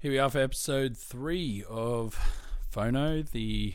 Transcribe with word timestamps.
Here 0.00 0.12
we 0.12 0.18
are 0.20 0.30
for 0.30 0.38
episode 0.38 0.96
three 0.96 1.64
of 1.68 2.16
Phono, 2.72 3.28
the 3.28 3.74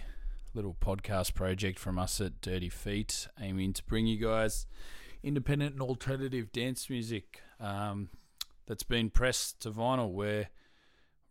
little 0.53 0.77
podcast 0.79 1.33
project 1.33 1.77
from 1.77 1.99
us 1.99 2.21
at 2.21 2.39
Dirty 2.39 2.69
Feet, 2.69 3.27
aiming 3.41 3.73
to 3.73 3.83
bring 3.83 4.07
you 4.07 4.15
guys 4.15 4.65
independent 5.21 5.73
and 5.73 5.81
alternative 5.81 6.53
dance 6.53 6.89
music 6.89 7.41
um, 7.59 8.07
that's 8.67 8.83
been 8.83 9.09
pressed 9.09 9.59
to 9.63 9.71
vinyl. 9.71 10.13
We're 10.13 10.47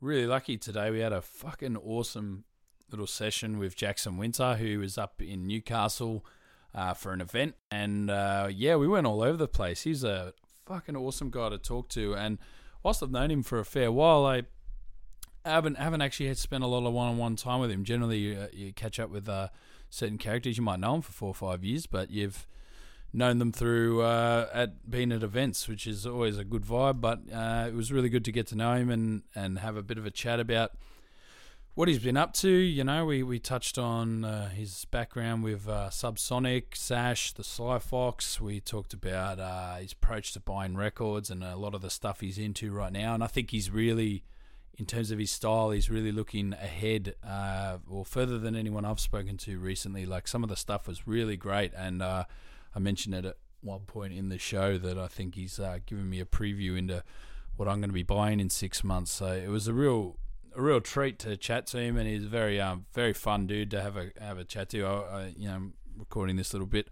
really 0.03 0.27
lucky 0.27 0.59
today. 0.59 0.91
We 0.91 0.99
had 0.99 1.15
a 1.15 1.23
fucking 1.23 1.79
awesome 1.79 2.45
little 2.91 3.07
session 3.07 3.59
with 3.59 3.75
Jackson 3.75 4.19
Winter, 4.19 4.57
who 4.57 4.81
was 4.81 4.99
up 4.99 5.23
in 5.23 5.47
Newcastle 5.47 6.23
uh, 6.75 6.93
for 6.93 7.15
an 7.15 7.23
event. 7.23 7.55
And 7.71 8.11
uh, 8.11 8.49
yeah, 8.51 8.77
we 8.77 8.89
went 8.89 9.07
all 9.07 9.23
over 9.23 9.39
the 9.39 9.49
place. 9.49 9.85
He's 9.85 10.05
a 10.05 10.35
fucking 10.67 10.97
awesome 10.97 11.31
guy 11.31 11.49
to 11.49 11.57
talk 11.57 11.89
to. 11.91 12.15
And 12.15 12.37
whilst 12.83 13.03
I've 13.03 13.11
known 13.11 13.31
him 13.31 13.43
for 13.43 13.59
a 13.59 13.65
fair 13.65 13.91
while, 13.91 14.27
I 14.27 14.43
haven't 15.45 15.79
haven't 15.79 16.03
actually 16.03 16.33
spent 16.35 16.65
a 16.65 16.67
lot 16.67 16.87
of 16.87 16.93
one 16.93 17.09
on 17.09 17.19
one 17.19 17.37
time 17.37 17.61
with 17.61 17.71
him. 17.71 17.85
Generally, 17.85 18.37
uh, 18.37 18.47
you 18.53 18.73
catch 18.73 19.01
up 19.01 19.11
with 19.11 19.29
uh, 19.29 19.49
certain 19.91 20.19
characters 20.19 20.57
you 20.57 20.63
might 20.63 20.81
know 20.81 20.93
them 20.93 21.03
for 21.03 21.13
four 21.13 21.29
or 21.29 21.35
five 21.35 21.65
years, 21.65 21.87
but 21.87 22.11
you've 22.11 22.47
known 23.13 23.39
them 23.39 23.53
through 23.53 24.03
uh, 24.03 24.49
at 24.53 24.91
being 24.91 25.13
at 25.13 25.23
events, 25.23 25.69
which 25.69 25.87
is 25.87 26.07
always 26.07 26.39
a 26.39 26.45
good 26.45 26.65
vibe. 26.65 27.01
But 27.01 27.21
uh, 27.33 27.67
it 27.69 27.75
was 27.75 27.93
really 27.93 28.09
good 28.09 28.25
to 28.25 28.33
get 28.33 28.47
to 28.49 28.57
know 28.57 28.75
him 28.75 28.91
and 28.91 29.23
and 29.35 29.59
have 29.59 29.77
a 29.77 29.83
bit 29.83 29.99
of 29.99 30.07
a 30.07 30.11
chat 30.11 30.39
about 30.39 30.73
what 31.75 31.89
he's 31.89 31.99
been 31.99 32.17
up 32.17 32.35
to. 32.35 32.49
You 32.49 32.85
know, 32.85 33.05
we 33.05 33.23
we 33.23 33.39
touched 33.39 33.79
on 33.79 34.25
uh, 34.25 34.51
his 34.51 34.85
background 34.87 35.43
with 35.43 35.67
Subsonic, 35.67 36.77
Sash, 36.77 37.33
the 37.33 37.45
Sly 37.45 37.81
Fox. 37.81 38.41
We 38.41 38.61
talked 38.61 38.93
about 38.93 39.81
his 39.81 39.93
approach 39.93 40.33
to 40.35 40.41
buying 40.41 40.77
records 40.77 41.31
and 41.31 41.43
a 41.43 41.57
lot 41.57 41.75
of 41.75 41.83
the 41.83 41.91
stuff 41.91 42.21
he's 42.21 42.39
into 42.39 42.73
right 42.73 42.93
now. 42.93 43.15
And 43.15 43.25
I 43.25 43.27
think 43.27 43.51
he's 43.51 43.71
really 43.71 44.23
in 44.79 44.87
terms 44.87 45.11
of 45.11 45.19
his 45.19 45.31
style, 45.31 45.71
he's 45.71 45.91
really 45.91 46.13
looking 46.13 46.55
ahead 46.55 47.15
uh, 47.27 47.79
or 47.89 48.05
further 48.05 48.39
than 48.39 48.57
anyone 48.57 48.85
I've 48.85 49.01
spoken 49.01 49.37
to 49.39 49.59
recently. 49.59 50.07
Like 50.07 50.27
some 50.27 50.43
of 50.43 50.49
the 50.49 50.57
stuff 50.57 50.89
was 50.89 51.07
really 51.07 51.37
great, 51.37 51.73
and 51.77 52.03
uh, 52.03 52.25
I 52.75 52.79
mentioned 52.79 53.15
it 53.15 53.25
at 53.25 53.37
one 53.61 53.81
point 53.81 54.13
in 54.13 54.29
the 54.29 54.39
show 54.39 54.79
that 54.79 54.99
I 54.99 55.09
think 55.09 55.35
he's 55.35 55.61
uh, 55.61 55.79
given 55.87 56.09
me 56.09 56.21
a 56.21 56.25
preview 56.25 56.77
into 56.77 57.05
what 57.57 57.69
I'm 57.69 57.81
going 57.81 57.91
to 57.91 57.95
be 57.95 58.03
buying 58.03 58.41
in 58.41 58.49
six 58.51 58.83
months. 58.83 59.13
So 59.13 59.27
it 59.27 59.49
was 59.49 59.69
a 59.69 59.75
real 59.75 60.17
a 60.55 60.61
real 60.61 60.81
treat 60.81 61.19
to 61.21 61.37
chat 61.37 61.67
to 61.69 61.79
him, 61.79 61.97
and 61.97 62.09
he's 62.09 62.25
a 62.25 62.29
very 62.29 62.61
um, 62.61 62.87
very 62.93 63.13
fun 63.13 63.47
dude 63.47 63.71
to 63.73 63.83
have 63.83 63.97
a 63.97 64.11
have 64.21 64.39
a 64.39 64.45
chat 64.45 64.71
to. 64.71 64.85
I, 64.85 64.93
I, 64.93 65.35
you 65.37 65.49
know, 65.49 65.71
recording 65.97 66.37
this 66.37 66.53
little 66.53 66.67
bit 66.67 66.89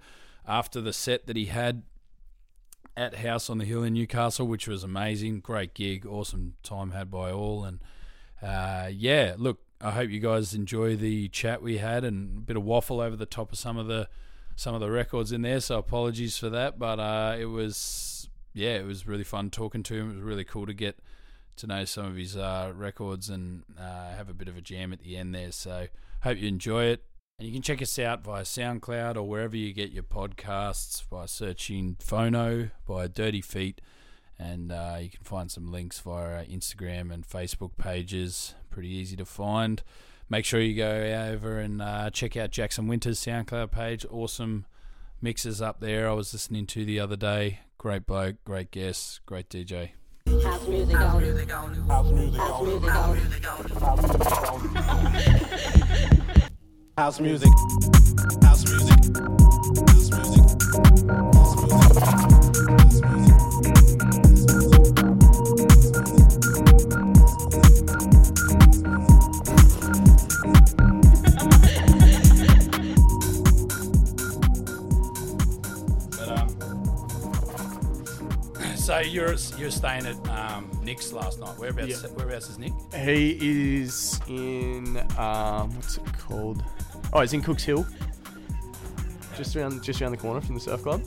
after 0.47 0.81
the 0.81 0.93
set 0.93 1.27
that 1.27 1.37
he 1.37 1.47
had 1.47 1.83
at 2.97 3.17
House 3.17 3.49
on 3.49 3.59
the 3.59 3.65
Hill 3.65 3.83
in 3.83 3.95
Newcastle, 3.95 4.47
which 4.47 4.67
was 4.69 4.85
amazing. 4.85 5.41
Great 5.41 5.75
gig, 5.75 6.07
awesome 6.07 6.55
time 6.63 6.91
had 6.91 7.11
by 7.11 7.31
all, 7.31 7.65
and 7.65 7.81
uh, 8.43 8.89
yeah, 8.93 9.35
look, 9.39 9.61
I 9.81 9.93
hope 9.93 10.11
you 10.11 10.21
guys 10.21 10.55
enjoy 10.55 10.97
the 10.97 11.29
chat 11.29 11.63
we 11.63 11.79
had 11.79 12.05
and 12.05 12.39
a 12.39 12.41
bit 12.41 12.57
of 12.57 12.65
waffle 12.65 13.01
over 13.01 13.17
the 13.17 13.27
top 13.27 13.53
of 13.53 13.59
some 13.59 13.79
of 13.79 13.87
the 13.87 14.09
some 14.57 14.75
of 14.75 14.81
the 14.81 14.91
records 14.91 15.33
in 15.33 15.43
there. 15.43 15.61
So 15.61 15.79
apologies 15.79 16.37
for 16.37 16.51
that, 16.51 16.79
but 16.79 17.01
uh, 17.01 17.37
it 17.39 17.47
was 17.47 18.29
yeah, 18.53 18.77
it 18.77 18.85
was 18.85 19.07
really 19.07 19.25
fun 19.25 19.51
talking 19.51 19.83
to 19.85 19.95
him. 19.95 20.11
It 20.11 20.15
was 20.17 20.23
really 20.23 20.45
cool 20.45 20.67
to 20.67 20.75
get 20.75 20.99
to 21.57 21.67
know 21.67 21.85
some 21.85 22.07
of 22.07 22.17
his 22.17 22.37
uh, 22.37 22.73
records 22.75 23.29
and 23.29 23.65
uh, 23.79 24.15
have 24.15 24.29
a 24.29 24.35
bit 24.35 24.49
of 24.49 24.57
a 24.57 24.61
jam 24.61 24.93
at 24.93 25.01
the 25.01 25.17
end 25.17 25.35
there. 25.35 25.53
So 25.53 25.87
hope 26.23 26.39
you 26.39 26.49
enjoy 26.49 26.85
it. 26.85 27.05
And 27.41 27.49
you 27.49 27.55
can 27.55 27.63
check 27.63 27.81
us 27.81 27.99
out 27.99 28.23
via 28.23 28.43
SoundCloud 28.43 29.17
or 29.17 29.23
wherever 29.23 29.57
you 29.57 29.73
get 29.73 29.93
your 29.93 30.03
podcasts 30.03 31.03
by 31.09 31.25
searching 31.25 31.97
Phono 31.99 32.71
by 32.87 33.07
Dirty 33.07 33.41
Feet. 33.41 33.81
And 34.39 34.71
uh, 34.71 34.99
you 35.01 35.09
can 35.09 35.25
find 35.25 35.51
some 35.51 35.73
links 35.73 36.01
via 36.01 36.37
our 36.37 36.45
Instagram 36.45 37.11
and 37.11 37.27
Facebook 37.27 37.79
pages. 37.79 38.55
Pretty 38.69 38.91
easy 38.91 39.17
to 39.17 39.25
find. 39.25 39.83
Make 40.29 40.45
sure 40.45 40.61
you 40.61 40.77
go 40.77 40.91
over 41.33 41.59
and 41.59 41.81
uh, 41.81 42.11
check 42.11 42.37
out 42.37 42.51
Jackson 42.51 42.89
Winter's 42.89 43.19
SoundCloud 43.21 43.71
page. 43.71 44.05
Awesome 44.11 44.67
mixes 45.23 45.63
up 45.63 45.81
there. 45.81 46.11
I 46.11 46.13
was 46.13 46.35
listening 46.35 46.67
to 46.67 46.85
the 46.85 47.01
other 47.01 47.17
day. 47.17 47.61
Great 47.79 48.05
bloke, 48.05 48.37
great 48.45 48.71
guest, 48.71 49.25
great 49.25 49.49
DJ. 49.49 49.93
House 50.27 50.69
music 50.69 50.95
on. 50.95 51.73
House 51.89 52.13
music 52.13 52.39
on. 52.39 52.83
House 52.83 53.17
music. 53.17 53.45
House 53.47 54.63
music. 54.63 55.85
House 57.01 57.19
music. 57.19 57.49
House 58.43 58.69
music. 58.69 58.93
House 58.93 60.11
music. 60.11 60.45
House 61.33 61.57
music. 61.57 61.89
House 61.97 62.37
music. 63.09 63.41
but 76.19 76.29
um, 76.29 76.49
so 78.77 78.99
you're 78.99 79.37
you're 79.57 79.71
staying 79.71 80.05
at 80.05 80.29
um, 80.29 80.71
Nick's 80.85 81.15
last 81.15 81.41
night. 81.41 81.59
Whereabouts? 81.59 82.03
Yeah. 82.03 82.11
Whereabouts 82.11 82.51
is 82.51 82.59
Nick? 82.59 82.75
He 82.95 83.39
is 83.81 84.21
in 84.29 84.99
um, 85.17 85.75
what's 85.77 85.97
it 85.97 86.05
called? 86.19 86.63
Oh, 87.13 87.21
it's 87.21 87.33
in 87.33 87.43
Cooks 87.43 87.65
Hill. 87.65 87.87
Just 89.37 89.57
around, 89.57 89.83
just 89.83 90.01
around 90.03 90.13
the 90.13 90.19
corner 90.19 90.41
from 90.41 90.55
the 90.55 90.61
surf 90.61 90.83
club. 90.83 91.03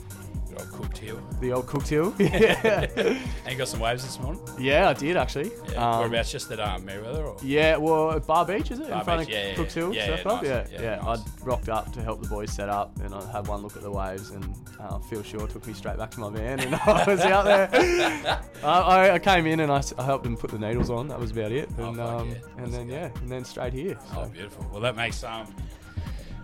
Good 0.48 0.60
old 0.60 0.68
Cooks 0.72 0.98
Hill. 0.98 1.20
The 1.40 1.52
old 1.52 1.66
Cooks 1.66 1.88
Hill. 1.88 2.14
yeah, 2.18 2.86
And 2.96 3.18
you 3.50 3.56
got 3.56 3.68
some 3.68 3.80
waves 3.80 4.02
this 4.04 4.18
morning. 4.20 4.40
yeah, 4.58 4.88
I 4.88 4.92
did 4.92 5.16
actually. 5.16 5.50
Yeah. 5.70 5.90
Um, 5.92 5.98
Whereabouts? 6.00 6.30
Just 6.32 6.50
at 6.50 6.58
um, 6.60 6.82
Merewether 6.82 7.24
or? 7.24 7.36
Yeah, 7.42 7.76
well, 7.76 8.12
at 8.12 8.26
Bar 8.26 8.44
Beach 8.46 8.70
is 8.70 8.80
it 8.80 8.88
Bar 8.88 8.98
in 8.98 9.04
front 9.04 9.20
Beach, 9.20 9.28
of 9.28 9.34
yeah, 9.34 9.48
yeah, 9.48 9.54
Cooks 9.54 9.74
Hill 9.74 9.94
yeah, 9.94 10.06
Surf 10.06 10.16
yeah, 10.18 10.22
Club? 10.22 10.42
nice. 10.42 10.72
Yeah, 10.72 10.80
Yeah, 10.82 10.96
nice. 10.96 11.18
I 11.20 11.44
rocked 11.44 11.68
up 11.68 11.92
to 11.92 12.02
help 12.02 12.22
the 12.22 12.28
boys 12.28 12.52
set 12.52 12.68
up, 12.68 12.98
and 13.00 13.14
I 13.14 13.32
had 13.32 13.46
one 13.46 13.62
look 13.62 13.76
at 13.76 13.82
the 13.82 13.90
waves, 13.90 14.30
and 14.30 14.54
uh, 14.80 14.98
Phil 14.98 15.22
Shaw 15.22 15.46
took 15.46 15.66
me 15.66 15.72
straight 15.74 15.96
back 15.96 16.10
to 16.12 16.20
my 16.20 16.30
van, 16.30 16.60
and 16.60 16.74
I 16.86 17.04
was 17.06 17.20
out 17.20 17.44
there. 17.44 17.68
I, 18.64 18.68
I, 18.80 19.10
I 19.14 19.18
came 19.20 19.46
in 19.46 19.60
and 19.60 19.70
I, 19.70 19.78
s- 19.78 19.94
I 19.96 20.04
helped 20.04 20.26
him 20.26 20.36
put 20.36 20.50
the 20.50 20.58
needles 20.58 20.90
on. 20.90 21.06
That 21.08 21.20
was 21.20 21.30
about 21.30 21.52
it, 21.52 21.68
Oh, 21.78 21.88
and 21.88 21.96
fuck 21.96 22.08
um, 22.20 22.30
yeah. 22.30 22.64
and 22.64 22.72
then 22.72 22.88
yeah, 22.88 23.10
and 23.20 23.28
then 23.30 23.44
straight 23.44 23.72
here. 23.72 23.96
Oh, 24.16 24.26
beautiful. 24.26 24.66
Well, 24.72 24.80
that 24.80 24.96
makes 24.96 25.22
um, 25.24 25.54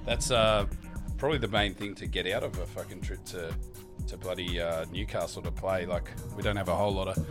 that's 0.04 0.30
uh, 0.30 0.66
probably 1.18 1.38
the 1.38 1.48
main 1.48 1.74
thing 1.74 1.94
to 1.96 2.06
get 2.06 2.26
out 2.28 2.42
of 2.42 2.58
a 2.58 2.66
fucking 2.66 3.00
trip 3.00 3.24
to 3.26 3.54
to 4.06 4.16
bloody 4.16 4.60
uh, 4.60 4.86
Newcastle 4.92 5.42
to 5.42 5.50
play. 5.50 5.86
Like, 5.86 6.10
we 6.36 6.42
don't 6.42 6.56
have 6.56 6.68
a 6.68 6.74
whole 6.74 6.92
lot 6.92 7.08
of 7.08 7.26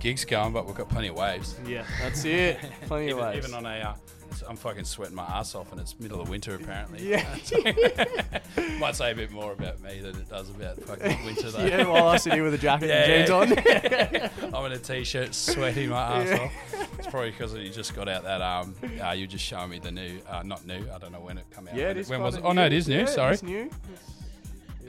gigs 0.00 0.24
going, 0.24 0.52
but 0.52 0.66
we've 0.66 0.74
got 0.74 0.88
plenty 0.88 1.08
of 1.08 1.16
waves. 1.16 1.56
Yeah, 1.66 1.84
that's 2.00 2.24
it. 2.24 2.58
Plenty 2.86 3.06
even, 3.08 3.18
of 3.18 3.24
waves. 3.26 3.46
even 3.46 3.54
on 3.54 3.66
a, 3.66 3.78
uh, 3.78 3.94
I'm 4.48 4.56
fucking 4.56 4.84
sweating 4.84 5.14
my 5.14 5.24
ass 5.24 5.54
off, 5.54 5.72
and 5.72 5.80
it's 5.80 5.98
middle 5.98 6.20
of 6.20 6.28
winter 6.28 6.54
apparently. 6.54 7.08
Yeah. 7.08 7.24
Might 8.78 8.96
say 8.96 9.12
a 9.12 9.14
bit 9.14 9.30
more 9.30 9.52
about 9.52 9.80
me 9.80 10.00
than 10.00 10.16
it 10.16 10.28
does 10.28 10.50
about 10.50 10.80
fucking 10.82 11.24
winter 11.24 11.50
though. 11.50 11.64
yeah, 11.64 11.86
while 11.86 12.08
I 12.08 12.16
sit 12.16 12.34
here 12.34 12.44
with 12.44 12.54
a 12.54 12.58
jacket 12.58 12.90
and 12.90 13.26
jeans 13.26 14.42
on. 14.42 14.54
I'm 14.54 14.66
in 14.66 14.72
a 14.72 14.78
t-shirt, 14.78 15.34
sweating 15.34 15.90
my 15.90 16.22
ass 16.22 16.40
off. 16.40 16.52
It's 16.98 17.06
probably 17.06 17.30
because 17.30 17.54
you 17.54 17.70
just 17.70 17.94
got 17.94 18.08
out 18.08 18.24
that. 18.24 18.42
Um, 18.42 18.74
uh, 19.02 19.12
you 19.12 19.26
just 19.26 19.44
showing 19.44 19.70
me 19.70 19.78
the 19.78 19.92
new, 19.92 20.18
uh, 20.28 20.42
not 20.42 20.66
new. 20.66 20.84
I 20.92 20.98
don't 20.98 21.12
know 21.12 21.20
when 21.20 21.38
it 21.38 21.44
come 21.50 21.68
out. 21.68 21.74
yeah, 21.74 21.90
it 21.90 21.96
is. 21.96 22.08
When 22.08 22.22
was 22.22 22.36
it? 22.36 22.42
Oh 22.44 22.52
no, 22.52 22.66
it 22.66 22.72
is 22.72 22.88
new. 22.88 23.06
Sorry. 23.06 23.34
It's 23.34 23.42
new. 23.42 23.70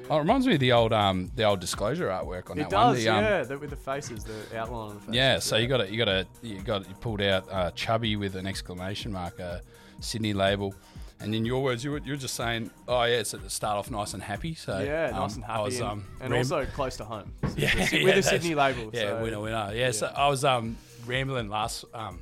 Oh, 0.09 0.15
it 0.17 0.19
reminds 0.19 0.47
me 0.47 0.53
of 0.55 0.59
the 0.59 0.71
old, 0.71 0.91
um, 0.93 1.31
the 1.35 1.43
old 1.43 1.59
disclosure 1.59 2.07
artwork 2.07 2.49
on 2.49 2.57
It 2.59 2.69
that 2.69 2.75
one. 2.75 2.93
does, 2.95 3.03
The, 3.03 3.09
um, 3.09 3.23
yeah. 3.23 3.43
The, 3.43 3.57
with 3.59 3.69
the 3.69 3.75
faces, 3.75 4.23
the 4.23 4.57
outline 4.59 4.87
of 4.87 4.93
the 4.95 4.99
faces. 5.01 5.15
Yeah, 5.15 5.39
so 5.39 5.57
you 5.57 5.67
got 5.67 5.81
it. 5.81 5.89
You 5.91 5.97
got 5.97 6.07
a. 6.07 6.27
You 6.41 6.61
got 6.61 6.87
you 6.89 6.95
pulled 6.95 7.21
out 7.21 7.47
uh, 7.51 7.71
chubby 7.71 8.15
with 8.15 8.35
an 8.35 8.47
exclamation 8.47 9.11
mark, 9.11 9.39
uh, 9.39 9.59
Sydney 10.01 10.33
label, 10.33 10.73
and 11.19 11.35
in 11.35 11.45
your 11.45 11.61
words, 11.61 11.83
you 11.83 11.91
were, 11.91 11.99
you 11.99 12.13
were 12.13 12.17
just 12.17 12.35
saying, 12.35 12.71
"Oh 12.87 13.03
yeah, 13.03 13.17
it's 13.19 13.31
to 13.31 13.49
start 13.49 13.77
off 13.77 13.91
nice 13.91 14.13
and 14.13 14.23
happy." 14.23 14.55
So 14.55 14.79
Yeah, 14.79 15.09
um, 15.13 15.15
nice 15.21 15.35
and 15.35 15.43
I 15.45 15.47
happy, 15.47 15.63
was, 15.63 15.79
and, 15.79 15.89
um, 15.89 16.05
and 16.21 16.31
ram- 16.31 16.39
also 16.39 16.65
close 16.65 16.97
to 16.97 17.05
home. 17.05 17.33
So 17.49 17.55
yeah, 17.57 17.75
with 17.77 17.91
yeah, 17.93 18.09
a 18.15 18.23
Sydney 18.23 18.55
label. 18.55 18.89
Yeah, 18.93 19.01
so, 19.17 19.23
winner, 19.23 19.39
winner. 19.41 19.71
Yeah, 19.75 19.91
so 19.91 20.07
I 20.15 20.27
was 20.29 20.43
um 20.45 20.77
rambling 21.05 21.49
last 21.49 21.83
um 21.93 22.21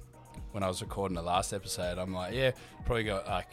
when 0.51 0.63
I 0.63 0.67
was 0.67 0.81
recording 0.81 1.15
the 1.15 1.21
last 1.21 1.53
episode. 1.53 1.97
I'm 1.99 2.13
like, 2.13 2.33
yeah, 2.33 2.51
probably 2.85 3.03
got 3.03 3.27
like 3.27 3.47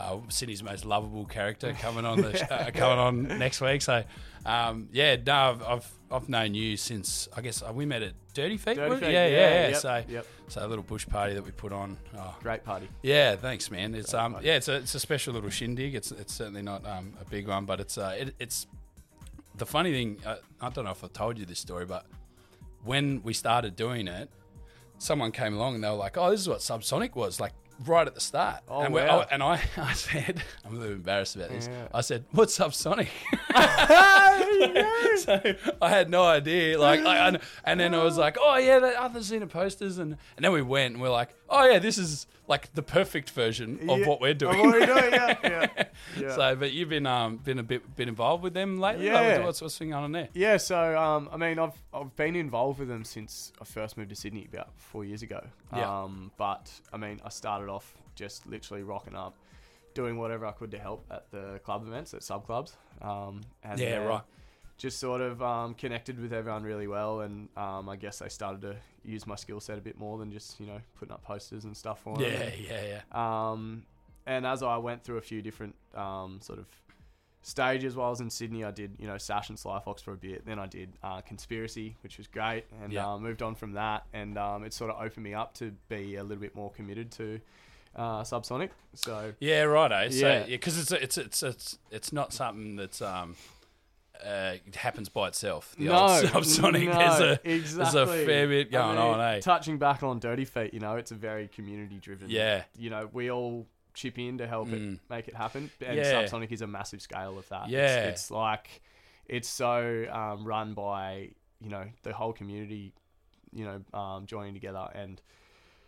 uh, 0.00 0.18
Sydney's 0.28 0.62
most 0.62 0.84
lovable 0.84 1.26
character 1.26 1.72
coming 1.80 2.04
on 2.04 2.20
the 2.20 2.36
sh- 2.36 2.42
uh, 2.50 2.70
coming 2.74 2.98
on 2.98 3.38
next 3.38 3.60
week. 3.60 3.82
So 3.82 4.04
um 4.46 4.88
yeah, 4.92 5.16
no, 5.24 5.34
I've, 5.34 5.62
I've 5.62 5.90
I've 6.10 6.28
known 6.28 6.54
you 6.54 6.76
since 6.76 7.28
I 7.36 7.40
guess 7.40 7.62
uh, 7.62 7.72
we 7.72 7.86
met 7.86 8.02
at 8.02 8.14
Dirty 8.32 8.56
Feet. 8.56 8.76
Dirty? 8.76 8.96
Feet, 8.96 9.12
yeah, 9.12 9.26
yeah, 9.26 9.28
yeah, 9.28 9.38
yeah. 9.38 9.68
yep, 9.68 9.76
so 9.76 10.04
yep. 10.08 10.26
so 10.48 10.64
a 10.64 10.68
little 10.68 10.82
bush 10.82 11.06
party 11.06 11.34
that 11.34 11.44
we 11.44 11.50
put 11.50 11.72
on. 11.72 11.96
Oh, 12.16 12.34
Great 12.42 12.64
party. 12.64 12.88
yeah, 13.02 13.36
thanks, 13.36 13.70
man. 13.70 13.94
It's 13.94 14.14
um, 14.14 14.36
yeah, 14.42 14.54
it's 14.56 14.68
a 14.68 14.76
it's 14.76 14.94
a 14.94 15.00
special 15.00 15.34
little 15.34 15.50
shindig. 15.50 15.94
It's 15.94 16.10
it's 16.10 16.32
certainly 16.32 16.62
not 16.62 16.86
um 16.86 17.12
a 17.20 17.24
big 17.24 17.48
one, 17.48 17.64
but 17.66 17.80
it's 17.80 17.98
uh, 17.98 18.16
it, 18.18 18.34
it's 18.38 18.66
the 19.56 19.66
funny 19.66 19.92
thing. 19.92 20.18
Uh, 20.24 20.36
I 20.60 20.70
don't 20.70 20.84
know 20.84 20.90
if 20.90 21.04
I 21.04 21.08
told 21.08 21.38
you 21.38 21.44
this 21.44 21.58
story, 21.58 21.84
but 21.84 22.06
when 22.84 23.22
we 23.22 23.34
started 23.34 23.76
doing 23.76 24.08
it, 24.08 24.30
someone 24.98 25.32
came 25.32 25.54
along 25.54 25.74
and 25.76 25.84
they 25.84 25.88
were 25.88 25.94
like, 25.94 26.16
"Oh, 26.16 26.30
this 26.30 26.40
is 26.40 26.48
what 26.48 26.60
Subsonic 26.60 27.14
was 27.14 27.40
like." 27.40 27.52
Right 27.86 28.06
at 28.06 28.14
the 28.14 28.20
start. 28.20 28.60
Oh, 28.68 28.82
and, 28.82 28.94
wow. 28.94 29.20
oh, 29.22 29.26
and 29.30 29.42
I, 29.42 29.60
I 29.76 29.92
said, 29.92 30.42
I'm 30.64 30.76
a 30.76 30.78
little 30.78 30.94
embarrassed 30.94 31.36
about 31.36 31.50
this. 31.50 31.68
Yeah. 31.68 31.88
I 31.92 32.00
said, 32.00 32.24
"What's 32.32 32.58
up, 32.60 32.74
Sonic?" 32.74 33.08
so 33.54 35.40
I 35.80 35.88
had 35.88 36.10
no 36.10 36.24
idea. 36.24 36.78
Like, 36.78 37.00
I, 37.00 37.28
and, 37.28 37.38
and 37.64 37.80
then 37.80 37.94
I 37.94 38.02
was 38.04 38.16
like, 38.16 38.36
"Oh 38.40 38.56
yeah, 38.56 38.76
oh, 38.76 38.80
the 38.80 39.00
other 39.00 39.20
Xena 39.20 39.48
posters," 39.48 39.98
and 39.98 40.16
and 40.36 40.44
then 40.44 40.52
we 40.52 40.62
went 40.62 40.94
and 40.94 41.02
we're 41.02 41.10
like, 41.10 41.30
"Oh 41.50 41.68
yeah, 41.68 41.78
this 41.78 41.98
is 41.98 42.26
like 42.46 42.72
the 42.74 42.82
perfect 42.82 43.30
version 43.30 43.78
of 43.88 43.98
Yeah, 44.00 44.06
what 44.08 44.20
we're 44.20 44.30
of 44.30 44.38
doing." 44.38 44.58
what 44.58 44.70
we're 44.70 44.86
doing, 44.86 45.12
yeah, 45.12 45.36
yeah, 45.44 45.84
yeah. 46.18 46.34
So, 46.36 46.56
but 46.56 46.72
you've 46.72 46.88
been 46.88 47.06
um 47.06 47.36
been 47.38 47.58
a 47.58 47.62
bit 47.62 47.94
been 47.96 48.08
involved 48.08 48.42
with 48.42 48.54
them 48.54 48.78
lately. 48.78 49.06
Yeah. 49.06 49.20
Like, 49.20 49.44
what's 49.44 49.60
what's 49.60 49.78
going 49.78 49.92
on 49.94 50.12
there? 50.12 50.28
Yeah, 50.34 50.56
so 50.56 50.96
um, 50.98 51.28
I 51.32 51.36
mean, 51.36 51.58
I've 51.58 51.76
I've 51.92 52.14
been 52.16 52.36
involved 52.36 52.78
with 52.78 52.88
them 52.88 53.04
since 53.04 53.52
I 53.60 53.64
first 53.64 53.96
moved 53.98 54.10
to 54.10 54.16
Sydney 54.16 54.48
about 54.52 54.68
four 54.76 55.04
years 55.04 55.22
ago. 55.22 55.44
Yeah. 55.74 56.02
Um, 56.02 56.30
but 56.36 56.70
I 56.92 56.96
mean, 56.96 57.20
I 57.24 57.28
started 57.28 57.68
off 57.68 57.94
just 58.14 58.46
literally 58.46 58.82
rocking 58.82 59.14
up, 59.14 59.34
doing 59.94 60.18
whatever 60.18 60.46
I 60.46 60.52
could 60.52 60.70
to 60.72 60.78
help 60.78 61.04
at 61.10 61.30
the 61.30 61.60
club 61.64 61.86
events 61.86 62.12
at 62.14 62.22
sub 62.22 62.46
clubs. 62.46 62.76
Um, 63.02 63.40
and 63.62 63.78
Yeah, 63.80 64.04
right. 64.04 64.22
Just 64.76 64.98
sort 64.98 65.20
of 65.20 65.42
um, 65.42 65.74
connected 65.74 66.18
with 66.18 66.32
everyone 66.32 66.62
really 66.62 66.86
well, 66.86 67.20
and 67.20 67.48
um, 67.56 67.88
I 67.88 67.96
guess 67.96 68.20
they 68.20 68.30
started 68.30 68.62
to 68.62 68.76
use 69.04 69.26
my 69.26 69.34
skill 69.36 69.60
set 69.60 69.78
a 69.78 69.80
bit 69.80 69.98
more 69.98 70.18
than 70.18 70.30
just 70.32 70.58
you 70.60 70.66
know 70.66 70.80
putting 70.98 71.12
up 71.12 71.22
posters 71.22 71.64
and 71.64 71.76
stuff 71.76 72.00
for 72.02 72.16
them. 72.18 72.30
Yeah, 72.30 72.50
yeah, 72.58 73.00
yeah. 73.12 73.50
Um, 73.50 73.84
and 74.26 74.46
as 74.46 74.62
I 74.62 74.76
went 74.76 75.02
through 75.02 75.16
a 75.18 75.22
few 75.22 75.42
different 75.42 75.74
um, 75.94 76.38
sort 76.42 76.58
of 76.58 76.66
stages 77.42 77.96
while 77.96 78.08
I 78.08 78.10
was 78.10 78.20
in 78.20 78.28
Sydney, 78.30 78.64
I 78.64 78.70
did 78.70 78.96
you 78.98 79.06
know 79.06 79.16
Sash 79.18 79.48
and 79.48 79.58
Sly 79.58 79.80
Fox 79.80 80.02
for 80.02 80.12
a 80.12 80.16
bit. 80.16 80.44
Then 80.44 80.58
I 80.58 80.66
did 80.66 80.92
uh, 81.02 81.20
Conspiracy, 81.22 81.96
which 82.02 82.18
was 82.18 82.26
great, 82.26 82.64
and 82.82 82.92
Yeah. 82.92 83.12
uh, 83.14 83.18
moved 83.18 83.42
on 83.42 83.54
from 83.54 83.72
that. 83.72 84.04
And 84.12 84.36
um, 84.38 84.64
it 84.64 84.72
sort 84.74 84.90
of 84.90 85.00
opened 85.02 85.24
me 85.24 85.34
up 85.34 85.54
to 85.54 85.72
be 85.88 86.16
a 86.16 86.22
little 86.22 86.40
bit 86.40 86.54
more 86.54 86.70
committed 86.70 87.10
to 87.12 87.40
uh, 87.96 88.20
Subsonic. 88.22 88.70
So 88.94 89.32
Yeah, 89.40 89.62
right. 89.62 89.90
Eh? 89.90 90.10
So, 90.10 90.16
Yeah. 90.26 90.38
yeah, 90.40 90.44
because 90.46 90.78
it's 90.78 90.92
it's 90.92 91.16
it's 91.18 91.42
it's 91.42 91.78
it's 91.90 92.12
not 92.12 92.32
something 92.32 92.76
that's 92.76 93.00
um. 93.02 93.36
Uh, 94.24 94.56
it 94.66 94.76
happens 94.76 95.08
by 95.08 95.28
itself. 95.28 95.74
The 95.78 95.86
no, 95.86 95.94
old 95.96 96.10
subsonic. 96.24 96.86
no, 96.86 96.92
there's 96.98 97.20
a 97.20 97.40
exactly. 97.48 97.60
there's 97.76 97.94
a 97.94 98.06
fair 98.26 98.48
bit 98.48 98.68
I 98.68 98.70
going 98.70 98.96
mean, 98.96 99.04
on, 99.06 99.20
eh? 99.36 99.40
Touching 99.40 99.78
back 99.78 100.02
on 100.02 100.18
Dirty 100.18 100.44
Feet, 100.44 100.74
you 100.74 100.80
know, 100.80 100.96
it's 100.96 101.10
a 101.10 101.14
very 101.14 101.48
community 101.48 101.98
driven. 101.98 102.28
Yeah. 102.30 102.64
You 102.76 102.90
know, 102.90 103.08
we 103.12 103.30
all 103.30 103.66
chip 103.94 104.18
in 104.18 104.38
to 104.38 104.46
help 104.46 104.68
it 104.68 104.80
Mm. 104.80 104.98
make 105.08 105.28
it 105.28 105.34
happen, 105.34 105.70
and 105.84 105.96
Yeah. 105.96 106.22
Subsonic 106.24 106.52
is 106.52 106.62
a 106.62 106.66
massive 106.66 107.00
scale 107.02 107.38
of 107.38 107.48
that. 107.48 107.68
Yeah. 107.68 108.04
It's, 108.04 108.22
it's 108.22 108.30
like 108.30 108.82
it's 109.26 109.48
so 109.48 110.06
um, 110.10 110.44
run 110.44 110.74
by 110.74 111.30
you 111.60 111.70
know 111.70 111.84
the 112.02 112.12
whole 112.12 112.32
community, 112.32 112.92
you 113.52 113.64
know, 113.64 113.98
um, 113.98 114.26
joining 114.26 114.54
together 114.54 114.88
and 114.94 115.20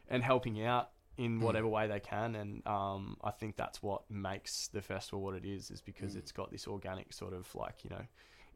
and 0.08 0.22
helping 0.22 0.64
out 0.64 0.90
in 1.18 1.38
Mm. 1.38 1.42
whatever 1.42 1.68
way 1.68 1.86
they 1.88 2.00
can 2.00 2.34
and 2.34 2.66
um, 2.66 3.16
I 3.22 3.30
think 3.32 3.56
that's 3.56 3.82
what 3.82 4.02
makes 4.10 4.68
the 4.68 4.80
festival 4.80 5.20
what 5.22 5.34
it 5.34 5.44
is 5.44 5.70
is 5.70 5.80
Mm. 5.82 5.84
because 5.86 6.16
it's 6.16 6.32
got 6.32 6.50
this 6.50 6.66
organic 6.66 7.12
sort 7.12 7.34
of 7.34 7.52
like 7.54 7.84
you 7.84 7.90
know 7.90 8.02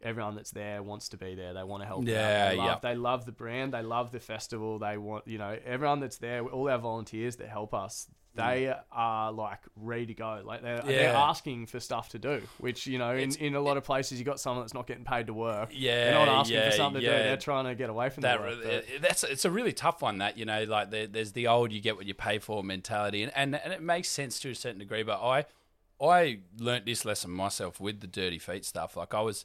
everyone 0.03 0.35
that's 0.37 0.51
there 0.51 0.83
wants 0.83 1.09
to 1.11 1.17
be 1.17 1.35
there 1.35 1.55
they 1.55 1.63
want 1.63 1.83
to 1.83 1.87
help 1.87 2.07
Yeah. 2.07 2.51
They, 2.51 2.57
love, 2.57 2.67
yeah. 2.67 2.79
they 2.91 2.95
love 2.97 3.25
the 3.27 3.33
brand 3.33 3.73
they 3.75 3.83
love 3.83 4.13
the 4.13 4.21
festival 4.21 4.79
they 4.79 4.97
want 4.99 5.27
you 5.27 5.39
know 5.39 5.59
everyone 5.65 6.01
that's 6.01 6.19
there 6.19 6.45
all 6.45 6.69
our 6.69 6.79
volunteers 6.79 7.37
that 7.37 7.49
help 7.49 7.73
us 7.75 8.07
they 8.37 8.73
are 8.93 9.33
like 9.33 9.61
ready 9.77 10.07
to 10.07 10.15
go. 10.15 10.43
Like 10.45 10.63
they're, 10.63 10.81
they're 10.81 11.13
Mm. 11.15 11.29
Asking 11.29 11.67
for 11.67 11.81
stuff 11.81 12.11
to 12.11 12.19
do 12.19 12.43
which 12.59 12.87
you 12.87 12.99
know 12.99 13.11
in, 13.13 13.29
It's- 13.31 13.37
in 13.37 13.55
a 13.55 13.61
lot 13.61 13.77
of 13.77 13.85
places 13.85 14.19
you 14.19 14.25
got 14.25 14.39
someone 14.39 14.63
that's 14.65 14.75
not 14.75 14.87
getting 14.87 15.05
paid 15.05 15.27
to 15.29 15.35
work. 15.35 15.71
Yeah, 15.73 16.05
they're 16.05 16.27
not 16.27 16.29
asking 16.29 16.57
yeah, 16.57 16.71
for 16.71 16.77
something 16.77 17.01
to 17.01 17.07
yeah. 17.07 17.17
do 17.19 17.23
they're 17.25 17.37
trying 17.37 17.65
to 17.65 17.75
get 17.75 17.91
away 17.91 18.11
from 18.11 18.21
that 18.23 18.39
that 18.39 18.47
work, 18.49 18.59
but- 18.63 19.03
that's 19.03 19.25
it's 19.25 19.45
a 19.45 19.51
really 19.51 19.73
tough 19.73 20.03
one 20.03 20.19
that 20.19 20.37
you 20.39 20.45
know 20.45 20.65
like 20.65 20.91
there, 20.91 21.07
there's 21.07 21.33
the 21.33 21.47
old 21.49 21.73
you 21.73 21.81
get 21.81 21.97
what 21.97 22.07
you 22.07 22.15
pay 22.15 22.39
for 22.39 22.63
mentality 22.63 23.23
and, 23.23 23.33
and 23.35 23.55
and 23.57 23.73
it 23.73 23.83
makes 23.83 24.09
sense 24.09 24.39
to 24.41 24.51
a 24.51 24.55
certain 24.55 24.79
degree 24.79 25.03
but 25.03 25.21
i 25.23 25.45
i 26.01 26.39
learnt 26.59 26.85
this 26.87 27.05
lesson 27.05 27.31
myself 27.31 27.81
with 27.81 28.01
the 28.01 28.07
dirty 28.07 28.39
feet 28.39 28.65
stuff. 28.65 28.97
Like 28.97 29.15
i 29.15 29.21
was 29.21 29.45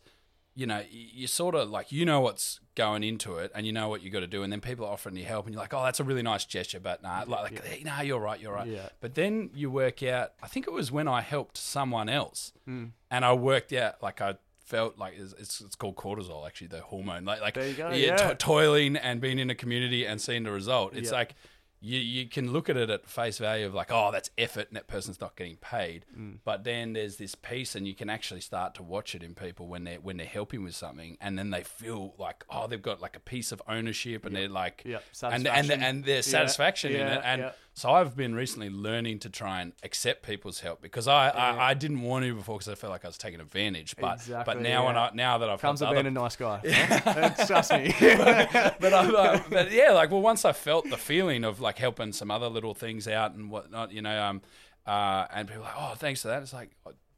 you 0.56 0.66
know 0.68 0.82
you 0.92 1.28
sort 1.28 1.56
of 1.56 1.70
like 1.70 1.92
you 1.92 2.06
know 2.06 2.20
what's 2.20 2.60
going 2.76 3.04
into 3.04 3.38
it 3.38 3.52
and 3.56 3.66
you 3.66 3.72
know 3.72 3.88
what 3.88 4.02
you 4.02 4.10
got 4.10 4.20
to 4.20 4.28
do 4.28 4.44
and 4.44 4.52
then 4.52 4.60
people 4.62 4.86
are 4.86 4.92
offering 4.94 5.16
you 5.16 5.24
help 5.24 5.46
and 5.46 5.54
you're 5.54 5.62
like 5.62 5.74
oh 5.74 5.84
that's 5.84 6.00
a 6.00 6.04
really 6.04 6.22
nice 6.22 6.44
gesture 6.46 6.80
but 6.80 7.02
nah 7.02 7.24
like, 7.28 7.30
like 7.54 7.66
hey, 7.66 7.84
nah 7.84 8.02
you're 8.02 8.20
right 8.20 8.40
you're 8.42 8.54
right 8.54 8.68
Yeah. 8.68 8.90
but 9.00 9.16
then 9.16 9.50
you 9.54 9.70
work 9.72 10.04
out 10.04 10.34
i 10.44 10.48
think 10.48 10.68
it 10.68 10.74
was 10.74 10.92
when 10.92 11.08
i 11.08 11.22
helped 11.22 11.58
someone 11.58 12.10
else 12.10 12.52
Hmm. 12.66 12.86
and 13.10 13.24
i 13.24 13.32
worked 13.34 13.72
out 13.74 14.02
like 14.04 14.20
i 14.22 14.36
felt 14.66 14.98
like 14.98 15.14
it's, 15.18 15.34
it's, 15.38 15.60
it's 15.62 15.76
called 15.76 15.96
cortisol 15.98 16.46
actually 16.48 16.68
the 16.68 16.80
hormone 16.82 17.26
like 17.26 17.42
like 17.42 17.54
There 17.56 17.68
you 17.68 17.74
go, 17.74 17.90
yeah, 17.90 17.96
yeah. 18.08 18.16
to- 18.30 18.36
toiling 18.36 18.96
and 18.96 19.20
being 19.20 19.40
in 19.40 19.50
a 19.50 19.56
community 19.56 20.06
and 20.06 20.22
seeing 20.22 20.44
the 20.44 20.52
result. 20.52 20.94
It's 20.96 21.12
Yeah. 21.12 21.18
like 21.18 21.36
you 21.84 22.00
you 22.00 22.28
can 22.28 22.52
look 22.52 22.70
at 22.70 22.78
it 22.78 22.92
at 22.92 23.08
face 23.08 23.40
value 23.40 23.66
of 23.66 23.74
like, 23.74 23.92
oh, 23.92 24.12
that's 24.12 24.30
effort 24.38 24.68
and 24.68 24.78
that 24.78 24.88
person's 24.88 25.20
not 25.20 25.36
getting 25.36 25.58
paid. 25.58 26.06
Mm. 26.18 26.38
But 26.46 26.64
then 26.64 26.94
there's 26.94 27.18
this 27.18 27.34
piece 27.34 27.74
and 27.76 27.88
you 27.88 27.96
can 27.96 28.10
actually 28.10 28.42
start 28.42 28.76
to 28.76 28.84
watch 28.84 29.16
it 29.16 29.24
in 29.24 29.34
people 29.34 29.68
when 29.68 29.84
they're 29.84 30.00
when 30.00 30.18
they're 30.18 30.28
helping 30.28 30.64
with 30.64 30.76
something 30.76 31.18
and 31.20 31.40
then 31.40 31.50
they 31.50 31.64
feel 31.64 32.14
like, 32.20 32.46
oh, 32.50 32.68
they've 32.68 32.82
got 32.82 33.02
like 33.02 33.16
a 33.16 33.20
piece 33.20 33.52
of 33.52 33.62
ownership 33.68 34.26
and 34.26 34.36
they're 34.36 34.48
like 34.48 34.84
Yeah, 34.86 35.00
and 35.24 35.48
and 35.48 35.72
and 35.72 36.06
their 36.06 36.18
Yeah, 36.18 36.22
satisfaction 36.22 36.92
in 36.92 37.00
yeah, 37.00 37.16
it. 37.16 37.22
And 37.26 37.42
yeah. 37.42 37.52
So 37.74 37.90
I've 37.90 38.16
been 38.16 38.36
recently 38.36 38.70
learning 38.70 39.20
to 39.20 39.30
try 39.30 39.62
and 39.62 39.72
accept 39.82 40.24
people's 40.24 40.60
help 40.60 40.82
because 40.82 41.08
I, 41.08 41.30
I, 41.30 41.70
I 41.70 41.74
didn't 41.74 42.02
want 42.02 42.26
to 42.26 42.36
before 42.36 42.58
because 42.58 42.68
I 42.68 42.76
felt 42.76 42.92
like 42.92 43.06
I 43.06 43.08
was 43.08 43.18
taking 43.18 43.40
advantage. 43.40 43.96
But 43.98 44.16
Exactly, 44.16 44.54
but 44.54 44.62
now 44.62 44.88
when. 44.88 44.98
I 44.98 45.12
now 45.14 45.38
that 45.38 45.50
I've 45.50 45.62
comes 45.62 45.80
with 45.80 45.88
other 45.88 45.96
being 46.04 46.08
a 46.08 46.12
nice 46.12 46.36
guy 46.36 46.62
Huh? 46.66 47.30
trust 47.48 47.72
me 47.72 47.94
but, 48.00 48.94
uh, 48.94 49.40
but 49.50 49.72
yeah, 49.72 49.92
like 49.92 50.12
well, 50.12 50.22
once 50.22 50.44
I 50.44 50.52
felt 50.52 50.90
the 50.90 50.98
feeling 50.98 51.44
of 51.44 51.62
like 51.62 51.78
helping 51.78 52.12
some 52.12 52.30
other 52.30 52.48
little 52.48 52.74
things 52.74 53.08
out 53.08 53.34
and 53.36 53.50
whatnot, 53.50 53.92
you 53.92 54.02
know, 54.02 54.22
um, 54.22 54.42
uh, 54.86 55.28
and 55.34 55.48
people 55.48 55.64
are 55.64 55.68
like, 55.68 55.76
oh, 55.78 55.96
thanks 55.96 56.22
for 56.22 56.28
that. 56.30 56.42
It's 56.42 56.54
like, 56.54 56.72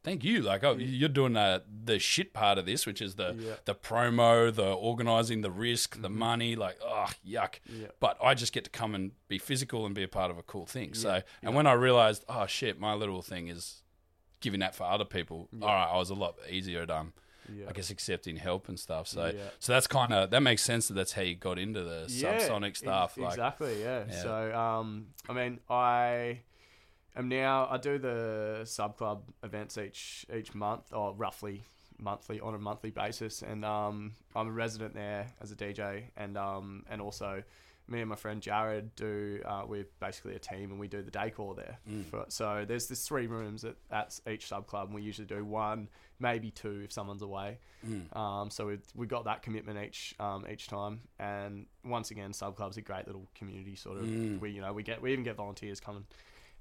thank 0.03 0.23
you. 0.23 0.41
Like, 0.41 0.63
oh, 0.63 0.75
you're 0.77 1.09
doing 1.09 1.33
the 1.33 1.63
the 1.85 1.99
shit 1.99 2.33
part 2.33 2.57
of 2.57 2.65
this, 2.65 2.85
which 2.85 3.01
is 3.01 3.15
the 3.15 3.35
Yeah. 3.37 3.55
the 3.65 3.75
promo, 3.75 4.53
the 4.53 4.71
organizing, 4.71 5.41
the 5.41 5.51
risk, 5.51 6.01
the 6.01 6.09
money. 6.09 6.55
Like, 6.55 6.77
oh, 6.83 7.09
yuck. 7.27 7.55
Yeah. 7.65 7.87
But 7.99 8.17
I 8.23 8.33
just 8.33 8.53
get 8.53 8.63
to 8.65 8.69
come 8.69 8.95
and 8.95 9.11
be 9.27 9.37
physical 9.37 9.85
and 9.85 9.93
be 9.95 10.03
a 10.03 10.07
part 10.07 10.31
of 10.31 10.37
a 10.37 10.43
cool 10.43 10.65
thing. 10.65 10.93
So, 10.93 11.21
and 11.41 11.55
when 11.55 11.67
I 11.67 11.73
realized, 11.73 12.25
oh 12.29 12.45
shit, 12.45 12.79
my 12.79 12.93
little 12.93 13.21
thing 13.21 13.47
is 13.47 13.81
giving 14.41 14.59
that 14.59 14.75
for 14.75 14.83
other 14.83 15.05
people. 15.05 15.47
All 15.61 15.67
right, 15.67 15.89
I 15.91 15.97
was 15.97 16.09
a 16.09 16.15
lot 16.15 16.35
easier 16.49 16.81
at 16.83 16.91
um. 16.91 17.13
Yeah. 17.53 17.65
I 17.67 17.73
guess 17.73 17.89
accepting 17.89 18.37
help 18.37 18.69
and 18.69 18.79
stuff. 18.79 19.05
So, 19.09 19.25
Yeah. 19.25 19.41
so 19.59 19.73
that's 19.73 19.85
kind 19.85 20.13
of 20.13 20.29
that 20.29 20.39
makes 20.39 20.61
sense 20.63 20.87
that 20.87 20.93
that's 20.93 21.11
how 21.11 21.23
you 21.23 21.35
got 21.35 21.59
into 21.59 21.83
the 21.83 22.05
subsonic 22.07 22.67
ex- 22.69 22.79
stuff. 22.79 23.17
like, 23.17 23.31
exactly, 23.31 23.81
yeah. 23.81 24.05
Yeah. 24.07 24.21
So, 24.21 24.55
um, 24.57 25.07
I 25.27 25.33
mean, 25.33 25.59
I 25.69 26.39
am 27.15 27.29
now. 27.29 27.67
I 27.69 27.77
do 27.77 27.97
the 27.97 28.61
sub 28.65 28.97
club 28.97 29.23
events 29.43 29.77
each 29.77 30.25
each 30.33 30.53
month, 30.53 30.91
or 30.91 31.13
roughly 31.13 31.63
monthly 31.99 32.39
on 32.39 32.53
a 32.53 32.59
monthly 32.59 32.91
basis, 32.91 33.41
and 33.41 33.63
um, 33.63 34.13
I'm 34.35 34.47
a 34.47 34.51
resident 34.51 34.93
there 34.93 35.27
as 35.41 35.51
a 35.51 35.55
DJ, 35.55 36.05
and 36.17 36.37
um, 36.37 36.85
and 36.89 37.01
also. 37.01 37.43
Me 37.85 37.99
and 37.99 38.09
my 38.09 38.15
friend 38.15 38.41
Jared 38.41 38.95
do. 38.95 39.41
Uh, 39.45 39.63
we're 39.67 39.85
basically 39.99 40.35
a 40.35 40.39
team, 40.39 40.71
and 40.71 40.79
we 40.79 40.87
do 40.87 41.01
the 41.01 41.11
decor 41.11 41.53
there. 41.53 41.77
Mm. 41.91 42.05
For, 42.05 42.23
so 42.29 42.63
there's 42.65 42.87
this 42.87 43.05
three 43.05 43.27
rooms 43.27 43.65
at, 43.65 43.75
at 43.91 44.17
each 44.25 44.47
sub 44.47 44.67
club, 44.67 44.87
and 44.87 44.95
we 44.95 45.01
usually 45.01 45.27
do 45.27 45.43
one, 45.43 45.89
maybe 46.17 46.49
two 46.49 46.79
if 46.85 46.93
someone's 46.93 47.23
away. 47.23 47.59
Mm. 47.85 48.15
Um, 48.15 48.49
so 48.49 48.67
we 48.67 48.79
we 48.95 49.05
got 49.05 49.25
that 49.25 49.41
commitment 49.41 49.85
each 49.85 50.15
um, 50.17 50.45
each 50.49 50.67
time, 50.67 51.01
and 51.19 51.65
once 51.83 52.09
again, 52.09 52.31
sub 52.31 52.55
clubs 52.55 52.77
a 52.77 52.81
great 52.81 53.05
little 53.05 53.27
community 53.35 53.75
sort 53.75 53.97
of. 53.97 54.05
Mm. 54.05 54.39
We 54.39 54.51
you 54.51 54.61
know 54.61 54.71
we 54.71 54.83
get 54.83 55.01
we 55.01 55.11
even 55.11 55.25
get 55.25 55.35
volunteers 55.35 55.81
come 55.81 55.97
and 55.97 56.05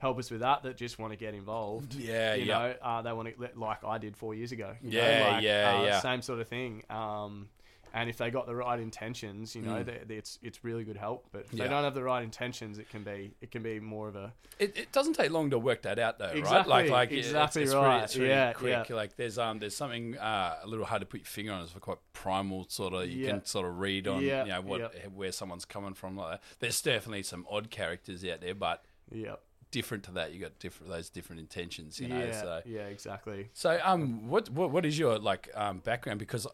help 0.03 0.19
us 0.19 0.31
with 0.31 0.41
that 0.41 0.65
that 0.65 0.77
just 0.77 0.99
want 0.99 1.13
to 1.13 1.17
get 1.17 1.33
involved. 1.33 1.95
Yeah, 1.99 2.35
you 2.35 2.45
yeah. 2.47 2.59
know, 2.59 2.75
uh, 2.83 3.03
they 3.03 3.13
want 3.13 3.29
to 3.35 3.49
like 3.57 3.83
I 3.85 3.97
did 3.99 4.17
four 4.17 4.35
years 4.35 4.53
ago. 4.53 4.75
you 4.83 4.91
know, 4.91 4.99
Yeah, 5.09 5.29
like, 5.31 5.43
yeah, 5.45 5.77
uh, 5.79 5.85
yeah. 5.85 6.01
Same 6.01 6.21
sort 6.23 6.41
of 6.41 6.49
thing. 6.49 6.83
Um, 6.91 7.49
and 7.95 8.09
if 8.09 8.17
they 8.17 8.31
got 8.31 8.47
the 8.47 8.55
right 8.57 8.81
intentions, 8.81 9.55
you 9.55 9.61
know, 9.61 9.75
Mm. 9.83 9.85
they, 9.85 10.01
they- 10.07 10.15
it's 10.17 10.39
it's 10.43 10.65
really 10.65 10.83
good 10.83 10.97
help. 10.97 11.27
But 11.31 11.43
if 11.45 11.53
Yeah. 11.53 11.65
they 11.65 11.71
don't 11.71 11.85
have 11.85 11.95
the 11.95 12.03
right 12.03 12.23
intentions, 12.25 12.79
it 12.79 12.89
can 12.91 13.03
be 13.05 13.35
it 13.41 13.51
can 13.53 13.63
be 13.63 13.79
more 13.81 14.09
of 14.09 14.17
a 14.17 14.33
It, 14.59 14.77
it 14.77 14.93
doesn't 14.93 15.13
take 15.15 15.31
long 15.31 15.51
to 15.51 15.59
work 15.59 15.83
that 15.83 15.99
out, 15.99 16.19
though, 16.19 16.33
right? 16.33 16.67
Like, 16.67 16.91
like 16.91 17.13
exactly 17.13 17.63
it's, 17.63 17.71
it's 17.71 17.77
right. 17.77 17.93
Really, 17.93 18.05
it's 18.05 18.17
really 18.17 18.29
Yeah, 18.31 18.53
quick. 18.55 18.89
yeah. 18.89 18.97
Like, 18.97 19.17
there's 19.17 19.37
um, 19.39 19.59
there's 19.61 19.77
something 19.77 20.17
uh, 20.19 20.57
a 20.65 20.67
little 20.67 20.85
hard 20.87 21.01
to 21.03 21.07
put 21.07 21.21
your 21.21 21.27
finger 21.27 21.53
on. 21.53 21.63
It's 21.63 21.73
quite 21.75 21.99
primal, 22.15 22.67
sort 22.69 22.95
of. 22.95 23.09
You 23.11 23.25
Yeah. 23.27 23.31
can 23.31 23.45
sort 23.45 23.67
of 23.69 23.79
read 23.79 24.09
on, 24.09 24.23
Yeah, 24.23 24.45
you 24.47 24.51
know, 24.53 24.63
what 24.63 24.81
yeah. 24.81 25.07
where 25.15 25.31
someone's 25.33 25.65
coming 25.67 25.95
from. 25.95 26.17
Like 26.17 26.31
that. 26.33 26.43
There's 26.61 26.81
definitely 26.83 27.23
some 27.25 27.47
odd 27.51 27.71
characters 27.71 28.25
out 28.25 28.41
there, 28.41 28.55
but 28.57 28.85
yeah 29.11 29.37
different 29.73 30.05
to 30.05 30.13
that, 30.13 30.33
you 30.33 30.41
got 30.41 30.57
different 30.61 30.93
those 30.93 31.11
different 31.11 31.41
intentions, 31.41 31.99
you 31.99 32.07
know. 32.07 32.19
yeah 32.25 32.41
So, 32.41 32.61
yeah 32.65 32.83
exactly. 32.83 33.49
So, 33.55 33.81
um, 33.83 34.29
what 34.29 34.49
what 34.51 34.71
what 34.71 34.87
is 34.87 34.97
your 34.97 35.19
like 35.19 35.49
um 35.55 35.79
background? 35.81 36.21
Because 36.21 36.47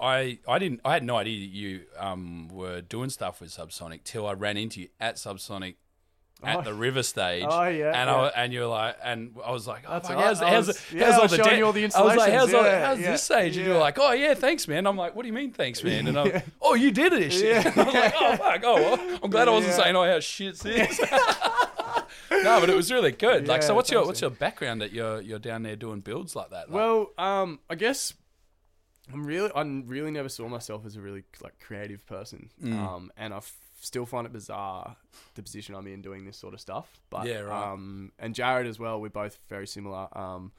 I 0.00 0.38
I 0.46 0.58
didn't 0.58 0.80
I 0.84 0.92
had 0.92 1.04
no 1.04 1.16
idea 1.16 1.38
that 1.46 1.54
you 1.54 1.82
um 1.96 2.48
were 2.48 2.82
doing 2.82 3.08
stuff 3.08 3.40
with 3.40 3.50
Subsonic 3.50 4.04
till 4.04 4.26
I 4.26 4.32
ran 4.34 4.58
into 4.58 4.82
you 4.82 4.88
at 5.00 5.16
Subsonic. 5.16 5.76
At 6.42 6.56
Oh. 6.58 6.62
the 6.62 6.74
river 6.74 7.02
stage, 7.04 7.44
Oh, 7.48 7.62
yeah, 7.68 7.98
and 7.98 8.10
yeah. 8.10 8.16
I 8.16 8.28
and 8.44 8.52
you're 8.52 8.66
like, 8.66 8.96
and 9.02 9.34
I 9.42 9.52
was 9.52 9.66
like, 9.66 9.84
oh, 9.86 9.92
That's 9.92 10.10
right. 10.10 10.18
how's, 10.18 10.40
how's, 10.40 10.66
how's 10.66 10.92
yeah, 10.92 11.10
I 11.10 11.20
all 11.20 11.28
the 11.28 11.36
da- 11.38 11.56
you 11.56 11.64
all 11.64 11.72
the 11.72 11.84
I 11.84 11.86
was 11.86 11.94
like, 11.94 12.32
how's, 12.32 12.48
installations, 12.48 12.54
all, 12.54 12.64
how's 12.86 12.98
yeah, 13.00 13.10
this 13.12 13.22
stage? 13.22 13.56
And 13.56 13.66
you're 13.66 13.78
like, 13.78 13.98
oh 13.98 14.12
yeah, 14.12 14.34
thanks, 14.34 14.66
man. 14.68 14.86
I'm 14.86 14.96
like, 14.96 15.14
what 15.14 15.22
do 15.22 15.28
you 15.28 15.32
mean, 15.32 15.52
thanks, 15.52 15.82
man? 15.82 16.06
And 16.08 16.18
I'm, 16.18 16.42
oh, 16.60 16.74
you 16.74 16.90
did 16.90 17.12
it, 17.14 17.32
shit. 17.32 17.64
Yeah. 17.64 17.72
I 17.76 17.84
was 17.84 17.94
like, 17.94 18.14
oh 18.18 18.36
fuck, 18.36 18.60
oh, 18.64 18.74
well, 18.74 19.18
I'm 19.22 19.30
glad 19.30 19.48
I 19.48 19.52
wasn't 19.52 19.74
Yeah. 19.76 19.84
saying, 19.84 19.96
oh, 19.96 20.04
how 20.04 20.20
shit's 20.20 20.60
this. 20.60 21.00
no, 22.44 22.60
but 22.60 22.70
it 22.70 22.76
was 22.76 22.92
really 22.92 23.12
good. 23.12 23.48
like, 23.48 23.62
so 23.62 23.74
what's 23.74 23.90
your 23.90 24.04
what's 24.06 24.20
your 24.20 24.30
background 24.30 24.80
that 24.80 24.92
you're 24.92 25.20
you're 25.20 25.38
down 25.38 25.62
there 25.62 25.76
doing 25.76 26.00
builds 26.00 26.36
like 26.36 26.50
that? 26.50 26.70
Like, 26.70 26.74
Well, 26.74 27.10
um, 27.18 27.58
I 27.68 27.74
guess 27.74 28.14
I'm 29.12 29.24
really, 29.26 29.50
I 29.54 29.62
really 29.62 30.10
never 30.10 30.28
saw 30.28 30.48
myself 30.48 30.86
as 30.86 30.96
a 30.96 31.00
really 31.00 31.24
like 31.42 31.58
creative 31.60 32.06
person. 32.06 32.50
Mm. 32.62 32.78
Um, 32.78 33.12
and 33.16 33.34
I 33.34 33.38
f- 33.38 33.54
still 33.80 34.06
find 34.06 34.26
it 34.26 34.32
bizarre 34.32 34.96
the 35.34 35.42
position 35.42 35.74
I'm 35.74 35.86
in 35.86 36.00
doing 36.00 36.24
this 36.24 36.38
sort 36.38 36.54
of 36.54 36.60
stuff. 36.60 36.88
But 37.10 37.26
Yeah, 37.26 37.40
right. 37.40 37.72
Um, 37.72 38.12
and 38.18 38.34
Jared 38.34 38.66
as 38.66 38.78
well. 38.78 39.00
We're 39.00 39.10
both 39.10 39.38
very 39.48 39.66
similar. 39.66 40.08
Um, 40.16 40.52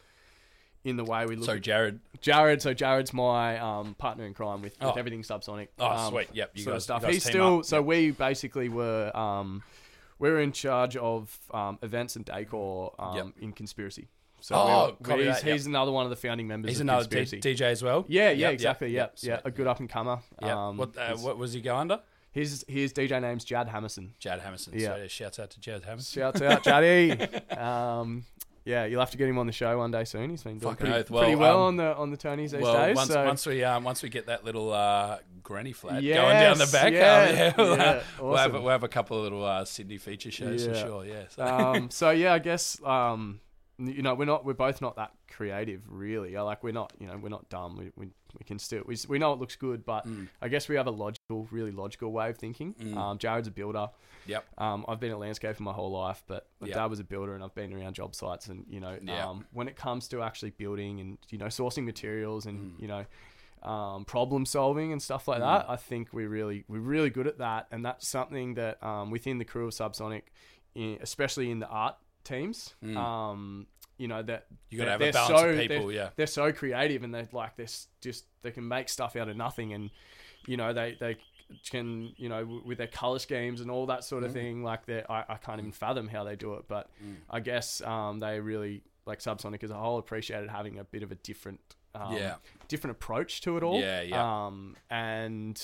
in 0.84 0.98
the 0.98 1.04
way 1.04 1.26
we 1.26 1.36
look. 1.36 1.46
so 1.48 1.54
at 1.54 1.62
Jared. 1.64 2.00
Jared, 2.22 2.62
so 2.62 2.72
Jared's 2.72 3.12
my 3.12 3.58
um, 3.58 3.96
partner 3.96 4.24
in 4.28 4.36
crime 4.36 4.62
with, 4.62 4.80
with 4.80 4.90
Oh. 4.90 4.94
everything 4.96 5.24
subsonic. 5.24 5.70
Oh, 5.80 5.88
um, 5.88 6.12
sweet. 6.14 6.28
Yep, 6.34 6.52
you 6.54 6.62
sort 6.64 6.74
of 6.74 6.78
guys- 6.78 6.84
stuff. 6.84 7.02
you 7.02 7.08
guys 7.08 7.14
He's 7.16 7.24
team 7.24 7.32
still 7.32 7.58
up. 7.62 7.66
so 7.66 7.82
we 7.82 8.12
basically 8.12 8.70
were 8.70 9.10
um, 9.18 9.64
we're 10.20 10.40
in 10.40 10.52
charge 10.52 10.96
of 10.98 11.38
um, 11.52 11.78
events 11.82 12.16
and 12.16 12.26
decor 12.26 12.94
um, 13.00 13.16
Yep. 13.16 13.26
in 13.42 13.52
conspiracy. 13.54 14.08
So 14.42 14.56
Oh, 14.56 14.60
we're- 14.86 14.96
copy 15.04 15.24
he's, 15.26 15.36
that, 15.36 15.44
yep. 15.46 15.54
he's 15.54 15.66
another 15.66 15.92
one 15.92 16.06
of 16.06 16.10
the 16.12 16.16
founding 16.16 16.48
members. 16.48 16.70
He's 16.72 16.80
of 16.80 16.86
another 16.86 17.08
D- 17.08 17.16
conspiracy. 17.18 17.42
DJ 17.56 17.62
as 17.72 17.82
well. 17.84 18.06
Yeah, 18.08 18.24
yeah, 18.26 18.30
Yep, 18.30 18.38
yep, 18.40 18.54
exactly. 18.54 18.92
yep, 18.92 19.16
yeah, 19.22 19.36
sweet. 19.38 19.42
a 19.46 19.52
good 19.52 19.68
up 19.68 19.80
and 19.80 19.90
comer. 19.90 20.20
Yeah. 20.42 20.68
Um, 20.68 20.78
what 20.78 20.98
uh, 20.98 21.16
what 21.18 21.38
was 21.38 21.54
he 21.54 21.62
go 21.62 21.76
under? 21.76 22.00
his 22.32 22.66
his 22.68 22.92
DJ 22.92 23.22
name's 23.22 23.46
Jad 23.46 23.70
Hammerson. 23.70 24.10
Jad 24.20 24.42
Hammerson. 24.42 24.74
Yeah. 24.74 24.88
So, 24.90 24.96
yeah, 24.98 25.08
shouts 25.08 25.40
out 25.40 25.50
to 25.52 25.60
Jad 25.62 25.84
Hammerson. 25.84 26.14
Shouts 26.14 26.42
out, 26.42 26.64
Jaddy. 26.66 27.58
um, 27.58 28.26
yeah, 28.66 28.86
you'll 28.86 29.00
have 29.00 29.12
to 29.12 29.18
get 29.18 29.30
him 29.30 29.38
on 29.38 29.46
the 29.46 29.54
show 29.54 29.78
one 29.78 29.92
day 29.92 30.04
soon. 30.06 30.32
He's 30.32 30.42
been 30.42 30.58
doing 30.58 30.74
Fucking 30.74 30.88
pretty, 30.88 31.00
oath. 31.00 31.12
Well, 31.12 31.22
pretty 31.22 31.36
well 31.36 31.60
um, 31.60 31.68
on 31.68 31.76
the 31.78 31.96
on 31.96 32.10
the 32.10 32.18
Tonys 32.18 32.50
these 32.50 32.56
well, 32.56 32.74
days. 32.74 32.96
once, 32.96 33.10
so 33.10 33.24
once 33.24 33.46
we 33.46 33.64
um, 33.64 33.84
once 33.84 34.02
we 34.02 34.10
get 34.10 34.26
that 34.26 34.44
little 34.44 34.74
uh, 34.74 35.20
granny 35.44 35.72
flat 35.72 36.02
Yes, 36.02 36.18
going 36.18 36.40
down 36.40 36.58
the 36.58 36.72
back, 36.72 36.88
um, 36.88 36.94
yeah, 36.94 37.30
yeah, 37.32 37.54
we'll, 37.56 37.78
yeah, 37.78 37.84
have, 37.84 38.04
we'll, 38.20 38.36
have, 38.36 38.54
we'll 38.54 38.70
have 38.70 38.84
a 38.84 38.88
couple 38.88 39.18
of 39.18 39.24
little 39.24 39.46
uh, 39.46 39.66
Sydney 39.66 40.00
feature 40.00 40.32
shows 40.32 40.66
for 40.66 40.74
sure. 40.74 41.06
Yeah. 41.06 41.24
So. 41.30 41.46
um, 41.46 41.90
so 41.92 42.10
yeah, 42.10 42.34
I 42.34 42.40
guess 42.40 42.82
um, 42.84 43.40
you 43.78 44.02
know 44.02 44.16
we're 44.16 44.26
not 44.26 44.44
we're 44.46 44.54
both 44.54 44.82
not 44.82 44.96
that 44.96 45.12
creative 45.30 45.84
really. 45.88 46.36
Like 46.36 46.64
we're 46.64 46.72
not 46.72 46.92
you 47.00 47.06
know 47.06 47.18
we're 47.18 47.30
not 47.30 47.48
dumb. 47.50 47.78
We 47.78 47.92
we, 47.96 48.08
we 48.40 48.44
can 48.46 48.60
still 48.60 48.84
we, 48.86 48.96
we 49.08 49.20
know 49.20 49.34
it 49.34 49.40
looks 49.40 49.56
good, 49.56 49.86
but 49.86 50.06
Mm. 50.08 50.28
I 50.42 50.48
guess 50.50 50.68
we 50.70 50.76
have 50.76 50.88
a 50.88 50.92
logical, 50.92 51.48
really 51.52 51.72
logical 51.72 52.12
way 52.12 52.30
of 52.30 52.38
thinking. 52.38 52.74
Mm. 52.76 52.98
Um, 52.98 53.18
Jared's 53.18 53.48
a 53.48 53.52
builder. 53.52 53.90
Yep. 54.28 54.44
Um, 54.58 54.86
I've 54.88 55.00
been 55.00 55.12
at 55.12 55.20
landscape 55.20 55.56
for 55.56 55.64
my 55.64 55.72
whole 55.74 55.92
life, 55.92 56.24
but 56.28 56.48
my 56.60 56.68
Yep. 56.68 56.76
dad 56.76 56.86
was 56.88 57.00
a 57.00 57.04
builder, 57.04 57.36
and 57.36 57.44
I've 57.44 57.54
been 57.56 57.74
around 57.74 57.94
job 57.96 58.16
sites. 58.16 58.48
And 58.48 58.66
you 58.70 58.80
know, 58.80 58.98
Yeah. 59.02 59.28
um, 59.30 59.46
when 59.52 59.68
it 59.68 59.76
comes 59.76 60.08
to 60.10 60.22
actually 60.22 60.52
building 60.52 61.00
and 61.00 61.18
you 61.30 61.38
know 61.38 61.46
sourcing 61.48 61.84
materials 61.86 62.46
and 62.46 62.74
Mm. 62.78 62.82
you 62.82 62.88
know 62.88 63.06
um, 63.64 64.06
problem 64.06 64.46
solving 64.46 64.92
and 64.92 65.02
stuff 65.02 65.28
like 65.28 65.40
that, 65.40 65.68
I 65.68 65.76
think 65.76 66.14
we 66.14 66.28
really 66.28 66.66
we're 66.68 66.80
really 66.80 67.10
good 67.10 67.26
at 67.28 67.40
that, 67.40 67.68
and 67.72 67.84
that's 67.84 68.08
something 68.08 68.54
that 68.56 68.82
um, 68.84 69.10
within 69.10 69.38
the 69.40 69.46
crew 69.46 69.66
of 69.68 69.74
Subsonic, 69.74 70.24
in, 70.76 71.00
especially 71.02 71.50
in 71.50 71.60
the 71.60 71.68
art 71.68 71.96
teams, 72.24 72.76
Mm. 72.84 72.96
um, 72.98 73.68
you 73.98 74.08
know 74.08 74.22
that 74.24 74.48
You 74.70 74.78
gotta 74.80 74.98
they're- 74.98 75.08
have 75.08 75.16
a 75.16 75.30
balance 75.30 75.32
of 75.44 75.56
so- 75.56 75.58
people, 75.68 75.88
they're- 75.88 75.96
yeah. 75.96 76.10
they're 76.16 76.28
so 76.28 76.52
creative 76.52 77.04
and 77.04 77.14
they're 77.14 77.30
like 77.32 77.56
they're 77.56 77.68
just 78.02 78.26
they 78.42 78.52
can 78.52 78.68
make 78.68 78.90
stuff 78.90 79.16
out 79.16 79.30
of 79.30 79.38
nothing 79.38 79.74
and 79.74 79.90
you 80.48 80.58
know 80.58 80.74
they 80.74 80.98
they 81.00 81.18
can 81.70 82.12
you 82.18 82.28
know 82.28 82.42
w- 82.42 82.62
with 82.66 82.78
their 82.80 82.88
color 82.88 83.20
schemes 83.20 83.62
and 83.62 83.70
all 83.70 83.86
that 83.86 84.04
sort 84.04 84.24
Mm. 84.24 84.26
of 84.28 84.34
thing 84.34 84.64
like 84.64 84.86
they 84.86 85.04
I, 85.10 85.24
I 85.30 85.36
can't 85.36 85.60
even 85.60 85.72
fathom 85.72 86.08
how 86.08 86.24
they 86.24 86.36
do 86.36 86.56
it 86.56 86.66
but 86.68 86.90
I 87.30 87.40
guess 87.40 87.82
um, 87.82 88.20
they 88.20 88.40
really 88.40 88.84
like 89.06 89.20
Subsonic 89.20 89.64
as 89.64 89.70
a 89.70 89.76
whole 89.76 90.00
appreciated 90.00 90.50
having 90.50 90.80
a 90.80 90.84
bit 90.84 91.04
of 91.04 91.12
a 91.12 91.16
different 91.16 91.60
um, 91.94 92.14
Yeah. 92.18 92.36
different 92.68 92.98
approach 92.98 93.42
to 93.42 93.56
it 93.58 93.64
all 93.64 93.80
Yeah, 93.80 94.02
yeah. 94.02 94.46
um, 94.48 94.76
and 94.90 95.62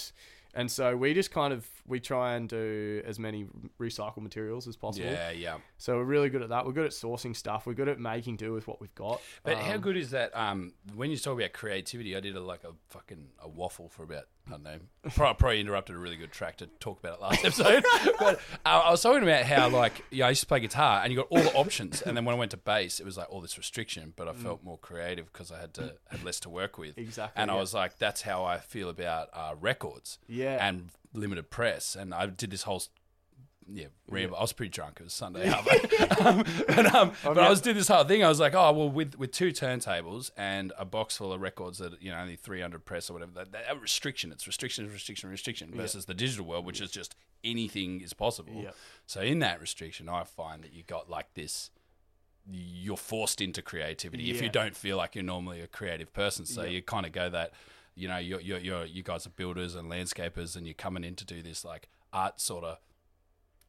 and 0.54 0.70
so 0.70 0.96
we 0.96 1.14
just 1.14 1.32
kind 1.32 1.54
of 1.54 1.68
we 1.88 2.00
try 2.00 2.36
and 2.36 2.50
do 2.50 3.02
as 3.06 3.18
many 3.20 3.46
recycled 3.80 4.22
materials 4.22 4.68
as 4.68 4.76
possible 4.76 5.08
Yeah, 5.10 5.32
yeah. 5.32 5.58
so 5.78 5.98
we're 5.98 6.04
really 6.04 6.30
good 6.30 6.42
at 6.42 6.50
that 6.50 6.66
we're 6.66 6.72
good 6.74 6.86
at 6.86 6.92
sourcing 6.92 7.36
stuff 7.36 7.66
we're 7.66 7.74
good 7.74 7.88
at 7.90 8.00
making 8.00 8.38
do 8.38 8.54
with 8.54 8.68
what 8.68 8.80
we've 8.82 8.94
got 8.96 9.22
But 9.44 9.58
how 9.58 9.76
Um, 9.76 9.82
good 9.82 9.98
is 9.98 10.12
that? 10.12 10.36
Um, 10.36 10.74
when 10.96 11.10
you 11.12 11.18
talk 11.18 11.38
about 11.40 11.54
creativity, 11.54 12.16
I 12.16 12.20
did 12.20 12.36
a, 12.36 12.42
like 12.42 12.64
a 12.64 12.74
fucking 12.90 13.30
a 13.42 13.48
waffle 13.50 13.90
for 13.90 14.04
about 14.04 14.26
I 14.48 14.52
don't 14.52 14.64
know. 14.64 14.80
Probably, 15.10 15.36
probably 15.40 15.60
interrupted 15.62 15.96
a 15.96 16.00
really 16.00 16.16
good 16.18 16.32
track 16.32 16.58
to 16.58 16.68
talk 16.80 17.00
about 17.00 17.16
it 17.16 17.22
last 17.22 17.46
episode. 17.46 17.84
but 18.20 18.40
uh, 18.66 18.82
I 18.86 18.92
was 18.92 19.02
talking 19.02 19.24
about 19.24 19.46
how 19.46 19.70
like 19.70 20.04
yeah, 20.12 20.26
I 20.26 20.30
used 20.30 20.42
to 20.42 20.48
play 20.48 20.60
guitar 20.60 21.02
and 21.04 21.12
you 21.12 21.18
got 21.18 21.28
all 21.30 21.42
the 21.42 21.54
options, 21.54 22.02
and 22.02 22.16
then 22.18 22.26
when 22.26 22.36
I 22.36 22.40
went 22.40 22.52
to 22.52 22.58
bass, 22.58 23.00
it 23.00 23.06
was 23.06 23.18
like 23.18 23.28
all 23.30 23.42
this 23.42 23.58
restriction. 23.58 24.14
But 24.16 24.28
I 24.28 24.34
felt 24.34 24.64
more 24.64 24.78
creative 24.78 25.32
because 25.32 25.52
I 25.52 25.60
had 25.60 25.74
to 25.76 25.96
had 26.10 26.24
less 26.24 26.40
to 26.42 26.50
work 26.50 26.78
with. 26.78 26.96
Mm. 26.96 27.02
Exactly, 27.04 27.42
And 27.42 27.52
I 27.52 27.56
yeah. 27.56 27.60
was 27.60 27.74
like, 27.74 27.98
that's 27.98 28.22
how 28.22 28.44
I 28.44 28.60
feel 28.60 28.90
about 28.90 29.30
uh, 29.34 29.56
records. 29.60 30.20
Yeah. 30.28 30.66
And 30.66 30.90
limited 31.14 31.50
press, 31.50 31.96
and 31.96 32.14
I 32.14 32.28
did 32.28 32.52
this 32.52 32.64
whole 32.64 32.82
yeah, 33.70 33.86
ramble. 34.10 34.38
I 34.38 34.42
was 34.42 34.54
pretty 34.54 34.72
drunk. 34.72 34.98
It 35.00 35.04
was 35.04 35.14
Sunday, 35.14 35.54
but, 35.66 36.22
um, 36.26 36.44
but, 36.68 36.96
um, 36.96 37.12
but 37.24 37.40
I 37.40 37.50
was 37.50 37.62
doing 37.62 37.78
this 37.78 37.88
whole 37.88 38.04
thing. 38.04 38.24
I 38.24 38.28
was 38.28 38.40
like, 38.40 38.54
oh 38.54 38.72
well, 38.72 38.90
with 38.90 39.16
with 39.16 39.32
two 39.32 39.50
turntables 39.50 40.32
and 40.36 40.74
a 40.78 40.86
box 40.86 41.18
full 41.18 41.32
of 41.32 41.42
records 41.42 41.78
that 41.78 42.02
you 42.02 42.12
know 42.12 42.18
only 42.18 42.36
three 42.36 42.62
hundred 42.62 42.86
press 42.86 43.10
or 43.10 43.14
whatever. 43.14 43.32
That, 43.34 43.52
that 43.52 43.82
restriction. 43.82 44.32
It's 44.32 44.48
restriction, 44.48 44.90
restriction, 44.92 45.30
restriction. 45.30 45.72
Versus 45.74 46.06
the 46.06 46.14
digital 46.14 46.46
world, 46.46 46.66
which 46.66 46.82
is 46.82 46.92
just 46.92 47.16
anything 47.44 48.02
is 48.02 48.14
possible. 48.14 48.66
So 49.06 49.22
in 49.22 49.40
that 49.40 49.62
restriction, 49.62 50.10
I 50.10 50.24
find 50.24 50.64
that 50.64 50.74
you 50.74 50.84
got 50.84 51.10
like 51.10 51.34
this. 51.34 51.70
You're 52.50 52.98
forced 52.98 53.40
into 53.40 53.62
creativity 53.62 54.32
if 54.32 54.42
you 54.42 54.50
don't 54.50 54.76
feel 54.76 54.98
like 54.98 55.14
you're 55.14 55.24
normally 55.24 55.62
a 55.62 55.68
creative 55.68 56.12
person. 56.12 56.46
So 56.46 56.64
you 56.64 56.82
kind 56.82 57.06
of 57.06 57.12
go 57.12 57.30
that, 57.30 57.52
you 57.94 58.08
know, 58.08 58.18
you're, 58.18 58.42
you're, 58.42 58.58
you're 58.58 58.86
you 58.86 59.04
guys 59.04 59.28
are 59.28 59.30
builders 59.30 59.76
and 59.76 59.90
landscapers, 59.90 60.56
and 60.56 60.66
you're 60.66 60.74
coming 60.74 61.04
in 61.04 61.16
to 61.16 61.26
do 61.26 61.44
this 61.44 61.64
like 61.64 61.88
art 62.12 62.42
sort 62.42 62.64
of 62.64 62.80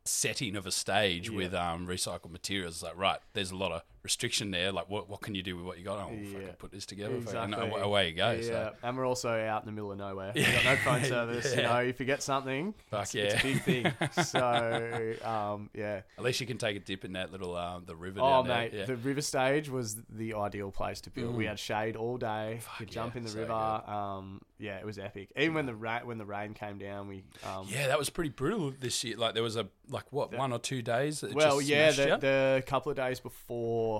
setting 0.04 0.56
of 0.56 0.66
a 0.66 0.72
stage 0.72 1.28
Yeah. 1.30 1.36
with 1.36 1.54
um, 1.54 1.86
recycled 1.86 2.30
materials. 2.30 2.74
It's 2.76 2.82
like, 2.82 2.96
right, 2.96 3.18
there's 3.34 3.50
a 3.50 3.56
lot 3.56 3.72
of 3.72 3.82
restriction 4.02 4.50
there. 4.50 4.72
Like, 4.72 4.88
what, 4.90 5.08
what 5.08 5.20
can 5.20 5.34
you 5.34 5.42
do 5.42 5.56
with 5.56 5.64
what 5.64 5.78
you 5.78 5.84
got? 5.84 5.98
Oh, 5.98 6.12
Yeah. 6.12 6.32
fucking 6.32 6.48
put 6.58 6.72
this 6.72 6.86
together. 6.86 7.14
Exactly. 7.16 7.54
And 7.60 7.72
away, 7.84 8.08
you 8.08 8.14
go. 8.14 8.32
Yeah, 8.32 8.42
So. 8.42 8.72
and 8.82 8.96
we're 8.96 9.06
also 9.06 9.30
out 9.30 9.62
in 9.62 9.66
the 9.66 9.72
middle 9.72 9.92
of 9.92 9.98
nowhere. 9.98 10.32
We've 10.34 10.44
got 10.44 10.64
no 10.64 10.76
phone 10.76 11.04
service. 11.08 11.54
You 11.54 11.62
Yeah. 11.62 11.72
know, 11.72 11.78
if 11.80 12.00
you 12.00 12.06
get 12.06 12.22
something, 12.22 12.74
Fuck 12.90 13.14
it's, 13.14 13.14
it's 13.14 13.34
a 13.34 13.42
big 13.46 13.62
thing. 13.62 13.92
So, 14.24 15.14
um, 15.24 15.70
yeah. 15.74 16.00
At 16.18 16.24
least 16.24 16.40
you 16.40 16.46
can 16.46 16.58
take 16.58 16.76
a 16.76 16.80
dip 16.80 17.04
in 17.04 17.12
that 17.12 17.30
little 17.32 17.56
um, 17.56 17.84
the 17.86 17.94
river. 17.96 18.20
Oh, 18.20 18.42
mate, 18.42 18.72
Yeah. 18.74 18.86
the 18.86 18.96
river 18.96 19.20
stage 19.22 19.68
was 19.68 19.96
the 20.08 20.34
ideal 20.34 20.70
place 20.70 21.00
to 21.02 21.10
build. 21.10 21.34
We 21.36 21.46
had 21.46 21.58
shade 21.58 21.96
all 21.96 22.16
day. 22.18 22.54
you 22.60 22.86
could 22.86 22.90
jump 22.90 23.16
in 23.16 23.22
the 23.22 23.28
so 23.30 23.40
river. 23.40 23.52
Um, 23.52 24.40
yeah, 24.58 24.78
it 24.78 24.86
was 24.86 24.98
epic. 24.98 25.30
Even 25.36 25.54
when 25.54 25.66
the 25.66 25.74
ra- 25.74 26.02
when 26.04 26.18
the 26.18 26.24
rain 26.24 26.54
came 26.54 26.78
down, 26.78 27.08
we 27.08 27.24
um, 27.44 27.66
yeah, 27.68 27.88
that 27.88 27.98
was 27.98 28.10
pretty 28.10 28.30
brutal 28.30 28.72
this 28.78 29.02
year. 29.02 29.16
Like 29.16 29.34
there 29.34 29.42
was 29.42 29.56
a 29.56 29.68
like 29.88 30.04
what 30.12 30.32
one 30.36 30.52
or 30.52 30.58
two 30.60 30.82
days. 30.82 31.22
Well, 31.32 31.58
just 31.58 31.68
yeah, 31.68 31.90
the, 31.90 32.16
the 32.18 32.62
couple 32.66 32.90
of 32.90 32.96
days 32.96 33.18
before 33.18 33.91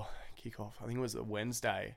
kickoff, 0.43 0.73
I 0.83 0.87
think 0.87 0.99
it 0.99 1.01
was 1.03 1.15
a 1.15 1.23
Wednesday. 1.23 1.95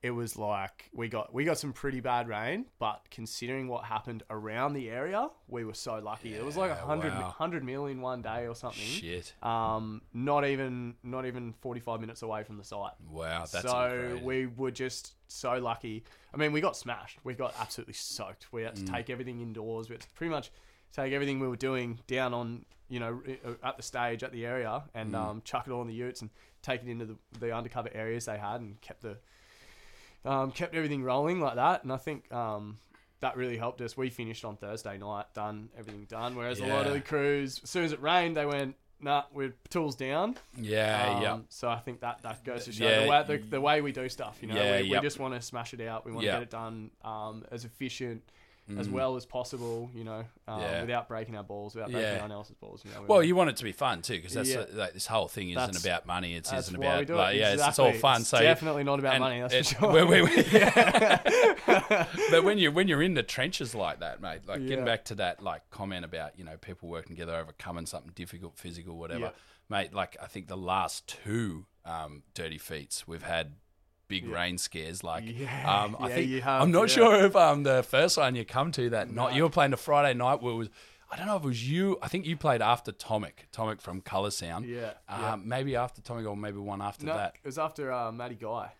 It 0.00 0.12
was 0.12 0.36
like 0.38 0.88
we 0.94 1.08
got 1.08 1.34
we 1.34 1.44
got 1.44 1.58
some 1.58 1.72
pretty 1.72 1.98
bad 1.98 2.28
rain, 2.28 2.66
but 2.78 3.00
considering 3.10 3.66
what 3.66 3.82
happened 3.84 4.22
around 4.30 4.74
the 4.74 4.88
area, 4.90 5.28
we 5.48 5.64
were 5.64 5.74
so 5.74 5.98
lucky. 5.98 6.34
it 6.34 6.44
was 6.44 6.56
like 6.56 6.70
a 6.70 6.74
Yeah, 6.74 6.86
hundred 6.86 7.12
wow. 7.14 7.30
hundred 7.36 7.64
mil 7.64 7.86
in 7.86 8.00
one 8.00 8.22
day 8.22 8.46
or 8.46 8.54
something. 8.54 8.80
Shit. 8.80 9.34
Um, 9.42 10.02
not 10.14 10.46
even 10.46 10.94
not 11.02 11.26
even 11.26 11.52
forty 11.52 11.80
five 11.80 12.00
minutes 12.00 12.22
away 12.22 12.44
from 12.44 12.58
the 12.58 12.64
site. 12.64 12.92
Wow, 13.10 13.40
that's 13.52 13.68
so 13.68 13.84
incredible. 13.86 14.24
we 14.24 14.46
were 14.46 14.70
just 14.70 15.14
so 15.26 15.54
lucky. 15.58 16.04
I 16.32 16.36
mean, 16.36 16.52
we 16.52 16.60
got 16.60 16.76
smashed. 16.76 17.18
We 17.24 17.34
got 17.34 17.54
absolutely 17.58 17.94
soaked. 17.94 18.52
We 18.52 18.62
had 18.62 18.76
to 18.76 18.82
Mm. 18.82 18.92
take 18.94 19.10
everything 19.10 19.40
indoors. 19.40 19.88
We 19.88 19.94
had 19.94 20.02
to 20.02 20.10
pretty 20.10 20.30
much 20.30 20.52
take 20.92 21.12
everything 21.12 21.40
we 21.40 21.48
were 21.48 21.56
doing 21.56 21.98
down 22.06 22.32
on, 22.32 22.64
you 22.88 23.00
know, 23.00 23.20
i- 23.28 23.66
at 23.68 23.76
the 23.76 23.82
stage 23.82 24.22
at 24.22 24.30
the 24.30 24.46
area 24.46 24.84
and 24.94 25.12
Mm. 25.12 25.16
um, 25.18 25.42
chuck 25.44 25.66
it 25.66 25.72
all 25.72 25.82
in 25.82 25.88
the 25.88 25.92
utes 25.94 26.22
and 26.22 26.30
take 26.68 26.82
it 26.82 26.88
into 26.88 27.04
the, 27.06 27.16
the 27.40 27.54
undercover 27.56 27.90
areas 27.94 28.26
they 28.26 28.38
had 28.38 28.60
and 28.60 28.80
kept 28.80 29.02
the 29.02 29.16
um, 30.24 30.50
kept 30.50 30.74
everything 30.74 31.02
rolling 31.02 31.40
like 31.40 31.54
that. 31.56 31.84
And 31.84 31.92
I 31.92 31.96
think 31.96 32.30
um, 32.32 32.78
that 33.20 33.36
really 33.36 33.56
helped 33.56 33.80
us. 33.80 33.96
We 33.96 34.10
finished 34.10 34.44
on 34.44 34.56
Thursday 34.56 34.98
night, 34.98 35.26
done 35.34 35.68
everything 35.78 36.06
done. 36.08 36.34
Whereas 36.36 36.60
a 36.60 36.66
lot 36.66 36.86
of 36.86 36.92
the 36.92 37.00
crews, 37.00 37.60
as 37.62 37.70
soon 37.70 37.84
as 37.84 37.92
it 37.92 38.02
rained, 38.02 38.36
they 38.36 38.46
went. 38.46 38.76
Nah, 39.00 39.22
we're 39.32 39.54
tools 39.70 39.94
down. 39.94 40.34
yeah, 40.56 41.12
Um, 41.16 41.22
yeah. 41.22 41.38
So 41.50 41.68
I 41.68 41.78
think 41.78 42.00
that 42.00 42.20
that 42.22 42.42
goes 42.44 42.64
to 42.64 42.72
show 42.72 42.84
Yeah, 42.84 43.02
the, 43.04 43.08
way, 43.08 43.24
the, 43.28 43.38
the 43.50 43.60
way 43.60 43.80
we 43.80 43.92
do 43.92 44.08
stuff. 44.08 44.38
You 44.42 44.48
know, 44.48 44.56
Yeah, 44.56 44.80
we, 44.80 44.88
yep. 44.88 45.02
we 45.02 45.06
just 45.06 45.20
want 45.20 45.34
to 45.34 45.40
smash 45.40 45.72
it 45.72 45.80
out. 45.80 46.04
We 46.04 46.10
want 46.10 46.22
to 46.22 46.26
Yeah. 46.26 46.32
get 46.32 46.42
it 46.42 46.50
done 46.50 46.90
um, 47.04 47.44
as 47.52 47.64
efficient 47.64 48.22
as 48.76 48.88
well 48.88 49.16
as 49.16 49.24
possible. 49.24 49.90
You 49.94 50.04
know, 50.04 50.24
um, 50.46 50.58
Mm. 50.58 50.62
Yeah. 50.62 50.80
without 50.82 51.08
breaking 51.08 51.36
our 51.36 51.42
balls, 51.44 51.74
without 51.74 51.90
breaking 51.90 52.02
Yeah. 52.06 52.12
anyone 52.14 52.32
else's 52.32 52.56
balls. 52.56 52.82
You 52.84 52.90
know, 52.92 53.00
we 53.00 53.06
Well, 53.06 53.16
want- 53.18 53.26
you 53.28 53.36
want 53.36 53.50
it 53.50 53.56
to 53.56 53.64
be 53.64 53.72
fun 53.72 54.02
too, 54.02 54.16
because 54.16 54.34
that's 54.34 54.50
Yeah. 54.50 54.58
uh, 54.60 54.66
like 54.72 54.92
this 54.92 55.06
whole 55.06 55.28
thing 55.28 55.50
isn't 55.50 55.58
That's- 55.60 55.84
about 55.84 56.04
money. 56.06 56.34
It's 56.34 56.50
that's 56.50 56.66
isn't 56.68 56.76
about 56.82 57.02
it. 57.02 57.10
like 57.10 57.36
yeah, 57.36 57.52
it's, 57.54 57.66
it's 57.66 57.78
all 57.78 57.92
fun. 57.94 58.20
It's 58.20 58.30
so 58.30 58.40
definitely 58.40 58.84
not 58.84 58.98
about 58.98 59.18
money. 59.20 59.40
That's 59.40 59.54
it- 59.54 59.66
for 59.66 59.74
sure. 59.80 60.06
when 60.06 60.08
we- 60.24 60.42
but 62.30 62.44
when 62.44 62.58
you 62.58 62.70
when 62.72 62.88
you're 62.88 63.02
in 63.02 63.14
the 63.14 63.22
trenches 63.22 63.74
like 63.74 64.00
that, 64.00 64.20
mate, 64.20 64.40
like 64.46 64.66
getting 64.66 64.84
back 64.84 65.04
to 65.06 65.14
that 65.16 65.42
like 65.42 65.68
comment 65.70 66.04
about 66.04 66.38
you 66.38 66.44
know 66.44 66.56
people 66.56 66.88
working 66.88 67.14
together 67.16 67.34
overcoming 67.36 67.86
something 67.86 68.12
difficult, 68.14 68.58
physical, 68.58 68.96
whatever, 68.96 69.32
mate. 69.68 69.94
Like 69.94 70.16
I 70.22 70.26
think 70.26 70.48
the 70.48 70.56
last 70.56 71.06
two 71.06 71.66
um, 71.84 72.22
dirty 72.34 72.58
feats 72.58 73.06
we've 73.08 73.22
had. 73.22 73.54
Big 74.08 74.26
rain 74.28 74.56
scares, 74.58 75.04
like 75.04 75.24
Yeah. 75.26 75.82
um, 75.84 75.96
I 76.00 76.08
Yeah, 76.08 76.14
think 76.14 76.30
you 76.30 76.40
have, 76.40 76.62
I'm 76.62 76.70
not 76.70 76.88
yeah. 76.88 76.94
sure 76.94 77.24
if 77.26 77.36
um 77.36 77.62
the 77.62 77.82
first 77.82 78.16
one 78.16 78.34
you 78.34 78.44
come 78.44 78.72
to 78.72 78.90
that 78.90 79.10
night 79.10 79.34
you 79.36 79.42
were 79.42 79.50
playing 79.50 79.70
the 79.70 79.76
Friday 79.76 80.16
night 80.16 80.42
where 80.42 80.54
it 80.54 80.56
was 80.56 80.70
I 81.10 81.16
don't 81.16 81.26
know 81.26 81.36
if 81.36 81.42
it 81.44 81.46
was 81.46 81.66
you. 81.70 81.96
I 82.02 82.08
think 82.08 82.26
you 82.26 82.36
played 82.36 82.60
after 82.60 82.92
Tomic, 82.92 83.46
Tomic 83.50 83.80
from 83.80 84.02
Color 84.02 84.30
Sound. 84.30 84.66
Yeah, 84.66 84.90
Um, 85.08 85.20
yeah. 85.22 85.36
Maybe 85.42 85.74
after 85.74 86.02
Tomic 86.02 86.28
or 86.28 86.36
maybe 86.36 86.58
one 86.58 86.82
after 86.82 87.06
No, 87.06 87.16
that. 87.16 87.34
it 87.42 87.46
was 87.46 87.58
after 87.58 87.90
uh, 87.90 88.12
Matty 88.12 88.34
Guy. 88.34 88.72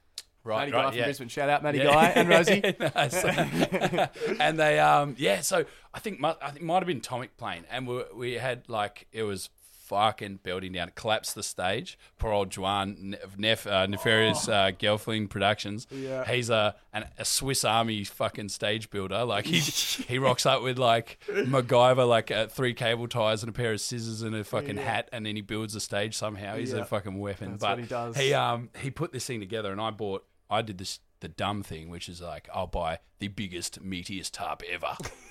Right, 0.45 0.59
Matty 0.61 0.73
right, 0.73 0.83
Guy 0.83 0.91
from 0.91 0.99
yeah. 0.99 1.05
Brisbane. 1.05 1.29
Shout 1.29 1.49
out 1.49 1.63
Matty 1.63 1.79
Yeah. 1.79 1.85
Guy 1.85 2.07
and 2.11 2.29
Rosie. 2.29 2.63
Nice. 2.95 3.25
and 4.41 4.59
they, 4.59 4.79
um, 4.79 5.15
yeah. 5.19 5.41
So 5.41 5.65
I 5.95 5.99
think 6.01 6.23
I 6.25 6.33
think 6.51 6.57
it 6.63 6.63
might 6.65 6.79
have 6.81 6.87
been 6.87 7.01
Tomic 7.01 7.31
playing, 7.37 7.65
and 7.71 7.87
we 7.87 8.03
we 8.15 8.33
had 8.35 8.69
like 8.69 9.07
it 9.13 9.23
was 9.25 9.49
fucking 9.89 10.41
building 10.43 10.73
down. 10.73 10.89
It 10.89 10.95
collapsed 10.95 11.35
the 11.35 11.43
stage. 11.43 11.99
Poor 12.19 12.33
old 12.33 12.57
Juan 12.57 13.17
of 13.23 13.39
Nef, 13.39 13.67
uh, 13.67 13.87
Nefarious 13.87 14.49
uh, 14.49 14.71
Gelfling 14.79 15.29
Productions. 15.31 15.87
Yeah. 15.91 16.25
He's 16.25 16.51
a 16.51 16.75
an, 16.93 17.07
a 17.19 17.25
Swiss 17.25 17.65
Army 17.65 18.05
fucking 18.05 18.49
stage 18.51 18.91
builder. 18.91 19.25
Like 19.25 19.47
he 19.47 19.59
he 20.09 20.19
rocks 20.19 20.47
up 20.47 20.63
with 20.63 20.79
like 20.79 21.19
MacGyver, 21.29 22.07
like 22.09 22.31
uh, 22.31 22.47
three 22.47 22.75
cable 22.75 23.09
ties 23.09 23.43
and 23.43 23.51
a 23.51 23.53
pair 23.53 23.73
of 23.73 23.81
scissors 23.81 24.23
and 24.23 24.35
a 24.35 24.45
fucking 24.45 24.77
Yeah. 24.77 24.83
hat, 24.83 25.09
and 25.13 25.25
then 25.27 25.37
he 25.37 25.43
builds 25.43 25.75
a 25.75 25.81
stage 25.81 26.15
somehow. 26.17 26.57
He's 26.57 26.73
Yeah. 26.73 26.81
a 26.81 26.85
fucking 26.85 27.19
weapon. 27.19 27.53
That's 27.53 27.63
but 27.63 27.71
what 27.71 27.79
he 27.81 27.87
does. 27.87 28.17
He 28.17 28.35
um 28.35 28.71
he 28.81 28.91
put 28.91 29.13
this 29.13 29.25
thing 29.27 29.41
together, 29.41 29.73
and 29.73 29.81
I 29.81 29.91
bought. 29.91 30.25
I 30.51 30.63
did 30.63 30.79
this 30.79 31.01
the 31.21 31.29
dumb 31.29 31.63
thing, 31.63 31.91
which 31.91 32.09
is 32.09 32.21
like 32.23 32.49
I'll 32.55 32.67
buy 32.67 33.01
the 33.19 33.29
biggest, 33.29 33.83
meatiest 33.83 34.31
tarp 34.33 34.63
ever. 34.71 34.97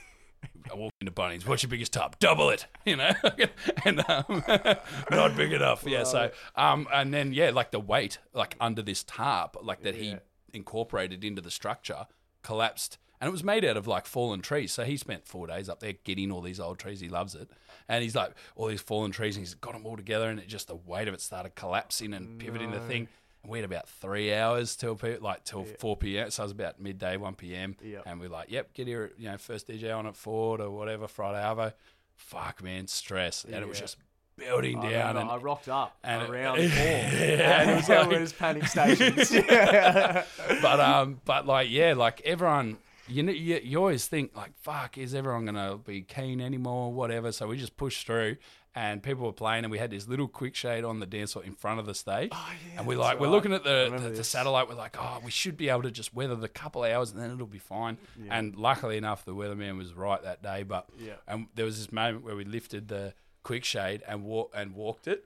I 0.72 0.76
walk 0.76 0.92
into 1.02 1.12
Bunnings. 1.14 1.48
What's 1.48 1.64
your 1.64 1.70
biggest 1.70 1.94
tarp? 1.94 2.20
Double 2.20 2.50
it, 2.50 2.68
you 2.86 2.96
know, 2.98 3.12
and 3.86 4.04
um, 4.10 4.44
not 5.12 5.36
big 5.38 5.54
enough. 5.54 5.84
Yeah. 5.86 6.04
So 6.04 6.32
um, 6.56 6.88
and 6.94 7.14
then 7.14 7.34
yeah, 7.34 7.52
like 7.52 7.72
the 7.72 7.80
weight, 7.80 8.20
like 8.34 8.56
under 8.60 8.82
this 8.82 9.04
tarp, 9.04 9.58
like 9.62 9.84
that 9.84 9.96
he 9.96 10.10
Yeah. 10.10 10.20
incorporated 10.54 11.24
into 11.24 11.42
the 11.42 11.52
structure, 11.52 12.08
collapsed. 12.44 12.98
And 13.20 13.28
it 13.28 13.32
was 13.32 13.44
made 13.44 13.66
out 13.66 13.78
of 13.78 13.88
like 13.88 14.06
fallen 14.06 14.42
trees. 14.42 14.72
So 14.72 14.84
he 14.84 14.96
spent 14.96 15.26
four 15.28 15.48
days 15.48 15.70
up 15.70 15.80
there 15.80 15.94
getting 16.04 16.32
all 16.32 16.42
these 16.42 16.60
old 16.60 16.78
trees. 16.78 17.00
He 17.00 17.10
loves 17.10 17.34
it. 17.34 17.50
And 17.90 18.04
he's 18.04 18.14
like, 18.16 18.34
all 18.56 18.68
these 18.68 18.82
fallen 18.82 19.10
trees, 19.12 19.36
and 19.38 19.44
he's 19.44 19.56
got 19.56 19.74
them 19.74 19.88
all 19.88 19.96
together. 19.98 20.30
And 20.30 20.40
it 20.40 20.48
just, 20.48 20.68
the 20.68 20.76
weight 20.76 21.08
of 21.08 21.16
it 21.16 21.22
started 21.22 21.56
collapsing 21.56 22.14
and 22.14 22.38
pivoting 22.38 22.70
the 22.70 22.80
thing. 22.82 23.08
We 23.48 23.60
had 23.60 23.66
about 23.66 23.88
three 23.88 24.34
hours 24.34 24.76
till 24.76 24.96
pe- 24.96 25.20
like 25.20 25.44
till 25.46 25.64
4 25.64 25.98
p.m. 25.98 26.30
So 26.32 26.44
it 26.44 26.46
was 26.46 26.52
about 26.52 26.80
midday, 26.80 27.18
1 27.18 27.36
p.m. 27.36 27.76
Yep. 27.84 28.04
And 28.06 28.20
we're 28.20 28.30
like, 28.30 28.52
yep, 28.52 28.74
get 28.74 28.88
here, 28.88 29.12
you 29.18 29.30
know, 29.32 29.38
first 29.38 29.68
DJ 29.68 29.96
on 29.98 30.06
at 30.06 30.16
Ford 30.16 30.60
or 30.62 30.70
whatever, 30.70 31.08
Friday 31.08 31.40
Arvo. 31.42 31.74
Fuck, 32.16 32.62
man, 32.64 32.88
stress. 32.88 33.44
And 33.46 33.56
it 33.56 33.68
was 33.68 33.80
just 33.80 33.98
building 34.36 34.80
I 34.80 34.90
down. 34.92 35.18
And, 35.18 35.30
I 35.30 35.38
rocked 35.38 35.70
up 35.70 35.98
and 36.04 36.24
it- 36.24 36.30
around 36.30 36.58
four. 36.58 36.64
Yeah, 36.66 37.62
and 37.62 37.70
it 37.70 37.74
it 37.74 37.76
was 37.76 37.82
was 37.84 37.90
like- 37.90 37.98
one 38.06 38.14
of 38.14 38.20
those 38.20 38.34
panic 38.34 38.66
stations. 38.68 39.32
yeah. 39.32 40.24
but 40.62 40.80
um, 40.80 41.22
but 41.26 41.46
like 41.48 41.70
yeah, 41.70 41.94
like 41.94 42.22
everyone, 42.26 42.78
you 43.08 43.24
know, 43.24 43.32
you, 43.32 43.60
you 43.64 43.78
always 43.78 44.06
think 44.08 44.36
like, 44.36 44.52
fuck, 44.62 44.98
is 44.98 45.16
everyone 45.16 45.46
gonna 45.46 45.78
be 45.78 46.02
keen 46.02 46.42
anymore, 46.42 46.92
whatever? 46.92 47.32
So 47.32 47.48
we 47.48 47.58
just 47.58 47.78
pushed 47.78 48.06
through, 48.06 48.38
and 48.78 49.02
people 49.02 49.26
were 49.26 49.34
playing, 49.34 49.64
and 49.66 49.72
we 49.72 49.80
had 49.80 49.90
this 49.90 50.08
little 50.08 50.28
quick 50.28 50.54
shade 50.54 50.84
on 50.84 51.00
the 51.00 51.08
dance 51.08 51.34
floor 51.34 51.44
in 51.44 51.54
front 51.56 51.80
of 51.80 51.88
the 51.88 51.96
stage, 51.96 52.30
Oh, 52.32 52.50
yeah, 52.72 52.78
and 52.80 52.86
we 52.88 52.96
like 52.96 53.20
we're 53.20 53.28
looking 53.28 53.52
at 53.52 53.64
the, 53.64 53.92
the, 54.00 54.10
the 54.10 54.24
satellite, 54.24 54.70
we're 54.70 54.76
like, 54.76 54.96
oh, 55.00 55.20
we 55.26 55.32
should 55.32 55.58
be 55.58 55.70
able 55.70 55.82
to 55.82 55.90
just 55.92 56.14
weather 56.14 56.36
the 56.36 56.48
couple 56.48 56.84
hours, 56.84 57.12
and 57.12 57.20
then 57.20 57.32
it'll 57.32 57.48
be 57.48 57.58
fine. 57.58 57.98
And 58.30 58.56
luckily 58.56 58.96
enough, 58.98 59.26
the 59.26 59.34
weatherman 59.34 59.78
was 59.78 59.96
right 59.96 60.22
that 60.22 60.44
day, 60.44 60.62
but 60.62 60.88
Yeah. 61.00 61.14
and 61.28 61.48
there 61.56 61.66
was 61.66 61.78
this 61.80 61.92
moment 61.92 62.24
where 62.24 62.36
we 62.36 62.46
lifted 62.46 62.88
the 62.88 63.16
quick 63.42 63.64
shade 63.66 64.04
and 64.08 64.24
walk 64.24 64.52
and 64.54 64.76
walked 64.76 65.08
it 65.08 65.26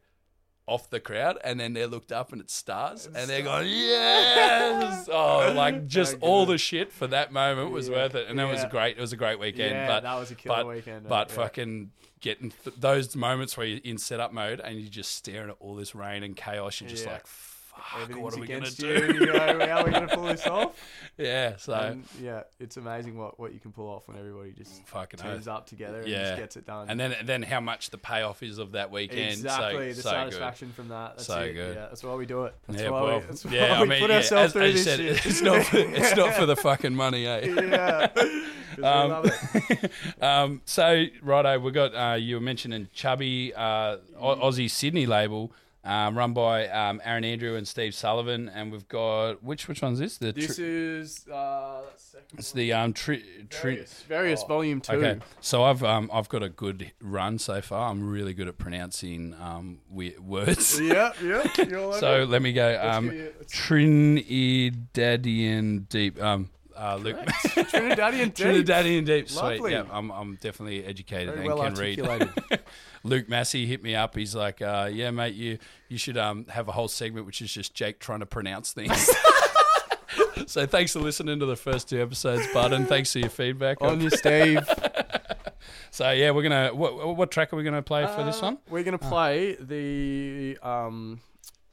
off 0.65 0.89
the 0.89 1.01
crowd, 1.01 1.37
and 1.43 1.59
then 1.59 1.73
they 1.73 1.85
looked 1.85 2.13
up 2.13 2.31
and 2.31 2.39
it's 2.39 2.53
stars, 2.53 3.05
and 3.13 3.29
they're 3.29 3.41
going, 3.41 3.67
yes! 3.67 5.09
Oh, 5.11 5.51
like 5.53 5.87
just 5.87 6.15
all 6.21 6.45
the 6.45 6.57
shit 6.57 6.93
for 6.93 7.07
that 7.07 7.33
moment 7.33 7.71
was 7.71 7.89
Yeah. 7.89 7.95
worth 7.97 8.15
it, 8.15 8.29
and 8.29 8.39
that 8.39 8.47
was 8.49 8.63
a 8.63 8.69
great. 8.69 8.97
It 8.97 9.01
was 9.01 9.11
a 9.11 9.17
great 9.17 9.39
weekend. 9.39 9.71
Yeah, 9.71 9.87
but 9.87 10.03
that 10.03 10.15
was 10.15 10.31
a 10.31 10.35
killer 10.35 10.55
but, 10.57 10.67
weekend, 10.67 11.07
But 11.09 11.29
yeah. 11.29 11.35
fucking 11.35 11.91
getting 12.21 12.51
th- 12.63 12.75
those 12.79 13.15
moments 13.15 13.57
where 13.57 13.65
you're 13.67 13.79
in 13.83 13.97
setup 13.97 14.31
mode 14.31 14.59
and 14.61 14.79
you're 14.79 14.89
just 14.89 15.15
staring 15.15 15.49
at 15.49 15.55
all 15.59 15.75
this 15.75 15.93
rain 15.95 16.23
and 16.23 16.35
chaos, 16.35 16.79
you're 16.79 16.89
just 16.89 17.05
Yeah. 17.05 17.13
like, 17.13 17.27
fuck, 17.27 18.15
what 18.21 18.35
are 18.35 18.39
we 18.39 18.45
gonna 18.47 18.69
do? 18.69 18.87
you. 19.13 19.25
Go, 19.25 19.39
how 19.39 19.79
are 19.79 19.85
we 19.85 19.91
going 19.91 20.07
to 20.07 20.15
pull 20.15 20.25
this 20.27 20.45
off? 20.45 20.73
yeah, 21.17 21.55
so 21.57 21.73
And 21.73 22.03
yeah, 22.21 22.43
it's 22.59 22.77
amazing 22.77 23.17
what, 23.17 23.39
what 23.39 23.53
you 23.53 23.59
can 23.59 23.71
pull 23.71 23.87
off 23.89 24.07
when 24.07 24.17
everybody 24.17 24.51
just 24.51 24.85
fucking 24.87 25.19
turns 25.19 25.47
oath. 25.47 25.55
up 25.55 25.65
together 25.67 25.99
and 26.01 26.07
just 26.07 26.35
gets 26.37 26.57
it 26.57 26.67
done. 26.67 26.89
And 26.89 26.99
then 26.99 27.15
then 27.23 27.41
how 27.41 27.59
much 27.59 27.89
the 27.89 27.97
payoff 27.97 28.43
is 28.43 28.59
of 28.59 28.73
that 28.73 28.91
weekend. 28.91 29.31
exactly 29.31 29.93
so, 29.93 29.95
the 29.95 30.01
so 30.03 30.09
satisfaction 30.09 30.71
from 30.73 30.89
that. 30.89 31.13
That's 31.17 31.25
So 31.27 31.39
it. 31.41 31.53
good. 31.53 31.75
Yeah, 31.75 31.87
that's 31.87 32.03
why 32.03 32.13
we 32.15 32.25
do 32.27 32.43
it. 32.45 32.55
That's 32.67 32.83
Yeah, 32.83 32.89
why 32.91 33.01
well, 33.01 33.19
we, 33.19 33.25
that's 33.25 33.45
why 33.45 33.51
yeah, 33.51 33.79
I 33.79 33.81
we 33.81 33.87
mean, 33.89 33.99
put 34.01 34.09
yeah, 34.11 34.15
ourselves 34.17 34.45
as, 34.47 34.53
through 34.53 34.61
as 34.63 34.73
this 34.73 34.83
said, 34.83 34.99
shit. 34.99 35.25
it's 35.25 35.41
not 35.41 35.63
for, 35.65 35.77
it's 35.79 36.15
not 36.15 36.33
for 36.35 36.45
the 36.45 36.55
fucking 36.67 36.93
money, 36.95 37.25
eh? 37.25 37.45
yeah, 37.47 38.07
Um, 38.83 39.23
um, 40.21 40.61
so, 40.65 41.05
righto, 41.21 41.59
we 41.59 41.71
got 41.71 41.93
uh, 41.95 42.15
you 42.15 42.35
were 42.35 42.41
mentioning 42.41 42.87
Chubby, 42.93 43.53
uh, 43.53 43.97
Au- 44.19 44.35
Aussie 44.37 44.69
Sydney 44.69 45.05
label, 45.05 45.51
um, 45.83 46.15
run 46.17 46.33
by 46.33 46.67
um, 46.67 47.01
Aaron 47.03 47.23
Andrew 47.23 47.55
and 47.55 47.67
Steve 47.67 47.93
Sullivan, 47.95 48.49
and 48.49 48.71
we've 48.71 48.87
got 48.87 49.43
which 49.43 49.67
which 49.67 49.81
one's 49.81 49.97
this? 49.99 50.17
The 50.19 50.31
This 50.31 50.55
tri- 50.57 50.65
is 50.65 51.27
uh, 51.27 51.81
second 51.97 52.37
it's 52.39 52.51
the 52.51 52.71
um 52.73 52.93
tri- 52.93 53.23
tri- 53.49 53.61
various, 53.71 54.03
various 54.03 54.43
volume 54.43 54.79
two. 54.79 54.93
Okay, 54.93 55.19
so 55.41 55.63
I've 55.63 55.83
um 55.83 56.09
I've 56.13 56.29
got 56.29 56.43
a 56.43 56.49
good 56.49 56.91
run 57.01 57.39
so 57.39 57.61
far. 57.61 57.89
I'm 57.89 58.07
really 58.07 58.33
good 58.35 58.47
at 58.47 58.57
pronouncing 58.59 59.33
um 59.41 59.79
words. 59.91 60.79
Yeah, 60.91 61.13
yeah. 61.23 61.43
So 61.99 62.25
let 62.29 62.41
me 62.43 62.53
go. 62.53 62.79
Um, 62.81 63.05
give 63.05 63.13
you- 63.15 63.33
let's- 63.39 63.51
Trinidadian 63.53 65.89
deep. 65.89 66.21
Um, 66.21 66.49
uh, 66.81 66.95
Luke. 66.95 67.17
Trinidadian 67.45 68.33
deep. 68.33 68.47
Trinidadian 68.47 69.05
deep. 69.05 69.29
Sweet. 69.29 69.41
Lovely. 69.41 69.71
Yeah, 69.73 69.83
I'm, 69.91 70.09
I'm 70.11 70.35
definitely 70.35 70.83
educated 70.83 71.35
Very 71.35 71.47
and 71.47 71.47
well 71.47 71.63
can 71.63 71.75
read. 71.75 72.29
Luke 73.03 73.29
Massey 73.29 73.65
hit 73.67 73.83
me 73.83 73.95
up. 73.95 74.15
He's 74.15 74.35
like, 74.35 74.61
uh, 74.61 74.89
"Yeah, 74.91 75.11
mate, 75.11 75.35
you 75.35 75.59
you 75.89 75.97
should 75.97 76.17
um 76.17 76.45
have 76.49 76.67
a 76.67 76.71
whole 76.71 76.87
segment 76.87 77.25
which 77.25 77.41
is 77.41 77.53
just 77.53 77.73
Jake 77.73 77.99
trying 77.99 78.19
to 78.21 78.25
pronounce 78.25 78.73
things." 78.73 79.09
so 80.47 80.65
thanks 80.65 80.93
for 80.93 80.99
listening 80.99 81.39
to 81.39 81.45
the 81.45 81.55
first 81.55 81.89
two 81.89 82.01
episodes, 82.01 82.45
bud, 82.53 82.73
and 82.73 82.87
thanks 82.87 83.11
for 83.13 83.19
your 83.19 83.29
feedback. 83.29 83.77
On 83.81 84.01
you, 84.01 84.09
Steve. 84.09 84.67
so 85.91 86.09
yeah, 86.11 86.31
we're 86.31 86.43
gonna 86.43 86.69
what 86.73 87.15
what 87.15 87.31
track 87.31 87.53
are 87.53 87.55
we 87.57 87.63
gonna 87.63 87.81
play 87.81 88.05
for 88.07 88.23
this 88.23 88.37
Uh, 88.41 88.47
one? 88.47 88.57
We're 88.69 88.83
gonna 88.83 88.97
play 88.97 89.55
the 89.59 90.57
um, 90.63 91.21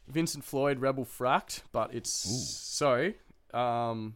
Vincent 0.06 0.44
Floyd 0.44 0.80
Rebel 0.80 1.04
Fract, 1.04 1.62
but 1.72 1.94
it's 1.94 2.10
so 2.10 3.12
um, 3.54 4.14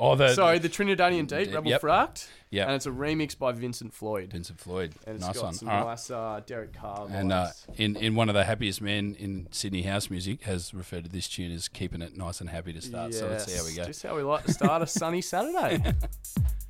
Oh, 0.00 0.14
the 0.14 0.32
sorry 0.34 0.58
the 0.58 0.68
Trinidadian 0.68 1.26
Deep 1.26 1.52
Rebel 1.52 1.70
yep. 1.70 1.82
Fract, 1.82 2.28
yeah, 2.50 2.66
and 2.66 2.72
it's 2.74 2.86
a 2.86 2.90
remix 2.90 3.36
by 3.36 3.52
Vincent 3.52 3.92
Floyd, 3.92 4.30
Vincent 4.32 4.60
Floyd. 4.60 4.94
and 5.06 5.16
it's 5.16 5.26
nice 5.26 5.34
got 5.34 5.44
one. 5.44 5.54
some 5.54 5.68
All 5.68 5.86
nice 5.86 6.10
uh, 6.10 6.40
Derek 6.46 6.72
Carr 6.72 7.08
And 7.10 7.32
uh, 7.32 7.48
in, 7.76 7.96
in 7.96 8.14
one 8.14 8.28
of 8.28 8.34
the 8.34 8.44
happiest 8.44 8.80
men 8.80 9.16
in 9.18 9.48
Sydney 9.50 9.82
house 9.82 10.08
music 10.08 10.42
has 10.42 10.72
referred 10.72 11.04
to 11.04 11.10
this 11.10 11.28
tune 11.28 11.52
as 11.52 11.66
keeping 11.68 12.00
it 12.00 12.16
nice 12.16 12.40
and 12.40 12.48
happy 12.48 12.72
to 12.72 12.80
start. 12.80 13.12
So 13.12 13.28
let's 13.28 13.46
see 13.46 13.56
how 13.56 13.64
we 13.64 13.70
Yes, 13.70 13.76
go. 13.76 13.84
Just 13.86 14.02
how 14.04 14.16
we 14.16 14.22
like 14.22 14.44
to 14.44 14.52
start 14.52 14.82
a 14.82 14.86
sunny 14.86 15.20
Saturday. 15.20 15.82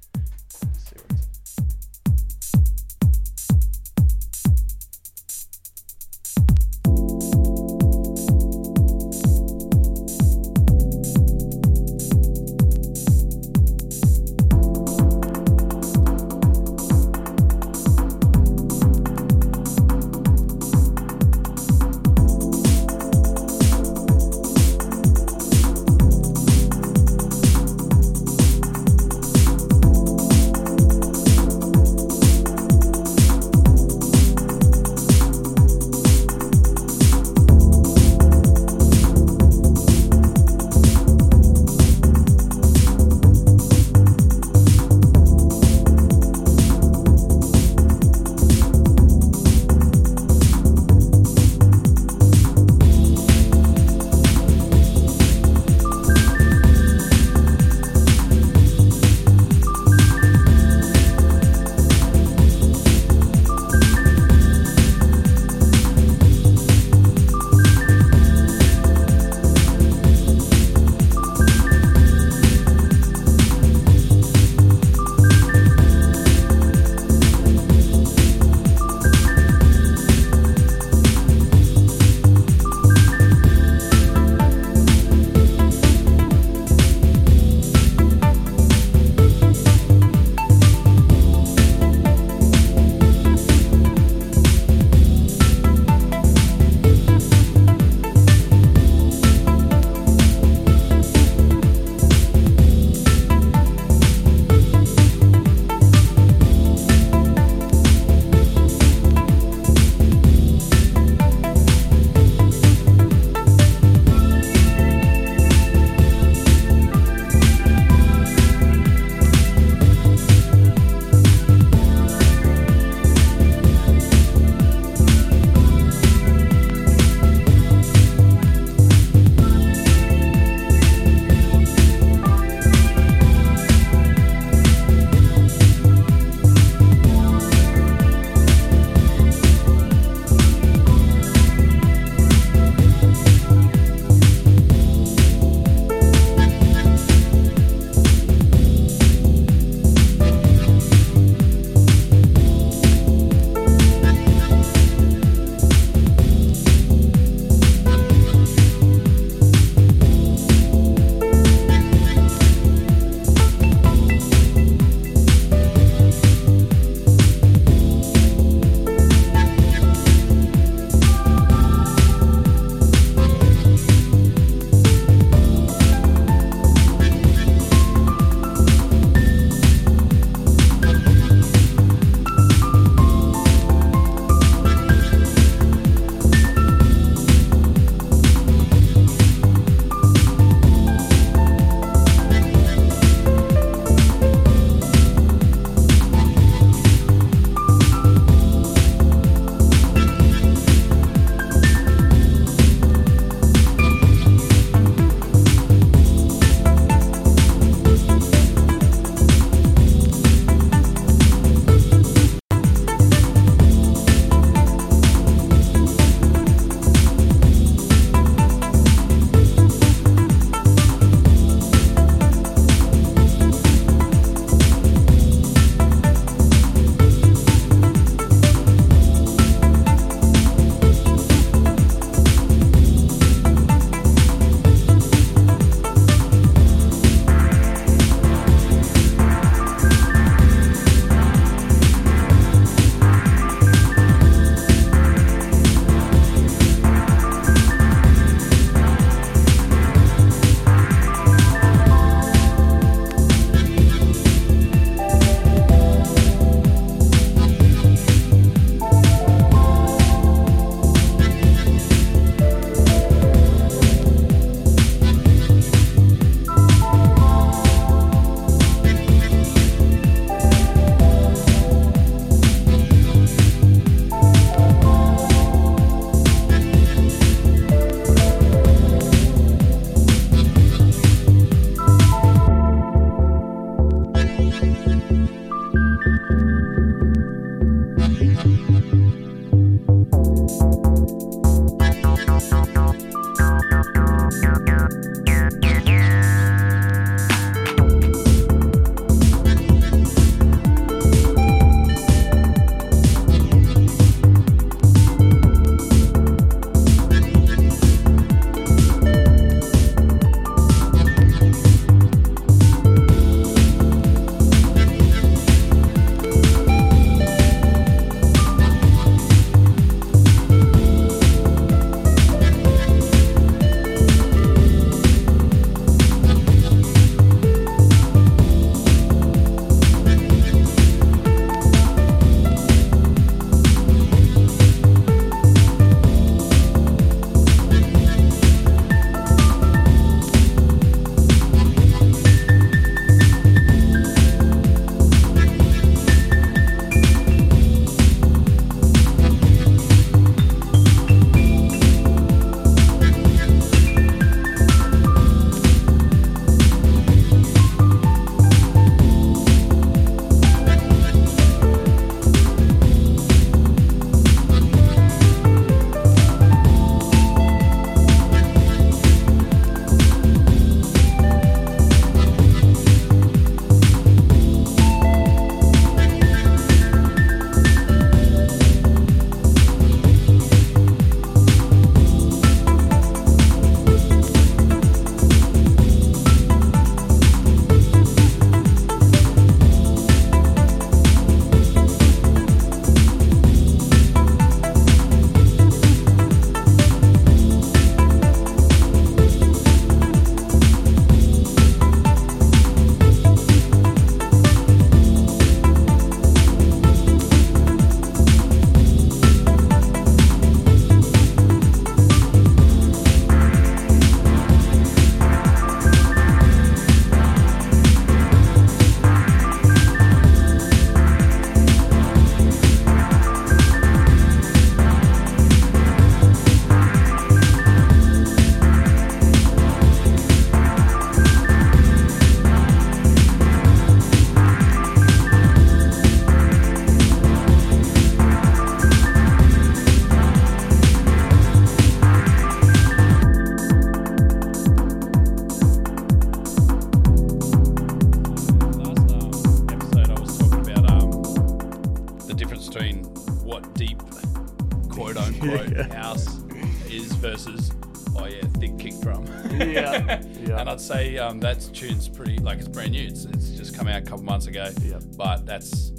tune's 461.99 462.17
pretty 462.17 462.39
like 462.39 462.59
it's 462.59 462.69
brand 462.69 462.93
new. 462.93 463.07
It's, 463.07 463.25
it's 463.25 463.51
just 463.51 463.77
come 463.77 463.89
out 463.89 464.03
a 464.03 464.05
couple 464.05 464.25
months 464.25 464.47
ago. 464.47 464.71
Yep. 464.83 465.03
But 465.17 465.47
that's 465.47 465.93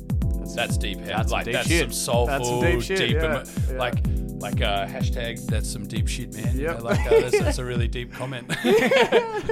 that's 0.56 0.78
deep 0.78 1.00
house. 1.00 1.08
That's 1.08 1.32
like 1.32 1.46
deep 1.46 1.54
that's 1.56 1.68
shit. 1.68 1.82
some 1.82 1.92
soulful, 1.92 2.26
That's 2.28 2.48
some 2.48 2.62
deep 2.62 2.82
shit, 2.82 3.10
yeah, 3.12 3.26
emo- 3.26 3.44
yeah. 3.70 3.78
like 3.78 3.96
like 4.42 4.62
uh, 4.62 4.88
hashtag 4.88 5.46
that's 5.48 5.70
some 5.70 5.86
deep 5.86 6.08
shit, 6.08 6.34
man. 6.34 6.58
You 6.58 6.68
know, 6.68 6.78
like 6.78 7.00
uh, 7.06 7.20
that's, 7.20 7.40
that's 7.44 7.58
a 7.58 7.66
really 7.66 7.88
deep 7.90 8.14
comment. 8.14 8.48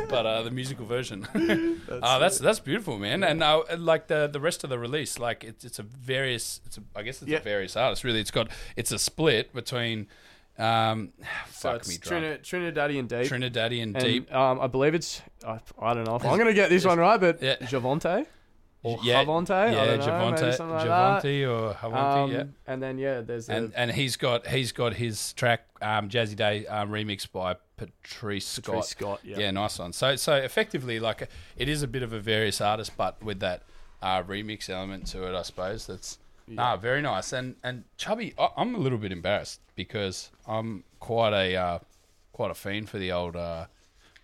but 0.10 0.26
uh, 0.26 0.44
the 0.44 0.52
musical 0.52 0.86
version. 0.86 1.28
that's, 1.34 2.04
uh, 2.04 2.20
that's 2.20 2.40
that's 2.40 2.60
beautiful, 2.60 2.98
man. 2.98 3.24
And 3.24 3.44
uh, 3.44 3.64
like 3.78 4.08
the 4.08 4.28
the 4.28 4.40
rest 4.40 4.64
of 4.64 4.70
the 4.70 4.80
release, 4.80 5.20
like 5.20 5.44
it's 5.44 5.66
it's 5.66 5.80
a 5.80 5.84
various. 5.84 6.62
It's 6.66 6.78
a, 6.78 6.82
I 6.96 7.04
guess 7.04 7.22
it's 7.22 7.30
Yeah. 7.30 7.40
a 7.40 7.42
various 7.42 7.76
artist. 7.76 8.04
Really, 8.04 8.22
it's 8.22 8.32
got 8.32 8.50
it's 8.76 8.92
a 8.92 9.00
split 9.00 9.54
between. 9.54 10.08
Um, 10.58 11.14
So 11.52 11.70
fuck 11.72 11.78
it's 11.82 11.90
me. 11.90 11.96
Trini- 11.98 12.40
Trinidadian 12.42 13.08
Deep. 13.08 13.32
Trinidadian 13.32 13.84
and, 13.84 14.00
deep. 14.00 14.34
Um, 14.34 14.60
I 14.60 14.68
believe 14.68 14.94
it's. 14.96 15.22
I, 15.46 15.60
I 15.82 15.94
don't 15.94 16.04
know 16.04 16.16
if 16.16 16.24
I'm 16.26 16.36
going 16.38 16.48
to 16.48 16.54
get 16.54 16.70
this 16.70 16.86
one 16.86 17.00
right, 17.00 17.20
but 17.20 17.42
Yeah. 17.42 17.56
Javonte 17.58 18.26
or 18.84 19.00
yeah, 19.04 19.24
Javonte. 19.24 19.74
yeah, 19.74 19.96
know, 19.96 19.98
Javonte, 20.06 20.60
like 20.60 20.88
Javonte 20.88 21.50
or. 21.50 21.74
Javonte, 21.74 22.24
Um, 22.24 22.32
yeah. 22.32 22.44
And 22.68 22.82
then 22.84 22.98
yeah, 23.00 23.22
there's 23.22 23.50
And 23.50 23.74
a 23.74 23.80
and 23.80 23.92
he's 23.92 24.16
got 24.18 24.48
he's 24.48 24.72
got 24.72 24.94
his 24.94 25.34
track 25.34 25.66
um, 25.82 26.10
Jazzy 26.10 26.36
Day 26.36 26.66
um, 26.68 26.90
remixed 26.92 27.32
by 27.32 27.56
Patrice 27.76 28.46
Scott. 28.48 28.66
Patrice 28.76 28.88
Scott. 28.90 29.20
Yeah. 29.24 29.40
Yeah, 29.40 29.52
nice 29.52 29.80
one. 29.80 29.94
So 29.94 30.16
so 30.16 30.36
effectively, 30.36 31.00
like 31.00 31.28
it 31.58 31.68
is 31.68 31.82
a 31.82 31.88
bit 31.88 32.04
of 32.04 32.14
a 32.14 32.20
various 32.20 32.62
artist, 32.62 32.92
but 32.98 33.22
with 33.24 33.40
that 33.40 33.64
uh, 34.02 34.22
remix 34.24 34.70
element 34.70 35.08
to 35.08 35.28
it, 35.28 35.36
I 35.38 35.42
suppose. 35.42 35.88
That's 35.88 36.20
nah, 36.48 36.78
very 36.78 37.02
nice. 37.02 37.34
And 37.34 37.56
and 37.64 37.84
Chubby, 37.98 38.34
I, 38.38 38.50
I'm 38.58 38.76
a 38.76 38.78
little 38.80 38.98
bit 38.98 39.12
embarrassed 39.12 39.62
because 39.76 40.30
I'm 40.48 40.84
quite 41.00 41.34
a 41.34 41.56
uh, 41.56 41.80
quite 42.34 42.52
a 42.52 42.56
fiend 42.56 42.90
for 42.90 42.98
the 43.00 43.12
old 43.12 43.36
uh, 43.36 43.66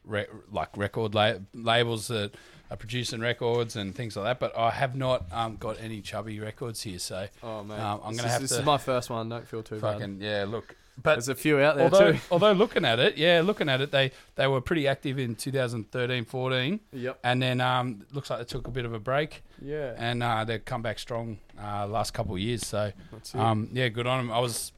re- 0.06 0.28
like 0.52 0.76
record 0.78 1.14
la- 1.16 1.36
labels 1.54 2.08
that 2.08 2.32
are 2.72 2.78
producing 2.78 3.20
records 3.20 3.76
and 3.76 3.94
things 3.94 4.16
like 4.16 4.26
that. 4.26 4.40
But 4.40 4.58
I 4.58 4.72
have 4.72 4.96
not 4.96 5.26
um, 5.32 5.58
got 5.58 5.80
any 5.80 6.02
Chubby 6.02 6.40
records 6.40 6.82
here, 6.84 7.00
so 7.00 7.28
Oh 7.44 7.64
man, 7.64 7.80
Um, 7.80 8.00
I'm 8.04 8.16
gonna 8.16 8.28
is- 8.28 8.32
have 8.32 8.42
This 8.42 8.52
to 8.52 8.60
is 8.60 8.66
my 8.66 8.78
first 8.78 9.10
one. 9.10 9.30
Don't 9.30 9.48
feel 9.48 9.62
too 9.64 9.80
bad. 9.80 9.94
fucking 10.00 10.22
yeah. 10.22 10.46
Look, 10.48 10.76
but 11.02 11.16
There's 11.16 11.30
a 11.30 11.36
few 11.36 11.60
out 11.60 11.76
there 11.76 11.86
although 11.86 12.12
too. 12.14 12.20
although 12.32 12.52
looking 12.52 12.86
at 12.86 13.00
it, 13.00 13.18
yeah, 13.18 13.42
looking 13.44 13.68
at 13.70 13.82
it, 13.82 13.92
they 13.92 14.12
they 14.36 14.46
were 14.48 14.62
pretty 14.62 14.88
active 14.88 15.18
in 15.18 15.36
2013, 15.36 16.26
14, 16.26 16.80
Yep. 16.92 17.20
and 17.24 17.42
then 17.42 17.62
um, 17.62 18.06
looks 18.12 18.30
like 18.30 18.40
they 18.40 18.46
took 18.46 18.68
a 18.68 18.72
bit 18.72 18.86
of 18.86 18.94
a 18.94 19.00
break, 19.00 19.44
Yeah. 19.62 19.94
and 19.98 20.22
uh, 20.22 20.44
they've 20.46 20.64
come 20.64 20.82
back 20.84 21.00
strong 21.00 21.40
uh, 21.62 21.88
last 21.88 22.14
couple 22.14 22.34
of 22.36 22.40
years. 22.40 22.66
So 22.66 22.92
um, 23.34 23.70
yeah, 23.74 23.90
good 23.90 24.06
on 24.08 24.28
them. 24.28 24.32
I 24.36 24.40
was. 24.40 24.72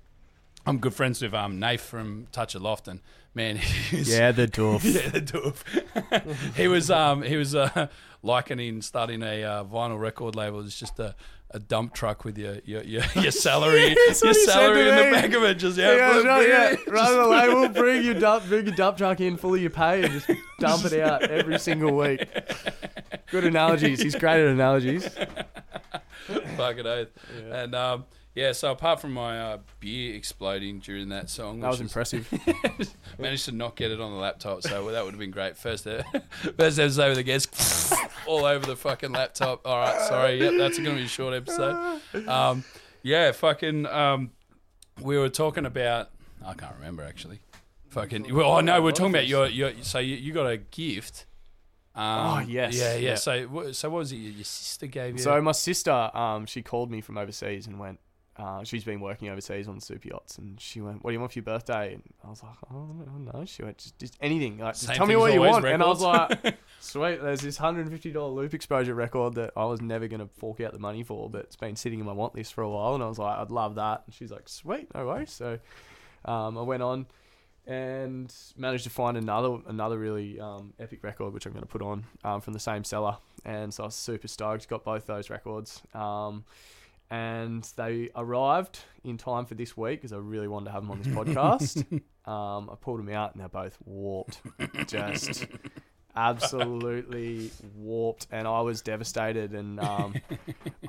I'm 0.68 0.80
good 0.80 0.96
friends 0.96 1.22
with 1.22 1.36
um, 1.36 1.60
Nath 1.60 1.82
from 1.82 2.26
Touch 2.32 2.56
of 2.56 2.64
Loft, 2.64 2.88
and 2.88 3.00
man, 3.36 3.58
he's, 3.92 4.10
yeah, 4.18 4.32
the 4.32 4.48
dwarf. 4.48 4.84
yeah, 4.84 5.10
the 5.10 5.22
dwarf. 5.22 6.56
he 6.56 6.68
was 6.68 6.90
um 6.90 7.22
he 7.22 7.36
was 7.38 7.54
uh, 7.54 7.88
likening 8.24 8.82
starting 8.82 9.22
a 9.22 9.44
uh, 9.44 9.64
vinyl 9.64 10.00
record 10.00 10.36
label 10.36 10.62
It's 10.66 10.80
just 10.80 10.98
a, 11.00 11.14
a 11.56 11.60
dump 11.60 11.94
truck 11.94 12.26
with 12.26 12.38
your 12.38 12.58
your 12.66 12.84
your, 12.84 13.04
your 13.16 13.32
salary 13.32 13.88
your 13.88 13.96
what 13.96 14.08
he 14.08 14.14
said 14.14 14.36
salary 14.36 14.90
in 14.90 14.96
the 14.96 15.12
back 15.16 15.34
of 15.34 15.44
it. 15.44 15.56
Just 15.56 15.78
Yeah, 15.78 15.96
yeah, 15.96 16.12
that's 16.14 16.26
right, 16.26 16.48
yeah. 16.48 16.76
just- 16.76 16.88
Run 16.88 17.16
the 17.18 17.28
label, 17.28 17.70
bring 17.70 18.04
your 18.04 18.14
dump, 18.16 18.48
bring 18.48 18.66
your 18.66 18.76
dump 18.76 18.98
truck 18.98 19.22
in 19.22 19.38
full 19.38 19.56
of 19.56 19.62
your 19.62 19.70
pay, 19.70 20.04
and 20.04 20.12
just 20.12 20.30
dump 20.60 20.84
it 20.86 21.00
out 21.00 21.24
every 21.24 21.58
single 21.58 21.96
week. 21.96 22.28
Good 23.32 23.46
analogies. 23.46 24.02
He's 24.02 24.16
great 24.16 24.42
at 24.44 24.48
analogies. 24.48 25.08
fucking 26.58 26.86
oath. 26.86 27.08
And 27.52 27.74
um, 27.74 28.06
yeah, 28.36 28.52
so 28.52 28.72
apart 28.72 29.00
from 29.00 29.14
my 29.14 29.40
uh, 29.40 29.58
beer 29.80 30.14
exploding 30.14 30.80
during 30.80 31.10
that 31.10 31.30
song, 31.30 31.62
That 31.62 31.70
was 31.72 31.80
impressive. 31.80 32.30
managed 33.18 33.46
to 33.46 33.54
not 33.54 33.78
get 33.78 33.92
it 33.92 34.02
on 34.02 34.12
the 34.12 34.18
laptop, 34.18 34.62
so 34.62 34.92
that 34.92 35.04
would 35.04 35.14
have 35.14 35.20
been 35.20 35.32
great. 35.32 35.58
First, 35.58 35.88
uh, 35.88 36.04
first 36.58 36.78
episode 36.78 37.08
with 37.08 37.18
the 37.18 37.24
guests 37.24 37.94
all 38.28 38.44
over 38.46 38.66
the 38.66 38.76
fucking 38.76 39.14
laptop. 39.14 39.66
All 39.66 39.78
right, 39.78 40.02
sorry. 40.08 40.40
Yep, 40.40 40.54
that's 40.58 40.78
going 40.78 40.90
to 40.90 40.96
be 40.96 41.06
a 41.06 41.08
short 41.08 41.34
episode. 41.34 42.02
Um, 42.28 42.66
yeah, 43.04 43.32
fucking. 43.32 43.86
Um, 43.86 44.32
we 45.02 45.18
were 45.18 45.30
talking 45.30 45.66
about. 45.66 46.10
I 46.46 46.54
can't 46.54 46.76
remember 46.76 47.04
actually. 47.04 47.40
Fucking. 47.90 48.36
Well, 48.36 48.52
oh 48.52 48.60
no, 48.60 48.82
we're 48.82 48.92
talking 48.92 49.14
about 49.14 49.28
your 49.28 49.48
your. 49.48 49.72
So 49.82 50.00
you, 50.00 50.16
you 50.16 50.34
got 50.34 50.48
a 50.48 50.58
gift. 50.58 51.26
Um, 51.96 52.04
Oh, 52.04 52.40
yes, 52.46 52.78
Yeah, 52.78 52.96
yeah. 52.96 53.16
So 53.16 53.72
so 53.72 53.90
what 53.90 54.00
was 54.00 54.12
it? 54.12 54.18
Your 54.18 54.44
sister 54.44 54.88
gave 54.88 55.14
you. 55.14 55.20
So 55.20 55.42
my 55.42 55.54
sister, 55.54 55.92
um, 56.14 56.46
she 56.46 56.62
called 56.62 56.92
me 56.92 57.00
from 57.00 57.18
overseas 57.18 57.68
and 57.68 57.80
went. 57.80 58.00
Uh, 58.38 58.64
she's 58.66 58.84
been 58.84 59.00
working 59.00 59.30
overseas 59.30 59.68
on 59.68 59.80
super 59.80 60.10
yachts, 60.10 60.38
and 60.38 60.60
she 60.60 60.82
went, 60.82 61.02
"What 61.04 61.12
do 61.12 61.14
you 61.14 61.20
want 61.22 61.32
for 61.32 61.40
your 61.40 61.46
birthday?" 61.46 61.94
And 61.94 62.04
I 62.24 62.30
was 62.30 62.44
like, 62.44 62.58
"Oh 62.70 62.88
no, 62.88 63.32
no." 63.34 63.46
She 63.46 63.64
went, 63.64 63.78
"Just, 63.78 63.98
just 63.98 64.18
anything. 64.20 64.58
Like, 64.58 64.74
just 64.74 64.88
Same 64.88 64.98
tell 64.98 65.06
me 65.06 65.16
what 65.16 65.34
you 65.34 65.40
want." 65.40 65.66
And 65.66 65.82
I 65.82 65.88
was 65.88 66.02
like, 66.02 66.58
"Sweet." 66.82 67.22
There's 67.22 67.40
this 67.40 67.58
hundred 67.58 67.82
and 67.82 67.92
fifty 67.92 68.12
dollar 68.12 68.32
loop 68.32 68.54
exposure 68.54 68.94
record 68.94 69.36
that 69.36 69.54
I 69.56 69.64
was 69.66 69.82
never 69.82 70.08
gonna 70.10 70.28
fork 70.28 70.60
out 70.60 70.74
the 70.74 70.80
money 70.80 71.02
for, 71.04 71.30
but 71.30 71.44
it's 71.44 71.56
been 71.56 71.78
sitting 71.78 72.00
in 72.00 72.06
my 72.06 72.12
want 72.12 72.36
list 72.36 72.54
for 72.54 72.62
a 72.62 72.70
while, 72.70 72.94
and 72.94 73.02
I 73.02 73.08
was 73.08 73.20
like, 73.20 73.38
"I'd 73.38 73.52
love 73.52 73.76
that." 73.76 74.04
And 74.06 74.14
she's 74.14 74.32
like, 74.32 74.50
"Sweet, 74.50 74.94
no 74.94 75.06
worries." 75.06 75.32
So, 75.32 75.60
um, 76.26 76.58
I 76.58 76.62
went 76.62 76.84
on 76.84 77.06
and 77.68 78.34
managed 78.58 78.84
to 78.84 78.90
find 78.90 79.18
another 79.18 79.58
another 79.68 79.98
really 79.98 80.40
um, 80.40 80.74
epic 80.80 81.04
record 81.04 81.34
which 81.34 81.46
I'm 81.46 81.52
going 81.52 81.64
to 81.64 81.68
put 81.70 81.82
on 81.82 82.04
um, 82.24 82.42
from 82.42 82.54
the 82.54 82.60
same 82.60 82.84
seller, 82.84 83.18
and 83.44 83.74
so 83.74 83.84
I 83.84 83.86
was 83.88 83.96
super 83.96 84.28
stoked. 84.28 84.68
Got 84.68 84.84
both 84.84 85.08
those 85.08 85.30
records, 85.30 85.82
um, 85.94 86.44
and 87.10 87.64
they 87.78 88.10
arrived 88.16 88.80
in 89.04 89.18
time 89.18 89.46
for 89.46 89.54
this 89.56 89.76
week 89.78 90.00
because 90.02 90.14
I 90.14 90.18
really 90.18 90.48
wanted 90.48 90.66
to 90.66 90.72
have 90.72 90.82
them 90.84 90.92
on 90.92 90.98
this 91.00 91.08
podcast. 91.08 91.84
um, 92.30 92.70
I 92.72 92.76
pulled 92.80 93.00
them 93.00 93.10
out, 93.10 93.34
and 93.34 93.42
they're 93.42 93.50
both 93.50 93.78
warped, 93.86 94.42
just 94.88 95.46
absolutely 96.16 97.52
warped, 97.76 98.28
and 98.32 98.48
I 98.48 98.62
was 98.62 98.82
devastated. 98.82 99.54
And 99.54 99.80
um, 99.80 100.16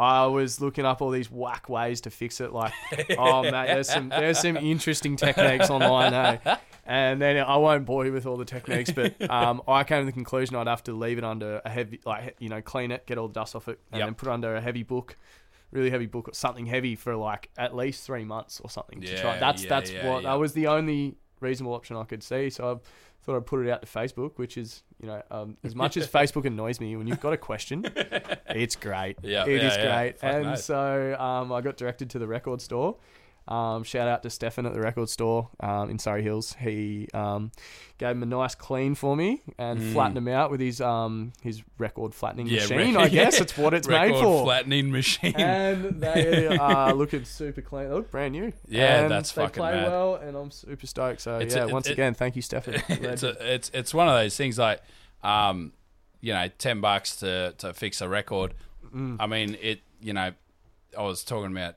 I 0.01 0.27
was 0.27 0.61
looking 0.61 0.85
up 0.85 1.03
all 1.03 1.11
these 1.11 1.31
whack 1.31 1.69
ways 1.69 2.01
to 2.03 2.11
fix 2.11 2.41
it. 2.41 2.53
Like, 2.53 2.73
oh 3.19 3.43
man, 3.43 3.67
there's 3.67 3.89
some 3.91 4.09
there's 4.09 4.39
some 4.41 4.57
interesting 4.57 5.17
techniques 5.17 5.71
online, 5.71 6.15
eh? 6.15 6.57
And 6.89 7.21
then 7.21 7.37
I 7.39 7.57
won't 7.57 7.85
bore 7.85 8.07
you 8.07 8.13
with 8.13 8.27
all 8.27 8.37
the 8.37 8.45
techniques, 8.45 8.93
but 8.93 9.29
um, 9.29 9.61
I 9.67 9.83
came 9.85 10.03
to 10.03 10.07
the 10.07 10.13
conclusion 10.13 10.55
I'd 10.57 10.69
have 10.69 10.85
to 10.85 10.93
leave 10.93 11.19
it 11.19 11.25
under 11.25 11.61
a 11.65 11.69
heavy, 11.69 12.01
like 12.07 12.37
you 12.39 12.49
know, 12.49 12.63
clean 12.63 12.93
it, 12.93 13.07
get 13.07 13.19
all 13.19 13.27
the 13.29 13.35
dust 13.35 13.57
off 13.57 13.69
it, 13.69 13.81
and 13.91 13.99
Yep. 13.99 14.07
then 14.07 14.15
put 14.15 14.29
it 14.29 14.33
under 14.33 14.55
a 14.55 14.61
heavy 14.61 14.85
book, 14.85 15.17
really 15.71 15.91
heavy 15.91 16.07
book, 16.07 16.29
or 16.29 16.35
something 16.35 16.67
heavy 16.67 16.95
for 16.95 17.17
like 17.17 17.51
at 17.57 17.75
least 17.75 18.05
three 18.05 18.25
months 18.25 18.61
or 18.61 18.71
something. 18.71 19.01
to 19.01 19.21
try. 19.21 19.35
Yeah, 19.35 19.41
That's 19.41 19.63
yeah, 19.65 19.69
that's 19.69 19.91
yeah, 19.91 20.11
what 20.11 20.23
that 20.25 20.35
was 20.35 20.53
the 20.53 20.67
only 20.69 21.17
reasonable 21.41 21.75
option 21.75 21.97
I 21.97 22.05
could 22.05 22.23
see. 22.23 22.51
So 22.51 22.73
I 22.73 22.77
thought 23.25 23.37
I'd 23.37 23.47
put 23.47 23.67
it 23.67 23.71
out 23.71 23.83
to 23.83 23.89
Facebook, 23.89 24.33
which 24.37 24.57
is 24.57 24.83
you 25.01 25.09
know 25.09 25.23
um, 25.31 25.57
as 25.65 25.75
much 25.75 25.97
as 25.97 26.07
Facebook 26.09 26.45
annoys 26.45 26.81
me 26.81 26.97
when 26.97 27.07
you've 27.07 27.21
got 27.21 27.33
a 27.33 27.37
question, 27.39 27.85
it's 28.49 28.77
great. 28.77 29.19
Yeah, 29.23 29.45
it 29.47 29.63
is 29.63 29.77
great. 29.77 30.19
Fuck 30.19 30.35
and 30.35 30.45
no. 30.45 30.55
so 30.57 31.17
um, 31.19 31.53
I 31.53 31.61
got 31.61 31.77
directed 31.77 32.11
to 32.11 32.19
the 32.19 32.27
record 32.27 32.61
store. 32.61 32.97
Um, 33.49 33.85
shout 33.85 34.09
out 34.09 34.25
to 34.25 34.31
Stefan 34.31 34.67
at 34.67 34.75
the 34.75 34.81
record 34.81 35.09
store 35.09 35.51
um, 35.61 35.89
in 35.89 35.99
Surry 36.01 36.23
Hills. 36.23 36.57
He 36.59 37.09
um, 37.15 37.53
gave 37.99 38.11
him 38.11 38.23
a 38.25 38.27
nice 38.27 38.57
clean 38.57 38.97
for 38.97 39.15
me 39.17 39.41
and 39.57 39.79
Mm. 39.81 39.93
flattened 39.93 40.19
him 40.19 40.27
out 40.29 40.51
with 40.51 40.59
his 40.61 40.81
um, 40.81 41.33
his 41.43 41.63
record 41.79 42.13
flattening 42.13 42.49
Yeah, 42.49 42.63
machine. 42.63 42.95
rec- 42.95 43.05
I 43.05 43.09
guess 43.09 43.35
yeah. 43.37 43.43
it's 43.43 43.57
what 43.57 43.73
it's 43.73 43.87
record 43.87 44.13
made 44.15 44.21
for. 44.21 44.45
flattening 44.45 44.91
machine. 44.91 45.35
And 45.37 46.01
they 46.03 46.49
are 46.49 46.93
looking 46.93 47.25
super 47.25 47.63
clean. 47.63 47.89
They 47.89 47.95
look 47.95 48.11
brand 48.11 48.33
new. 48.33 48.53
Yeah, 48.67 49.03
And 49.03 49.11
that's 49.13 49.31
they 49.31 49.43
fucking 49.43 49.61
play 49.63 49.73
mad. 49.75 49.89
well, 49.91 50.17
and 50.17 50.37
I'm 50.37 50.51
super 50.51 50.87
stoked. 50.89 51.21
So 51.21 51.39
It's 51.39 51.55
yeah, 51.55 51.65
a- 51.65 51.69
once 51.69 51.87
it- 51.87 51.93
again, 51.93 52.15
thank 52.15 52.35
you, 52.35 52.43
Stefan. 52.43 52.75
it's 52.89 53.23
a, 53.23 53.55
it's 53.55 53.71
it's 53.73 53.95
one 53.95 54.09
of 54.09 54.15
those 54.15 54.37
things 54.37 54.59
like, 54.59 54.81
um, 55.23 55.73
you 56.21 56.33
know, 56.33 56.49
ten 56.59 56.81
bucks 56.81 57.17
to 57.17 57.55
to 57.59 57.73
fix 57.75 58.01
a 58.01 58.09
record. 58.09 58.55
Mm. 58.93 59.19
I 59.21 59.27
mean, 59.29 59.57
it. 59.61 59.83
You 60.01 60.13
know, 60.15 60.33
I 60.99 61.03
was 61.03 61.23
talking 61.25 61.53
about 61.53 61.77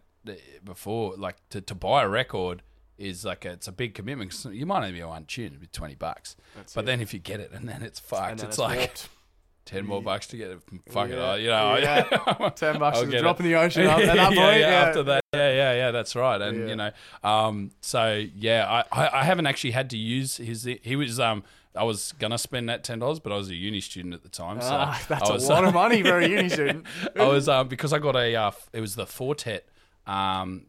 before, 0.64 1.16
like 1.18 1.38
to, 1.50 1.62
to 1.62 1.76
buy 1.76 2.04
a 2.04 2.10
record 2.10 2.62
is 2.98 3.24
like 3.24 3.46
a, 3.46 3.52
it's 3.52 3.68
a 3.68 3.72
big 3.72 3.94
commitment. 3.94 4.32
'cause 4.32 4.46
you 4.52 4.66
might 4.66 4.78
only 4.86 4.92
be 4.92 5.04
one 5.04 5.26
tune, 5.26 5.48
it'd 5.48 5.62
be 5.62 5.68
twenty 5.68 5.96
bucks. 5.96 6.36
but 6.76 6.86
then 6.86 7.00
if 7.02 7.14
you 7.14 7.20
get 7.20 7.40
it 7.40 7.52
and 7.54 7.68
then 7.68 7.82
it's 7.82 8.00
fucked, 8.00 8.34
it's, 8.34 8.44
it's 8.44 8.58
like 8.58 8.78
warped. 8.80 9.10
ten 9.66 9.86
more 9.86 10.02
bucks 10.02 10.28
to 10.28 10.38
get 10.38 10.50
it. 10.52 10.60
Fuck 10.90 11.10
Yeah. 11.10 11.34
it, 11.36 11.42
you 11.42 11.48
know. 11.48 11.78
Yeah. 11.78 12.50
Ten 12.56 12.80
bucks 12.80 13.00
is 13.00 13.14
a 13.14 13.20
drop 13.20 13.40
it. 13.40 13.46
in 13.46 13.52
the 13.52 13.58
ocean 13.58 13.86
up 13.88 14.00
at 14.00 14.06
that 14.08 14.34
yeah, 14.34 14.52
yeah, 14.52 14.58
Yeah, 14.58 14.68
after 14.68 15.04
that, 15.04 15.24
yeah, 15.34 15.50
yeah, 15.52 15.74
yeah, 15.74 15.92
that's 15.92 16.16
right. 16.16 16.42
And 16.42 16.68
you 16.70 16.76
know, 16.76 16.92
um, 17.24 17.72
so 17.82 18.24
yeah, 18.36 18.66
I, 18.92 19.04
I, 19.06 19.20
I 19.20 19.24
haven't 19.24 19.46
actually 19.48 19.72
had 19.72 19.90
to 19.92 19.98
use 19.98 20.38
his. 20.38 20.64
He 20.82 20.96
was, 20.96 21.20
um, 21.20 21.44
I 21.76 21.84
was 21.84 22.14
gonna 22.20 22.40
spend 22.40 22.68
that 22.68 22.84
ten 22.84 22.98
dollars, 23.00 23.20
but 23.20 23.32
I 23.32 23.36
was 23.38 23.50
a 23.50 23.56
uni 23.56 23.80
student 23.80 24.14
at 24.16 24.24
the 24.24 24.30
time, 24.30 24.60
so 24.60 24.68
Ah, 24.72 25.02
that's 25.08 25.24
I 25.24 25.30
a 25.30 25.34
was, 25.34 25.48
lot 25.48 25.64
of 25.64 25.74
money 25.74 26.02
for 26.02 26.18
a 26.18 26.28
uni 26.28 26.50
student. 26.50 26.86
I 27.16 27.28
was 27.28 27.48
um, 27.48 27.68
because 27.68 27.94
I 27.94 28.00
got 28.00 28.16
a, 28.16 28.36
uh, 28.36 28.52
it 28.74 28.82
was 28.82 28.96
the 28.96 29.06
Fortet, 29.06 29.70
um, 30.10 30.66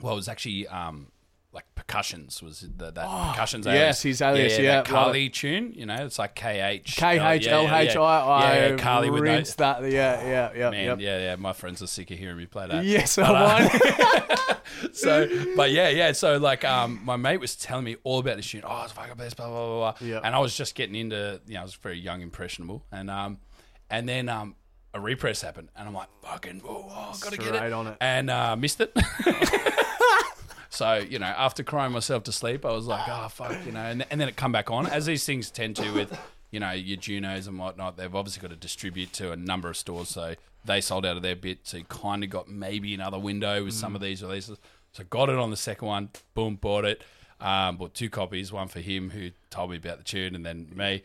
well, 0.00 0.12
it 0.12 0.16
was 0.16 0.28
actually 0.28 0.68
um, 0.68 1.10
like 1.52 1.64
percussions 1.74 2.42
was 2.42 2.60
the, 2.60 2.92
that 2.92 3.32
percussions. 3.32 3.66
Oh, 3.66 3.72
yes, 3.72 4.02
he's 4.02 4.20
alias, 4.22 4.58
yeah, 4.58 4.76
that 4.76 4.84
Carly 4.84 5.28
tune. 5.28 5.72
You 5.74 5.86
know, 5.86 6.04
it's 6.04 6.18
like 6.18 6.34
K 6.34 6.60
H 6.60 6.96
K 6.96 7.18
H 7.18 7.48
L 7.48 7.64
H 7.64 7.96
I 7.96 8.00
I. 8.00 8.54
Yeah, 8.54 8.68
yeah, 8.68 8.76
Carly 8.76 9.10
with 9.10 9.24
no, 9.24 9.32
rinsed 9.32 9.58
that. 9.58 9.82
Yeah, 9.82 10.24
yeah, 10.24 10.50
yeah. 10.54 10.70
Man, 10.70 10.84
yep. 10.84 11.00
yeah, 11.00 11.18
yeah. 11.18 11.36
My 11.36 11.52
friends 11.52 11.82
are 11.82 11.86
sick 11.86 12.10
of 12.10 12.18
hearing 12.18 12.36
me 12.36 12.46
play 12.46 12.68
that. 12.68 12.84
Yes, 12.84 13.16
But, 13.16 13.34
I 13.34 13.64
uh, 13.64 14.38
won. 14.38 14.92
so, 14.92 15.28
but 15.56 15.72
yeah, 15.72 15.88
yeah. 15.88 16.12
So 16.12 16.36
like, 16.36 16.64
um, 16.64 17.00
my 17.04 17.16
mate 17.16 17.40
was 17.40 17.56
telling 17.56 17.84
me 17.84 17.96
all 18.04 18.20
about 18.20 18.36
this 18.36 18.48
tune. 18.48 18.62
Oh, 18.64 18.82
it's 18.84 18.92
fucking 18.92 19.16
best, 19.16 19.36
blah 19.36 19.48
blah 19.48 19.66
blah. 19.66 19.92
blah. 19.92 20.06
Yeah. 20.06 20.20
And 20.22 20.34
I 20.34 20.38
was 20.38 20.54
just 20.56 20.76
getting 20.76 20.94
into, 20.94 21.40
you 21.46 21.54
know, 21.54 21.60
I 21.60 21.64
was 21.64 21.74
very 21.74 21.98
young, 21.98 22.20
impressionable, 22.20 22.84
and 22.92 23.10
um, 23.10 23.38
and 23.90 24.08
then 24.08 24.28
um, 24.28 24.54
a 24.96 25.00
repress 25.00 25.42
happened, 25.42 25.68
and 25.76 25.86
I'm 25.86 25.94
like, 25.94 26.08
fucking, 26.22 26.62
oh, 26.64 26.86
oh 26.88 27.16
gotta 27.20 27.36
get 27.36 27.54
it, 27.54 27.72
on 27.72 27.86
it. 27.86 27.96
and 28.00 28.30
uh, 28.30 28.56
missed 28.56 28.80
it. 28.80 28.96
So 30.76 30.96
you 30.96 31.18
know, 31.18 31.24
after 31.24 31.62
crying 31.62 31.92
myself 31.92 32.24
to 32.24 32.32
sleep, 32.32 32.66
I 32.66 32.72
was 32.72 32.84
like, 32.86 33.08
"Oh 33.08 33.28
fuck," 33.28 33.64
you 33.64 33.72
know, 33.72 33.80
and, 33.80 34.04
and 34.10 34.20
then 34.20 34.28
it 34.28 34.36
come 34.36 34.52
back 34.52 34.70
on 34.70 34.86
as 34.86 35.06
these 35.06 35.24
things 35.24 35.50
tend 35.50 35.76
to 35.76 35.90
with, 35.92 36.18
you 36.50 36.60
know, 36.60 36.72
your 36.72 36.98
Junos 36.98 37.46
and 37.46 37.58
whatnot. 37.58 37.96
They've 37.96 38.14
obviously 38.14 38.42
got 38.42 38.50
to 38.50 38.56
distribute 38.56 39.14
to 39.14 39.32
a 39.32 39.36
number 39.36 39.70
of 39.70 39.78
stores, 39.78 40.10
so 40.10 40.34
they 40.66 40.82
sold 40.82 41.06
out 41.06 41.16
of 41.16 41.22
their 41.22 41.34
bit. 41.34 41.60
So 41.62 41.78
you 41.78 41.84
kind 41.84 42.22
of 42.22 42.28
got 42.28 42.50
maybe 42.50 42.92
another 42.92 43.18
window 43.18 43.64
with 43.64 43.72
some 43.72 43.94
of 43.94 44.02
these 44.02 44.22
releases. 44.22 44.58
So 44.92 45.04
got 45.04 45.30
it 45.30 45.36
on 45.36 45.50
the 45.50 45.56
second 45.56 45.88
one, 45.88 46.10
boom, 46.34 46.56
bought 46.56 46.84
it. 46.84 47.02
Um, 47.40 47.78
bought 47.78 47.94
two 47.94 48.10
copies, 48.10 48.52
one 48.52 48.68
for 48.68 48.80
him 48.80 49.10
who 49.10 49.30
told 49.48 49.70
me 49.70 49.78
about 49.78 49.96
the 49.96 50.04
tune, 50.04 50.34
and 50.34 50.44
then 50.44 50.70
me. 50.74 51.02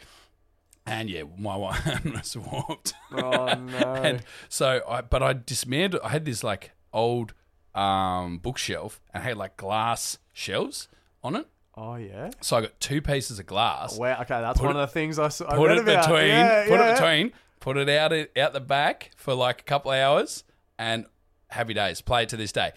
And 0.86 1.10
yeah, 1.10 1.24
my 1.38 1.56
one 1.56 1.78
was 2.16 2.36
warped. 2.36 2.94
Oh 3.12 3.54
no. 3.54 3.94
And 3.96 4.24
so 4.50 4.82
I, 4.88 5.02
but 5.02 5.22
I 5.22 5.34
dismantled. 5.34 6.02
I 6.04 6.10
had 6.10 6.26
this 6.26 6.44
like 6.44 6.72
old 6.92 7.34
um, 7.76 8.40
bookshelf 8.40 9.00
and 9.14 9.24
had 9.24 9.38
like 9.38 9.58
glass 9.58 10.18
shelves 10.34 10.88
on 11.24 11.36
it. 11.36 11.48
oh 11.76 11.96
yeah. 11.96 12.32
So 12.42 12.58
I 12.58 12.62
got 12.62 12.80
two 12.80 13.02
pieces 13.02 13.38
of 13.40 13.46
glass. 13.46 13.98
Wow. 13.98 14.14
Okay, 14.22 14.42
that's 14.42 14.60
one 14.60 14.76
it- 14.76 14.80
of 14.80 14.90
the 14.90 14.94
things 14.94 15.20
I, 15.20 15.26
s- 15.28 15.42
I 15.42 15.56
put 15.56 15.72
it 15.72 15.78
about. 15.80 16.06
between. 16.08 16.28
Yeah, 16.28 16.64
put 16.68 16.80
yeah. 16.80 16.90
it 16.92 16.94
between. 16.96 17.34
Put 17.60 17.78
it 17.78 17.90
out 17.90 18.12
out 18.38 18.54
the 18.54 18.60
back 18.60 19.12
for 19.16 19.36
like 19.36 19.62
a 19.62 19.64
couple 19.64 19.92
of 19.92 19.98
hours, 20.00 20.44
and 20.80 21.06
happy 21.50 21.76
days. 21.76 22.02
Play 22.02 22.24
it 22.24 22.30
to 22.30 22.38
this 22.38 22.52
day. 22.52 22.72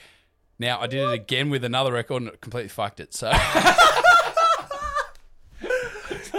Now 0.59 0.79
I 0.81 0.87
did 0.87 1.01
it 1.09 1.13
again 1.13 1.49
with 1.49 1.65
another 1.65 1.91
record 1.93 2.23
and 2.23 2.31
it 2.33 2.41
completely 2.43 2.69
fucked 2.69 3.01
it. 3.01 3.15
So 3.15 3.33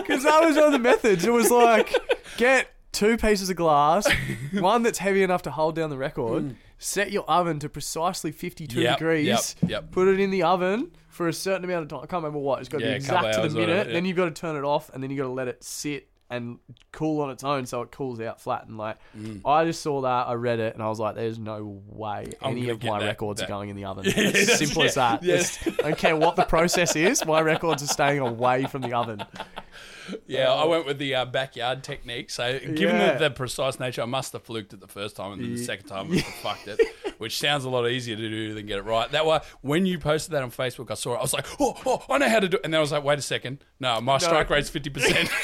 Because 0.08 0.24
that 0.24 0.44
was 0.44 0.56
one 0.56 0.66
of 0.66 0.72
the 0.72 0.80
methods. 0.80 1.26
It 1.26 1.32
was 1.34 1.50
like 1.52 1.94
get 2.38 2.68
two 2.92 3.18
pieces 3.18 3.50
of 3.50 3.56
glass, 3.56 4.08
one 4.54 4.84
that's 4.84 5.00
heavy 5.00 5.24
enough 5.24 5.42
to 5.44 5.52
hold 5.52 5.76
down 5.76 5.90
the 5.90 5.98
record. 5.98 6.56
Set 6.78 7.12
your 7.12 7.24
oven 7.30 7.60
to 7.60 7.70
precisely 7.70 8.32
fifty-two 8.32 8.80
Mm. 8.80 8.84
Yep, 8.84 8.98
degrees. 8.98 9.56
yep, 9.62 9.70
yep. 9.70 9.92
Put 9.92 10.08
it 10.10 10.20
in 10.20 10.30
the 10.30 10.44
oven 10.44 10.92
for 11.08 11.28
a 11.30 11.34
certain 11.34 11.64
amount 11.64 11.84
of 11.84 11.88
time. 11.88 12.00
I 12.04 12.06
can't 12.08 12.22
remember 12.24 12.40
what. 12.40 12.60
It's 12.60 12.68
got 12.70 12.80
to 12.80 12.86
Yeah, 12.86 12.98
be 12.98 13.04
a 13.04 13.08
couple 13.08 13.28
exact 13.30 13.34
to 13.36 13.42
hours 13.42 13.54
the 13.54 13.60
or 13.60 13.62
minute. 13.62 13.72
whatever, 13.74 13.90
yeah. 13.90 13.94
Then 13.94 14.06
you've 14.06 14.18
got 14.18 14.26
to 14.26 14.32
turn 14.32 14.56
it 14.58 14.64
off, 14.66 14.90
and 14.94 15.02
then 15.02 15.10
you've 15.10 15.18
got 15.20 15.24
to 15.28 15.34
let 15.34 15.48
it 15.48 15.64
sit 15.64 16.10
and 16.30 16.58
cool 16.92 17.22
on 17.22 17.30
its 17.30 17.44
own, 17.44 17.66
so 17.66 17.82
it 17.84 17.92
cools 17.92 18.20
out 18.20 18.42
flat. 18.42 18.68
And 18.68 18.78
like, 18.78 18.98
Mm. 19.18 19.42
I 19.46 19.64
just 19.64 19.82
saw 19.82 20.02
that, 20.02 20.28
I 20.28 20.34
read 20.34 20.60
it, 20.60 20.74
and 20.74 20.82
I 20.84 20.90
was 20.90 21.00
like, 21.00 21.16
"There's 21.16 21.38
no 21.40 21.82
way 21.88 22.34
I'm 22.42 22.52
any 22.52 22.62
gonna 22.62 22.74
of 22.74 22.80
get 22.80 22.90
my 22.92 23.00
that- 23.00 23.06
records 23.06 23.40
that- 23.40 23.46
are 23.46 23.54
going 23.54 23.70
in 23.70 23.76
the 23.78 23.86
oven." 23.86 24.06
It's 24.08 24.16
that's- 24.16 24.58
simple 24.60 24.84
as 24.84 24.96
that. 24.96 25.24
yeah. 25.24 25.44
I 25.80 25.90
don't 25.90 25.98
care 25.98 26.16
what 26.18 26.36
the 26.36 26.44
process 26.44 26.96
is. 26.96 27.24
My 27.26 27.40
records 27.42 27.84
are 27.84 27.88
staying 27.88 28.20
away 28.20 28.66
from 28.66 28.82
the 28.82 28.94
oven. 28.94 29.24
Yeah, 30.28 30.52
I 30.52 30.66
went 30.66 30.86
with 30.86 30.98
the 30.98 31.16
uh, 31.16 31.26
backyard 31.26 31.84
technique. 31.84 32.30
So 32.30 32.60
given 32.60 32.96
Yeah. 32.96 33.14
the, 33.14 33.30
the 33.30 33.32
precise 33.32 33.80
nature, 33.80 34.02
I 34.02 34.06
must 34.06 34.34
have 34.34 34.44
fluked 34.44 34.74
it 34.74 34.80
the 34.80 34.88
first 34.88 35.16
time, 35.16 35.34
and 35.34 35.44
then 35.44 35.56
the 35.56 35.64
second 35.64 35.88
time 35.88 36.12
I 36.12 36.20
fucked 36.22 36.68
it, 36.68 36.80
which 37.18 37.38
sounds 37.38 37.66
a 37.66 37.70
lot 37.70 37.88
easier 37.88 38.16
to 38.16 38.30
do 38.30 38.54
than 38.54 38.66
get 38.66 38.78
it 38.80 38.84
right. 38.84 39.10
That 39.12 39.26
way, 39.26 39.40
when 39.62 39.86
you 39.86 40.00
posted 40.00 40.34
that 40.34 40.44
on 40.44 40.52
Facebook, 40.52 40.92
I 40.92 40.96
saw 40.96 41.14
it. 41.16 41.18
I 41.18 41.22
was 41.22 41.34
like, 41.34 41.46
oh, 41.60 41.76
oh 41.86 42.04
I 42.10 42.18
know 42.18 42.30
how 42.30 42.40
to 42.40 42.48
do 42.48 42.58
it. 42.58 42.62
And 42.64 42.74
then 42.74 42.80
I 42.80 42.82
was 42.82 42.92
like, 42.92 43.04
wait 43.04 43.20
a 43.20 43.22
second, 43.22 43.64
no, 43.80 44.00
my 44.02 44.18
strike 44.18 44.50
rate's 44.50 44.70
fifty 44.70 44.90
percent. 44.90 45.30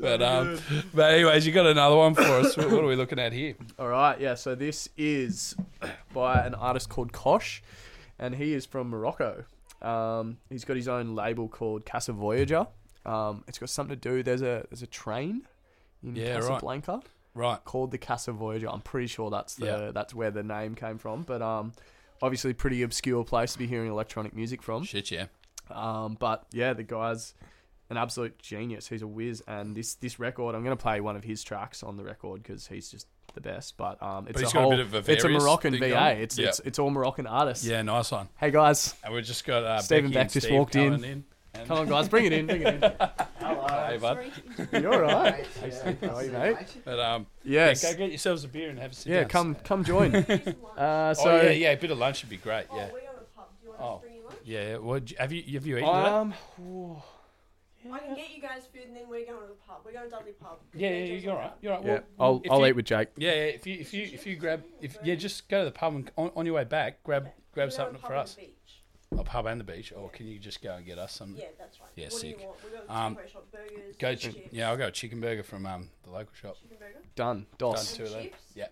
but 0.00 0.22
um, 0.22 0.58
but 0.92 1.12
anyways, 1.14 1.46
you 1.46 1.52
got 1.52 1.66
another 1.66 1.96
one 1.96 2.14
for 2.14 2.22
us. 2.22 2.56
What 2.56 2.72
are 2.72 2.86
we 2.86 2.96
looking 2.96 3.18
at 3.18 3.32
here? 3.32 3.54
All 3.78 3.88
right, 3.88 4.20
yeah. 4.20 4.34
So 4.34 4.54
this 4.54 4.88
is 4.96 5.54
by 6.12 6.44
an 6.44 6.54
artist 6.54 6.88
called 6.88 7.12
Kosh, 7.12 7.62
and 8.18 8.34
he 8.34 8.54
is 8.54 8.66
from 8.66 8.88
Morocco. 8.90 9.44
Um, 9.84 10.38
he's 10.50 10.64
got 10.64 10.76
his 10.76 10.88
own 10.88 11.14
label 11.14 11.48
called 11.48 11.84
Casa 11.86 12.12
Voyager. 12.12 12.66
Um, 13.04 13.44
it's 13.46 13.58
got 13.58 13.68
something 13.68 13.96
to 13.98 14.08
do. 14.08 14.22
There's 14.22 14.42
a 14.42 14.64
there's 14.70 14.82
a 14.82 14.86
train 14.86 15.42
in 16.02 16.16
Yeah, 16.16 16.34
right. 16.34 16.40
Casablanca 16.42 17.02
Right. 17.34 17.62
called 17.64 17.90
the 17.90 17.98
Casa 17.98 18.32
Voyager. 18.32 18.68
I'm 18.70 18.80
pretty 18.80 19.08
sure 19.08 19.30
that's 19.30 19.56
the 19.56 19.66
Yeah. 19.66 19.90
that's 19.92 20.14
where 20.14 20.30
the 20.30 20.42
name 20.42 20.74
came 20.74 20.98
from. 20.98 21.22
But 21.22 21.42
um, 21.42 21.72
obviously 22.22 22.52
pretty 22.54 22.82
obscure 22.82 23.24
place 23.24 23.52
to 23.52 23.58
be 23.58 23.66
hearing 23.66 23.90
electronic 23.90 24.34
music 24.34 24.62
from. 24.62 24.84
Shit, 24.84 25.10
yeah. 25.10 25.26
Um, 25.70 26.16
but 26.18 26.46
yeah, 26.52 26.72
the 26.72 26.82
guy's 26.82 27.34
an 27.90 27.96
absolute 27.98 28.38
genius. 28.38 28.88
He's 28.88 29.02
a 29.02 29.06
whiz, 29.06 29.42
and 29.46 29.76
this 29.76 29.94
this 29.96 30.18
record, 30.18 30.54
I'm 30.54 30.64
going 30.64 30.76
to 30.76 30.82
play 30.82 31.00
one 31.00 31.16
of 31.16 31.24
his 31.24 31.42
tracks 31.44 31.82
on 31.82 31.96
the 31.98 32.04
record 32.04 32.42
because 32.42 32.66
he's 32.68 32.90
just 32.90 33.06
the 33.34 33.40
best. 33.40 33.76
But 33.76 34.02
um, 34.02 34.26
it's 34.28 34.40
he's 34.40 34.50
a 34.50 34.54
got 34.54 34.58
a 34.58 34.62
whole, 34.62 34.70
bit 34.72 34.80
of 34.80 34.94
a 35.08 35.12
it's 35.12 35.24
a 35.24 35.28
Moroccan 35.28 35.74
VA. 35.74 35.90
going. 35.90 36.18
It's 36.20 36.38
Yeah. 36.38 36.48
it's 36.48 36.60
it's 36.60 36.78
all 36.78 36.90
Moroccan 36.90 37.26
artists. 37.26 37.64
Yeah, 37.66 37.82
nice 37.82 38.10
one. 38.10 38.28
Hey 38.38 38.50
guys, 38.50 38.94
And 39.04 39.12
we've 39.14 39.24
just 39.24 39.44
got 39.44 39.62
uh, 39.64 39.80
Stephen 39.80 40.04
Becky 40.10 40.14
Beck 40.14 40.22
and 40.22 40.32
just 40.32 40.46
Steve 40.46 40.58
walked 40.58 40.76
in. 40.76 40.94
in. 40.94 41.04
And- 41.04 41.24
come 41.68 41.78
on 41.78 41.88
guys, 41.88 42.08
bring 42.08 42.24
it 42.24 42.32
in, 42.32 42.46
bring 42.46 42.62
it 42.62 42.82
in. 42.82 42.92
Hey, 43.84 43.98
bud. 43.98 44.24
You're 44.72 45.04
all 45.04 45.12
right. 45.22 45.46
How 46.02 46.16
are 46.16 46.24
you, 46.24 46.32
mate? 46.32 46.56
But 46.84 46.98
um, 46.98 47.26
Yes. 47.44 47.84
yeah, 47.84 47.92
go 47.92 47.98
get 47.98 48.08
yourselves 48.08 48.42
a 48.42 48.48
beer 48.48 48.70
and 48.70 48.78
have 48.78 48.90
a 48.92 48.94
sit 48.94 49.12
Yeah, 49.12 49.20
down. 49.20 49.28
come 49.28 49.54
come 49.56 49.84
join. 49.84 50.14
Uh, 50.76 51.14
so 51.14 51.30
oh 51.30 51.42
yeah, 51.42 51.50
yeah, 51.50 51.70
a 51.70 51.76
bit 51.76 51.90
of 51.92 51.98
lunch 51.98 52.22
would 52.22 52.30
be 52.30 52.36
great. 52.38 52.66
Yeah, 52.74 52.88
Oh, 52.90 52.92
we're 52.92 53.00
going 53.00 53.12
to 53.12 53.20
the 53.20 53.26
pub. 53.36 53.46
Do 53.60 53.66
you 53.66 53.70
want 53.70 53.80
Oh. 53.82 53.94
to 53.96 54.00
bring 54.02 54.14
you 54.16 54.24
lunch? 54.24 54.38
yeah. 54.44 54.76
What 54.78 55.12
have 55.18 55.32
you 55.32 55.42
have 55.52 55.66
you 55.66 55.76
eaten 55.76 55.88
today? 55.88 56.08
um, 56.08 56.34
I 57.92 57.98
can 57.98 58.14
get 58.14 58.34
you 58.34 58.40
guys 58.42 58.62
food 58.72 58.82
and 58.88 58.96
then 58.96 59.08
we're 59.08 59.24
going 59.26 59.40
to 59.40 59.46
the 59.48 59.54
pub. 59.66 59.78
We're 59.84 59.92
going 59.92 60.04
to 60.06 60.10
Dudley 60.10 60.32
Pub. 60.32 60.58
Yeah, 60.74 60.90
yeah, 60.90 60.96
yeah, 61.04 61.14
you're 61.16 61.34
right. 61.36 61.52
You're 61.60 61.72
right. 61.74 61.84
yeah, 61.84 61.92
Well, 61.92 62.02
I'll 62.18 62.40
if 62.44 62.50
I'll 62.50 62.60
you, 62.60 62.66
eat 62.66 62.76
with 62.76 62.84
Jake. 62.86 63.08
Yeah, 63.16 63.30
yeah. 63.30 63.36
If 63.44 63.66
you 63.66 63.74
if 63.80 63.92
you 63.94 64.02
if 64.12 64.26
you 64.26 64.36
grab 64.36 64.62
if 64.80 64.96
yeah, 65.02 65.14
just 65.16 65.48
go 65.48 65.60
to 65.60 65.64
the 65.66 65.70
pub 65.70 65.94
and 65.94 66.10
on, 66.16 66.30
on 66.36 66.46
your 66.46 66.54
way 66.54 66.64
back, 66.64 67.02
grab 67.04 67.24
grab 67.24 67.34
We're 67.54 67.56
going 67.56 67.70
to 67.70 67.76
something 67.76 67.92
the 67.94 67.98
pub 68.00 68.08
for 68.08 68.14
and 68.14 68.22
us. 68.22 68.34
the 68.34 68.40
beach. 68.42 68.50
A 69.16 69.22
pub 69.22 69.46
and 69.46 69.60
the 69.60 69.64
beach, 69.64 69.92
or 69.96 70.08
can 70.10 70.26
you 70.26 70.38
just 70.40 70.60
go 70.60 70.74
and 70.74 70.84
get 70.84 70.98
us 70.98 71.12
some? 71.12 71.36
Yeah, 71.38 71.44
that's 71.56 71.78
right. 71.78 71.88
Yeah, 71.94 72.04
what 72.06 72.12
sick. 72.14 72.36
do 72.36 72.42
you 72.42 72.48
want? 72.48 72.58
We've 72.64 72.88
got 72.88 72.96
Um, 73.06 73.14
takeaway 73.16 73.32
shop 73.32 73.46
burgers, 73.52 73.96
Go, 73.96 74.14
chips, 74.16 74.34
chi- 74.34 74.42
yeah, 74.50 74.70
I'll 74.70 74.76
go 74.76 74.90
chicken 74.90 75.20
burger 75.20 75.42
from 75.44 75.66
um 75.66 75.88
the 76.02 76.10
local 76.10 76.34
shop. 76.34 76.56
chicken 76.60 76.78
burger. 76.80 76.98
Done. 77.14 77.46
Dos. 77.58 77.90
Done. 77.90 77.96
Two 77.98 78.02
of 78.04 78.10
them. 78.10 78.22
chips? 78.24 78.38
Yeah. 78.56 78.66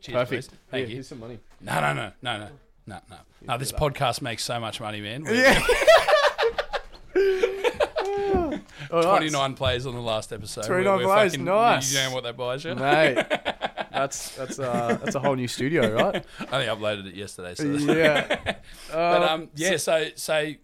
Cheers, 0.00 0.14
Perfect. 0.14 0.48
please. 0.48 0.58
Thank 0.70 0.80
Here, 0.80 0.88
you. 0.88 0.94
Here's 0.96 1.08
some 1.08 1.20
money. 1.20 1.38
No, 1.62 1.80
no, 1.80 1.94
no, 1.94 2.12
no, 2.20 2.38
no, 2.38 2.48
no, 2.86 3.00
no. 3.08 3.16
No, 3.46 3.56
this 3.58 3.72
podcast 3.72 4.20
makes 4.20 4.44
so 4.44 4.60
much 4.60 4.78
money, 4.80 5.00
man. 5.00 5.24
We're 7.14 7.57
Yeah. 8.80 8.86
All 8.96 9.02
right. 9.02 9.16
29 9.18 9.54
plays 9.54 9.86
on 9.86 9.94
the 9.94 10.00
last 10.00 10.32
episode. 10.32 10.64
29 10.64 10.84
We're- 10.96 11.06
we're 11.06 11.14
plays, 11.14 11.32
fucking- 11.32 11.44
nice. 11.44 11.92
You 11.92 12.00
know 12.00 12.14
what 12.14 12.24
that 12.24 12.36
buys 12.36 12.64
you? 12.64 12.74
mate. 12.74 13.24
That's 13.90 14.36
that's 14.36 14.58
uh 14.60 14.96
that's 15.02 15.16
a 15.16 15.18
whole 15.18 15.34
new 15.34 15.48
studio, 15.48 15.92
right? 15.92 16.24
I 16.52 16.54
only 16.54 16.66
uploaded 16.66 17.06
it 17.08 17.14
yesterday. 17.16 17.54
So 17.56 17.64
yeah. 17.64 18.36
but 18.92 19.22
Uh, 19.22 19.28
um, 19.34 19.48
yeah. 19.56 19.76
So 19.76 20.08
so 20.14 20.40
we 20.40 20.56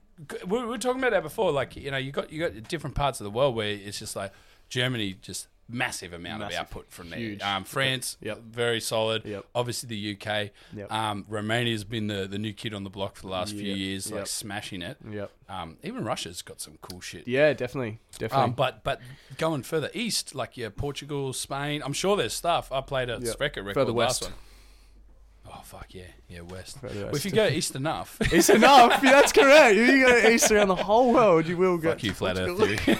we 0.46 0.64
were 0.66 0.78
talking 0.78 1.00
about 1.00 1.10
that 1.12 1.24
before. 1.24 1.50
Like 1.50 1.74
you 1.74 1.90
know, 1.90 1.96
you 1.96 2.12
got 2.12 2.30
you 2.30 2.38
got 2.48 2.68
different 2.68 2.94
parts 2.94 3.18
of 3.20 3.24
the 3.24 3.30
world 3.32 3.56
where 3.56 3.70
it's 3.70 3.98
just 3.98 4.14
like 4.14 4.32
Germany, 4.68 5.16
just 5.20 5.48
massive 5.68 6.12
amount 6.12 6.40
Massive. 6.40 6.54
of 6.58 6.60
output 6.66 6.90
from 6.90 7.10
there. 7.10 7.36
Um, 7.42 7.64
France, 7.64 8.16
Yep. 8.20 8.38
very 8.42 8.80
solid. 8.80 9.24
Yep. 9.24 9.46
Obviously 9.54 9.88
the 9.88 10.12
UK. 10.12 10.50
Yep. 10.76 10.92
Um, 10.92 11.24
Romania's 11.28 11.84
been 11.84 12.06
the 12.06 12.26
the 12.26 12.38
new 12.38 12.52
kid 12.52 12.74
on 12.74 12.84
the 12.84 12.90
block 12.90 13.16
for 13.16 13.22
the 13.22 13.28
last 13.28 13.52
few 13.54 13.74
years, 13.74 14.12
like 14.12 14.26
smashing 14.26 14.82
it. 14.82 14.98
Yep. 15.10 15.30
Um, 15.48 15.76
even 15.82 16.04
Russia's 16.04 16.42
got 16.42 16.60
some 16.60 16.78
cool 16.82 17.00
shit. 17.00 17.26
Yeah, 17.26 17.52
definitely, 17.52 17.98
definitely. 18.18 18.44
Um, 18.44 18.52
but 18.52 18.84
but 18.84 19.00
going 19.38 19.62
further 19.62 19.90
east, 19.94 20.34
like 20.34 20.56
yeah, 20.56 20.68
Portugal, 20.74 21.32
Spain. 21.32 21.82
I'm 21.84 21.92
sure 21.92 22.16
there's 22.16 22.34
stuff. 22.34 22.70
I 22.72 22.80
played 22.80 23.08
a 23.10 23.18
Yep. 23.22 23.40
Record 23.40 23.74
Further 23.74 23.92
last 23.92 24.22
west. 24.22 24.22
one. 24.22 24.32
Oh 25.56 25.60
fuck 25.62 25.94
yeah, 25.94 26.04
yeah 26.28 26.40
west. 26.40 26.78
Well, 26.82 27.14
if 27.14 27.24
you 27.24 27.30
go 27.30 27.46
east 27.46 27.76
enough, 27.76 28.16
it's 28.32 28.48
enough. 28.48 29.00
Yeah, 29.02 29.12
that's 29.12 29.32
correct. 29.40 29.76
If 29.76 29.88
you 29.88 30.06
go 30.06 30.28
east 30.28 30.50
around 30.50 30.68
the 30.68 30.74
whole 30.74 31.12
world, 31.12 31.46
you 31.46 31.56
will 31.56 31.78
go. 31.78 31.90
fuck 31.90 32.02
you, 32.02 32.12
flat 32.12 32.38
Earth 32.38 32.58
theory. 32.58 32.98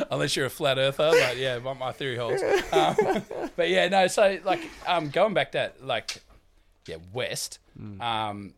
Unless 0.10 0.36
you're 0.36 0.46
a 0.46 0.50
flat 0.50 0.78
earther, 0.78 1.10
like 1.10 1.38
yeah, 1.38 1.58
my, 1.58 1.92
theory 1.92 2.16
holds. 2.16 2.42
Um, 2.72 2.96
but 3.56 3.68
yeah, 3.70 3.88
no. 3.88 4.06
So 4.08 4.38
like, 4.44 4.60
um, 4.86 5.10
going 5.10 5.32
back 5.32 5.52
that 5.52 5.84
like, 5.84 6.22
yeah, 6.86 6.96
west. 7.12 7.60
Mm. 7.80 8.00
Um, 8.00 8.54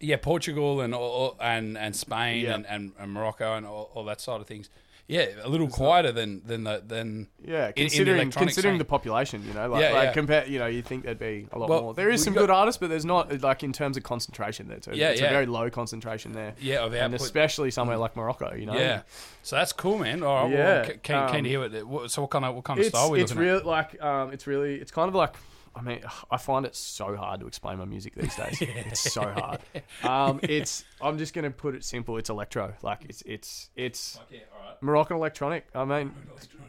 yeah, 0.00 0.16
Portugal 0.16 0.80
and 0.82 0.94
all, 0.94 1.10
all- 1.10 1.36
and 1.40 1.76
and 1.76 1.94
Spain 1.96 2.44
Yeah. 2.44 2.54
and, 2.54 2.66
and, 2.66 2.92
and 2.98 3.12
Morocco 3.12 3.54
and 3.56 3.66
all, 3.66 3.90
all 3.94 4.04
that 4.04 4.20
side 4.20 4.40
of 4.40 4.46
things. 4.46 4.68
Yeah, 5.10 5.26
a 5.42 5.48
little 5.48 5.66
quieter 5.68 6.12
than 6.12 6.40
than 6.46 6.62
the 6.62 6.80
than 6.86 7.26
Yeah, 7.44 7.66
in 7.66 7.72
the 7.74 7.82
considering 7.82 8.30
considering 8.30 8.74
scene. 8.74 8.78
the 8.78 8.84
population, 8.84 9.44
you 9.44 9.52
know, 9.52 9.68
like, 9.68 9.82
Yeah, 9.82 9.92
like 9.92 10.04
yeah. 10.04 10.12
compare, 10.12 10.46
you 10.46 10.60
know, 10.60 10.66
you 10.66 10.82
think 10.82 11.02
there'd 11.04 11.18
be 11.18 11.48
a 11.52 11.58
lot 11.58 11.68
Well, 11.68 11.82
more. 11.82 11.94
There 11.94 12.10
is 12.10 12.22
some 12.22 12.32
got- 12.32 12.42
good 12.42 12.50
artists, 12.50 12.78
but 12.78 12.90
there's 12.90 13.04
not 13.04 13.42
like 13.42 13.64
in 13.64 13.72
terms 13.72 13.96
of 13.96 14.04
concentration. 14.04 14.68
There, 14.68 14.78
too. 14.78 14.92
Yeah, 14.94 15.08
it's 15.08 15.20
yeah. 15.20 15.26
a 15.26 15.30
very 15.30 15.46
low 15.46 15.68
concentration 15.68 16.32
there, 16.32 16.54
yeah 16.60 16.84
of 16.84 16.94
and 16.94 17.12
especially 17.14 17.72
somewhere 17.72 17.96
like 17.96 18.14
Morocco, 18.14 18.54
you 18.54 18.66
know. 18.66 18.74
Yeah, 18.74 19.02
so 19.42 19.56
that's 19.56 19.72
cool, 19.72 19.98
man. 19.98 20.22
All 20.22 20.44
right, 20.44 20.52
Yeah, 20.52 20.82
well, 20.82 20.84
keen, 20.84 20.98
keen 21.02 21.16
um, 21.16 21.42
to 21.42 21.48
hear 21.48 21.60
what, 21.60 21.86
what. 21.86 22.10
So 22.12 22.22
what 22.22 22.30
kind 22.30 22.44
of 22.44 22.54
what 22.54 22.64
kind 22.64 22.78
of 22.78 22.86
style 22.86 23.10
we 23.10 23.20
it's 23.20 23.32
looking 23.32 23.48
really 23.48 23.62
like 23.64 24.00
um, 24.00 24.32
it's 24.32 24.46
really 24.46 24.76
it's 24.76 24.92
kind 24.92 25.08
of 25.08 25.14
like 25.16 25.34
I 25.74 25.82
mean, 25.82 26.00
I 26.30 26.36
find 26.36 26.66
it 26.66 26.74
so 26.74 27.16
hard 27.16 27.40
to 27.40 27.46
explain 27.46 27.78
my 27.78 27.84
music 27.84 28.14
these 28.14 28.34
days. 28.34 28.60
It's 28.90 29.12
so 29.12 29.22
hard. 29.22 29.60
Um, 30.02 30.40
it's. 30.42 30.84
I'm 31.00 31.16
just 31.16 31.32
gonna 31.32 31.50
put 31.50 31.74
it 31.74 31.84
simple. 31.84 32.16
It's 32.16 32.28
electro. 32.28 32.74
Like 32.82 33.04
it's 33.08 33.22
it's 33.24 33.70
it's 33.76 34.18
Okay, 34.28 34.42
all 34.52 34.66
right. 34.66 34.82
Moroccan 34.82 35.16
electronic. 35.16 35.66
I 35.74 35.84
mean, 35.84 36.12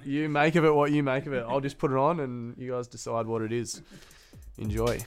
you 0.03 0.29
make 0.29 0.55
of 0.55 0.65
it 0.65 0.73
what 0.73 0.91
you 0.91 1.01
make 1.03 1.25
of 1.25 1.33
it. 1.33 1.43
I'll 1.47 1.61
just 1.61 1.77
put 1.77 1.91
it 1.91 1.97
on, 1.97 2.19
and 2.19 2.55
you 2.57 2.71
guys 2.71 2.87
decide 2.87 3.25
what 3.25 3.41
it 3.41 3.51
is. 3.51 3.81
Enjoy. 4.57 4.99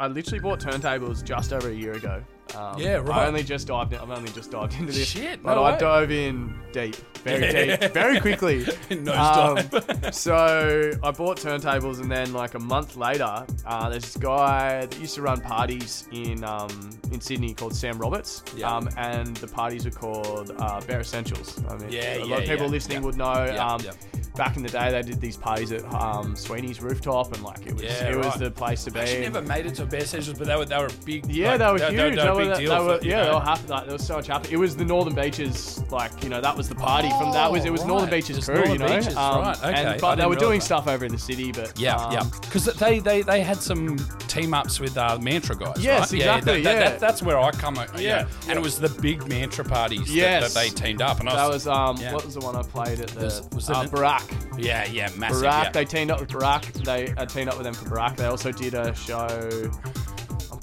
I 0.00 0.06
literally 0.06 0.40
bought 0.40 0.60
turntables 0.60 1.22
just 1.22 1.52
over 1.52 1.68
a 1.68 1.74
year 1.74 1.92
ago. 1.92 2.24
Um, 2.56 2.78
Yeah, 2.80 2.94
right. 2.96 3.22
I 3.22 3.26
only 3.26 3.42
just 3.42 3.66
dived. 3.66 3.92
In, 3.92 3.98
I've 4.00 4.10
only 4.10 4.30
just 4.32 4.50
dived 4.50 4.74
into 4.78 4.92
this. 4.92 5.08
Shit, 5.08 5.42
but 5.42 5.54
no 5.54 5.64
I 5.64 5.72
way. 5.72 5.78
dove 5.78 6.10
in 6.10 6.54
deep, 6.72 6.96
very 7.24 7.76
deep, 7.76 7.92
very 7.92 8.20
quickly. 8.20 8.66
No 8.90 9.12
Um, 9.14 10.12
so 10.12 10.92
I 11.02 11.10
bought 11.10 11.36
turntables, 11.38 12.00
and 12.00 12.10
then 12.10 12.32
like 12.32 12.54
a 12.54 12.58
month 12.58 12.96
later, 12.96 13.46
uh, 13.66 13.88
there's 13.88 14.02
this 14.02 14.16
guy 14.16 14.86
that 14.86 14.98
used 15.00 15.14
to 15.16 15.22
run 15.22 15.40
parties 15.40 16.08
in 16.12 16.42
um, 16.44 16.90
in 17.12 17.20
Sydney 17.20 17.54
called 17.54 17.74
Sam 17.74 17.98
Roberts. 17.98 18.42
Yeah. 18.56 18.74
Um, 18.74 18.88
and 18.96 19.36
the 19.36 19.48
parties 19.48 19.84
were 19.84 19.90
called 19.90 20.52
uh, 20.58 20.80
Bare 20.82 21.00
Essentials. 21.00 21.60
I 21.68 21.76
mean, 21.76 21.90
Yeah, 21.92 22.18
a 22.18 22.24
lot 22.24 22.38
of 22.40 22.44
people 22.48 22.66
yeah, 22.66 22.70
listening 22.70 22.98
yeah. 22.98 23.04
would 23.04 23.16
know. 23.16 23.44
Yeah, 23.44 23.66
um, 23.74 23.80
yeah. 23.84 23.92
Back 24.36 24.56
in 24.56 24.62
the 24.62 24.68
day, 24.68 24.90
they 24.92 25.02
did 25.02 25.20
these 25.20 25.36
parties 25.36 25.72
at 25.72 25.84
um, 25.92 26.36
Sweeney's 26.36 26.80
rooftop, 26.80 27.32
and 27.34 27.42
like 27.42 27.66
it 27.66 27.74
was 27.74 27.82
Yeah, 27.82 28.10
it 28.10 28.16
was 28.16 28.34
the 28.36 28.50
place 28.50 28.84
to 28.84 28.90
be. 28.90 29.00
Actually, 29.00 29.22
never 29.22 29.42
made 29.42 29.66
it 29.66 29.74
to 29.74 29.84
Bear 29.86 30.04
Sessions, 30.04 30.38
but 30.38 30.46
they 30.46 30.56
were 30.56 30.64
they 30.64 30.78
were 30.78 30.88
big. 31.04 31.26
yeah, 31.26 31.50
like, 31.56 31.58
they 31.58 31.72
were 31.72 31.90
huge. 31.90 32.14
They, 32.16 32.22
They, 32.22 32.24
were 32.24 32.30
a 32.30 32.34
were, 32.36 32.39
big 32.48 32.68
they 32.68 32.68
were- 32.68 32.98
for, 32.98 33.04
you 33.04 33.10
yeah, 33.10 33.22
they 33.24 33.28
know. 33.30 33.34
were 33.38 33.40
happy. 33.44 33.66
Like, 33.68 33.86
they 33.86 33.92
were 33.92 33.98
so 33.98 34.16
much 34.16 34.26
happy. 34.26 34.52
It 34.52 34.56
was 34.56 34.76
the 34.76 34.84
Northern 34.84 35.14
Beaches, 35.14 35.82
like 35.90 36.22
you 36.22 36.28
know, 36.28 36.40
that 36.40 36.56
was 36.56 36.68
the 36.68 36.74
party 36.74 37.08
from 37.18 37.32
that 37.32 37.50
was 37.50 37.64
it 37.64 37.70
was 37.72 37.82
Oh, 37.82 37.86
Northern. 37.86 38.10
Beaches 38.10 38.36
Just 38.36 38.48
crew, 38.48 38.56
Northern 38.56 38.72
you 38.72 38.78
know. 38.78 38.98
Beaches, 38.98 39.16
Um, 39.16 39.40
right, 39.42 39.56
okay. 39.58 39.72
And, 39.84 40.00
but 40.00 40.16
they 40.16 40.26
were 40.26 40.36
doing 40.36 40.58
that. 40.60 40.64
stuff 40.64 40.88
over 40.88 41.04
in 41.04 41.12
the 41.12 41.18
city, 41.18 41.52
but 41.52 41.78
Yeah, 41.78 41.96
um, 41.96 42.12
yeah. 42.12 42.24
Because 42.40 42.64
they, 42.64 42.98
they, 42.98 43.22
they 43.22 43.40
had 43.42 43.58
some 43.58 43.96
team 44.28 44.54
ups 44.54 44.80
with 44.80 44.96
uh, 44.96 45.18
Mantra 45.20 45.56
guys. 45.56 45.76
Yes, 45.78 46.00
right? 46.12 46.20
exactly, 46.20 46.62
that- 46.62 46.74
that- 46.74 46.82
yeah. 46.82 46.88
that- 46.90 47.00
that's 47.00 47.22
where 47.22 47.38
I 47.38 47.50
come. 47.52 47.78
uh, 47.78 47.86
Yeah, 47.96 48.00
Yeah, 48.00 48.26
and 48.48 48.58
it 48.58 48.62
was 48.62 48.78
the 48.78 48.88
big 48.88 49.28
Mantra 49.28 49.64
parties 49.64 50.06
that- 50.06 50.10
Yes. 50.10 50.54
that, 50.54 50.60
they 50.60 50.68
teamed 50.70 51.02
up, 51.02 51.20
and 51.20 51.28
I 51.28 51.36
That 51.36 51.48
was, 51.48 51.66
was 51.66 51.68
um, 51.68 51.96
Yeah. 52.00 52.12
what 52.14 52.24
was 52.24 52.34
the 52.34 52.40
one 52.40 52.56
I 52.56 52.62
played 52.62 53.00
at 53.00 53.08
the 53.08 53.24
Was- 53.24 53.48
was 53.54 53.70
uh, 53.70 53.84
Barack? 53.84 54.22
yeah, 54.58 54.86
yeah, 54.86 55.08
massive. 55.16 55.42
Barack. 55.42 55.72
They 55.72 55.84
teamed 55.84 56.10
up 56.10 56.20
with 56.20 56.28
Barack. 56.30 56.72
They 56.84 57.08
uh, 57.16 57.26
teamed 57.26 57.48
up 57.48 57.56
with 57.56 57.64
them 57.64 57.74
for 57.74 57.84
Barack. 57.88 58.16
They 58.16 58.26
also 58.26 58.50
did 58.52 58.74
a 58.74 58.94
show. 58.94 59.70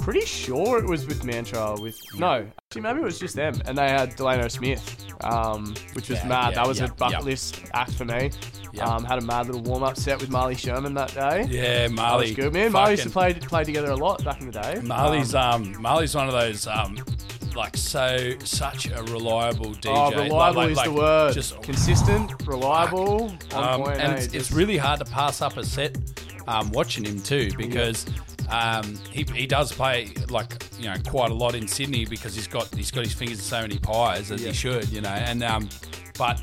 Pretty 0.07 0.25
sure 0.25 0.79
it 0.79 0.85
was 0.85 1.05
with 1.05 1.25
Mantra. 1.25 1.75
With 1.81 1.99
no, 2.17 2.47
actually 2.69 2.81
maybe 2.81 2.99
it 3.01 3.03
was 3.03 3.19
just 3.19 3.35
them, 3.35 3.61
and 3.65 3.77
they 3.77 3.89
had 3.89 4.15
Delano 4.15 4.47
Smith, 4.47 5.05
um, 5.19 5.73
which 5.91 6.07
was 6.07 6.19
Yeah, 6.19 6.27
mad. 6.29 6.49
yeah, 6.51 6.55
that 6.55 6.67
was 6.67 6.79
yeah, 6.79 6.85
a 6.85 6.91
bucket 6.93 7.19
yeah. 7.19 7.25
list 7.25 7.61
act 7.73 7.91
for 7.91 8.05
me. 8.05 8.31
Yeah. 8.71 8.85
Um, 8.85 9.03
had 9.03 9.19
a 9.19 9.25
mad 9.25 9.47
little 9.47 9.61
warm 9.63 9.83
up 9.83 9.97
set 9.97 10.21
with 10.21 10.29
Marley 10.29 10.55
Sherman 10.55 10.93
that 10.93 11.13
day. 11.13 11.45
yeah, 11.49 11.87
That 11.87 11.91
Marley. 11.91 12.27
was 12.27 12.35
good. 12.37 12.53
Me 12.53 12.61
and 12.61 12.71
Marley 12.71 12.91
used 12.91 13.03
to 13.03 13.09
fucking- 13.09 13.39
play 13.41 13.47
play 13.49 13.63
together 13.65 13.91
a 13.91 13.97
lot 13.97 14.23
back 14.23 14.39
in 14.39 14.49
the 14.49 14.61
day. 14.61 14.79
Marley's 14.81 15.35
Um, 15.35 15.63
um, 15.75 15.81
Marley's 15.81 16.15
one 16.15 16.27
of 16.27 16.33
those 16.33 16.65
um, 16.67 16.97
like 17.53 17.75
so 17.75 18.33
such 18.45 18.87
a 18.87 19.03
reliable 19.03 19.71
DJ. 19.73 19.89
Oh, 19.89 20.03
Like- 20.09 20.15
reliable 20.29 20.61
like- 20.61 20.71
is 20.71 20.77
like, 20.77 20.85
the 20.85 20.93
word. 20.93 21.33
Just 21.33 21.61
consistent, 21.63 22.31
reliable, 22.47 23.33
on 23.53 23.63
Um, 23.73 23.81
point. 23.83 23.99
and 23.99 24.13
eh? 24.13 24.15
it's, 24.15 24.25
it's 24.27 24.33
Just- 24.35 24.51
really 24.51 24.77
hard 24.77 24.99
to 24.99 25.05
pass 25.05 25.41
up 25.41 25.57
a 25.57 25.65
set 25.65 25.97
um, 26.47 26.71
watching 26.71 27.03
him 27.03 27.21
too 27.21 27.51
because 27.57 28.05
um, 28.49 28.97
he, 29.11 29.25
he 29.33 29.45
does 29.45 29.71
play 29.71 30.11
like 30.29 30.63
you 30.79 30.85
know 30.85 30.95
quite 31.07 31.31
a 31.31 31.33
lot 31.33 31.55
in 31.55 31.67
Sydney 31.67 32.05
because 32.05 32.35
he's 32.35 32.47
got 32.47 32.73
he's 32.73 32.91
got 32.91 33.03
his 33.03 33.13
fingers 33.13 33.39
in 33.39 33.43
so 33.43 33.61
many 33.61 33.77
pies 33.77 34.31
as 34.31 34.41
he 34.41 34.53
should 34.53 34.89
you 34.89 35.01
know 35.01 35.09
and 35.09 35.43
um, 35.43 35.69
but 36.17 36.41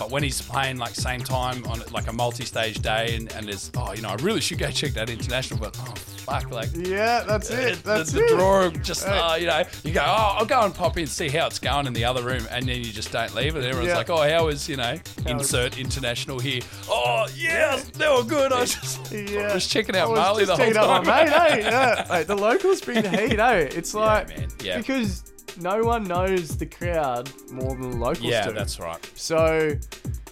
but 0.00 0.10
when 0.10 0.22
he's 0.22 0.40
playing 0.42 0.78
like 0.78 0.94
same 0.94 1.20
time 1.20 1.64
on 1.66 1.80
like 1.92 2.08
a 2.08 2.12
multi-stage 2.12 2.80
day 2.80 3.14
and, 3.16 3.30
and 3.34 3.46
there's 3.46 3.70
oh 3.76 3.92
you 3.92 4.00
know 4.02 4.08
I 4.08 4.14
really 4.16 4.40
should 4.40 4.58
go 4.58 4.70
check 4.70 4.92
that 4.94 5.10
international 5.10 5.60
but 5.60 5.76
oh 5.78 5.92
fuck 5.94 6.50
like 6.50 6.70
Yeah, 6.74 7.22
that's 7.26 7.50
it. 7.50 7.76
the- 7.84 7.90
That's 7.90 8.12
the, 8.12 8.24
it. 8.24 8.28
drawer 8.30 8.70
just 8.70 9.04
Hey. 9.04 9.18
uh, 9.18 9.34
you 9.36 9.46
know 9.46 9.62
you 9.84 9.92
go 9.92 10.00
oh 10.00 10.36
I'll 10.38 10.46
go 10.46 10.62
and 10.62 10.74
pop 10.74 10.96
in 10.98 11.06
see 11.06 11.28
how 11.28 11.46
it's 11.46 11.58
going 11.58 11.86
in 11.86 11.92
the 11.92 12.04
other 12.06 12.22
room 12.24 12.46
and 12.50 12.66
then 12.66 12.78
you 12.78 12.92
just 12.92 13.12
don't 13.12 13.34
leave 13.34 13.54
it 13.56 13.64
everyone's 13.64 13.88
Yeah. 13.88 13.96
like 13.98 14.10
oh 14.10 14.26
how 14.28 14.48
is 14.48 14.68
you 14.68 14.76
know 14.76 14.96
How 15.24 15.30
insert 15.30 15.78
international 15.78 16.38
here 16.38 16.62
oh 16.88 17.28
yeah 17.36 17.80
they 17.94 18.08
were 18.08 18.24
good 18.24 18.52
I 18.52 18.60
was 18.62 18.74
just 18.74 19.12
Yeah. 19.30 19.52
was 19.54 19.66
checking 19.66 19.94
out 19.96 20.08
Marley 20.14 20.46
the 20.46 20.56
whole 20.56 20.64
checking 20.64 20.78
out 20.78 21.04
time. 21.04 21.06
my 21.06 21.24
mate, 21.24 21.32
eh? 21.62 21.68
Yeah. 21.70 22.06
Mate, 22.10 22.26
the 22.26 22.36
locals 22.36 22.80
bring 22.80 23.02
the 23.02 23.10
heat, 23.10 23.38
eh? 23.38 23.68
It's 23.70 23.92
like 23.92 24.28
man, 24.28 24.48
yeah. 24.64 24.78
because 24.78 25.22
no 25.58 25.82
one 25.82 26.04
knows 26.04 26.56
the 26.56 26.66
crowd 26.66 27.30
more 27.50 27.70
than 27.76 27.90
the 27.92 27.96
locals 27.96 28.24
yeah 28.24 28.46
do. 28.46 28.52
that's 28.52 28.78
right 28.78 29.04
So, 29.14 29.72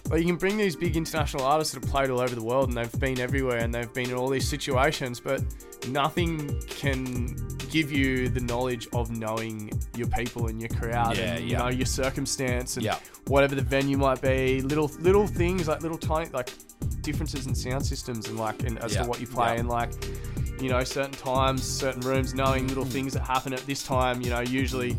like, 0.09 0.19
you 0.21 0.25
can 0.25 0.37
bring 0.37 0.57
these 0.57 0.75
big 0.75 0.97
international 0.97 1.43
artists 1.43 1.73
that 1.73 1.83
have 1.83 1.91
played 1.91 2.09
all 2.09 2.19
over 2.19 2.33
the 2.33 2.43
world 2.43 2.69
and 2.69 2.77
they've 2.77 2.99
been 2.99 3.19
everywhere 3.19 3.57
and 3.57 3.73
they've 3.73 3.93
been 3.93 4.09
in 4.09 4.15
all 4.15 4.27
these 4.29 4.47
situations, 4.47 5.19
but 5.19 5.43
nothing 5.87 6.59
can 6.67 7.35
give 7.69 7.91
you 7.91 8.27
the 8.29 8.39
knowledge 8.39 8.87
of 8.93 9.11
knowing 9.11 9.71
your 9.95 10.07
people 10.07 10.47
and 10.47 10.59
your 10.59 10.69
crowd 10.69 11.15
Yeah, 11.17 11.35
and 11.35 11.45
you 11.45 11.51
yeah. 11.51 11.59
know 11.59 11.69
your 11.69 11.85
circumstance 11.85 12.77
and 12.77 12.83
Yeah. 12.85 12.97
whatever 13.27 13.53
the 13.53 13.61
venue 13.61 13.97
might 13.97 14.21
be. 14.21 14.61
Little 14.61 14.89
little 14.99 15.27
things 15.27 15.67
like 15.67 15.81
little 15.81 15.97
tiny 15.97 16.29
like 16.31 16.49
differences 17.01 17.45
in 17.47 17.53
sound 17.53 17.85
systems 17.85 18.27
and 18.27 18.39
like 18.39 18.63
and 18.63 18.79
as 18.79 18.95
to 18.95 19.03
what 19.03 19.19
you 19.21 19.27
play 19.27 19.57
and 19.57 19.69
like 19.69 19.91
you 20.59 20.69
know 20.69 20.83
certain 20.83 21.11
times, 21.13 21.63
certain 21.63 22.01
rooms, 22.01 22.33
knowing 22.33 22.67
little 22.67 22.83
things 22.83 23.13
that 23.13 23.21
happen 23.21 23.53
at 23.53 23.59
this 23.67 23.83
time. 23.83 24.21
You 24.21 24.31
know, 24.31 24.41
usually 24.41 24.97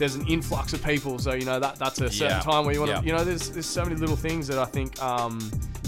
there's 0.00 0.16
an 0.16 0.26
influx 0.26 0.72
of 0.72 0.82
people, 0.82 1.18
so 1.20 1.34
you 1.34 1.44
know 1.44 1.60
that 1.60 1.76
that's 1.76 2.00
a 2.00 2.10
certain 2.10 2.36
Yeah, 2.38 2.40
time 2.40 2.64
where 2.64 2.74
you 2.74 2.80
want 2.80 2.90
to. 2.90 2.96
yeah. 2.96 3.02
You 3.02 3.12
know, 3.12 3.22
there's 3.22 3.50
there's 3.50 3.66
so 3.66 3.84
many 3.84 3.94
little 3.94 4.16
things 4.16 4.48
that 4.48 4.58
I 4.58 4.64
think 4.64 5.00
um, 5.00 5.38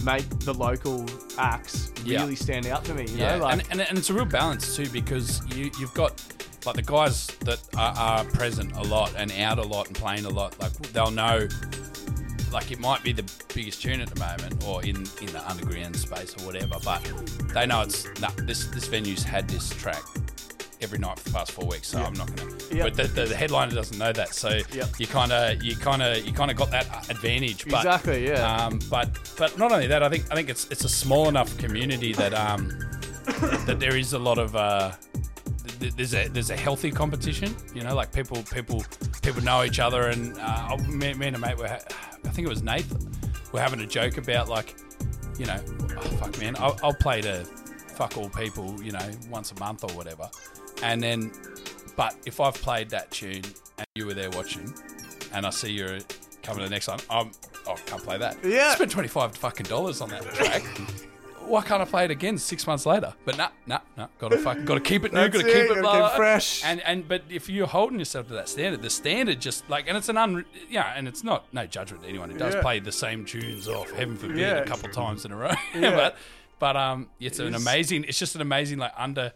make 0.04 0.28
the 0.40 0.52
local 0.54 1.04
acts 1.38 1.90
Yeah. 2.04 2.20
really 2.20 2.36
stand 2.36 2.66
out 2.66 2.86
for 2.86 2.94
me. 2.94 3.06
You 3.08 3.16
yeah 3.16 3.36
know, 3.38 3.44
like 3.44 3.52
and, 3.54 3.62
and, 3.72 3.80
and 3.88 3.98
it's 3.98 4.10
a 4.10 4.14
real 4.14 4.24
balance 4.26 4.76
too 4.76 4.88
because 4.90 5.42
you 5.56 5.70
you've 5.80 5.94
got 5.94 6.22
like 6.64 6.76
the 6.76 6.82
guys 6.82 7.26
that 7.40 7.58
are, 7.76 7.94
are 7.96 8.24
present 8.26 8.70
a 8.76 8.82
lot 8.82 9.12
and 9.16 9.32
out 9.32 9.58
a 9.58 9.62
lot 9.62 9.88
and 9.88 9.96
playing 9.96 10.26
a 10.26 10.30
lot, 10.30 10.56
like 10.60 10.72
they'll 10.92 11.10
know. 11.10 11.48
Like 12.52 12.70
it 12.70 12.78
might 12.80 13.02
be 13.02 13.12
the 13.12 13.24
biggest 13.54 13.80
tune 13.80 14.02
at 14.02 14.10
the 14.10 14.20
moment, 14.20 14.62
or 14.66 14.82
in, 14.84 14.96
in 15.22 15.26
the 15.32 15.42
underground 15.48 15.96
space 15.96 16.34
or 16.38 16.44
whatever, 16.44 16.76
but 16.84 17.00
they 17.54 17.64
know 17.64 17.80
it's 17.80 18.04
nah, 18.20 18.28
this 18.44 18.66
this 18.66 18.86
venue's 18.88 19.22
had 19.22 19.48
this 19.48 19.70
track 19.70 20.02
every 20.82 20.98
night 20.98 21.18
for 21.18 21.24
the 21.28 21.34
past 21.34 21.52
four 21.52 21.66
weeks, 21.66 21.88
so 21.88 22.02
I'm 22.02 22.12
not 22.14 22.34
gonna. 22.34 22.50
Yep. 22.72 22.82
But 22.84 22.94
the, 22.96 23.02
the, 23.04 23.26
the 23.26 23.36
headliner 23.36 23.74
doesn't 23.74 23.98
know 23.98 24.12
that, 24.12 24.34
so 24.34 24.60
Yep. 24.72 24.88
you 24.98 25.06
kind 25.06 25.32
of 25.32 25.62
you 25.62 25.76
kind 25.76 26.02
of 26.02 26.24
you 26.26 26.32
kind 26.32 26.50
of 26.50 26.56
got 26.56 26.70
that 26.70 27.08
advantage. 27.10 27.64
But, 27.66 27.84
Exactly, 27.84 28.26
yeah. 28.26 28.56
Um, 28.66 28.80
but 28.90 29.08
but 29.38 29.58
not 29.58 29.72
only 29.72 29.86
that, 29.88 30.02
I 30.02 30.08
think 30.08 30.30
I 30.30 30.34
think 30.34 30.48
it's 30.48 30.70
it's 30.70 30.84
a 30.84 30.88
small 30.88 31.28
enough 31.28 31.56
community 31.58 32.12
that 32.14 32.34
um 32.34 32.68
that 33.66 33.76
there 33.78 33.96
is 33.96 34.12
a 34.12 34.18
lot 34.18 34.38
of 34.38 34.56
uh 34.56 34.92
there's 35.78 36.14
a 36.14 36.28
there's 36.28 36.50
a 36.50 36.56
healthy 36.56 36.90
competition. 36.90 37.54
You 37.74 37.82
know, 37.82 37.94
like 37.94 38.12
people 38.12 38.42
people 38.52 38.84
people 39.22 39.42
know 39.42 39.64
each 39.64 39.80
other, 39.80 40.08
and 40.08 40.38
uh, 40.38 40.76
me, 40.88 41.14
me 41.14 41.26
and 41.28 41.36
a 41.36 41.38
mate 41.38 41.56
were 41.58 41.68
ha- 41.68 41.80
I 42.24 42.28
think 42.28 42.46
it 42.46 42.50
was 42.50 42.62
Nathan. 42.62 43.10
We're 43.52 43.60
having 43.60 43.80
a 43.80 43.86
joke 43.86 44.16
about 44.16 44.48
like 44.48 44.76
you 45.38 45.46
know, 45.46 45.58
oh, 45.96 46.00
fuck 46.18 46.38
man, 46.38 46.54
I'll, 46.58 46.78
I'll 46.82 46.94
play 46.94 47.20
to 47.22 47.44
fuck 47.96 48.16
all 48.16 48.28
people, 48.28 48.80
you 48.82 48.92
know, 48.92 49.10
once 49.30 49.50
a 49.52 49.58
month 49.58 49.82
or 49.84 49.90
whatever. 49.96 50.28
And 50.82 51.02
then, 51.02 51.32
but 51.96 52.16
if 52.26 52.40
I've 52.40 52.54
played 52.54 52.90
that 52.90 53.10
tune 53.10 53.42
and 53.78 53.86
you 53.94 54.06
were 54.06 54.14
there 54.14 54.30
watching, 54.30 54.72
and 55.32 55.46
I 55.46 55.50
see 55.50 55.70
you're 55.72 55.98
coming 56.42 56.58
to 56.62 56.64
the 56.64 56.70
next 56.70 56.88
one, 56.88 56.98
I'm, 57.10 57.30
I 57.68 57.74
can't 57.86 58.02
play 58.02 58.18
that. 58.18 58.36
Yeah. 58.44 58.70
I 58.70 58.74
spent 58.74 58.90
25 58.90 59.36
fucking 59.36 59.66
dollars 59.66 60.00
on 60.00 60.10
that 60.10 60.22
track. 60.34 60.62
Why 61.46 61.60
can't 61.62 61.82
I 61.82 61.84
play 61.84 62.04
it 62.04 62.10
again 62.10 62.38
six 62.38 62.66
months 62.68 62.86
later? 62.86 63.12
But 63.24 63.36
nah, 63.36 63.48
nah, 63.66 63.80
nah. 63.96 64.06
Gotta 64.18 64.38
fuck, 64.38 64.64
gotta 64.64 64.80
keep 64.80 65.04
it 65.04 65.12
new, 65.12 65.28
gotta 65.28 65.44
keep 65.44 65.54
it, 65.70 65.80
blah, 65.80 65.98
blah. 65.98 66.16
fresh. 66.16 66.64
And 66.64 66.80
and 66.82 67.06
but 67.06 67.22
if 67.28 67.48
you're 67.48 67.66
holding 67.66 67.98
yourself 67.98 68.28
to 68.28 68.34
that 68.34 68.48
standard, 68.48 68.80
the 68.80 68.88
standard 68.88 69.40
just 69.40 69.68
like, 69.68 69.88
and 69.88 69.96
it's 69.96 70.08
an 70.08 70.16
un, 70.16 70.44
yeah, 70.70 70.92
and 70.96 71.08
it's 71.08 71.24
not 71.24 71.52
no 71.52 71.66
judgment 71.66 72.04
to 72.04 72.08
anyone 72.08 72.30
who 72.30 72.38
does 72.38 72.54
Yeah. 72.54 72.62
play 72.62 72.78
the 72.78 72.92
same 72.92 73.24
tunes 73.24 73.66
off, 73.68 73.90
heaven 73.90 74.16
forbid, 74.16 74.38
Yeah. 74.38 74.58
a 74.58 74.66
couple 74.66 74.88
times 74.90 75.24
in 75.24 75.32
a 75.32 75.36
row. 75.36 75.50
Yeah. 75.74 75.96
but 75.96 76.16
but 76.60 76.76
um, 76.76 77.08
it's 77.18 77.40
an 77.40 77.54
amazing. 77.56 78.04
It's 78.04 78.18
just 78.20 78.36
an 78.36 78.40
amazing 78.40 78.78
like 78.78 78.92
under. 78.96 79.32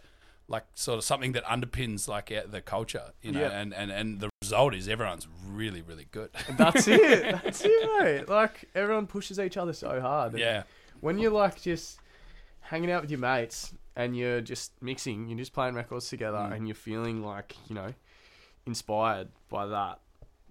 Like 0.49 0.65
sort 0.75 0.99
of 0.99 1.05
something 1.05 1.33
that 1.33 1.45
underpins 1.45 2.07
like 2.07 2.31
uh, 2.31 2.43
the 2.49 2.61
culture, 2.61 3.11
you 3.21 3.33
know, 3.33 3.41
Yeah. 3.41 3.51
and, 3.61 3.75
and 3.75 3.91
and 3.91 4.21
the 4.21 4.31
result 4.43 4.75
is 4.75 4.89
everyone's 4.89 5.27
really 5.49 5.83
really 5.83 6.07
good. 6.13 6.31
That's 6.57 6.87
it. 6.87 7.23
That's 7.43 7.63
it, 7.65 7.91
mate. 7.99 8.29
Like 8.29 8.65
everyone 8.75 9.07
pushes 9.09 9.41
each 9.41 9.57
other 9.57 9.73
so 9.73 10.01
hard. 10.01 10.33
And 10.35 10.41
yeah, 10.41 10.63
When 11.01 11.19
you're 11.19 11.33
like 11.33 11.61
just 11.61 11.99
hanging 12.61 12.93
out 12.93 13.03
with 13.03 13.11
your 13.11 13.19
mates 13.21 13.75
and 13.97 14.17
you're 14.17 14.41
just 14.41 14.71
mixing, 14.81 15.29
you're 15.29 15.39
just 15.39 15.53
playing 15.53 15.75
records 15.75 16.09
together, 16.09 16.39
Mm. 16.39 16.53
and 16.55 16.69
you're 16.69 16.77
feeling 16.77 17.25
like 17.25 17.57
you 17.69 17.75
know 17.75 17.93
inspired 18.67 19.29
by 19.49 19.67
that. 19.67 20.01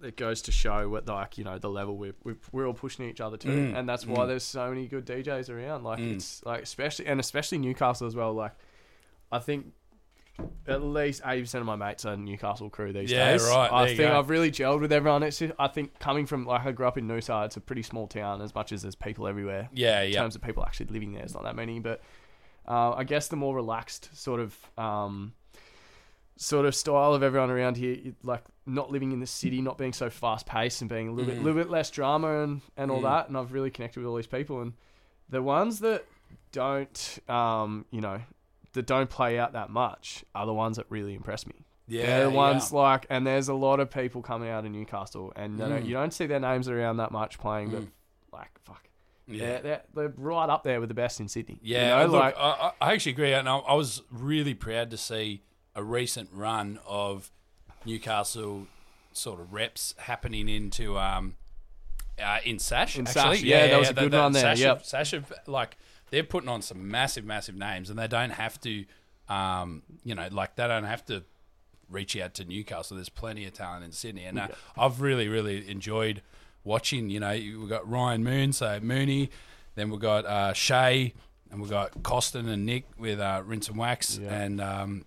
It 0.02 0.16
goes 0.18 0.42
to 0.42 0.52
show 0.52 0.90
what 0.90 1.06
like 1.08 1.38
you 1.38 1.44
know 1.44 1.58
the 1.58 1.70
level 1.70 1.96
we're 1.96 2.14
we're, 2.22 2.36
we're 2.52 2.66
all 2.66 2.74
pushing 2.74 3.08
each 3.08 3.20
other 3.22 3.38
to, 3.38 3.48
Mm, 3.48 3.76
and 3.78 3.88
that's 3.88 4.06
why 4.06 4.24
mm. 4.24 4.28
there's 4.28 4.42
so 4.44 4.68
many 4.68 4.86
good 4.88 5.06
DJs 5.06 5.48
around. 5.48 5.84
Like 5.84 6.00
Mm. 6.00 6.16
it's 6.16 6.44
like 6.44 6.62
especially 6.62 7.06
and 7.06 7.18
especially 7.18 7.56
Newcastle 7.58 8.06
as 8.06 8.14
well. 8.14 8.34
Like 8.34 8.52
I 9.32 9.38
think 9.38 9.72
at 10.68 10.82
least 10.82 11.22
eighty 11.24 11.42
percent 11.42 11.60
of 11.62 11.66
my 11.66 11.76
mates 11.76 12.04
are 12.04 12.16
Newcastle 12.16 12.68
crew 12.70 12.92
these 12.92 13.10
Yeah, 13.10 13.32
days. 13.32 13.42
right, 13.48 13.70
I 13.72 13.86
think 13.88 13.98
go. 14.00 14.18
I've 14.18 14.28
really 14.30 14.50
gelled 14.50 14.80
with 14.80 14.92
everyone. 14.92 15.22
It's 15.22 15.38
just, 15.38 15.54
I 15.58 15.68
think 15.68 15.98
coming 15.98 16.26
from 16.26 16.44
like 16.44 16.64
I 16.66 16.72
grew 16.72 16.86
up 16.86 16.98
in 16.98 17.06
Noosa, 17.08 17.46
it's 17.46 17.56
a 17.56 17.60
pretty 17.60 17.82
small 17.82 18.06
town. 18.06 18.42
As 18.42 18.54
much 18.54 18.72
as 18.72 18.82
there's 18.82 18.94
people 18.94 19.26
everywhere, 19.26 19.68
yeah, 19.72 20.02
yeah. 20.02 20.06
in 20.08 20.12
terms 20.14 20.34
of 20.36 20.42
people 20.42 20.62
actually 20.64 20.86
living 20.86 21.12
there, 21.12 21.22
it's 21.22 21.34
not 21.34 21.44
that 21.44 21.56
many. 21.56 21.78
But 21.80 22.02
uh, 22.68 22.92
I 22.92 23.04
guess 23.04 23.28
the 23.28 23.36
more 23.36 23.54
relaxed 23.54 24.10
sort 24.16 24.40
of 24.40 24.56
um, 24.76 25.32
sort 26.36 26.66
of 26.66 26.74
style 26.74 27.14
of 27.14 27.22
everyone 27.22 27.50
around 27.50 27.76
here, 27.76 27.96
like 28.22 28.42
not 28.66 28.90
living 28.90 29.12
in 29.12 29.20
the 29.20 29.26
city, 29.26 29.62
not 29.62 29.78
being 29.78 29.92
so 29.92 30.10
fast 30.10 30.44
paced, 30.46 30.80
and 30.82 30.90
being 30.90 31.08
a 31.08 31.12
little 31.12 31.30
Mm. 31.32 31.36
bit, 31.36 31.42
little 31.44 31.60
bit 31.62 31.70
less 31.70 31.90
drama 31.90 32.42
and 32.42 32.60
and 32.76 32.90
all 32.90 33.00
Mm. 33.00 33.04
that. 33.04 33.28
And 33.28 33.38
I've 33.38 33.52
really 33.52 33.70
connected 33.70 34.00
with 34.00 34.08
all 34.08 34.16
these 34.16 34.26
people. 34.26 34.60
And 34.60 34.74
the 35.28 35.42
ones 35.42 35.80
that 35.80 36.04
don't, 36.52 37.18
um, 37.28 37.84
you 37.90 38.00
know, 38.00 38.20
that 38.76 38.86
don't 38.86 39.10
play 39.10 39.38
out 39.38 39.52
that 39.54 39.68
much 39.70 40.24
are 40.34 40.46
the 40.46 40.54
ones 40.54 40.76
that 40.78 40.86
really 40.88 41.14
impress 41.14 41.46
me. 41.46 41.64
Yeah, 41.88 42.06
They're 42.06 42.24
the 42.24 42.30
ones 42.30 42.70
yeah. 42.72 42.78
like, 42.78 43.06
and 43.10 43.26
there's 43.26 43.48
a 43.48 43.54
lot 43.54 43.78
of 43.80 43.90
people 43.90 44.22
coming 44.22 44.48
out 44.48 44.64
of 44.64 44.70
Newcastle, 44.72 45.32
and 45.36 45.58
Mm. 45.58 45.84
you 45.86 45.92
don't 45.92 46.12
see 46.12 46.26
their 46.26 46.40
names 46.40 46.68
around 46.68 46.96
that 46.96 47.10
much 47.12 47.38
playing, 47.38 47.70
but 47.70 47.82
Mm. 47.82 47.88
like, 48.32 48.50
fuck, 48.64 48.88
yeah. 49.28 49.38
they're, 49.46 49.60
they're, 49.62 49.82
they're 49.94 50.14
right 50.16 50.48
up 50.48 50.64
there 50.64 50.80
with 50.80 50.88
the 50.88 50.94
best 50.94 51.20
in 51.20 51.28
Sydney. 51.28 51.58
You 51.62 51.76
Yeah, 51.76 51.98
know, 51.98 52.06
look, 52.06 52.20
like, 52.22 52.34
I, 52.38 52.72
I 52.80 52.92
actually 52.92 53.12
agree, 53.12 53.32
and 53.34 53.48
I, 53.48 53.56
I 53.58 53.74
was 53.74 54.02
really 54.10 54.54
proud 54.54 54.90
to 54.90 54.96
see 54.96 55.42
a 55.76 55.82
recent 55.84 56.30
run 56.32 56.80
of 56.86 57.30
Newcastle 57.84 58.66
sort 59.12 59.40
of 59.40 59.52
reps 59.52 59.94
happening 59.98 60.48
into 60.48 60.98
um 60.98 61.36
uh, 62.22 62.38
in 62.44 62.58
Sash. 62.58 62.98
In 62.98 63.06
actually. 63.06 63.36
Sash, 63.36 63.42
yeah, 63.42 63.66
that 63.68 63.78
was 63.78 63.90
a 63.90 63.94
good 63.94 64.10
the 64.10 64.16
run 64.18 64.32
there, 64.32 64.42
Sash, 64.42 64.58
yep. 64.60 64.84
Sash 64.84 65.10
have, 65.12 65.32
like 65.46 65.76
they're 66.10 66.24
putting 66.24 66.48
on 66.48 66.62
some 66.62 66.90
massive, 66.90 67.24
massive 67.24 67.54
names, 67.54 67.90
and 67.90 67.98
they 67.98 68.08
don't 68.08 68.30
have 68.30 68.60
to, 68.62 68.84
um, 69.28 69.82
you 70.04 70.14
know, 70.14 70.28
like 70.30 70.56
they 70.56 70.66
don't 70.68 70.84
have 70.84 71.04
to 71.06 71.24
reach 71.90 72.16
out 72.16 72.34
to 72.34 72.44
Newcastle. 72.44 72.96
There's 72.96 73.08
plenty 73.08 73.44
of 73.46 73.52
talent 73.52 73.84
in 73.84 73.92
Sydney, 73.92 74.24
and 74.24 74.38
uh, 74.38 74.48
I've 74.76 75.00
really, 75.00 75.28
really 75.28 75.68
enjoyed 75.70 76.22
watching. 76.64 77.10
You 77.10 77.20
know, 77.20 77.30
we've 77.30 77.68
got 77.68 77.88
Ryan 77.88 78.24
Moon, 78.24 78.52
so 78.52 78.78
Mooney, 78.80 79.30
then 79.74 79.90
we've 79.90 80.00
got 80.00 80.24
uh, 80.26 80.52
Shay, 80.52 81.14
and 81.50 81.60
we've 81.60 81.70
got 81.70 82.02
Costin 82.02 82.48
and 82.48 82.64
Nick 82.66 82.84
with 82.98 83.20
uh, 83.20 83.42
Rinse 83.44 83.68
and 83.68 83.76
Wax, 83.78 84.18
Yeah. 84.18 84.32
and 84.34 84.60
um, 84.60 85.04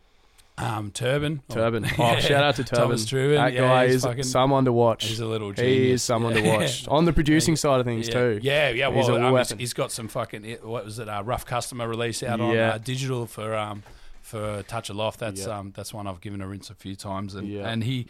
um, 0.62 0.92
Turban. 0.92 1.42
Turban. 1.50 1.84
Yeah. 1.84 1.90
Oh, 2.00 2.20
shout 2.20 2.44
out 2.44 2.56
to 2.56 2.64
Turban. 2.64 2.86
Thomas. 2.86 3.10
That 3.10 3.54
yeah, 3.54 3.60
guy 3.62 3.86
is 3.86 4.04
fucking- 4.04 4.24
someone 4.24 4.66
to 4.66 4.74
watch. 4.74 5.06
He's 5.06 5.20
a 5.20 5.26
little 5.26 5.52
genius. 5.54 5.74
he 5.78 5.92
is 5.92 6.04
someone 6.04 6.34
to 6.34 6.42
watch 6.42 6.88
on 6.88 7.06
the 7.06 7.14
producing 7.14 7.56
side 7.56 7.80
of 7.80 7.86
things 7.86 8.08
yeah. 8.08 8.14
too. 8.14 8.40
Yeah, 8.42 8.70
yeah. 8.70 8.92
He's 8.92 9.08
Well, 9.08 9.18
a 9.18 9.26
um, 9.28 9.34
weapon. 9.34 9.60
he's 9.60 9.74
got 9.74 9.92
some 9.92 10.08
fucking 10.08 10.58
what 10.64 10.86
was 10.86 11.00
it? 11.00 11.08
A 11.10 11.22
rough 11.24 11.46
customer 11.46 11.88
release 11.88 12.24
out 12.24 12.40
on 12.42 12.56
uh, 12.58 12.78
digital 12.84 13.26
for 13.26 13.56
um 13.56 13.84
for 14.22 14.64
Touch 14.64 14.90
of 14.90 14.96
Loft. 14.96 15.20
That's 15.20 15.46
Yeah. 15.46 15.60
um 15.60 15.74
that's 15.76 15.94
one 15.94 16.08
I've 16.08 16.22
given 16.22 16.42
a 16.42 16.48
rinse 16.48 16.70
a 16.70 16.76
few 16.76 16.96
times, 16.96 17.36
and 17.36 17.48
Yeah. 17.48 17.68
and 17.70 17.84
he. 17.84 18.08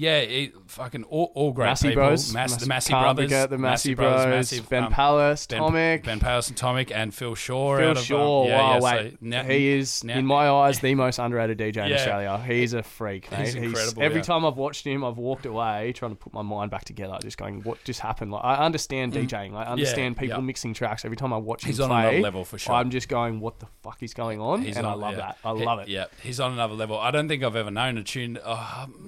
Yeah, 0.00 0.46
fucking 0.66 1.04
all, 1.04 1.30
all 1.34 1.52
great 1.52 1.66
Massey 1.66 1.88
people. 1.90 2.04
Bros, 2.06 2.32
Mass, 2.32 2.56
the 2.56 2.66
Massey 2.66 2.92
can't 2.94 3.04
brothers, 3.04 3.24
forget 3.26 3.50
the 3.50 3.58
Massey, 3.58 3.92
brothers, 3.94 4.24
Bros, 4.24 4.34
massive, 4.34 4.68
Ben 4.70 4.84
um, 4.84 4.92
Palace, 4.92 5.46
Ben, 5.46 5.60
Tomic, 5.60 6.04
Ben 6.04 6.20
Powers 6.20 6.48
and 6.48 6.56
Tomic, 6.56 6.90
and 6.90 7.12
Phil 7.14 7.34
Shaw. 7.34 7.76
Phil 7.76 7.90
out 7.90 7.96
of, 7.98 8.02
Shaw. 8.02 8.42
Um, 8.44 8.48
yeah, 8.48 8.58
wow, 8.58 8.72
yeah, 8.76 8.80
wait, 9.02 9.10
so 9.12 9.16
now- 9.20 9.42
he 9.42 9.68
is 9.68 10.02
now- 10.02 10.16
in 10.16 10.24
my 10.24 10.48
eyes 10.48 10.80
the 10.80 10.94
most 10.94 11.18
underrated 11.18 11.58
DJ 11.58 11.84
in 11.84 11.90
Yeah. 11.90 11.96
Australia. 11.96 12.42
He's 12.46 12.72
a 12.72 12.82
freak, 12.82 13.30
mate. 13.30 13.40
He's 13.40 13.54
incredible, 13.56 14.02
every 14.02 14.18
yeah. 14.20 14.22
time 14.22 14.46
I've 14.46 14.56
watched 14.56 14.86
him, 14.86 15.04
I've 15.04 15.18
walked 15.18 15.44
away 15.44 15.92
trying 15.92 16.12
to 16.12 16.16
put 16.16 16.32
my 16.32 16.42
mind 16.42 16.70
back 16.70 16.84
together, 16.86 17.18
just 17.20 17.36
going, 17.36 17.62
"What 17.62 17.84
just 17.84 18.00
happened?" 18.00 18.32
Like 18.32 18.44
I 18.44 18.54
understand 18.56 19.12
DJing, 19.12 19.54
I 19.54 19.64
understand 19.64 20.16
people 20.16 20.36
Mm. 20.38 20.40
yeah. 20.40 20.46
mixing 20.46 20.72
tracks. 20.72 21.04
Every 21.04 21.18
time 21.18 21.32
I 21.34 21.36
watch 21.36 21.64
He's 21.64 21.78
him 21.78 21.90
on 21.90 22.00
another 22.00 22.20
level 22.20 22.44
for 22.46 22.56
sure. 22.58 22.74
I'm 22.74 22.90
just 22.90 23.08
going, 23.08 23.40
"What 23.40 23.58
the 23.60 23.66
fuck 23.82 24.02
is 24.02 24.14
going 24.14 24.40
on?" 24.40 24.62
He's 24.62 24.76
and 24.78 24.86
I 24.86 24.94
love 24.94 25.16
that. 25.16 25.36
I 25.44 25.50
love 25.50 25.80
it. 25.80 25.88
Yeah, 25.88 26.06
he's 26.22 26.40
on 26.40 26.52
another 26.52 26.74
level. 26.74 26.98
I 26.98 27.10
don't 27.10 27.28
think 27.28 27.42
I've 27.42 27.56
ever 27.56 27.70
known 27.70 27.98
a 27.98 28.02
tune. 28.02 28.38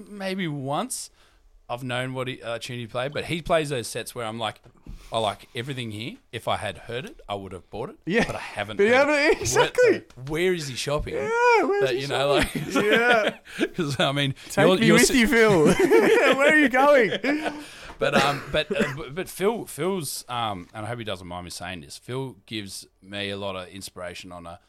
maybe 0.09 0.33
maybe 0.33 0.47
once 0.83 1.09
I've 1.69 1.81
known 1.83 2.13
what 2.13 2.27
he, 2.27 2.41
uh, 2.43 2.59
tune 2.59 2.77
he 2.79 2.87
played, 2.87 3.13
but 3.13 3.25
he 3.25 3.41
plays 3.41 3.69
those 3.69 3.87
sets 3.87 4.13
where 4.13 4.25
I'm 4.25 4.37
like, 4.37 4.61
I 5.13 5.17
like 5.19 5.47
everything 5.55 5.91
here. 5.91 6.17
If 6.33 6.47
I 6.49 6.57
had 6.57 6.77
heard 6.77 7.05
it, 7.05 7.21
I 7.27 7.35
would 7.35 7.53
have 7.53 7.69
bought 7.69 7.89
it. 7.89 7.95
Yeah. 8.05 8.25
but 8.27 8.35
I 8.35 8.39
haven't. 8.39 8.75
But 8.77 8.83
you 8.83 8.89
heard 8.93 9.07
haven't- 9.07 9.37
it. 9.37 9.41
exactly. 9.41 9.91
Where, 10.15 10.25
where 10.27 10.53
is 10.53 10.67
he 10.67 10.75
shopping? 10.75 11.13
Yeah, 11.15 11.29
where's 11.63 11.83
That, 11.85 11.93
he 11.95 12.01
you 12.01 12.07
know, 12.07 12.33
like 12.33 12.53
Yeah. 12.73 13.37
because 13.59 13.97
I 13.99 14.11
mean, 14.11 14.35
Take 14.49 14.65
you're- 14.67 14.79
me 14.79 14.87
you're 14.87 14.95
with 14.97 15.05
si- 15.07 15.19
you, 15.21 15.27
Phil. 15.27 15.65
Where 16.37 16.53
are 16.53 16.59
you 16.59 16.67
going? 16.69 17.11
But 17.97 18.15
um, 18.21 18.43
but 18.51 18.69
uh, 18.75 18.93
but- 18.97 19.15
but 19.15 19.29
Phil, 19.29 19.65
Phil's 19.65 20.25
um, 20.27 20.67
and 20.73 20.85
I 20.85 20.89
hope 20.89 20.99
he 20.99 21.05
doesn't 21.05 21.27
mind 21.27 21.45
me 21.45 21.49
saying 21.51 21.79
this. 21.81 21.97
Phil 21.97 22.35
gives 22.45 22.85
me 23.01 23.29
a 23.29 23.37
lot 23.37 23.55
of 23.55 23.69
inspiration 23.69 24.31
on 24.33 24.45
a 24.45 24.59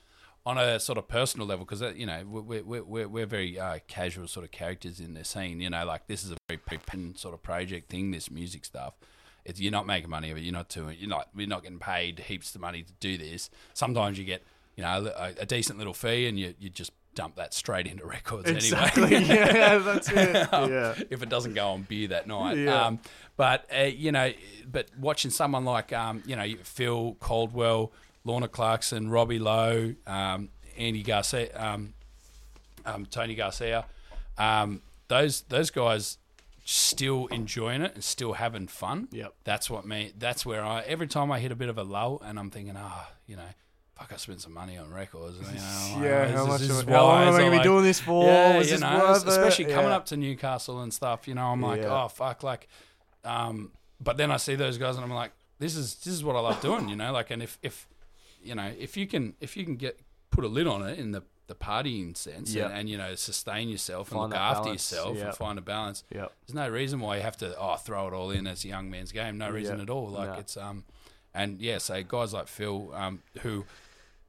on 0.46 0.58
a 0.58 0.78
sort 0.78 0.98
of 0.98 1.08
personal 1.08 1.46
level 1.46 1.64
because 1.64 1.80
you 1.96 2.06
know 2.06 2.22
we're 2.26 2.62
we're 2.62 2.84
we're, 2.84 3.08
we're 3.08 3.26
very 3.26 3.58
uh, 3.58 3.78
casual 3.88 4.28
sort 4.28 4.44
of 4.44 4.50
characters 4.50 5.00
in 5.00 5.14
the 5.14 5.24
scene. 5.24 5.60
You 5.60 5.70
know, 5.70 5.84
like 5.84 6.06
this 6.06 6.24
is 6.24 6.32
a 6.32 6.36
very 6.48 6.58
pen 6.58 7.14
sort 7.16 7.34
of 7.34 7.42
project 7.42 7.90
thing. 7.90 8.10
This 8.10 8.30
music 8.30 8.64
stuff. 8.64 8.94
It's, 9.44 9.60
you're 9.60 9.72
not 9.72 9.86
making 9.86 10.08
money 10.08 10.30
of 10.30 10.38
it. 10.38 10.40
You're 10.42 10.54
not 10.54 10.68
doing. 10.68 10.96
You're 10.98 11.08
not. 11.08 11.28
We're 11.34 11.46
not 11.46 11.62
getting 11.62 11.78
paid 11.78 12.18
heaps 12.20 12.54
of 12.54 12.60
money 12.60 12.82
to 12.82 12.92
do 13.00 13.16
this. 13.16 13.50
Sometimes 13.72 14.18
you 14.18 14.24
get 14.24 14.42
you 14.76 14.82
know 14.82 15.12
a, 15.16 15.34
a 15.40 15.46
decent 15.46 15.78
little 15.78 15.94
fee, 15.94 16.26
and 16.26 16.38
you 16.38 16.54
you 16.58 16.68
just 16.68 16.92
dump 17.14 17.36
that 17.36 17.54
straight 17.54 17.86
into 17.86 18.04
records 18.04 18.50
exactly. 18.50 19.14
anyway. 19.14 19.34
Yeah, 19.54 19.78
that's 19.78 20.10
it. 20.10 20.48
Yeah. 20.52 20.94
if 21.10 21.22
it 21.22 21.28
doesn't 21.28 21.54
go 21.54 21.68
on 21.68 21.82
beer 21.82 22.08
that 22.08 22.26
night. 22.26 22.58
Yeah. 22.58 22.86
Um, 22.86 23.00
but 23.36 23.68
uh, 23.74 23.82
you 23.82 24.12
know, 24.12 24.32
but 24.70 24.88
watching 24.98 25.30
someone 25.30 25.64
like 25.64 25.92
um, 25.92 26.22
you 26.26 26.36
know 26.36 26.46
Phil 26.62 27.16
Caldwell, 27.20 27.92
Lorna 28.24 28.48
Clarkson, 28.48 29.10
Robbie 29.10 29.38
Lowe, 29.38 29.94
um, 30.06 30.48
Andy 30.76 31.02
Garcia, 31.02 31.50
um, 31.54 31.94
um, 32.86 33.06
Tony 33.06 33.34
Garcia, 33.34 33.84
um, 34.38 34.82
those 35.08 35.42
those 35.42 35.70
guys 35.70 36.18
still 36.64 37.26
enjoying 37.26 37.82
it 37.82 37.94
and 37.94 38.02
still 38.02 38.32
having 38.34 38.66
fun. 38.66 39.08
Yep. 39.12 39.34
That's 39.44 39.68
what 39.68 39.86
me. 39.86 40.12
That's 40.18 40.46
where 40.46 40.64
I 40.64 40.80
every 40.82 41.06
time 41.06 41.30
I 41.30 41.38
hit 41.40 41.52
a 41.52 41.54
bit 41.56 41.68
of 41.68 41.78
a 41.78 41.82
lull 41.84 42.22
and 42.24 42.38
I'm 42.38 42.50
thinking, 42.50 42.74
ah, 42.76 43.10
you 43.26 43.36
know, 43.36 43.42
fuck, 43.98 44.10
I 44.12 44.16
spent 44.16 44.40
some 44.40 44.54
money 44.54 44.78
on 44.78 44.90
records. 44.92 45.36
You 45.36 45.42
know, 45.42 45.48
like, 45.52 46.02
yeah, 46.02 46.24
this 46.24 46.34
how 46.34 46.42
is- 46.42 46.48
much? 46.48 46.60
this 46.62 46.70
Am, 46.70 46.76
is 46.76 46.84
how 46.94 47.02
long 47.04 47.22
am 47.22 47.34
I 47.34 47.38
gonna 47.38 47.50
be 47.50 47.56
like, 47.56 47.62
doing 47.64 47.84
this 47.84 48.00
for? 48.00 48.24
yeah, 48.26 48.56
Was 48.56 48.66
you 48.68 48.72
this 48.72 48.80
know, 48.80 48.98
worth 48.98 49.22
it? 49.22 49.28
especially 49.28 49.64
coming 49.66 49.90
Yeah. 49.90 49.96
up 49.96 50.06
to 50.06 50.16
Newcastle 50.16 50.80
and 50.80 50.92
stuff. 50.94 51.28
You 51.28 51.34
know, 51.34 51.46
I'm 51.48 51.60
like, 51.60 51.82
Yeah. 51.82 52.04
oh 52.04 52.08
fuck, 52.08 52.42
like, 52.42 52.68
um, 53.24 53.70
but 54.00 54.16
then 54.16 54.30
I 54.30 54.38
see 54.38 54.54
those 54.54 54.78
guys 54.78 54.96
and 54.96 55.04
I'm 55.04 55.12
like, 55.12 55.32
this 55.58 55.76
is 55.76 55.94
this 55.96 56.12
is 56.14 56.24
what 56.24 56.34
I 56.36 56.40
love 56.40 56.60
doing. 56.60 56.88
You 56.88 56.96
know, 56.96 57.12
like, 57.12 57.30
and 57.30 57.42
if 57.42 57.58
if 57.62 57.86
you 58.44 58.54
know 58.54 58.70
if 58.78 58.96
you 58.96 59.06
can 59.06 59.34
if 59.40 59.56
you 59.56 59.64
can 59.64 59.76
get 59.76 59.98
put 60.30 60.44
a 60.44 60.48
lid 60.48 60.66
on 60.66 60.82
it 60.86 60.98
in 60.98 61.12
the 61.12 61.22
the 61.46 61.54
partying 61.54 62.16
sense 62.16 62.54
Yeah. 62.54 62.66
and, 62.66 62.74
and 62.74 62.88
you 62.88 62.96
know 62.96 63.14
sustain 63.14 63.68
yourself 63.68 64.10
and 64.12 64.20
look 64.20 64.34
after 64.34 64.62
balance, 64.64 64.90
yourself 64.92 65.16
yeah. 65.18 65.26
and 65.26 65.34
find 65.36 65.58
a 65.58 65.62
balance. 65.62 66.02
Yep. 66.10 66.32
There's 66.46 66.54
no 66.54 66.68
reason 66.70 67.00
why 67.00 67.16
you 67.16 67.22
have 67.22 67.36
to 67.38 67.54
oh 67.58 67.76
throw 67.76 68.08
it 68.08 68.14
all 68.14 68.30
in 68.30 68.46
as 68.46 68.64
a 68.64 68.68
young 68.68 68.90
man's 68.90 69.12
game. 69.12 69.36
No 69.38 69.50
reason 69.50 69.80
at 69.80 69.90
all. 69.90 70.08
Like 70.08 70.28
No. 70.30 70.34
it's 70.38 70.56
um, 70.56 70.84
and 71.34 71.60
yeah, 71.60 71.78
so 71.78 72.02
guys 72.02 72.32
like 72.32 72.46
Phil, 72.48 72.92
um, 72.94 73.20
who, 73.42 73.64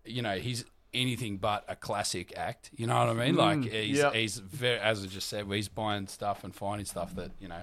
you 0.03 0.21
know, 0.23 0.37
he's 0.37 0.65
anything 0.93 1.37
but 1.37 1.63
a 1.67 1.75
classic 1.75 2.33
act. 2.37 2.71
You 2.75 2.87
know 2.87 2.97
what 2.97 3.09
I 3.09 3.13
mean? 3.13 3.35
like 3.35 3.59
Mm, 3.59 3.71
he's 3.71 3.97
yep. 3.99 4.13
he's 4.13 4.37
very, 4.39 4.79
as 4.79 5.03
I 5.03 5.07
just 5.07 5.29
said, 5.29 5.45
he's 5.49 5.69
buying 5.69 6.07
stuff 6.07 6.43
and 6.43 6.53
finding 6.53 6.85
stuff 6.85 7.15
that 7.15 7.31
you 7.39 7.47
know, 7.47 7.61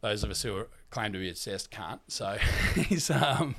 those 0.00 0.24
of 0.24 0.30
us 0.30 0.42
who 0.42 0.56
are, 0.56 0.68
claim 0.90 1.12
to 1.12 1.18
be 1.18 1.28
obsessed 1.30 1.70
can't. 1.70 2.00
So 2.08 2.36
he's 2.74 3.08
um. 3.10 3.54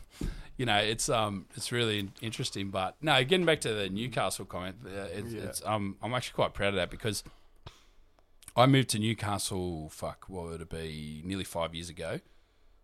You 0.58 0.66
know, 0.68 0.78
it's 0.78 1.10
um, 1.10 1.46
it's 1.56 1.72
really 1.72 2.10
interesting, 2.22 2.70
but 2.70 2.96
no. 3.02 3.24
Getting 3.24 3.46
back 3.46 3.62
to 3.62 3.74
the 3.74 3.90
Newcastle 3.90 4.46
comment, 4.46 4.76
uh, 4.86 5.06
it's, 5.12 5.32
Yeah. 5.34 5.42
it's 5.44 5.66
um, 5.66 5.98
I'm 6.02 6.14
actually 6.14 6.36
quite 6.36 6.54
proud 6.54 6.70
of 6.70 6.76
that 6.76 6.92
because 6.92 7.24
I 8.56 8.66
moved 8.68 8.90
to 8.90 9.00
Newcastle. 9.00 9.90
Fuck, 9.90 10.26
what 10.28 10.46
would 10.46 10.62
it 10.62 10.70
be? 10.70 11.22
Nearly 11.26 11.44
five 11.44 11.74
years 11.74 11.90
ago. 11.90 12.20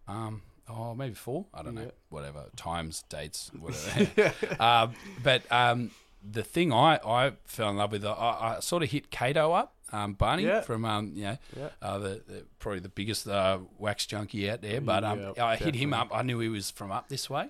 Um, 0.08 0.42
oh, 0.68 0.96
maybe 0.96 1.14
four. 1.14 1.46
I 1.54 1.62
don't 1.62 1.76
know. 1.76 1.92
Whatever 2.10 2.46
times, 2.56 3.04
dates, 3.08 3.52
whatever. 3.60 4.34
um, 4.60 4.94
but 5.24 5.44
um, 5.52 5.92
the 6.28 6.44
thing 6.44 6.74
I, 6.74 7.00
I 7.06 7.34
fell 7.46 7.70
in 7.70 7.78
love 7.78 7.92
with, 7.92 8.04
I, 8.04 8.12
I 8.12 8.60
sort 8.62 8.82
of 8.82 8.90
hit 8.90 9.12
Cato 9.12 9.52
up, 9.54 9.76
um, 9.92 10.14
Barney 10.14 10.44
Yeah. 10.46 10.62
from 10.62 10.86
um, 10.86 11.12
you 11.14 11.24
know, 11.26 11.38
Yeah. 11.56 11.70
uh, 11.84 12.00
the, 12.00 12.10
the 12.28 12.46
probably 12.58 12.80
the 12.80 12.90
biggest 12.90 13.28
uh, 13.28 13.60
wax 13.78 14.08
junkie 14.08 14.50
out 14.50 14.64
there. 14.64 14.82
But 14.82 15.04
um, 15.04 15.34
Yeah, 15.38 15.46
I 15.46 15.56
hit 15.56 15.76
him 15.76 15.94
up. 15.94 16.10
I 16.12 16.24
knew 16.24 16.40
he 16.40 16.50
was 16.50 16.72
from 16.72 16.92
up 16.92 17.10
this 17.10 17.30
way. 17.30 17.50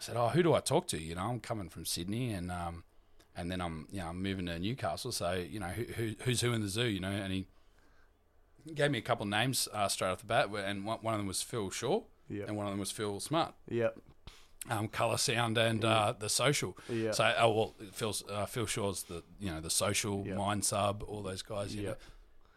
I 0.00 0.04
said, 0.04 0.16
"Oh, 0.16 0.28
who 0.28 0.42
do 0.42 0.54
I 0.54 0.60
talk 0.60 0.86
to? 0.88 0.98
You 1.00 1.14
know, 1.14 1.22
I'm 1.28 1.40
coming 1.40 1.68
from 1.68 1.84
Sydney, 1.84 2.32
and 2.32 2.50
um, 2.50 2.84
and 3.36 3.50
then 3.50 3.60
I'm 3.60 3.86
you 3.90 4.00
know 4.00 4.06
I'm 4.08 4.22
moving 4.22 4.46
to 4.46 4.58
Newcastle. 4.58 5.12
So 5.12 5.32
you 5.34 5.60
know, 5.60 5.68
who, 5.68 5.84
who 5.84 6.14
who's 6.24 6.40
who 6.40 6.52
in 6.52 6.62
the 6.62 6.68
zoo? 6.68 6.86
You 6.86 7.00
know?" 7.00 7.10
And 7.10 7.32
he 7.32 7.46
gave 8.74 8.90
me 8.90 8.98
a 8.98 9.02
couple 9.02 9.24
of 9.24 9.30
names 9.30 9.68
uh, 9.72 9.88
straight 9.88 10.08
off 10.10 10.20
the 10.20 10.26
bat, 10.26 10.48
and 10.54 10.84
one, 10.84 10.98
one 11.02 11.14
of 11.14 11.20
them 11.20 11.26
was 11.26 11.42
Phil 11.42 11.70
Shaw, 11.70 12.02
Yep. 12.28 12.48
and 12.48 12.56
one 12.56 12.66
of 12.66 12.72
them 12.72 12.80
was 12.80 12.90
Phil 12.90 13.20
Smart. 13.20 13.54
Yep. 13.68 13.98
Um, 14.68 14.88
color, 14.88 15.16
sound, 15.16 15.56
and 15.56 15.82
uh, 15.84 16.12
the 16.18 16.28
social. 16.28 16.76
Yeah. 16.88 17.12
So, 17.12 17.34
oh 17.38 17.50
well, 17.50 17.74
Phil's 17.92 18.22
uh, 18.30 18.44
Phil 18.46 18.66
Shaw's 18.66 19.04
the 19.04 19.22
you 19.38 19.50
know 19.50 19.60
the 19.60 19.70
social 19.70 20.24
Yeah. 20.26 20.34
mind 20.34 20.64
sub, 20.64 21.02
all 21.06 21.22
those 21.22 21.42
guys. 21.42 21.74
You 21.74 21.82
Yeah. 21.82 21.88
know, 21.90 21.96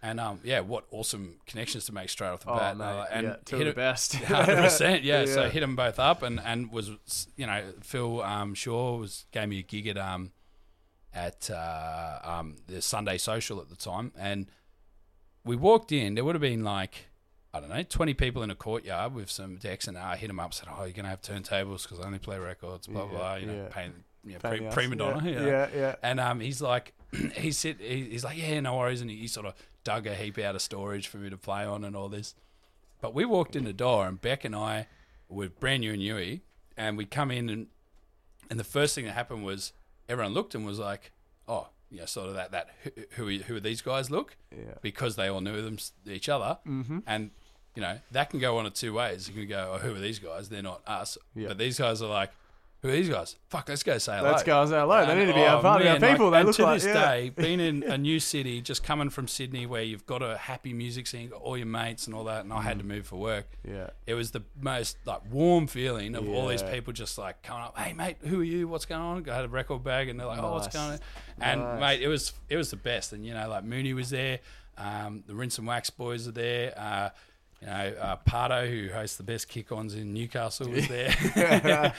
and 0.04 0.20
um, 0.20 0.40
yeah, 0.44 0.60
what 0.60 0.86
awesome 0.92 1.38
connections 1.48 1.86
to 1.86 1.94
make 1.94 2.10
straight 2.10 2.28
off 2.28 2.42
the 2.44 2.52
Oh, 2.52 2.58
bat. 2.58 2.78
mate. 2.78 2.86
uh, 2.86 3.06
and 3.10 3.28
yeah, 3.28 3.36
two 3.46 3.58
hit 3.58 3.68
of 3.68 3.74
the 3.76 3.80
best. 3.82 4.14
Hundred 4.26 4.58
percent, 4.58 5.04
yeah. 5.04 5.26
So 5.26 5.44
Yeah. 5.44 5.50
hit 5.50 5.62
them 5.62 5.76
both 5.76 5.98
up, 5.98 6.22
and 6.22 6.40
and 6.42 6.72
was 6.72 6.92
you 7.38 7.48
know 7.48 7.64
Phil 7.82 8.22
um, 8.22 8.54
Shaw 8.54 8.98
was 8.98 9.26
gave 9.32 9.48
me 9.50 9.60
a 9.60 9.64
gig 9.64 9.88
at 9.88 9.98
um 9.98 10.32
at 11.14 11.50
uh, 11.50 12.20
um 12.24 12.58
the 12.68 12.82
Sunday 12.82 13.18
Social 13.18 13.60
at 13.62 13.70
the 13.70 13.76
time, 13.76 14.12
and 14.18 14.48
we 15.46 15.56
walked 15.56 15.92
in. 15.92 16.16
There 16.16 16.24
would 16.26 16.36
have 16.36 16.42
been 16.42 16.64
like 16.64 17.08
I 17.54 17.60
don't 17.60 17.70
know 17.70 17.84
twenty 17.84 18.14
people 18.14 18.44
in 18.44 18.52
a 18.52 18.56
courtyard 18.56 19.14
with 19.16 19.30
some 19.32 19.56
decks, 19.56 19.88
and 19.88 19.98
I 19.98 20.18
hit 20.18 20.30
him 20.30 20.40
up 20.40 20.54
said, 20.54 20.68
"Oh, 20.70 20.84
you're 20.84 20.92
gonna 20.94 21.10
have 21.10 21.22
turntables 21.22 21.84
because 21.84 22.00
I 22.00 22.06
only 22.06 22.20
play 22.20 22.38
records, 22.40 22.88
blah 22.88 23.06
blah." 23.06 23.18
blah 23.18 23.36
you 23.36 23.46
know, 23.48 23.70
yeah. 23.76 23.88
you 24.26 24.34
know, 24.34 24.40
pre- 24.40 24.68
prima 24.72 24.96
donna, 24.96 25.22
Yeah, 25.30 25.46
yeah, 25.46 25.70
yeah. 25.76 25.96
And 26.02 26.20
um, 26.20 26.40
he's 26.40 26.62
like, 26.62 26.94
he 27.36 27.52
said, 27.52 27.78
he's 27.80 28.24
like, 28.24 28.38
yeah, 28.38 28.60
no 28.62 28.78
worries, 28.78 29.02
and 29.02 29.10
he, 29.10 29.18
he 29.18 29.28
sort 29.28 29.46
of 29.46 29.54
dug 29.84 30.08
a 30.08 30.16
heap 30.16 30.38
out 30.40 30.56
of 30.56 30.62
storage 30.62 31.08
for 31.08 31.18
me 31.18 31.30
to 31.30 31.38
play 31.38 31.64
on 31.66 31.84
and 31.84 31.96
all 31.96 32.10
this. 32.10 32.36
But 33.02 33.14
we 33.14 33.26
walked 33.26 33.56
in 33.56 33.66
the 33.66 33.74
door, 33.74 34.08
and 34.08 34.20
Beck 34.22 34.46
and 34.46 34.56
I 34.56 34.88
were 35.30 35.50
brand 35.50 35.82
new 35.82 35.94
in 35.94 36.00
Newey, 36.00 36.42
and 36.78 36.98
we 36.98 37.06
come 37.06 37.32
in, 37.32 37.50
and 37.50 37.68
and 38.50 38.60
the 38.60 38.64
first 38.64 38.96
thing 38.96 39.06
that 39.06 39.14
happened 39.14 39.44
was 39.44 39.74
everyone 40.08 40.34
looked 40.34 40.54
and 40.56 40.66
was 40.66 40.80
like, 40.80 41.12
oh, 41.48 41.68
you 41.90 42.00
know, 42.00 42.06
sort 42.06 42.30
of 42.30 42.36
that 42.36 42.52
that 42.52 42.70
who 42.84 42.92
who, 43.12 43.28
are- 43.30 43.44
who 43.44 43.56
are 43.58 43.60
these 43.60 43.82
guys 43.82 44.10
look 44.10 44.38
Yeah. 44.52 44.76
because 44.82 45.16
they 45.16 45.28
all 45.28 45.42
knew 45.42 45.62
them 45.62 45.78
each 46.06 46.30
other, 46.30 46.58
mm-hmm. 46.68 47.00
and 47.06 47.32
you 47.76 47.82
know 47.82 48.00
that 48.12 48.30
can 48.30 48.40
go 48.40 48.56
one 48.56 48.66
of 48.66 48.74
two 48.74 48.94
ways. 48.94 49.28
You 49.28 49.34
can 49.34 49.48
go, 49.50 49.74
oh, 49.74 49.78
who 49.80 49.96
are 49.96 50.00
these 50.00 50.20
guys? 50.20 50.50
They're 50.50 50.62
not 50.64 50.82
us, 50.88 51.18
Yeah. 51.36 51.50
but 51.50 51.58
these 51.58 51.78
guys 51.80 52.02
are 52.02 52.10
like. 52.10 52.32
Who 52.84 52.90
are 52.90 52.92
these 52.92 53.08
guys? 53.08 53.38
Fuck, 53.48 53.70
let's 53.70 53.82
go 53.82 53.98
say 53.98 54.18
hello. 54.18 54.30
Let's 54.30 54.44
go 54.44 54.66
say 54.66 54.78
hello. 54.78 55.06
They 55.06 55.16
need 55.16 55.28
to 55.28 55.34
be 55.34 55.40
oh, 55.40 55.46
our 55.56 55.62
part 55.62 55.82
of 55.82 55.88
our 55.88 56.12
people. 56.12 56.30
like, 56.30 56.32
they 56.34 56.38
and 56.40 56.48
look 56.48 56.56
to 56.58 56.64
like 56.64 56.82
this 56.82 56.86
yeah. 56.86 57.12
day, 57.12 57.30
being 57.36 57.62
in 57.62 57.82
a 57.84 57.98
new 57.98 58.20
city, 58.20 58.60
just 58.60 58.84
coming 58.84 59.10
from 59.10 59.30
Sydney, 59.30 59.66
where 59.66 59.82
you've 59.82 60.06
got 60.06 60.22
a 60.22 60.36
happy 60.38 60.74
music 60.74 61.08
scene, 61.08 61.30
got 61.30 61.42
all 61.42 61.58
your 61.58 61.66
mates 61.66 62.08
and 62.08 62.16
all 62.16 62.26
that, 62.26 62.44
and 62.44 62.52
I 62.52 62.62
had 62.62 62.80
to 62.80 62.84
move 62.84 63.08
for 63.08 63.16
work. 63.16 63.48
Yeah. 63.66 63.92
It 64.06 64.16
was 64.16 64.32
the 64.32 64.44
most 64.60 64.98
like 65.06 65.22
warm 65.32 65.68
feeling 65.68 66.14
of 66.14 66.28
all 66.28 66.50
these 66.50 66.62
Yeah. 66.62 66.74
people 66.74 66.92
just 66.92 67.18
like 67.18 67.42
coming 67.42 67.64
up. 67.64 67.78
Hey 67.78 67.94
mate, 67.94 68.18
who 68.20 68.42
are 68.42 68.44
you? 68.44 68.68
What's 68.68 68.86
going 68.86 69.02
on? 69.02 69.30
I 69.30 69.34
had 69.34 69.46
a 69.46 69.48
record 69.48 69.82
bag, 69.82 70.10
and 70.10 70.20
they're 70.20 70.28
like, 70.28 70.44
oh, 70.44 70.52
what's 70.52 70.66
Nice. 70.66 70.74
going 70.74 70.92
on? 70.92 71.00
And 71.40 71.62
Nice. 71.62 71.80
mate, 71.80 72.02
it 72.02 72.10
was 72.10 72.34
it 72.50 72.58
was 72.58 72.70
the 72.70 72.76
best. 72.76 73.14
And 73.14 73.26
you 73.26 73.34
know, 73.34 73.48
like 73.48 73.64
Mooney 73.64 73.94
was 73.94 74.10
there, 74.10 74.40
um, 74.78 75.24
the 75.26 75.36
Rinse 75.36 75.58
and 75.58 75.68
Wax 75.68 75.90
boys 75.90 76.28
are 76.28 76.32
there. 76.32 76.74
Uh, 76.78 77.10
you 77.66 77.70
know, 77.70 77.94
uh, 78.02 78.16
Pardo, 78.18 78.68
who 78.68 78.90
hosts 78.94 79.16
the 79.16 79.24
best 79.24 79.48
kick-ons 79.48 79.96
in 79.96 80.14
Newcastle, 80.14 80.70
was 80.70 80.88
there. 80.90 81.10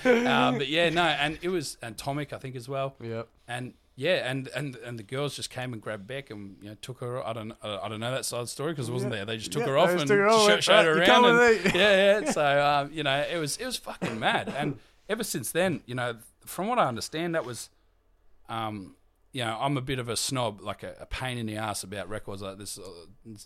um, 0.04 0.58
but 0.58 0.68
yeah, 0.68 0.90
no, 0.90 1.02
and 1.04 1.38
it 1.40 1.48
was 1.48 1.78
and 1.80 1.96
Tomic, 1.96 2.32
I 2.32 2.38
think, 2.38 2.54
as 2.56 2.68
well 2.68 2.94
Yep. 3.00 3.28
and 3.48 3.72
yeah, 3.96 4.28
and, 4.28 4.48
and 4.56 4.74
and 4.76 4.98
the 4.98 5.04
girls 5.04 5.36
just 5.36 5.50
came 5.50 5.72
and 5.72 5.80
grabbed 5.80 6.06
Beck 6.08 6.28
and 6.30 6.56
you 6.60 6.68
know 6.70 6.76
took 6.82 6.98
her. 7.00 7.24
I 7.24 7.32
don't 7.32 7.52
I 7.62 7.78
I 7.84 7.88
don't 7.88 8.00
know 8.00 8.10
that 8.10 8.24
side 8.24 8.48
story 8.48 8.72
because 8.72 8.88
it 8.88 8.92
wasn't 8.92 9.12
Yeah. 9.12 9.18
there. 9.20 9.26
They 9.26 9.36
just 9.38 9.52
took 9.52 9.62
Yeah, 9.62 9.68
her 9.68 9.78
off 9.78 9.90
and 9.90 10.10
her 10.10 10.28
off, 10.28 10.60
showed 10.62 10.84
her 10.84 10.98
around. 11.00 11.24
and- 11.26 11.64
yeah, 11.74 12.20
yeah. 12.20 12.30
So 12.32 12.44
um, 12.66 12.90
you 12.92 13.04
know, 13.04 13.24
it 13.32 13.38
was 13.38 13.56
it 13.56 13.64
was 13.66 13.76
fucking 13.76 14.18
mad. 14.18 14.52
And 14.56 14.78
ever 15.08 15.22
since 15.24 15.52
then, 15.52 15.80
you 15.86 15.94
know, 15.94 16.16
from 16.44 16.66
what 16.66 16.78
I 16.80 16.86
understand, 16.88 17.36
that 17.36 17.44
was, 17.44 17.70
um, 18.48 18.96
you 19.35 19.45
know, 19.45 19.59
I'm 19.61 19.76
a 19.76 19.80
bit 19.82 19.99
of 19.99 20.09
a 20.09 20.16
snob, 20.16 20.61
like 20.62 20.82
a, 20.82 20.95
a 21.01 21.07
pain 21.07 21.37
in 21.39 21.45
the 21.47 21.57
ass 21.57 21.82
about 21.82 22.09
records 22.09 22.41
like 22.41 22.57
this. 22.57 22.78
Uh, 22.78 22.82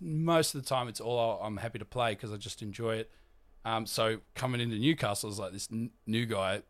Most 0.01 0.55
of 0.55 0.62
the 0.62 0.68
time, 0.68 0.86
it's 0.86 1.01
all 1.01 1.41
I'm 1.43 1.57
happy 1.57 1.78
to 1.80 1.84
play 1.84 2.12
because 2.12 2.32
I 2.32 2.36
just 2.36 2.62
enjoy 2.62 2.97
it. 2.99 3.11
Um, 3.64 3.86
so 3.86 4.18
coming 4.34 4.61
into 4.61 4.76
Newcastle 4.76 5.30
is 5.30 5.39
like 5.41 5.53
this 5.53 5.66
n- 5.72 5.91
new 6.07 6.26
guy 6.26 6.62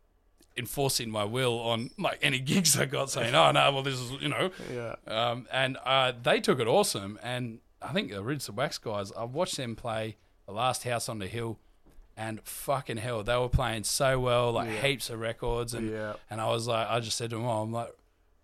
enforcing 0.56 1.10
my 1.10 1.24
will 1.24 1.58
on 1.60 1.90
like 1.98 2.18
any 2.22 2.38
gigs 2.38 2.78
I 2.78 2.86
got, 2.86 3.10
saying, 3.10 3.34
"Oh 3.34 3.50
no, 3.52 3.72
well 3.72 3.82
this 3.82 3.98
is 3.98 4.10
you 4.22 4.28
know," 4.28 4.50
Yeah. 4.72 4.94
um, 5.06 5.46
and 5.52 5.76
uh, 5.84 6.12
they 6.22 6.40
took 6.40 6.60
it 6.60 6.66
awesome. 6.66 7.18
And 7.22 7.58
I 7.82 7.92
think 7.92 8.10
the 8.10 8.22
Rinse 8.22 8.48
and 8.48 8.56
Wax 8.56 8.78
guys, 8.78 9.12
I 9.16 9.24
watched 9.24 9.56
them 9.56 9.76
play 9.76 10.16
the 10.46 10.52
last 10.52 10.84
House 10.84 11.08
on 11.08 11.18
the 11.18 11.26
Hill, 11.28 11.58
and 12.16 12.40
fucking 12.42 12.96
hell, 12.98 13.22
they 13.22 13.36
were 13.36 13.48
playing 13.48 13.84
so 13.84 14.18
well, 14.18 14.52
like 14.52 14.68
Yeah. 14.70 14.82
heaps 14.82 15.10
of 15.10 15.20
records, 15.20 15.74
and 15.74 15.90
Yeah. 15.90 16.14
and 16.30 16.40
I 16.40 16.48
was 16.50 16.66
like, 16.68 16.88
I 16.88 17.00
just 17.00 17.16
said 17.18 17.30
to 17.30 17.36
them, 17.36 17.44
"Oh, 17.44 17.62
I'm 17.62 17.72
like, 17.72 17.90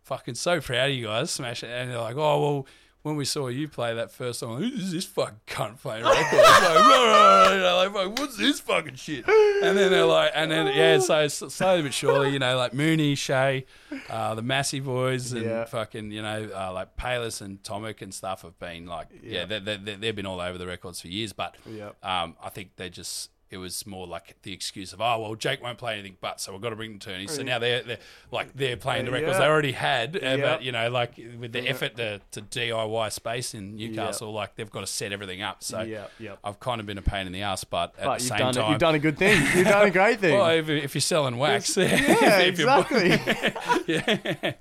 fucking 0.05 0.35
so 0.37 0.61
proud 0.61 0.91
of 0.91 0.95
you 0.97 1.07
guys, 1.07 1.31
smash 1.31 1.63
it," 1.63 1.71
and 1.71 1.91
they're 1.91 1.99
like, 2.01 2.17
"Oh 2.17 2.41
well." 2.41 2.67
When 3.03 3.17
we 3.17 3.27
saw 3.27 3.49
you 3.49 3.69
play 3.69 3.93
that 3.93 4.11
first 4.13 4.39
song, 4.39 4.57
who's 4.63 4.91
this 4.91 5.05
fucking 5.05 5.41
cunt 5.47 5.79
playing 5.83 6.05
records? 6.05 6.33
like, 6.33 7.93
like, 7.95 8.19
what's 8.19 8.39
this 8.39 8.61
fucking 8.61 8.95
shit? 8.95 9.29
And 9.29 9.77
then 9.77 9.91
they're 9.91 10.07
like, 10.07 10.33
and 10.35 10.51
then 10.51 10.69
yeah, 10.69 10.99
so 11.01 11.29
slowly 11.29 11.83
but 11.83 11.93
surely, 11.93 12.31
you 12.31 12.39
know, 12.39 12.57
like 12.57 12.73
Mooney, 12.73 13.15
Shay, 13.15 13.67
uh, 14.09 14.35
the 14.35 14.41
Massey 14.41 14.81
boys, 14.81 15.33
and 15.33 15.45
Yeah. 15.45 15.65
fucking, 15.67 16.13
you 16.13 16.23
know, 16.23 16.49
uh, 16.55 16.73
like 16.73 16.97
Payless 16.97 17.43
and 17.43 17.63
Tomic 17.63 18.01
and 18.01 18.15
stuff 18.15 18.41
have 18.41 18.59
been 18.59 18.87
like, 18.87 19.09
yeah, 19.23 19.45
Yeah. 19.51 19.59
they, 19.59 19.97
they've 19.97 20.17
been 20.17 20.25
all 20.25 20.41
over 20.41 20.57
the 20.57 20.67
records 20.67 21.01
for 21.03 21.09
years, 21.09 21.35
but 21.35 21.57
Yeah. 21.67 21.91
um, 22.03 22.37
I 22.43 22.49
think 22.49 22.77
they 22.77 22.89
just. 22.89 23.31
It 23.55 23.59
was 23.59 23.87
more 23.87 24.07
like 24.07 24.37
the 24.43 24.53
excuse 24.53 24.93
of, 24.93 25.01
oh 25.01 25.19
well, 25.21 25.35
Jake 25.37 25.63
won't 25.63 25.79
play 25.79 25.95
anything 25.95 26.17
but, 26.21 26.41
so 26.41 26.53
we've 26.53 26.61
got 26.61 26.71
to 26.71 26.77
bring 26.77 26.91
them 26.91 26.99
turnies. 26.99 27.31
So 27.31 27.43
now 27.43 27.59
they're, 27.59 27.83
they're 27.83 27.99
like 28.31 28.53
they're 28.55 28.77
playing 28.77 29.05
the 29.07 29.11
Uh, 29.13 29.15
records 29.15 29.33
yeah. 29.35 29.39
they 29.39 29.47
already 29.47 29.73
had, 29.73 30.17
uh, 30.17 30.21
Yeah. 30.23 30.37
but 30.37 30.63
you 30.63 30.73
know, 30.73 30.91
like 30.91 31.13
with 31.39 31.53
the 31.53 31.69
effort 31.69 31.97
to, 31.97 32.21
to 32.33 32.43
DIY 32.43 33.13
space 33.13 33.55
in 33.55 33.77
Newcastle, 33.77 34.33
like 34.33 34.57
they've 34.57 34.71
got 34.71 34.81
to 34.81 34.87
set 34.87 35.13
everything 35.13 35.41
up. 35.41 35.63
So 35.63 35.81
Yeah, 35.83 36.07
yeah. 36.19 36.35
I've 36.43 36.59
kind 36.61 36.81
of 36.81 36.87
been 36.87 36.99
a 36.99 37.03
pain 37.03 37.27
in 37.27 37.33
the 37.33 37.43
ass, 37.43 37.65
but 37.65 37.95
at 37.99 38.05
But 38.05 38.19
the 38.19 38.25
same 38.25 38.39
done 38.39 38.55
time, 38.55 38.65
it. 38.65 38.71
You've 38.71 38.79
done 38.81 38.95
a 38.97 38.99
good 38.99 39.17
thing. 39.19 39.41
You've 39.57 39.69
done 39.69 39.87
a 39.87 39.91
great 39.91 40.21
thing. 40.21 40.35
well, 40.39 40.51
if, 40.51 40.69
if 40.69 40.95
you're 40.95 41.01
selling 41.01 41.39
wax, 41.39 41.77
yeah, 41.77 42.41
if 42.41 42.59
exactly. 42.59 43.11
yeah. 43.87 44.53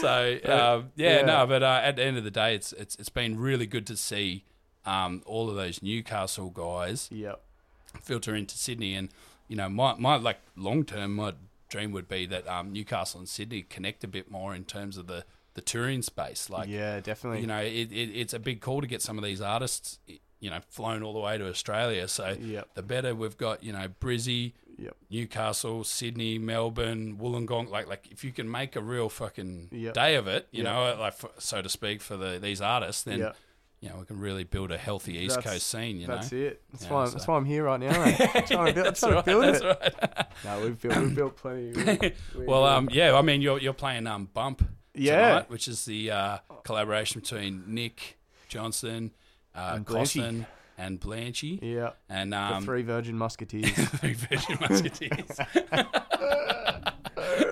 So 0.00 0.38
um, 0.44 0.90
yeah, 0.96 1.16
yeah. 1.16 1.22
no, 1.22 1.46
but 1.46 1.62
uh, 1.62 1.80
at 1.82 1.96
the 1.96 2.02
end 2.04 2.16
of 2.18 2.24
the 2.24 2.30
day, 2.30 2.54
it's 2.54 2.72
it's 2.72 2.96
it's 2.96 3.08
been 3.08 3.38
really 3.38 3.66
good 3.66 3.86
to 3.86 3.96
see 3.96 4.44
um, 4.86 5.22
all 5.26 5.48
of 5.50 5.56
those 5.56 5.82
Newcastle 5.82 6.50
guys 6.50 7.08
yep. 7.12 7.42
Filter 8.02 8.34
into 8.34 8.56
Sydney, 8.56 8.94
and 8.94 9.08
you 9.48 9.56
know, 9.56 9.68
my 9.68 9.94
my 9.98 10.16
like 10.16 10.38
long 10.56 10.84
term, 10.84 11.14
my 11.16 11.34
dream 11.68 11.92
would 11.92 12.08
be 12.08 12.26
that 12.26 12.46
um, 12.48 12.72
Newcastle 12.72 13.20
and 13.20 13.28
Sydney 13.28 13.62
connect 13.62 14.02
a 14.04 14.08
bit 14.08 14.30
more 14.30 14.54
in 14.54 14.64
terms 14.64 14.96
of 14.96 15.06
the 15.06 15.24
the 15.54 15.60
touring 15.60 16.02
space. 16.02 16.48
Like, 16.48 16.68
yeah, 16.68 17.00
definitely. 17.00 17.40
you 17.40 17.46
know, 17.48 17.58
it, 17.60 17.90
it, 17.92 18.10
it's 18.14 18.32
a 18.32 18.38
big 18.38 18.60
call 18.60 18.80
to 18.80 18.86
get 18.86 19.02
some 19.02 19.18
of 19.18 19.24
these 19.24 19.40
artists, 19.40 19.98
you 20.38 20.48
know, 20.48 20.60
flown 20.68 21.02
all 21.02 21.12
the 21.12 21.18
way 21.18 21.36
to 21.38 21.48
Australia. 21.48 22.06
So 22.06 22.36
Yep. 22.40 22.68
the 22.74 22.82
better 22.84 23.14
we've 23.16 23.36
got, 23.36 23.64
you 23.64 23.72
know, 23.72 23.88
Brizzy, 24.00 24.52
Yep. 24.78 24.96
Newcastle, 25.10 25.82
Sydney, 25.84 26.38
Melbourne, 26.38 27.18
Wollongong. 27.18 27.68
Like, 27.68 27.88
like 27.88 28.06
if 28.12 28.22
you 28.24 28.30
can 28.32 28.48
make 28.50 28.76
a 28.76 28.80
real 28.80 29.08
fucking 29.08 29.68
Yep. 29.72 29.92
day 29.94 30.14
of 30.14 30.28
it, 30.28 30.46
you 30.52 30.62
know, 30.62 30.96
like 30.98 31.14
for, 31.14 31.30
so 31.38 31.60
to 31.62 31.68
speak, 31.68 32.00
for 32.00 32.16
the 32.16 32.38
these 32.40 32.60
artists, 32.60 33.02
then. 33.02 33.18
You 33.80 33.88
know 33.88 33.96
we 33.98 34.04
can 34.04 34.18
really 34.20 34.44
build 34.44 34.70
a 34.70 34.76
healthy 34.78 35.16
East 35.18 35.36
That's- 35.36 35.52
Coast 35.54 35.66
scene. 35.68 35.98
You 35.98 36.06
know, 36.06 36.16
That's 36.16 36.32
it. 36.32 36.62
That's 36.70 36.84
Yeah, 36.84 36.92
why. 36.92 37.04
so- 37.06 37.10
That's 37.12 37.26
why 37.26 37.36
I'm 37.36 37.44
here 37.44 37.64
right 37.64 37.80
now. 37.80 38.04
Mate. 38.04 38.16
trying 38.46 38.66
to 38.66 38.72
build, 38.74 38.86
That's 38.86 39.00
trying 39.00 39.14
right, 39.14 39.24
to 39.24 39.30
build 39.30 39.44
that's 39.44 39.60
it. 39.60 39.64
right. 39.66 40.26
No, 40.44 40.60
we've 40.62 40.80
built. 40.80 40.96
We've 40.96 41.14
built 41.14 41.36
plenty. 41.36 41.72
We- 41.72 42.12
we- 42.40 42.46
Well, 42.46 42.64
um, 42.64 42.88
yeah, 42.92 43.14
I 43.16 43.22
mean, 43.22 43.40
you're 43.42 43.58
you're 43.58 43.72
playing 43.72 44.06
um 44.06 44.28
Bump 44.32 44.62
Yeah. 44.94 45.16
tonight, 45.28 45.50
which 45.50 45.68
is 45.68 45.84
the 45.84 46.10
uh, 46.10 46.38
collaboration 46.64 47.20
between 47.20 47.64
Nick 47.66 48.18
Johnson, 48.48 49.12
uh, 49.54 49.72
And. 49.76 49.86
Costin, 49.86 50.46
and 50.78 50.98
Blanchy, 51.00 51.58
yeah. 51.62 51.90
and 52.08 52.32
The 52.32 52.38
um, 52.38 52.64
three 52.64 52.82
Virgin 52.82 53.16
Musketeers. 53.18 53.70
three 53.70 54.14
Virgin 54.14 54.58
Musketeers. 54.68 55.38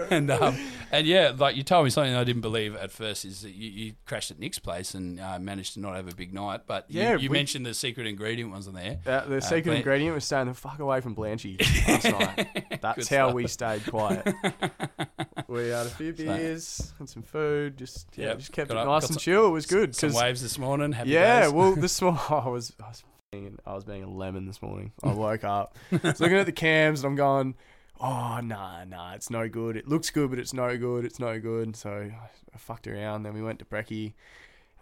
and 0.11 0.31
um, 0.31 0.57
and 0.93 1.07
yeah, 1.07 1.33
like 1.37 1.57
you 1.57 1.63
told 1.63 1.85
me 1.85 1.91
something 1.91 2.15
I 2.15 2.25
didn't 2.25 2.43
believe 2.43 2.75
at 2.77 2.91
first 2.91 3.25
is 3.25 3.43
that 3.43 3.55
you, 3.55 3.71
you 3.71 3.93
crashed 4.07 4.31
at 4.31 4.39
Nick's 4.39 4.59
place 4.59 4.95
and 4.95 5.21
uh, 5.21 5.39
managed 5.39 5.75
to 5.75 5.81
not 5.81 5.95
have 5.97 6.09
a 6.09 6.15
big 6.15 6.33
night. 6.33 6.63
But 6.67 6.87
you, 6.89 7.01
Yeah, 7.03 7.17
you 7.17 7.29
we- 7.31 7.37
mentioned 7.39 7.67
the 7.67 7.75
secret 7.75 8.07
ingredient 8.07 8.51
wasn't 8.51 8.77
there. 8.77 8.99
Uh, 9.07 9.27
the 9.27 9.41
secret 9.41 9.65
Blan- 9.65 9.77
ingredient 9.77 10.15
was 10.15 10.25
staying 10.25 10.47
the 10.47 10.55
fuck 10.55 10.79
away 10.79 11.01
from 11.01 11.15
Blanchy 11.15 11.59
last 11.89 12.05
night. 12.67 12.81
That's 12.81 13.09
how 13.09 13.33
we 13.33 13.47
stayed 13.47 13.87
quiet. 13.87 14.27
we 15.49 15.69
had 15.69 15.87
a 15.87 15.91
few 15.91 16.13
beers 16.13 16.93
and 16.99 17.09
some 17.09 17.23
food. 17.23 17.77
Just 17.77 18.09
yeah, 18.17 18.27
Yep. 18.29 18.39
just 18.39 18.53
kept 18.53 18.69
Got 18.69 18.77
it 18.77 18.81
up- 18.81 18.87
nice 18.87 19.05
and 19.05 19.15
some- 19.15 19.21
chill. 19.21 19.47
It 19.47 19.51
was 19.51 19.67
good 19.67 19.95
Some 19.95 20.13
waves 20.13 20.43
this 20.43 20.59
morning. 20.59 20.93
Happy 20.93 21.11
yeah. 21.11 21.43
days. 21.43 21.53
Well, 21.53 21.75
this 21.75 22.01
morning 22.01 22.21
I 22.29 22.49
was 22.49 22.73
I 22.83 22.89
was 22.89 23.05
being 23.33 23.59
I 23.67 23.75
was 23.75 23.85
being 23.85 24.03
a 24.05 24.11
lemon 24.11 24.47
this 24.47 24.63
morning. 24.63 24.93
I 25.03 25.13
woke 25.13 25.45
up, 25.45 25.77
I 25.93 26.01
was 26.03 26.21
looking 26.21 26.39
at 26.39 26.47
the 26.47 26.53
cams, 26.53 27.01
and 27.01 27.09
I'm 27.11 27.17
going, 27.17 27.55
oh 28.01 28.40
nah 28.42 28.84
nah, 28.84 29.14
it's 29.14 29.30
no 29.30 29.49
good. 29.49 29.76
It 29.76 29.88
looks 29.88 30.11
good, 30.11 30.30
but 30.30 30.38
it's 30.38 30.53
no 30.53 30.76
good. 30.76 31.05
It's 31.05 31.18
no 31.18 31.38
good. 31.40 31.76
So 31.76 31.90
I, 31.90 32.59
fucked 32.59 32.88
around. 32.88 33.22
Then 33.22 33.34
we 33.34 33.42
went 33.42 33.61
to 33.61 33.64
Brecky. 33.64 34.14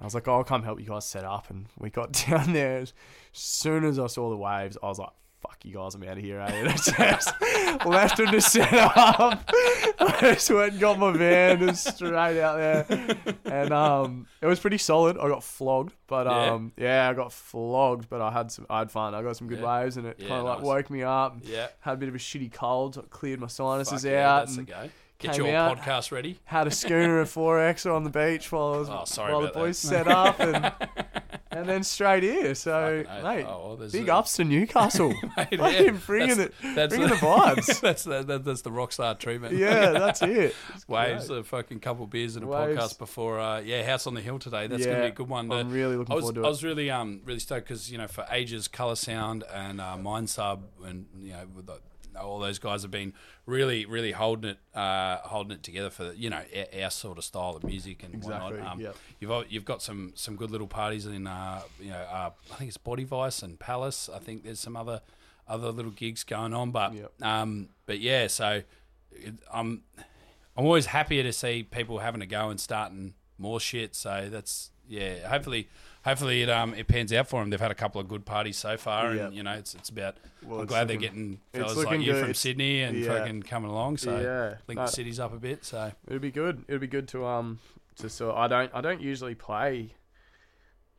I 0.00 0.04
was 0.04 0.14
like, 0.14 0.28
oh, 0.28 0.36
I'll 0.36 0.44
come 0.44 0.62
help 0.62 0.80
you 0.80 0.86
guys 0.86 1.06
set 1.06 1.24
up. 1.24 1.50
And 1.50 1.66
we 1.78 1.90
got 1.90 2.12
down 2.28 2.52
there. 2.52 2.78
As 2.78 2.92
soon 3.32 3.84
as 3.84 3.98
I 3.98 4.06
saw 4.06 4.30
the 4.30 4.36
waves, 4.36 4.78
I 4.82 4.86
was 4.86 4.98
like, 4.98 5.10
fuck 5.48 5.64
you 5.64 5.74
guys, 5.74 5.94
I'm 5.94 6.02
out 6.04 6.18
of 6.18 6.22
here, 6.24 6.40
eh? 6.40 6.46
And 6.54 6.68
I 6.68 6.72
just 6.76 7.86
left 7.86 8.18
him 8.20 8.30
to 8.32 8.40
set 8.40 8.72
up. 8.72 9.44
I 10.00 10.18
just 10.34 10.50
went 10.50 10.72
and 10.72 10.80
got 10.80 10.98
my 10.98 11.12
van 11.12 11.62
and 11.62 11.76
straight 11.76 12.14
out 12.40 12.56
there. 12.56 13.16
And 13.44 13.72
um, 13.72 14.26
it 14.40 14.46
was 14.46 14.60
pretty 14.60 14.78
solid. 14.78 15.16
I 15.18 15.28
got 15.28 15.42
flogged, 15.44 15.94
but 16.06 16.26
Yeah. 16.26 16.52
um, 16.52 16.72
yeah, 16.76 17.08
I 17.08 17.14
got 17.14 17.32
flogged, 17.32 18.08
but 18.08 18.20
I 18.20 18.30
had 18.30 18.50
some, 18.50 18.66
I 18.70 18.80
had 18.80 18.90
fun. 18.90 19.14
I 19.14 19.22
got 19.22 19.36
some 19.36 19.48
good 19.48 19.60
Yeah. 19.60 19.80
waves 19.82 19.96
and 19.96 20.06
it 20.06 20.16
Yeah, 20.18 20.28
kind 20.28 20.40
of 20.40 20.46
like 20.46 20.58
nice. 20.58 20.66
woke 20.66 20.90
me 20.90 21.02
up. 21.02 21.36
yeah. 21.42 21.68
Had 21.80 21.94
a 21.94 21.96
bit 21.96 22.08
of 22.08 22.14
a 22.14 22.18
shitty 22.18 22.52
cold, 22.52 22.94
so 22.94 23.00
it 23.02 23.10
cleared 23.10 23.40
my 23.40 23.46
sinuses 23.46 24.02
Fuck 24.02 24.10
yeah, 24.10 24.34
out. 24.36 24.48
and 24.48 24.66
go. 24.66 24.88
Get 25.18 25.36
your 25.38 25.54
out. 25.54 25.78
podcast 25.78 26.12
ready. 26.12 26.38
had 26.44 26.66
a 26.66 26.70
schooner 26.70 27.20
and 27.20 27.28
four 27.28 27.58
X 27.58 27.86
on 27.86 28.04
the 28.04 28.10
beach 28.10 28.52
while 28.52 28.74
I 28.74 28.78
was 28.78 28.88
Oh, 28.90 29.02
sorry 29.06 29.32
while 29.32 29.42
the 29.42 29.48
boys 29.48 29.80
that. 29.82 29.88
set 29.88 30.08
up 30.08 30.38
and 30.40 30.72
and 31.50 31.66
then 31.66 31.82
straight 31.84 32.22
here. 32.22 32.54
So 32.54 33.02
mate, 33.22 33.46
Oh, 33.48 33.76
well, 33.78 33.88
big 33.90 34.08
a- 34.08 34.14
ups 34.16 34.36
to 34.36 34.44
Newcastle. 34.44 35.14
Mate, 35.38 35.48
yeah, 35.52 35.90
bringing 36.04 36.36
that's- 36.36 36.38
it, 36.38 36.74
that's 36.74 36.90
bringing 36.94 37.08
the- 37.08 37.14
the 37.14 37.20
vibes. 37.20 37.80
that's 37.80 38.04
the, 38.04 38.22
that, 38.24 38.44
that's 38.44 38.60
the 38.60 38.70
rock 38.70 38.92
star 38.92 39.14
treatment. 39.14 39.56
yeah, 39.56 39.92
that's 39.92 40.20
it. 40.20 40.54
It's 40.74 40.86
Waves, 40.86 41.28
great. 41.28 41.38
a 41.38 41.44
fucking 41.44 41.80
couple 41.80 42.06
beers 42.06 42.36
and 42.36 42.44
a 42.44 42.48
Waves. 42.48 42.78
podcast 42.78 42.98
before. 42.98 43.40
Uh, 43.40 43.60
yeah, 43.60 43.82
House 43.84 44.06
on 44.06 44.12
the 44.12 44.20
Hill 44.20 44.38
today. 44.38 44.66
That's 44.66 44.84
gonna 44.84 45.00
be 45.00 45.06
a 45.06 45.10
good 45.12 45.28
one. 45.30 45.48
To, 45.48 45.56
I'm 45.56 45.70
really 45.70 45.96
looking 45.96 46.12
I 46.12 46.16
was, 46.16 46.22
forward 46.24 46.34
to 46.34 46.40
it. 46.42 46.44
I 46.46 46.48
was 46.50 46.62
really 46.62 46.90
um 46.90 47.22
really 47.24 47.40
stoked 47.40 47.68
because 47.68 47.90
you 47.90 47.96
know 47.96 48.06
for 48.06 48.26
ages 48.30 48.68
Color 48.68 48.96
Sound 48.96 49.44
and 49.54 49.80
uh, 49.80 49.96
Mind 49.96 50.28
Sub 50.28 50.64
and 50.84 51.06
you 51.22 51.32
know 51.32 51.46
with 51.54 51.66
the, 51.66 51.78
all 52.16 52.38
those 52.38 52.58
guys 52.58 52.82
have 52.82 52.90
been 52.90 53.12
really 53.46 53.86
really 53.86 54.12
holding 54.12 54.50
it 54.52 54.58
uh, 54.74 55.18
holding 55.18 55.52
it 55.52 55.62
together 55.62 55.90
for 55.90 56.12
you 56.12 56.30
know 56.30 56.42
our, 56.76 56.82
our 56.84 56.90
sort 56.90 57.18
of 57.18 57.24
style 57.24 57.56
of 57.56 57.64
music 57.64 58.02
and 58.02 58.14
Exactly, 58.14 58.52
whatnot. 58.54 58.72
Um, 58.72 58.80
yep. 58.80 58.96
You've 59.20 59.44
you've 59.52 59.64
got 59.64 59.82
some 59.82 60.12
some 60.14 60.36
good 60.36 60.50
little 60.50 60.66
parties 60.66 61.06
in 61.06 61.26
uh, 61.26 61.62
you 61.80 61.90
know 61.90 62.00
uh, 62.10 62.30
I 62.52 62.54
think 62.56 62.68
it's 62.68 62.76
Body 62.76 63.04
Vice 63.04 63.42
and 63.42 63.58
Palace. 63.58 64.08
I 64.14 64.18
think 64.18 64.44
there's 64.44 64.60
some 64.60 64.76
other 64.76 65.00
other 65.48 65.70
little 65.70 65.92
gigs 65.92 66.24
going 66.24 66.52
on, 66.54 66.70
but 66.72 66.92
Yep. 66.94 67.12
um 67.22 67.68
but 67.86 68.00
yeah, 68.00 68.26
so 68.26 68.62
it, 69.12 69.34
I'm 69.52 69.82
I'm 70.56 70.64
always 70.64 70.86
happier 70.86 71.22
to 71.22 71.32
see 71.32 71.62
people 71.62 71.98
having 71.98 72.22
a 72.22 72.26
go 72.26 72.48
and 72.50 72.58
starting 72.60 73.14
more 73.38 73.60
shit. 73.60 73.94
So 73.94 74.28
that's 74.30 74.70
yeah. 74.88 75.28
Hopefully, 75.28 75.68
hopefully 76.06 76.40
it 76.42 76.48
um 76.48 76.72
it 76.72 76.88
pans 76.88 77.12
out 77.12 77.28
for 77.28 77.40
them. 77.40 77.50
They've 77.50 77.60
had 77.60 77.70
a 77.70 77.74
couple 77.74 78.00
of 78.00 78.08
good 78.08 78.24
parties 78.24 78.56
so 78.56 78.78
far, 78.78 79.14
Yep. 79.14 79.26
and 79.26 79.34
you 79.36 79.42
know 79.42 79.52
it's 79.52 79.74
it's 79.74 79.90
about. 79.90 80.16
Well, 80.42 80.58
I'm 80.60 80.62
it's 80.64 80.68
glad 80.70 80.88
looking- 80.88 81.00
they're 81.00 81.08
getting 81.10 81.40
it's 81.52 81.58
fellas 81.62 81.76
like 81.76 81.84
looking 81.86 82.00
you 82.02 82.12
good. 82.12 82.20
from 82.20 82.30
It's- 82.30 82.38
Sydney 82.40 82.82
and 82.82 82.96
yeah. 82.98 83.06
fucking 83.18 83.42
coming 83.42 83.70
along. 83.70 83.98
So 83.98 84.18
yeah, 84.18 84.54
link 84.68 84.78
no, 84.78 84.86
the 84.86 84.90
cities 84.92 85.20
up 85.20 85.34
a 85.34 85.38
bit. 85.38 85.64
So 85.64 85.92
it'd 86.08 86.22
be 86.22 86.30
good. 86.30 86.64
It'd 86.68 86.80
be 86.80 86.86
good 86.86 87.08
to 87.08 87.26
um 87.26 87.58
to 87.98 88.08
so 88.08 88.32
I 88.34 88.48
don't 88.48 88.70
I 88.74 88.80
don't 88.80 89.02
usually 89.02 89.34
play. 89.34 89.92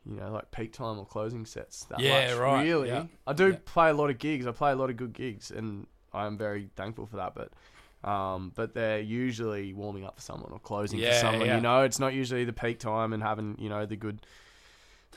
You 0.06 0.14
know, 0.16 0.30
like 0.32 0.50
peak 0.52 0.72
time 0.72 0.98
or 0.98 1.04
closing 1.04 1.44
sets. 1.44 1.84
That 1.86 2.00
Yeah, 2.00 2.30
much, 2.30 2.38
right, 2.38 2.62
Really, 2.64 2.88
yeah, 2.88 3.04
I 3.26 3.34
do 3.34 3.48
yeah. 3.50 3.56
play 3.66 3.90
a 3.90 3.94
lot 3.94 4.08
of 4.08 4.18
gigs. 4.18 4.46
I 4.46 4.52
play 4.52 4.72
a 4.72 4.76
lot 4.76 4.88
of 4.88 4.96
good 4.96 5.12
gigs, 5.12 5.50
and 5.50 5.86
I 6.14 6.24
am 6.26 6.38
very 6.38 6.70
thankful 6.76 7.04
for 7.06 7.16
that. 7.16 7.34
But, 7.34 8.08
um, 8.08 8.52
but 8.54 8.72
they're 8.72 9.00
usually 9.00 9.74
warming 9.74 10.04
up 10.06 10.16
for 10.16 10.22
someone 10.22 10.50
or 10.50 10.60
closing 10.60 10.98
Yeah, 10.98 11.12
for 11.12 11.18
someone. 11.20 11.46
yeah. 11.46 11.56
You 11.56 11.60
know, 11.60 11.82
it's 11.82 11.98
not 11.98 12.14
usually 12.14 12.44
the 12.46 12.54
peak 12.54 12.78
time 12.78 13.12
and 13.12 13.22
having 13.22 13.56
you 13.58 13.68
know 13.68 13.84
the 13.84 13.96
good, 13.96 14.24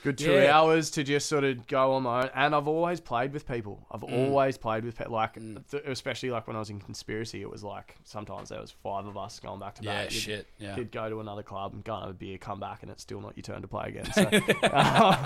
good 0.02 0.18
two 0.18 0.32
Yeah. 0.32 0.56
hours 0.58 0.90
to 0.92 1.04
just 1.04 1.28
sort 1.28 1.44
of 1.44 1.66
go 1.66 1.92
on 1.92 2.02
my 2.02 2.22
own. 2.24 2.30
And 2.34 2.54
I've 2.54 2.66
always 2.68 3.00
played 3.00 3.32
with 3.32 3.46
people. 3.46 3.86
I've 3.90 4.00
Mm. 4.00 4.28
always 4.28 4.58
played 4.58 4.84
with 4.84 4.96
pe- 4.96 5.06
like, 5.06 5.34
Mm. 5.36 5.62
th- 5.70 5.84
especially 5.86 6.30
like 6.30 6.46
when 6.46 6.56
I 6.56 6.58
was 6.58 6.70
in 6.70 6.80
conspiracy. 6.80 7.40
It 7.40 7.50
was 7.50 7.62
like 7.62 7.96
sometimes 8.04 8.48
there 8.48 8.60
was 8.60 8.70
five 8.70 9.06
of 9.06 9.16
us 9.16 9.38
going 9.40 9.60
back 9.60 9.76
to 9.76 9.82
yeah, 9.84 10.02
back. 10.04 10.10
You'd- 10.12 10.20
shit. 10.20 10.46
Yeah. 10.58 10.76
You'd 10.76 10.90
go 10.92 11.08
to 11.08 11.20
another 11.20 11.42
club 11.42 11.72
and 11.74 11.84
go 11.84 11.94
and 11.94 12.02
have 12.02 12.10
a 12.10 12.14
beer, 12.14 12.38
come 12.38 12.58
back, 12.60 12.82
and 12.82 12.90
it's 12.90 13.02
still 13.02 13.20
not 13.20 13.36
your 13.36 13.42
turn 13.42 13.62
to 13.62 13.68
play 13.68 13.88
again. 13.88 14.12
So, 14.12 14.22
um, 14.22 15.16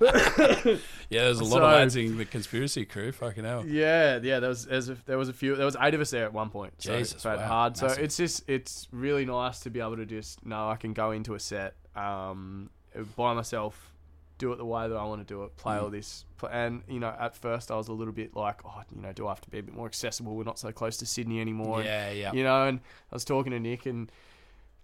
Yeah, 1.10 1.22
there's 1.24 1.40
a 1.40 1.44
lot 1.44 1.50
So- 1.50 1.64
of 1.64 1.72
lads 1.72 1.96
in 1.96 2.18
the 2.18 2.24
conspiracy 2.24 2.84
crew. 2.84 3.12
Fucking 3.12 3.44
hell. 3.44 3.66
yeah, 3.66 4.18
yeah. 4.22 4.40
There 4.40 4.48
was 4.50 4.66
a, 4.66 4.96
there 5.06 5.18
was 5.18 5.28
a 5.28 5.32
few. 5.32 5.56
There 5.56 5.64
was 5.66 5.76
eight 5.80 5.94
of 5.94 6.00
us 6.00 6.10
there 6.10 6.24
at 6.24 6.32
one 6.32 6.50
point. 6.50 6.74
So 6.78 6.96
Jesus, 6.96 7.14
it's 7.14 7.24
wow, 7.24 7.38
hard. 7.38 7.76
So 7.76 7.86
it's 7.86 8.16
just 8.16 8.48
it's 8.48 8.88
really 8.92 9.24
nice 9.24 9.60
to 9.60 9.70
be 9.70 9.80
able 9.80 9.96
to 9.96 10.06
just 10.06 10.44
know 10.44 10.68
I 10.68 10.76
can 10.76 10.92
go 10.92 11.10
into 11.12 11.34
a 11.34 11.40
set 11.40 11.74
um, 11.96 12.70
by 13.16 13.32
myself, 13.34 13.92
do 14.38 14.52
it 14.52 14.56
the 14.56 14.64
way 14.64 14.88
that 14.88 14.96
I 14.96 15.04
want 15.04 15.20
to 15.26 15.34
do 15.34 15.42
it, 15.44 15.56
play 15.56 15.76
Mm. 15.76 15.82
all 15.82 15.90
this. 15.90 16.24
And 16.50 16.82
you 16.88 17.00
know, 17.00 17.14
at 17.18 17.36
first 17.36 17.70
I 17.70 17.76
was 17.76 17.88
a 17.88 17.92
little 17.92 18.12
bit 18.14 18.34
like, 18.36 18.60
oh, 18.64 18.82
you 18.94 19.02
know, 19.02 19.12
do 19.12 19.26
I 19.26 19.30
have 19.30 19.40
to 19.42 19.50
be 19.50 19.58
a 19.58 19.62
bit 19.62 19.74
more 19.74 19.86
accessible? 19.86 20.34
We're 20.36 20.44
not 20.44 20.58
so 20.58 20.70
close 20.72 20.96
to 20.98 21.06
Sydney 21.06 21.40
anymore. 21.40 21.82
Yeah, 21.82 22.10
yeah. 22.10 22.32
You 22.32 22.44
know, 22.44 22.66
and 22.66 22.78
I 23.10 23.14
was 23.16 23.24
talking 23.24 23.50
to 23.52 23.58
Nick 23.60 23.86
and 23.86 24.10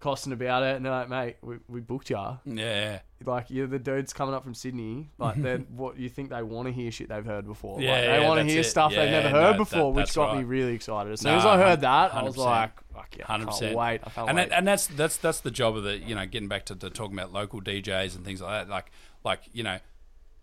Costin 0.01 0.33
about 0.33 0.61
it, 0.61 0.75
and 0.75 0.85
they're 0.85 0.91
like, 0.91 1.09
mate, 1.09 1.37
we, 1.41 1.55
we 1.69 1.79
booked 1.79 2.09
ya. 2.09 2.37
Yeah. 2.45 2.99
Like 3.25 3.49
you're 3.49 3.65
the 3.65 3.79
dudes 3.79 4.11
coming 4.13 4.35
up 4.35 4.43
from 4.43 4.53
Sydney, 4.53 5.09
but 5.17 5.41
then 5.41 5.65
what 5.75 5.97
you 5.97 6.09
think 6.09 6.29
they 6.29 6.43
want 6.43 6.67
to 6.67 6.73
hear 6.73 6.91
shit 6.91 7.07
they've 7.09 7.25
heard 7.25 7.47
before? 7.47 7.81
Yeah, 7.81 7.91
like, 7.93 8.01
they 8.01 8.21
yeah, 8.21 8.27
want 8.27 8.39
to 8.41 8.45
hear 8.45 8.59
it. 8.59 8.65
stuff 8.65 8.91
they've 8.93 9.09
never 9.09 9.29
heard 9.29 9.53
no, 9.53 9.57
before, 9.57 9.93
that- 9.93 10.01
which 10.01 10.13
got 10.13 10.37
me 10.37 10.43
really 10.43 10.73
excited. 10.75 11.13
As 11.13 11.21
soon 11.21 11.31
Nah, 11.31 11.37
as 11.39 11.45
I 11.45 11.57
heard 11.57 11.81
that, 11.81 12.13
I 12.13 12.21
was 12.23 12.37
like, 12.37 12.71
fuck 12.93 13.15
yeah, 13.17 13.23
I 13.27 13.31
Hundred 13.31 13.45
can't 13.45 13.57
percent. 13.59 13.75
wait. 13.77 14.01
I 14.03 14.09
can't 14.09 14.29
and 14.29 14.37
wait. 14.37 14.49
That, 14.49 14.57
and 14.57 14.67
that's 14.67 14.87
that's 14.87 15.17
that's 15.17 15.39
the 15.39 15.49
job 15.49 15.77
of 15.77 15.83
the 15.83 15.97
you 15.97 16.13
know 16.13 16.25
getting 16.25 16.49
back 16.49 16.65
to, 16.65 16.75
the 16.75 16.89
talking 16.89 17.17
about 17.17 17.31
local 17.33 17.61
DJs 17.61 18.15
and 18.17 18.25
things 18.25 18.41
like 18.41 18.67
that. 18.67 18.69
Like 18.71 18.91
like 19.25 19.41
you 19.51 19.63
know, 19.63 19.79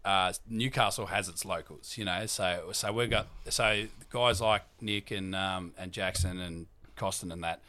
uh, 0.04 0.32
Newcastle 0.48 1.06
has 1.06 1.28
its 1.28 1.44
locals. 1.44 1.96
You 1.96 2.04
know, 2.04 2.26
so 2.26 2.68
so 2.72 2.92
we 2.92 3.06
got 3.06 3.28
so 3.48 3.86
guys 4.10 4.40
like 4.42 4.62
Nick 4.80 5.10
and 5.10 5.34
um, 5.34 5.72
and 5.78 5.92
Jackson 5.92 6.38
and 6.40 6.66
Costin 6.96 7.32
and 7.32 7.42
that 7.42 7.60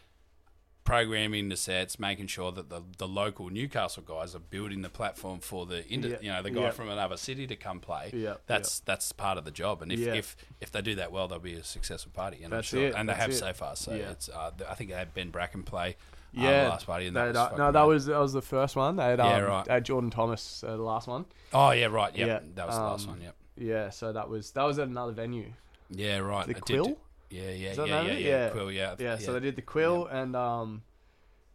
programming 0.84 1.48
the 1.48 1.56
sets, 1.56 1.98
making 1.98 2.28
sure 2.28 2.52
that 2.52 2.70
the, 2.70 2.82
the 2.98 3.08
local 3.08 3.50
Newcastle 3.50 4.04
guys 4.06 4.36
are 4.36 4.40
building 4.40 4.82
the 4.82 4.90
platform 4.90 5.40
for 5.40 5.66
the 5.66 5.78
Yeah, 5.88 6.18
you 6.22 6.30
know 6.30 6.42
the 6.42 6.52
guy 6.52 6.62
yeah. 6.64 6.72
from 6.72 6.90
another 6.90 7.16
city 7.16 7.48
to 7.48 7.56
come 7.56 7.80
play. 7.80 8.12
Yeah, 8.14 8.34
that's 8.48 8.80
that's 8.82 9.12
part 9.14 9.38
of 9.38 9.46
the 9.46 9.52
job. 9.52 9.82
And 9.82 9.92
if, 9.94 10.00
Yeah. 10.00 10.14
if 10.16 10.36
if 10.60 10.72
they 10.72 10.82
do 10.82 10.96
that 10.96 11.12
well, 11.12 11.28
they'll 11.30 11.40
be 11.40 11.54
a 11.54 11.64
successful 11.64 12.12
party. 12.14 12.44
And 12.44 12.52
That's 12.52 12.74
I'm 12.74 12.80
sure, 12.80 12.88
it, 12.90 12.96
and 12.96 13.08
they 13.08 13.14
have 13.14 13.30
it. 13.30 13.36
so 13.36 13.54
far. 13.54 13.76
So 13.78 13.94
Yeah. 13.94 14.12
it's 14.12 14.28
uh, 14.28 14.52
I 14.68 14.74
think 14.76 14.90
they 14.90 14.96
had 14.98 15.14
Ben 15.14 15.30
Bracken 15.30 15.64
play. 15.64 15.96
Yeah, 16.34 16.64
the 16.64 16.70
last 16.70 16.86
party. 16.86 17.08
And 17.08 17.16
that 17.16 17.28
was 17.28 17.36
no, 17.36 17.58
that 17.58 17.74
mad. 17.74 17.84
was 17.84 18.06
that 18.08 18.20
was 18.20 18.34
the 18.34 18.42
first 18.42 18.76
one. 18.76 18.96
They 18.96 19.04
had, 19.04 19.20
um, 19.20 19.30
Yeah, 19.30 19.40
right. 19.40 19.66
they 19.66 19.74
had 19.74 19.86
Jordan 19.86 20.10
Thomas, 20.10 20.64
uh, 20.64 20.76
the 20.76 20.84
last 20.84 21.08
one. 21.08 21.26
Oh 21.54 21.72
yeah, 21.72 21.86
right. 21.86 22.16
Yep. 22.16 22.28
Yeah, 22.28 22.40
that 22.56 22.68
was 22.68 22.76
the 22.76 22.82
last 22.84 23.08
um, 23.08 23.14
one. 23.14 23.22
Yep. 23.22 23.36
Yeah, 23.58 23.90
so 23.92 24.14
that 24.14 24.30
was 24.30 24.52
that 24.52 24.64
was 24.64 24.80
at 24.80 24.88
another 24.88 25.12
venue. 25.12 25.52
Yeah, 25.90 26.18
right. 26.18 26.46
The 26.48 26.52
I 26.52 26.60
did- 26.60 26.66
Quill. 26.66 26.98
Yeah, 27.30 27.50
yeah, 27.50 27.70
Is 27.72 27.78
that 27.78 27.88
yeah, 27.88 28.02
yeah, 28.04 28.12
yeah. 28.12 28.28
Yeah. 28.28 28.50
Quill. 28.50 28.72
Yeah, 28.72 28.96
Yeah, 29.00 29.18
so 29.18 29.34
they 29.34 29.40
did 29.40 29.56
the 29.56 29.64
Quill, 29.64 30.06
and 30.06 30.36
um, 30.36 30.84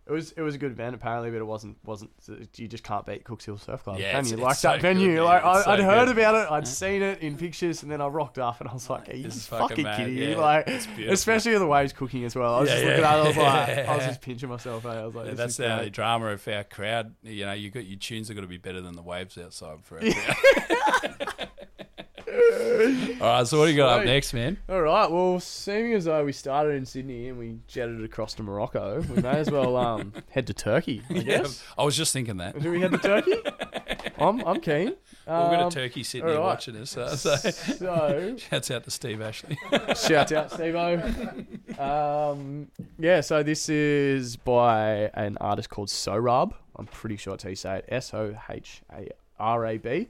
it 0.09 0.13
was 0.13 0.33
it 0.33 0.41
was 0.41 0.55
a 0.55 0.59
good 0.59 0.71
event 0.73 0.95
apparently, 0.95 1.31
but 1.31 1.37
it 1.37 1.45
wasn't 1.47 1.77
wasn't 1.85 2.11
you 2.57 2.67
just 2.67 2.83
can't 2.83 3.05
beat 3.05 3.25
Cooks 3.25 3.45
Hill 3.45 3.59
Surf 3.59 3.85
Club, 3.85 3.99
Yeah, 3.99 4.13
can 4.13 4.21
it's- 4.21 4.31
you? 4.31 4.37
it's 4.39 4.43
Like 4.45 4.57
so 4.57 4.69
that 4.71 4.81
venue, 4.81 5.09
good, 5.09 5.15
man. 5.17 5.25
like 5.25 5.45
I, 5.45 5.57
It's 5.57 5.65
so 5.65 5.71
I'd 5.73 5.81
heard 5.81 6.07
good. 6.07 6.19
about 6.19 6.35
it, 6.47 6.51
I'd 6.51 6.67
seen 6.67 7.03
it 7.03 7.21
in 7.21 7.37
pictures, 7.37 7.83
and 7.83 7.93
then 7.93 8.01
I 8.01 8.07
rocked 8.07 8.39
up, 8.39 8.61
and 8.61 8.69
I 8.71 8.73
was 8.73 8.89
like, 8.89 9.09
"Are 9.11 9.15
you 9.17 9.25
This 9.25 9.37
is 9.37 9.47
fucking, 9.47 9.69
fucking 9.69 9.85
mad, 9.85 9.97
kidding 9.99 10.15
me?" 10.15 10.31
yeah. 10.31 10.37
Like, 10.39 10.67
It's 10.69 10.87
beautiful. 10.87 11.13
especially 11.13 11.53
with 11.53 11.61
the 11.61 11.67
waves 11.67 11.93
cooking 11.93 12.25
as 12.25 12.35
well. 12.35 12.55
I 12.55 12.61
was 12.61 12.71
Yeah, 12.71 12.75
just 12.77 12.85
yeah. 12.87 12.91
looking 12.93 13.05
at 13.05 13.13
it, 13.13 13.17
I 13.17 13.29
was 13.29 13.37
like, 13.37 13.89
I 13.89 13.97
was 13.97 14.07
just 14.13 14.21
pinching 14.23 14.49
myself. 14.49 14.85
eh? 14.87 14.89
I 14.89 15.05
was 15.07 15.15
like, 15.15 15.25
Yeah, 15.27 15.31
this 15.33 15.39
that's 15.39 15.51
is 15.53 15.57
the 15.59 15.71
only 15.71 15.85
great. 15.85 15.93
drama 15.93 16.27
of 16.29 16.49
our 16.49 16.65
crowd. 16.65 17.15
You 17.23 17.45
know, 17.47 17.53
you 17.53 17.71
got 17.71 17.85
your 17.87 17.99
tunes 17.99 18.31
are 18.31 18.35
going 18.35 18.43
to 18.45 18.49
be 18.49 18.57
better 18.57 18.81
than 18.81 18.95
the 18.97 19.03
waves 19.03 19.37
outside 19.37 19.85
for 19.85 19.99
our 19.99 20.05
Yeah. 20.07 20.35
crowd. 20.35 21.35
All 23.21 23.27
right, 23.27 23.47
so 23.47 23.59
what 23.59 23.67
do 23.67 23.71
you 23.73 23.77
got 23.77 23.89
up 23.91 24.03
Sweet. 24.03 24.07
next, 24.13 24.33
man? 24.35 24.57
All 24.69 24.81
right. 24.83 25.11
Well, 25.11 25.41
seeming 25.41 25.95
as 25.95 26.05
though 26.05 26.25
we 26.25 26.33
started 26.33 26.71
in 26.77 26.87
Sydney 26.87 27.29
and 27.29 27.39
we 27.39 27.59
jetted 27.67 28.03
across 28.05 28.35
to 28.35 28.43
Morocco, 28.43 29.01
we 29.03 29.21
may 29.23 29.31
as 29.41 29.51
well 29.51 29.77
um, 29.77 30.13
head 30.31 30.47
to 30.47 30.55
Turkey. 30.55 31.03
I 31.11 31.15
guess. 31.21 31.63
I 31.77 31.85
was 31.85 31.97
just 31.97 32.13
thinking 32.13 32.37
that. 32.39 32.59
Do 32.61 32.71
we 32.71 32.81
head 32.81 32.93
to 32.93 32.99
Turkey? 32.99 33.35
I'm 34.19 34.41
I'm 34.47 34.61
keen. 34.61 34.87
We've 34.87 34.97
got 35.27 35.61
Um, 35.61 35.69
a 35.69 35.71
turkey 35.71 36.03
sitting 36.03 36.27
here 36.27 36.37
all 36.39 36.43
right. 36.43 36.49
watching 36.51 36.77
us. 36.77 36.97
Uh, 36.97 37.15
so 37.15 37.37
So 37.37 38.37
shouts 38.39 38.71
out 38.71 38.85
to 38.85 38.91
Steve 38.91 39.21
Ashley. 39.21 39.57
shout 39.95 40.33
out 40.33 40.51
Stevo. 40.51 41.79
Um, 41.79 42.69
yeah. 42.99 43.21
So 43.21 43.43
this 43.43 43.69
is 43.69 44.37
by 44.37 45.11
an 45.15 45.37
artist 45.41 45.69
called 45.71 45.89
Sorab. 45.89 46.53
I'm 46.77 46.87
pretty 46.87 47.17
sure 47.17 47.35
that's 47.35 47.43
how 47.45 47.51
you 47.51 47.57
say 47.57 47.79
it. 47.79 47.85
S 47.89 48.15
O 48.15 48.37
H 48.49 48.83
A 48.93 49.09
R 49.39 49.67
A 49.67 49.77
B. 49.79 50.09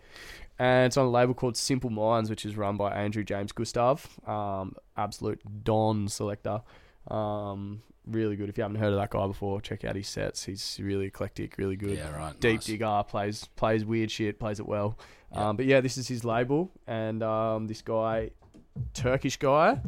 And 0.58 0.86
it's 0.86 0.96
on 0.96 1.06
a 1.06 1.10
label 1.10 1.34
called 1.34 1.56
Simple 1.56 1.90
Minds, 1.90 2.30
which 2.30 2.44
is 2.44 2.56
run 2.56 2.76
by 2.76 2.92
Andrew 2.92 3.22
James 3.22 3.52
Gustav. 3.52 4.18
Um, 4.26 4.74
absolute 4.96 5.40
Don 5.64 6.08
selector. 6.08 6.62
Um, 7.08 7.82
really 8.06 8.36
good. 8.36 8.48
If 8.48 8.58
you 8.58 8.62
haven't 8.62 8.78
heard 8.80 8.92
of 8.92 8.98
that 8.98 9.10
guy 9.10 9.26
before, 9.26 9.60
check 9.60 9.84
out 9.84 9.96
his 9.96 10.08
sets. 10.08 10.44
He's 10.44 10.78
really 10.82 11.06
eclectic, 11.06 11.58
really 11.58 11.76
good. 11.76 11.96
yeah, 11.96 12.10
right. 12.16 12.38
Deep 12.40 12.56
nice. 12.56 12.64
digger 12.66 13.04
plays 13.08 13.48
plays 13.56 13.84
weird 13.84 14.10
shit, 14.10 14.38
plays 14.38 14.58
it 14.60 14.66
well. 14.66 14.98
Yeah. 15.32 15.48
Um, 15.48 15.56
but 15.56 15.66
yeah, 15.66 15.80
this 15.80 15.96
is 15.96 16.08
his 16.08 16.24
label, 16.24 16.70
and 16.86 17.22
um, 17.22 17.66
this 17.66 17.82
guy, 17.82 18.30
Turkish 18.94 19.36
guy. 19.36 19.80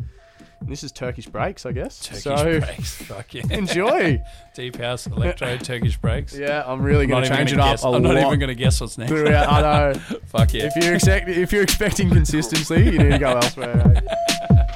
And 0.60 0.68
this 0.68 0.84
is 0.84 0.92
Turkish 0.92 1.26
breaks, 1.26 1.64
I 1.64 1.72
guess. 1.72 2.00
Turkish 2.00 2.22
so 2.22 2.60
breaks. 2.60 3.02
Fuck 3.02 3.34
yeah. 3.34 3.42
enjoy. 3.50 4.22
Deep 4.54 4.76
house, 4.76 5.06
electro, 5.06 5.56
Turkish 5.56 5.96
breaks. 5.96 6.36
yeah, 6.38 6.62
I'm 6.66 6.82
really 6.82 7.06
gonna 7.06 7.28
change 7.28 7.52
it 7.52 7.56
gonna 7.56 7.70
up 7.70 7.72
guess. 7.72 7.84
a 7.84 7.88
I'm 7.88 8.02
not 8.02 8.16
even 8.16 8.38
going 8.38 8.48
to 8.48 8.54
guess 8.54 8.80
what's 8.80 8.98
next. 8.98 9.10
throughout. 9.10 9.48
I 9.50 9.60
know. 9.62 9.98
Fuck 10.26 10.52
yeah. 10.52 10.70
If 10.74 10.76
you're 10.76 10.94
expect, 10.94 11.28
if 11.28 11.52
you're 11.52 11.62
expecting 11.62 12.10
consistency, 12.10 12.84
you 12.84 12.98
need 12.98 13.10
to 13.12 13.18
go 13.18 13.30
elsewhere. 13.36 14.02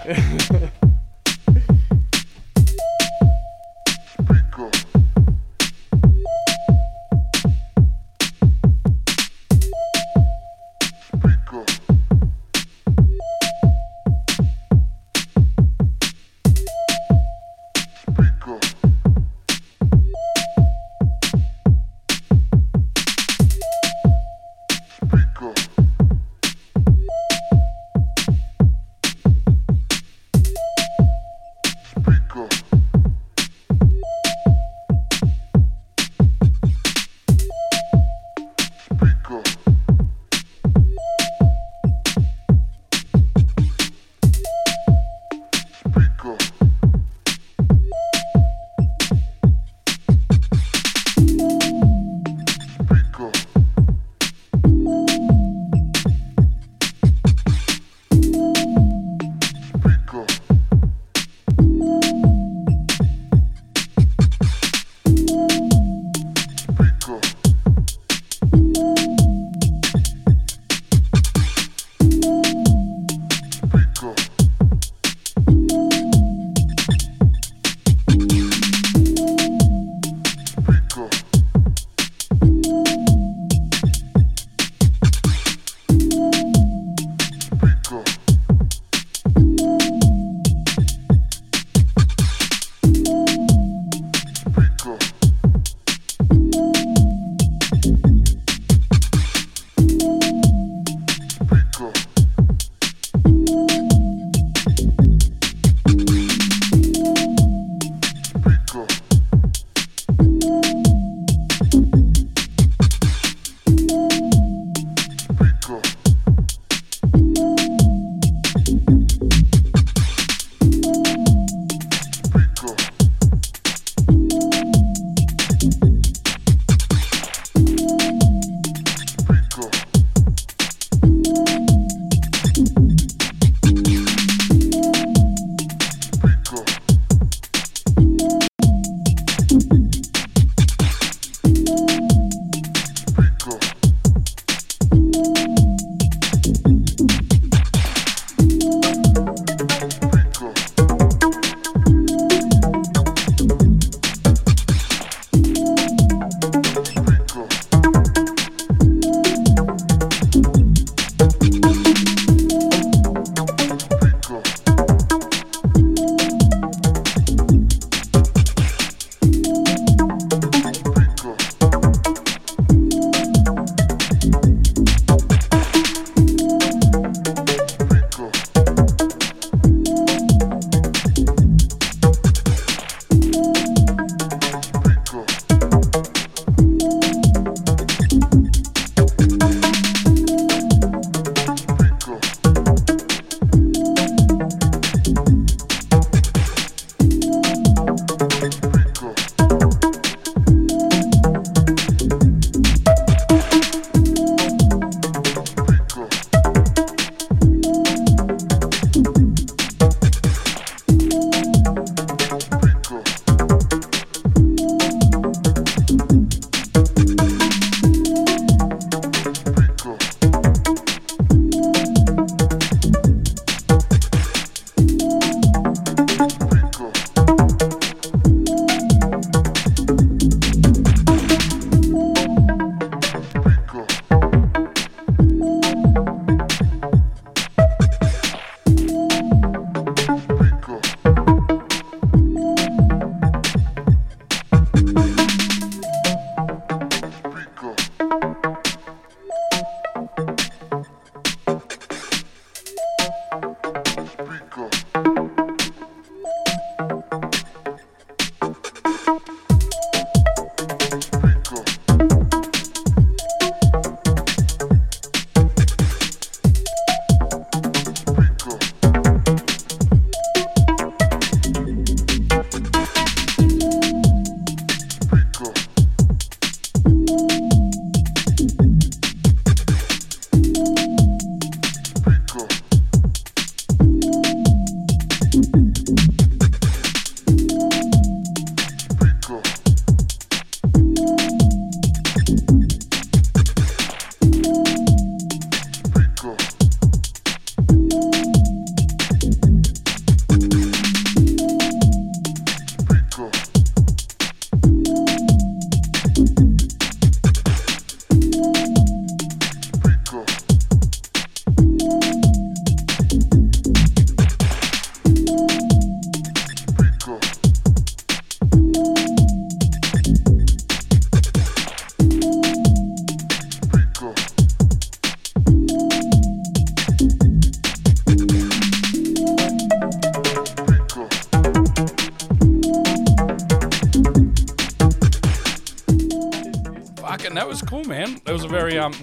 Eh? 0.06 0.70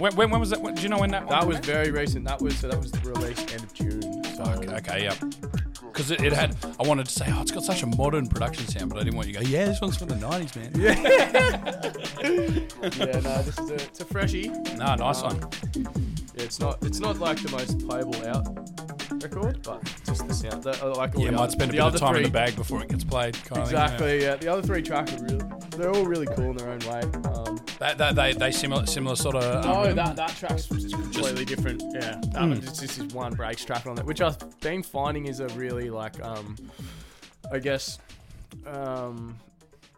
When, 0.01 0.15
when, 0.15 0.31
when 0.31 0.39
was 0.39 0.49
that? 0.49 0.59
When, 0.59 0.73
do 0.73 0.81
you 0.81 0.89
know 0.89 0.97
when 0.97 1.11
that? 1.11 1.29
That 1.29 1.47
was 1.47 1.59
very 1.59 1.91
recent. 1.91 2.25
That 2.25 2.41
was 2.41 2.57
so 2.57 2.67
that 2.69 2.77
was 2.77 2.91
released 3.03 3.53
end 3.53 3.63
of 3.63 3.71
June. 3.73 4.01
So 4.35 4.43
okay, 4.43 4.73
okay, 4.77 5.03
yeah. 5.03 5.13
Because 5.93 6.09
it, 6.09 6.23
it 6.23 6.33
had, 6.33 6.55
I 6.79 6.87
wanted 6.87 7.05
to 7.05 7.11
say, 7.11 7.25
oh, 7.27 7.41
it's 7.41 7.51
got 7.51 7.63
such 7.63 7.83
a 7.83 7.85
modern 7.85 8.25
production 8.27 8.65
sound, 8.65 8.89
but 8.89 8.99
I 8.99 9.03
didn't 9.03 9.17
want 9.17 9.27
you 9.27 9.35
to 9.35 9.43
go, 9.43 9.47
yeah, 9.47 9.65
this 9.65 9.79
one's 9.79 9.97
from 9.97 10.07
the 10.07 10.15
'90s, 10.15 10.55
man. 10.55 10.71
yeah, 12.97 13.19
no, 13.19 13.41
this 13.43 13.59
is 13.59 13.69
a 13.69 13.73
it's 13.75 13.99
a 13.99 14.05
freshie. 14.05 14.47
Nah, 14.75 14.95
nice 14.95 15.21
one. 15.21 15.39
Yeah, 15.75 15.83
it's 16.35 16.59
not 16.59 16.83
it's 16.83 16.99
not 16.99 17.19
like 17.19 17.39
the 17.41 17.51
most 17.51 17.87
playable 17.87 18.15
out 18.27 18.47
record, 19.21 19.61
but 19.63 19.83
just 20.05 20.27
the 20.27 20.33
sound. 20.33 20.63
The, 20.63 20.83
uh, 20.83 20.95
like 20.95 21.11
Yeah, 21.15 21.31
might 21.31 21.41
other- 21.41 21.51
spend 21.51 21.71
a 21.71 21.73
bit 21.73 21.81
of 21.81 21.95
time 21.97 22.15
in 22.15 22.23
the 22.23 22.29
bag 22.29 22.55
before 22.55 22.81
it 22.81 22.89
gets 22.89 23.03
played. 23.03 23.33
Kind 23.45 23.61
Of 23.61 23.67
thing, 23.69 23.77
yeah. 23.77 23.83
Exactly. 23.83 24.21
Yeah, 24.23 24.35
the 24.37 24.47
other 24.47 24.61
three 24.61 24.81
tracks 24.81 25.13
are 25.13 25.23
really 25.23 25.41
they're 25.77 25.91
all 25.91 26.05
really 26.05 26.27
cool 26.27 26.51
in 26.51 26.57
their. 26.57 26.70
Um, 26.70 26.70
That, 27.97 28.15
that, 28.15 28.15
they, 28.15 28.33
they 28.33 28.51
similar, 28.51 28.85
similar 28.85 29.15
sort 29.15 29.35
of. 29.35 29.65
Um, 29.65 29.71
Oh, 29.71 29.93
that 29.93 30.15
that 30.15 30.29
track's 30.35 30.67
just 30.67 30.93
completely 30.93 31.43
different. 31.45 31.81
Yeah, 31.93 31.99
that 32.21 32.33
Mm. 32.33 32.49
one, 32.49 32.61
just, 32.61 32.79
this 32.81 32.97
is 32.97 33.13
one 33.13 33.33
breaks 33.33 33.65
track 33.65 33.85
on 33.85 33.97
it, 33.99 34.05
which 34.05 34.21
I've 34.21 34.37
been 34.61 34.81
finding 34.83 35.25
is 35.27 35.39
a 35.41 35.47
really 35.49 35.89
like 35.89 36.21
um, 36.23 36.55
I 37.51 37.59
guess 37.59 37.99
um, 38.65 39.37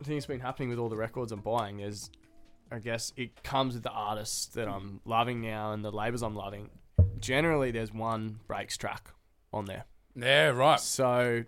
I 0.02 0.04
think 0.06 0.18
it's 0.18 0.26
been 0.26 0.40
happening 0.40 0.70
with 0.70 0.80
all 0.80 0.90
the 0.90 0.96
records 0.98 1.32
I'm 1.32 1.42
buying 1.42 1.82
is, 1.82 2.10
I 2.72 2.80
guess 2.80 3.14
it 3.16 3.44
comes 3.44 3.76
with 3.76 3.84
the 3.84 3.92
artists 3.92 4.48
that 4.48 4.68
I'm 4.68 5.00
loving 5.06 5.42
now 5.42 5.74
and 5.74 5.86
the 5.86 5.92
labels 5.92 6.24
I'm 6.24 6.36
loving. 6.36 6.70
Generally, 7.20 7.72
there's 7.72 7.94
one 7.94 8.40
breaks 8.48 8.76
track 8.76 9.10
on 9.54 9.66
there, 9.66 9.86
Yeah, 10.16 10.48
right. 10.48 10.80
so 10.80 11.44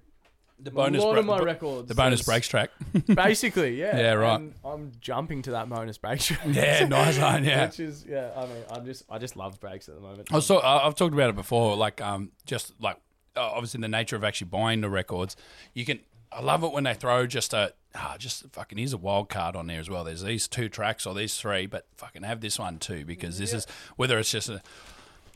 The 0.57 0.71
a 0.71 0.73
lot 0.89 1.17
of 1.17 1.25
my 1.25 1.39
the- 1.39 1.45
records, 1.45 1.87
The 1.89 1.95
bonus 1.95 2.21
breaks 2.23 2.47
track. 2.47 2.71
basically, 3.07 3.79
yeah, 3.79 3.97
Yeah, 3.97 4.13
right. 4.13 4.39
and 4.39 4.53
I'm 4.63 4.91
jumping 5.01 5.41
to 5.43 5.51
that 5.51 5.67
bonus 5.69 5.97
breaks 5.97 6.25
track. 6.27 6.39
yeah, 6.47 6.87
nice 6.87 7.19
one. 7.19 7.43
Yeah. 7.43 7.65
Which 7.65 7.79
is 7.79 8.05
yeah, 8.07 8.31
I 8.35 8.45
mean, 8.45 8.63
I'm 8.71 8.85
just 8.85 9.03
I 9.09 9.17
just 9.17 9.35
love 9.35 9.59
breaks 9.59 9.89
at 9.89 9.95
the 9.95 10.01
moment. 10.01 10.29
I 10.31 10.35
was 10.35 10.47
talk- 10.47 10.63
I- 10.63 10.79
I've 10.87 10.95
talked 10.95 11.13
about 11.13 11.29
it 11.29 11.35
before, 11.35 11.75
like 11.75 11.99
um, 12.01 12.31
just 12.45 12.73
like 12.81 12.97
uh, 13.35 13.41
obviously 13.41 13.81
the 13.81 13.89
nature 13.89 14.15
of 14.15 14.23
actually 14.23 14.47
buying 14.47 14.79
the 14.81 14.89
records. 14.89 15.35
You 15.73 15.83
can, 15.83 15.99
I 16.31 16.41
love 16.41 16.63
it 16.63 16.71
when 16.71 16.85
they 16.85 16.93
throw 16.93 17.27
just 17.27 17.53
a, 17.53 17.73
ah, 17.93 18.15
just 18.17 18.45
fucking 18.53 18.77
here's 18.77 18.93
a 18.93 18.97
wild 18.97 19.27
card 19.27 19.57
on 19.57 19.67
there 19.67 19.79
as 19.81 19.89
well. 19.89 20.05
There's 20.05 20.23
these 20.23 20.47
two 20.47 20.69
tracks 20.69 21.05
or 21.05 21.13
these 21.13 21.35
three, 21.37 21.65
but 21.65 21.85
fucking 21.97 22.23
have 22.23 22.39
this 22.39 22.57
one 22.57 22.79
too 22.79 23.03
because 23.03 23.37
this 23.37 23.51
is 23.53 23.67
whether 23.97 24.17
it's 24.17 24.31
just 24.31 24.47
a 24.47 24.61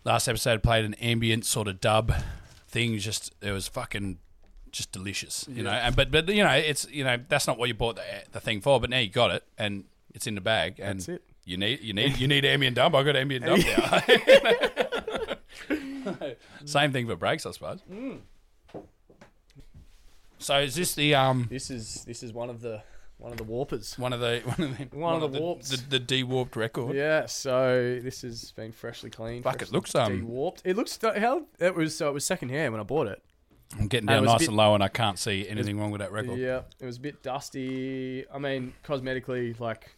last 0.06 0.30
episode 0.30 0.64
played 0.64 0.86
an 0.86 0.94
ambient 0.96 1.46
sort 1.46 1.68
of 1.68 1.82
dub 1.82 2.14
thing. 2.70 2.98
Just 3.00 3.34
it 3.42 3.52
was 3.52 3.68
fucking 3.68 4.20
just 4.72 4.92
delicious, 4.92 5.48
you 5.50 5.64
know. 5.64 5.72
And 5.72 5.96
but 5.96 6.12
but 6.12 6.28
you 6.30 6.44
know 6.44 6.52
it's 6.52 6.88
you 6.90 7.04
know 7.04 7.18
that's 7.28 7.48
not 7.48 7.58
what 7.58 7.68
you 7.68 7.74
bought 7.74 7.96
the, 7.98 8.04
the 8.32 8.40
thing 8.40 8.62
for, 8.62 8.80
but 8.80 8.90
now 8.90 9.00
you 9.00 9.10
got 9.10 9.32
it 9.32 9.44
and 9.58 9.86
it's 10.14 10.28
in 10.28 10.36
the 10.36 10.42
bag 10.42 10.80
and. 10.80 11.00
That's 11.00 11.10
it. 11.10 11.24
You 11.46 11.58
need 11.58 11.80
you 11.82 11.94
need 11.94 12.18
you 12.18 12.28
need 12.28 12.46
ambient 12.46 12.76
dub. 12.76 12.94
I 12.94 13.02
got 13.02 13.16
ambient 13.16 13.44
dub 13.44 13.58
now. 13.60 14.02
Same 16.66 16.92
thing 16.92 17.08
for 17.08 17.16
breaks, 17.16 17.44
I 17.48 17.52
suppose. 17.52 17.80
Mm. 17.92 18.20
So 20.38 20.60
is 20.60 20.76
this 20.76 20.94
the 20.94 21.16
um 21.16 21.48
This 21.50 21.72
is 21.72 22.04
this 22.06 22.22
is 22.22 22.34
one 22.34 22.52
of 22.52 22.62
the 22.62 22.84
one 23.18 23.32
of 23.32 23.38
the 23.38 23.44
warpers. 23.44 23.98
one 23.98 24.14
of 24.14 24.22
the 24.22 24.42
one 24.46 24.62
of 24.62 24.78
the 24.78 24.98
One 24.98 25.22
of 25.22 25.34
the 25.34 25.40
warps. 25.40 25.70
the, 25.70 25.78
the 25.90 26.00
de 26.00 26.24
warped 26.24 26.56
record? 26.56 26.96
Yeah, 26.96 27.26
so 27.26 28.00
this 28.02 28.22
has 28.22 28.52
been 28.52 28.72
freshly 28.72 29.10
cleaned. 29.10 29.44
Fuck, 29.44 29.62
it 29.62 29.72
looks, 29.74 29.94
um, 29.96 30.20
de-warped. 30.20 30.62
It 30.64 30.78
looks 30.78 30.98
how 31.02 31.46
it 31.60 31.76
was. 31.76 31.98
So 31.98 32.10
it 32.10 32.14
was 32.14 32.26
second 32.26 32.50
hand 32.50 32.72
when 32.74 32.80
I 32.80 32.84
bought 32.84 33.08
it. 33.08 33.22
I'm 33.78 33.88
getting 33.88 34.08
down 34.08 34.22
was 34.24 34.30
nice 34.32 34.40
bit- 34.40 34.48
and 34.50 34.58
low, 34.58 34.74
and 34.74 34.84
I 34.84 34.88
can't 34.88 35.20
see 35.20 35.48
anything 35.48 35.80
wrong 35.80 35.92
with 35.92 36.00
that 36.02 36.12
record. 36.12 36.40
Yeah, 36.40 36.62
it 36.80 36.86
was 36.86 36.98
a 36.98 37.02
bit 37.02 37.22
dusty. 37.22 38.26
I 38.34 38.40
mean, 38.40 38.74
cosmetically, 38.84 39.60
like 39.60 39.92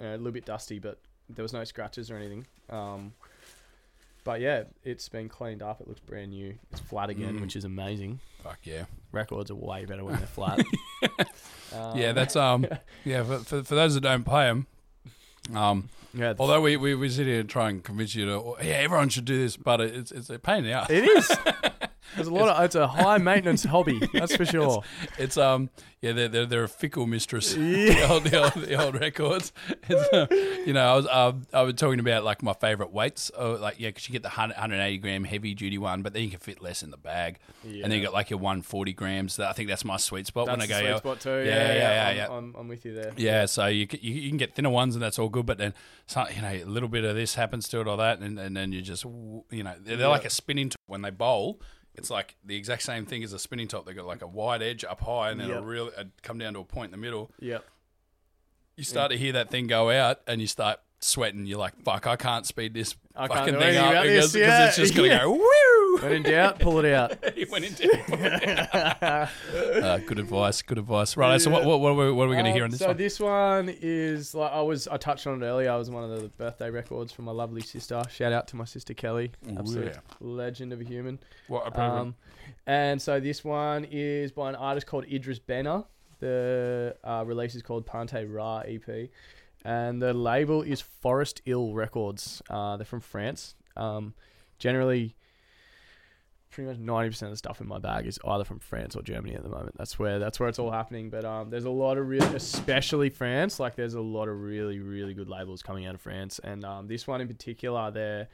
uh, 0.00 0.06
a 0.06 0.16
little 0.16 0.30
bit 0.32 0.44
dusty, 0.44 0.78
but 0.78 0.98
there 1.28 1.42
was 1.42 1.52
no 1.52 1.64
scratches 1.64 2.10
or 2.10 2.16
anything. 2.16 2.46
Um, 2.68 3.12
but 4.22 4.40
yeah, 4.40 4.64
it's 4.84 5.08
been 5.08 5.28
cleaned 5.28 5.62
up. 5.62 5.80
It 5.80 5.88
looks 5.88 6.00
brand 6.00 6.30
new. 6.30 6.54
It's 6.70 6.80
flat 6.80 7.10
again, 7.10 7.38
Mm. 7.38 7.40
which 7.40 7.56
is 7.56 7.64
amazing. 7.64 8.20
Fuck 8.44 8.58
yeah, 8.64 8.84
Records 9.12 9.50
are 9.50 9.54
way 9.56 9.84
better 9.86 10.04
when 10.04 10.16
they're 10.16 10.26
flat. 10.26 10.60
um, 11.74 11.96
yeah. 11.98 12.12
That's 12.12 12.36
um 12.36 12.66
yeah. 13.04 13.22
For, 13.24 13.38
for, 13.38 13.62
for 13.64 13.74
those 13.74 13.94
that 13.94 14.02
don't 14.02 14.24
play 14.24 14.46
them, 14.46 14.66
um, 15.54 15.88
yeah. 16.14 16.34
although 16.38 16.60
we, 16.60 16.76
we 16.76 16.94
we 16.94 17.08
sit 17.10 17.26
here 17.26 17.40
and 17.40 17.48
try 17.48 17.70
and 17.70 17.82
convince 17.82 18.14
you 18.14 18.24
to 18.26 18.54
yeah 18.62 18.74
everyone 18.74 19.08
should 19.08 19.24
do 19.24 19.38
this, 19.38 19.56
but 19.56 19.80
it's 19.80 20.12
it's 20.12 20.30
a 20.30 20.38
pain 20.38 20.58
in 20.58 20.64
the 20.64 20.72
ass. 20.72 20.90
It 20.90 21.04
is. 21.04 21.30
There's 22.14 22.28
a 22.28 22.32
lot 22.34 22.48
of. 22.48 22.64
It's 22.64 22.74
a 22.74 22.86
high 22.88 23.18
maintenance 23.18 23.64
hobby. 23.64 24.00
That's 24.12 24.34
for 24.36 24.44
sure. 24.44 24.82
It's 25.18 25.36
um 25.36 25.70
yeah 26.00 26.12
they're 26.12 26.28
they're, 26.28 26.46
they're 26.46 26.64
a 26.64 26.68
fickle 26.68 27.06
mistress. 27.06 27.56
Yeah. 27.56 27.94
the, 27.94 28.12
old, 28.12 28.24
the 28.24 28.42
old 28.42 28.52
the 28.66 28.84
old 28.84 29.00
records. 29.00 29.52
It's, 29.88 30.12
uh, 30.12 30.26
you 30.66 30.72
know 30.72 30.92
I 30.92 30.96
was 30.96 31.06
um, 31.08 31.46
I 31.52 31.62
was 31.62 31.74
talking 31.74 32.00
about 32.00 32.24
like 32.24 32.42
my 32.42 32.52
favorite 32.54 32.92
weights. 32.92 33.30
Oh, 33.36 33.52
like 33.52 33.78
yeah, 33.78 33.88
because 33.88 34.08
you 34.08 34.12
get 34.12 34.22
the 34.22 34.28
100, 34.28 34.54
180 34.54 34.98
gram 34.98 35.24
heavy 35.24 35.54
duty 35.54 35.78
one, 35.78 36.02
but 36.02 36.12
then 36.12 36.22
you 36.22 36.30
can 36.30 36.40
fit 36.40 36.62
less 36.62 36.82
in 36.82 36.90
the 36.90 36.96
bag. 36.96 37.38
yeah. 37.64 37.82
And 37.84 37.92
then 37.92 37.98
you 37.98 38.04
got 38.04 38.12
like 38.14 38.30
your 38.30 38.38
140 38.38 38.92
grams. 38.92 39.36
That 39.36 39.48
I 39.48 39.52
think 39.52 39.68
that's 39.68 39.84
my 39.84 39.96
sweet 39.96 40.26
spot 40.26 40.46
That's 40.46 40.58
when 40.58 40.62
I 40.62 40.66
go. 40.66 40.86
sweet 40.88 40.98
spot 40.98 41.20
too. 41.20 41.30
Yeah, 41.30 41.44
Yeah, 41.44 41.72
yeah, 41.72 41.74
yeah, 41.74 42.08
I'm, 42.08 42.16
yeah. 42.16 42.36
I'm, 42.36 42.54
I'm 42.58 42.68
with 42.68 42.84
you 42.84 42.94
there. 42.94 43.12
Yeah, 43.16 43.46
so 43.46 43.66
you, 43.66 43.86
you 44.00 44.14
you 44.14 44.28
can 44.28 44.38
get 44.38 44.54
thinner 44.54 44.70
ones 44.70 44.94
and 44.94 45.02
that's 45.02 45.18
all 45.18 45.28
good, 45.28 45.46
but 45.46 45.58
then 45.58 45.74
some, 46.06 46.26
you 46.34 46.42
know 46.42 46.48
a 46.50 46.64
little 46.64 46.88
bit 46.88 47.04
of 47.04 47.14
this 47.14 47.34
happens 47.34 47.68
to 47.68 47.80
it 47.80 47.86
or 47.86 47.96
that, 47.98 48.18
and, 48.20 48.38
and 48.38 48.56
then 48.56 48.72
you 48.72 48.82
just 48.82 49.04
you 49.04 49.62
know 49.62 49.74
they're, 49.80 49.96
they're 49.96 50.08
like 50.08 50.24
a 50.24 50.30
spinning 50.30 50.70
top 50.70 50.80
when 50.86 51.02
they 51.02 51.10
bowl. 51.10 51.60
It's 52.00 52.10
like 52.10 52.36
the 52.44 52.56
exact 52.56 52.82
same 52.82 53.04
thing 53.06 53.22
as 53.22 53.32
a 53.32 53.38
spinning 53.38 53.68
top. 53.68 53.84
They've 53.86 53.94
got 53.94 54.06
like 54.06 54.22
a 54.22 54.26
wide 54.26 54.62
edge 54.62 54.84
up 54.84 55.00
high, 55.00 55.30
and 55.30 55.38
then 55.38 55.48
Yep. 55.48 55.56
it'll 55.58 55.68
really 55.68 55.92
come 56.22 56.38
down 56.38 56.54
to 56.54 56.60
a 56.60 56.64
point 56.64 56.86
in 56.86 56.92
the 56.92 56.96
middle. 57.04 57.30
Yep. 57.40 57.64
You 58.76 58.84
start 58.84 59.10
to 59.12 59.18
hear 59.18 59.32
that 59.32 59.50
thing 59.50 59.66
go 59.66 59.90
out, 59.90 60.20
and 60.26 60.40
you 60.40 60.46
start 60.46 60.80
sweating. 61.00 61.46
You're 61.46 61.58
like, 61.58 61.76
"Fuck, 61.82 62.06
I 62.06 62.16
can't 62.16 62.46
speed 62.46 62.74
this 62.74 62.94
I 63.16 63.26
fucking 63.26 63.58
thing 63.58 63.76
up 63.76 64.02
because, 64.02 64.34
yeah, 64.34 64.68
it's 64.68 64.76
just 64.76 64.94
gonna 64.94 65.08
yeah. 65.08 65.22
go 65.22 65.32
woo." 65.32 65.76
When 66.00 66.12
in 66.12 66.22
doubt, 66.22 66.60
pull 66.60 66.78
it 66.78 66.92
out. 66.92 67.18
he 67.34 67.44
went 67.46 67.64
into 67.64 67.90
uh, 69.82 69.98
good 69.98 70.20
advice. 70.20 70.62
Good 70.62 70.78
advice. 70.78 71.16
Right. 71.16 71.40
So 71.40 71.50
what 71.50 71.64
what, 71.64 71.80
what, 71.80 71.90
are 71.90 71.94
we, 71.94 72.12
what 72.12 72.24
are 72.24 72.28
we 72.28 72.36
going 72.36 72.44
to 72.44 72.50
Um, 72.50 72.54
hear 72.54 72.64
on 72.64 72.70
this 72.70 72.78
so 72.78 72.86
one? 72.88 72.96
this 72.96 73.20
one 73.20 73.76
is 73.80 74.34
like 74.34 74.52
I 74.52 74.62
was 74.62 74.86
I 74.86 74.96
touched 74.98 75.26
on 75.26 75.42
it 75.42 75.46
earlier. 75.46 75.70
I 75.70 75.76
was 75.76 75.90
one 75.90 76.04
of 76.04 76.22
the 76.22 76.28
birthday 76.28 76.70
records 76.70 77.12
from 77.12 77.24
my 77.24 77.32
lovely 77.32 77.60
sister. 77.60 78.02
Shout 78.08 78.32
out 78.32 78.46
to 78.48 78.56
my 78.56 78.64
sister 78.64 78.94
Kelly, 78.94 79.32
absolute 79.58 79.94
yeah. 79.94 80.00
legend 80.20 80.72
of 80.72 80.80
a 80.80 80.84
human. 80.84 81.18
What 81.48 81.66
a 81.66 81.72
program. 81.72 81.98
Um, 82.00 82.14
and 82.66 83.02
so 83.02 83.20
this 83.20 83.44
one 83.44 83.84
is 83.90 84.32
by 84.32 84.48
an 84.48 84.54
artist 84.54 84.86
called 84.86 85.06
Idris 85.06 85.40
Benner. 85.40 85.84
The 86.20 86.96
uh, 87.02 87.24
release 87.26 87.54
is 87.54 87.62
called 87.62 87.86
Pante 87.86 88.26
Ra 88.32 88.60
EP, 88.60 89.10
and 89.64 90.00
the 90.00 90.14
label 90.14 90.62
is 90.62 90.80
Forest 90.80 91.42
Hill 91.44 91.74
Records. 91.74 92.42
Uh, 92.48 92.76
they're 92.76 92.84
from 92.84 93.00
France. 93.00 93.54
Um, 93.76 94.14
generally, 94.58 95.16
pretty 96.50 96.68
much 96.68 96.78
ninety 96.78 97.10
percent 97.10 97.28
of 97.28 97.34
the 97.34 97.38
stuff 97.38 97.60
in 97.60 97.68
my 97.68 97.78
bag 97.78 98.06
is 98.06 98.18
either 98.26 98.44
from 98.44 98.58
France 98.58 98.96
or 98.96 99.02
Germany 99.02 99.34
at 99.34 99.42
the 99.42 99.48
moment. 99.48 99.76
That's 99.76 99.98
where 99.98 100.18
that's 100.18 100.40
where 100.40 100.48
it's 100.48 100.58
all 100.58 100.70
happening. 100.70 101.10
But 101.10 101.24
um, 101.24 101.50
there's 101.50 101.64
a 101.64 101.70
lot 101.70 101.98
of 101.98 102.08
really, 102.08 102.34
especially 102.34 103.10
France. 103.10 103.60
Like 103.60 103.76
there's 103.76 103.94
a 103.94 104.00
lot 104.00 104.28
of 104.28 104.40
really 104.40 104.80
really 104.80 105.14
good 105.14 105.28
labels 105.28 105.62
coming 105.62 105.86
out 105.86 105.94
of 105.94 106.00
France, 106.00 106.40
and 106.42 106.64
um, 106.64 106.86
this 106.88 107.06
one 107.06 107.20
in 107.20 107.28
particular, 107.28 107.90
they're 107.90 108.28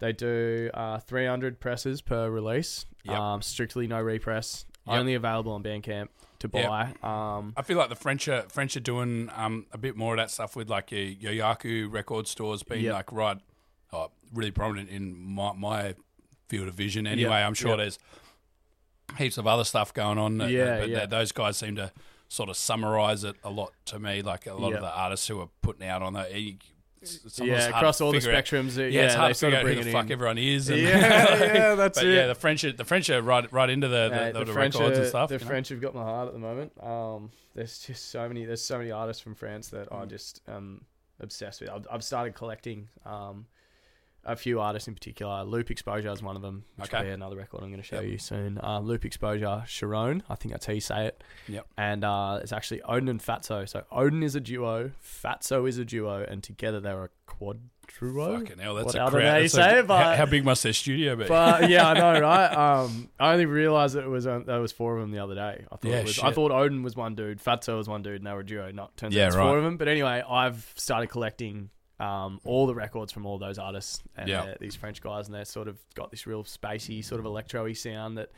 they 0.00 0.12
do 0.12 0.70
uh, 0.74 0.98
300 0.98 1.58
presses 1.58 2.00
per 2.00 2.30
release. 2.30 2.86
Yep. 3.04 3.18
Um, 3.18 3.42
strictly 3.42 3.86
no 3.88 4.00
repress. 4.00 4.64
Yep. 4.86 4.96
Only 4.96 5.14
available 5.14 5.52
on 5.52 5.62
Bandcamp 5.62 6.08
to 6.40 6.50
Yep. 6.52 6.66
buy. 6.68 6.94
Um, 7.02 7.52
I 7.56 7.62
feel 7.62 7.76
like 7.78 7.88
the 7.88 7.96
French 7.96 8.28
are 8.28 8.42
French 8.48 8.76
are 8.76 8.80
doing 8.80 9.30
um, 9.34 9.66
a 9.72 9.78
bit 9.78 9.96
more 9.96 10.14
of 10.14 10.18
that 10.18 10.30
stuff 10.30 10.54
with 10.56 10.68
like 10.70 10.90
your, 10.92 11.00
your 11.00 11.32
Yaku 11.32 11.92
record 11.92 12.26
stores 12.28 12.62
being 12.62 12.84
Yep. 12.84 12.92
like 12.94 13.12
right, 13.12 13.38
oh, 13.92 14.10
really 14.32 14.50
prominent 14.52 14.88
in 14.90 15.18
my, 15.18 15.52
my 15.54 15.94
field 16.48 16.68
of 16.68 16.74
vision. 16.74 17.06
Anyway, 17.06 17.30
Yep. 17.30 17.46
I'm 17.46 17.54
sure 17.54 17.70
Yep. 17.70 17.78
there's 17.78 17.98
heaps 19.16 19.38
of 19.38 19.46
other 19.46 19.64
stuff 19.64 19.92
going 19.92 20.18
on. 20.18 20.38
that- 20.38 20.50
Yeah, 20.50 20.78
but 20.80 20.88
yeah. 20.88 21.06
those 21.06 21.32
guys 21.32 21.56
seem 21.56 21.76
to 21.76 21.92
sort 22.28 22.48
of 22.50 22.56
summarize 22.56 23.24
it 23.24 23.36
a 23.42 23.50
lot 23.50 23.72
to 23.86 23.98
me. 23.98 24.22
Like 24.22 24.46
a 24.46 24.54
lot 24.54 24.68
Yep. 24.70 24.76
of 24.76 24.82
the 24.82 24.92
artists 24.94 25.26
who 25.28 25.40
are 25.40 25.48
putting 25.62 25.86
out 25.88 26.02
on 26.02 26.12
that. 26.12 26.30
Yeah, 27.42 27.68
across 27.68 28.00
all 28.00 28.12
the 28.12 28.18
spectrums. 28.18 28.78
uh, 28.78 28.82
Yeah, 28.82 28.88
Yeah, 29.00 29.06
it's 29.06 29.14
hard 29.14 29.34
to 29.34 29.38
figure 29.40 29.58
out 29.58 29.64
who 29.64 29.70
it 29.72 29.74
the 29.82 29.86
in. 29.88 29.92
fuck 29.92 30.10
everyone 30.10 30.38
is. 30.38 30.68
And 30.70 30.80
Yeah, 30.80 30.88
yeah, 30.98 31.74
that's 31.74 31.98
but 31.98 32.06
it. 32.06 32.14
yeah, 32.14 32.26
the 32.26 32.34
French, 32.34 32.64
are, 32.64 32.72
the 32.72 32.84
French 32.84 33.08
are 33.10 33.22
right, 33.22 33.50
right 33.52 33.70
into 33.70 33.88
the 33.88 34.08
the, 34.08 34.14
Mate, 34.16 34.32
the, 34.34 34.44
the 34.44 34.52
French 34.52 34.74
records 34.74 34.98
are- 34.98 35.02
and 35.02 35.08
stuff. 35.08 35.28
The 35.28 35.34
you 35.36 35.40
know? 35.40 35.46
French 35.46 35.68
have 35.68 35.80
got 35.80 35.94
my 35.94 36.02
heart 36.02 36.28
at 36.28 36.34
the 36.34 36.40
moment. 36.40 36.72
Um, 36.82 37.30
there's 37.54 37.78
just 37.78 38.10
so 38.10 38.26
many. 38.28 38.44
There's 38.44 38.62
so 38.62 38.78
many 38.78 38.90
artists 38.90 39.22
from 39.22 39.34
France 39.34 39.68
that 39.68 39.92
I 39.92 40.04
just 40.06 40.42
um 40.48 40.82
obsessed 41.20 41.60
with. 41.60 41.70
I've, 41.70 41.86
I've 41.90 42.04
started 42.04 42.34
collecting 42.34 42.88
um 43.04 43.46
a 44.24 44.36
few 44.36 44.60
artists 44.60 44.88
in 44.88 44.94
particular. 44.94 45.42
Loop 45.44 45.70
Exposure 45.70 46.10
is 46.10 46.22
one 46.22 46.36
of 46.36 46.42
them. 46.42 46.64
Which 46.76 46.88
Okay. 46.92 46.98
will 46.98 47.04
be 47.06 47.10
another 47.12 47.36
record 47.36 47.62
I'm 47.62 47.70
going 47.70 47.80
to 47.80 47.86
show 47.86 48.00
Yep. 48.00 48.10
you 48.10 48.18
soon. 48.18 48.58
Uh, 48.62 48.80
Loop 48.80 49.04
Exposure, 49.04 49.62
Sharon. 49.66 50.22
I 50.28 50.34
think 50.34 50.52
that's 50.52 50.66
how 50.66 50.72
you 50.74 50.80
say 50.80 51.06
it. 51.06 51.24
Yep. 51.48 51.66
And 51.78 52.04
uh, 52.04 52.40
it's 52.42 52.52
actually 52.52 52.82
Odin 52.82 53.08
and 53.08 53.20
Fatso. 53.22 53.66
So 53.68 53.84
Odin 53.90 54.22
is 54.22 54.34
a 54.34 54.40
duo, 54.40 54.90
Fatso 55.02 55.68
is 55.68 55.78
a 55.78 55.84
duo, 55.84 56.24
and 56.28 56.42
together 56.42 56.78
they're 56.80 57.04
a 57.04 57.08
quadruo. 57.26 58.40
Fucking 58.40 58.58
hell, 58.58 58.74
that's 58.74 58.86
What 58.94 58.96
a 58.96 59.10
crowd. 59.10 59.42
that's 59.42 59.52
say 59.54 59.78
a- 59.78 59.82
but- 59.82 60.02
how, 60.04 60.16
how 60.16 60.26
big 60.26 60.44
must 60.44 60.62
their 60.62 60.72
studio 60.74 61.16
be? 61.16 61.24
But 61.26 61.70
yeah, 61.70 61.88
I 61.88 61.94
know, 61.94 62.20
right? 62.20 62.52
Um, 62.52 63.08
I 63.18 63.32
only 63.32 63.46
realized 63.46 63.94
that 63.94 64.04
it 64.04 64.08
was 64.08 64.26
uh, 64.26 64.40
there 64.44 64.60
was 64.60 64.72
four 64.72 64.96
of 64.96 65.00
them 65.00 65.10
the 65.10 65.20
other 65.20 65.34
day. 65.34 65.64
I 65.72 65.76
thought 65.76 65.84
Yeah, 65.90 66.00
it 66.00 66.06
was. 66.06 66.18
I 66.18 66.32
thought 66.32 66.50
Odin 66.50 66.82
was 66.82 66.96
one 66.96 67.14
dude, 67.14 67.42
Fatso 67.42 67.76
was 67.78 67.88
one 67.88 68.02
dude, 68.02 68.16
and 68.16 68.26
they 68.26 68.32
were 68.32 68.40
a 68.40 68.46
duo. 68.46 68.70
Not 68.72 68.96
turns 68.98 69.14
Yeah, 69.14 69.24
out 69.24 69.26
it's 69.28 69.36
right. 69.36 69.44
four 69.44 69.58
of 69.58 69.64
them. 69.64 69.76
But 69.78 69.88
anyway, 69.88 70.22
I've 70.28 70.72
started 70.76 71.06
collecting 71.08 71.70
um, 72.00 72.40
all 72.44 72.66
the 72.66 72.74
records 72.74 73.12
from 73.12 73.26
all 73.26 73.38
those 73.38 73.58
artists 73.58 74.02
and 74.16 74.28
they're- 74.30 74.56
these 74.60 74.76
French 74.76 75.00
guys, 75.00 75.26
and 75.26 75.34
they're 75.34 75.44
sort 75.44 75.68
of 75.68 75.78
got 75.94 76.10
this 76.10 76.26
real 76.26 76.44
spacey, 76.44 77.04
sort 77.04 77.18
of 77.18 77.24
electro-y 77.26 77.72
sound 77.72 78.18
that 78.18 78.30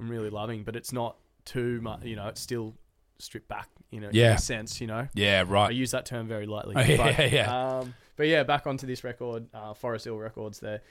I'm 0.00 0.08
really 0.08 0.30
loving. 0.30 0.64
But 0.64 0.74
it's 0.76 0.92
not 0.92 1.16
too 1.44 1.80
much, 1.80 2.02
you 2.04 2.16
know. 2.16 2.26
It's 2.28 2.40
still 2.40 2.74
stripped 3.18 3.48
back, 3.48 3.68
you 3.90 4.00
know, 4.00 4.08
in 4.08 4.14
Yeah. 4.16 4.34
a 4.34 4.38
sense, 4.38 4.80
you 4.80 4.86
know. 4.88 5.06
Yeah, 5.14 5.44
right. 5.46 5.68
I 5.68 5.70
use 5.70 5.92
that 5.92 6.06
term 6.06 6.26
very 6.26 6.46
lightly. 6.46 6.74
Oh, 6.76 6.80
yeah, 6.82 7.16
but, 7.16 7.32
yeah. 7.32 7.78
Um, 7.78 7.94
but 8.16 8.26
yeah, 8.26 8.42
back 8.42 8.66
onto 8.66 8.86
this 8.86 9.04
record, 9.04 9.46
uh, 9.54 9.74
Forest 9.74 10.06
Hill 10.06 10.16
Records. 10.18 10.58
They're 10.58 10.82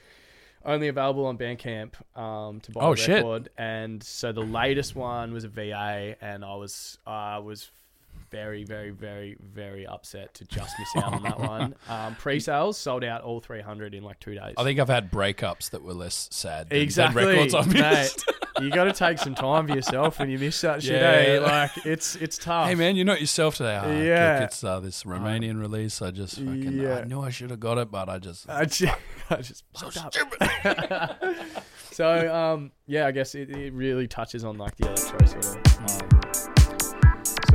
only 0.64 0.88
available 0.88 1.26
on 1.26 1.36
Bandcamp 1.36 1.92
um, 2.18 2.60
to 2.60 2.70
buy 2.72 2.80
Oh, 2.80 2.94
the 2.94 3.00
shit. 3.02 3.16
record. 3.16 3.50
And 3.58 4.02
so 4.02 4.32
the 4.32 4.40
latest 4.40 4.96
one 4.96 5.32
was 5.34 5.44
a 5.44 5.48
VA, 5.48 6.16
and 6.22 6.42
I 6.42 6.54
was 6.54 6.96
I 7.06 7.38
was 7.38 7.70
very, 8.30 8.64
very, 8.64 8.90
very, 8.90 9.36
very 9.40 9.86
upset 9.86 10.34
to 10.34 10.44
just 10.44 10.74
miss 10.78 11.04
out 11.04 11.12
on 11.14 11.22
that 11.22 11.38
one. 11.48 11.74
Um, 11.88 12.14
pre-sales 12.16 12.76
sold 12.78 13.04
out 13.04 13.22
all 13.22 13.40
300 13.40 13.94
in 13.94 14.02
like 14.02 14.18
two 14.20 14.34
days. 14.34 14.54
I 14.56 14.64
think 14.64 14.80
I've 14.80 14.88
had 14.88 15.10
breakups 15.10 15.70
that 15.70 15.82
were 15.82 15.94
less 15.94 16.28
sad. 16.32 16.68
Than, 16.68 16.78
than 16.78 16.82
Exactly, 16.82 17.24
records 17.26 17.54
I've 17.54 17.72
mate. 17.72 18.24
you 18.60 18.70
got 18.70 18.84
to 18.84 18.92
take 18.92 19.18
some 19.18 19.34
time 19.34 19.68
for 19.68 19.74
yourself 19.74 20.18
when 20.18 20.30
you 20.30 20.38
miss 20.38 20.60
that 20.62 20.82
shit. 20.82 21.00
Yeah. 21.00 21.34
eh? 21.34 21.40
Like 21.40 21.86
it's 21.86 22.16
it's 22.16 22.38
tough. 22.38 22.68
Hey 22.68 22.74
man, 22.74 22.96
you're 22.96 23.04
not 23.06 23.20
yourself 23.20 23.56
today. 23.56 23.80
Oh, 23.82 23.90
Yeah. 24.02 24.38
look, 24.40 24.48
it's 24.50 24.64
uh, 24.64 24.80
this 24.80 25.04
Romanian 25.04 25.60
release. 25.60 26.02
I 26.02 26.10
just 26.10 26.36
fucking 26.36 26.72
Yeah. 26.80 26.98
I 27.00 27.04
knew 27.04 27.20
I 27.20 27.30
should 27.30 27.50
have 27.50 27.60
got 27.60 27.78
it, 27.78 27.90
but 27.90 28.08
I 28.08 28.18
just 28.18 28.48
I 28.50 28.64
just, 28.64 28.94
I 29.30 29.36
just 29.36 29.64
so 29.74 29.88
up. 30.00 31.24
so 31.92 32.34
um, 32.34 32.72
yeah, 32.86 33.06
I 33.06 33.10
guess 33.12 33.34
it, 33.34 33.50
it 33.50 33.72
really 33.72 34.06
touches 34.08 34.44
on 34.44 34.58
like 34.58 34.76
the 34.76 34.86
electro 34.86 35.26
sort 35.26 35.44
of 35.46 36.12
um, 36.14 36.20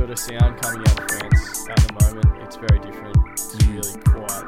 sort 0.00 0.10
of 0.12 0.18
sound 0.18 0.56
coming 0.62 0.80
out 0.80 0.98
of 0.98 1.10
France 1.10 1.68
at 1.68 1.76
the 1.76 1.92
moment. 2.00 2.24
It's 2.42 2.56
very 2.56 2.78
different. 2.80 3.16
It's 3.32 3.54
Mm. 3.56 3.68
really 3.68 3.96
quiet, 4.08 4.44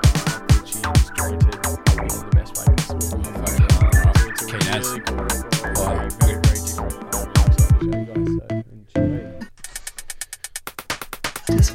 glitchy 0.48 0.80
and 0.80 0.94
disjointed 0.96 1.44
in 1.44 2.08
the 2.08 2.32
best 2.32 2.52
way 2.56 2.64
possible. 2.74 3.20
Fuck 3.22 3.52
yeah. 3.60 4.00
Um, 4.00 4.16
it's 4.30 4.42
a 4.42 4.44
Keen 4.46 4.64
as. 4.72 4.88
really 4.88 5.00
cool 5.00 5.18
record. 5.18 5.76
Wow. 5.76 5.92
Very, 5.92 6.10
very, 6.20 6.38
very 6.40 6.60
different. 6.64 6.96
I'm 7.04 7.20
excited 7.36 7.52
to 7.52 7.68
show 7.68 7.84
you 7.84 8.00
guys. 8.08 8.64
So 8.94 9.00
enjoy. 9.02 9.28
is 11.58 11.68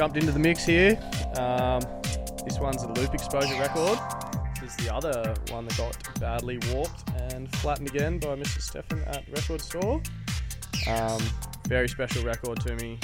jumped 0.00 0.16
into 0.16 0.32
the 0.32 0.38
mix 0.38 0.64
here. 0.64 0.98
Um, 1.36 1.82
this 2.46 2.58
one's 2.58 2.82
a 2.82 2.88
loop 2.94 3.12
exposure 3.12 3.60
record. 3.60 3.98
This 4.58 4.70
is 4.70 4.76
the 4.86 4.94
other 4.94 5.34
one 5.50 5.66
that 5.66 5.76
got 5.76 6.18
badly 6.18 6.58
warped 6.72 7.06
and 7.30 7.54
flattened 7.56 7.90
again 7.90 8.18
by 8.18 8.28
Mr. 8.28 8.62
Stefan 8.62 9.02
at 9.02 9.28
Record 9.28 9.60
Store. 9.60 10.00
Um, 10.88 11.20
very 11.68 11.86
special 11.86 12.24
record 12.24 12.62
to 12.62 12.76
me. 12.76 12.98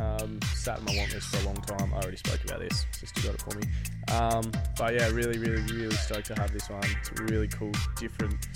Um, 0.00 0.40
sat 0.54 0.78
in 0.78 0.86
my 0.86 0.96
want 0.96 1.12
list 1.12 1.26
for 1.26 1.42
a 1.42 1.44
long 1.44 1.56
time. 1.56 1.92
I 1.92 1.98
already 1.98 2.16
spoke 2.16 2.42
about 2.44 2.60
this. 2.60 2.86
Sister 2.92 3.20
got 3.20 3.34
it 3.34 3.42
for 3.42 3.54
me. 3.54 3.64
Um, 4.16 4.50
but 4.78 4.94
yeah, 4.94 5.10
really, 5.10 5.38
really, 5.38 5.60
really 5.70 5.96
stoked 5.96 6.28
to 6.28 6.34
have 6.36 6.50
this 6.54 6.70
one. 6.70 6.80
It's 6.98 7.12
really 7.30 7.48
cool, 7.48 7.72
different, 7.98 8.48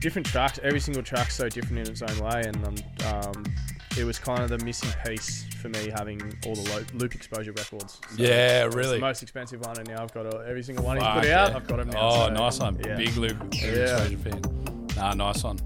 different 0.00 0.26
track. 0.26 0.58
Every 0.58 0.80
single 0.80 1.02
track's 1.02 1.34
so 1.34 1.48
different 1.48 1.78
in 1.78 1.92
its 1.94 2.02
own 2.02 2.18
way, 2.18 2.42
and 2.44 2.56
um, 2.66 2.74
um, 3.06 3.44
it 3.98 4.04
was 4.04 4.18
kind 4.18 4.40
of 4.42 4.48
the 4.50 4.58
missing 4.64 4.90
piece 5.06 5.44
for 5.60 5.68
me 5.68 5.90
having 5.94 6.20
all 6.46 6.54
the 6.54 6.70
lo- 6.70 6.84
loop 6.94 7.14
exposure 7.14 7.52
records. 7.52 7.94
So 8.10 8.22
Yeah, 8.22 8.64
really. 8.64 8.96
the 8.96 9.00
most 9.00 9.22
expensive 9.22 9.64
one, 9.64 9.78
and 9.78 9.88
now 9.88 10.02
I've 10.02 10.12
got 10.12 10.26
every 10.46 10.62
single 10.62 10.84
one 10.84 10.96
he's 10.98 11.06
put 11.06 11.26
out. 11.30 11.54
I've 11.56 11.66
got 11.66 11.78
them 11.78 11.88
now. 11.90 11.98
Oh, 12.00 12.26
so, 12.26 12.32
nice 12.32 12.58
one. 12.58 12.78
Yeah. 12.84 12.96
Big 12.96 13.16
loop. 13.16 13.36
Yeah. 13.52 14.02
exposure 14.02 14.18
fan. 14.18 14.40
Nah, 14.96 15.14
nice 15.14 15.42
one. 15.42 15.58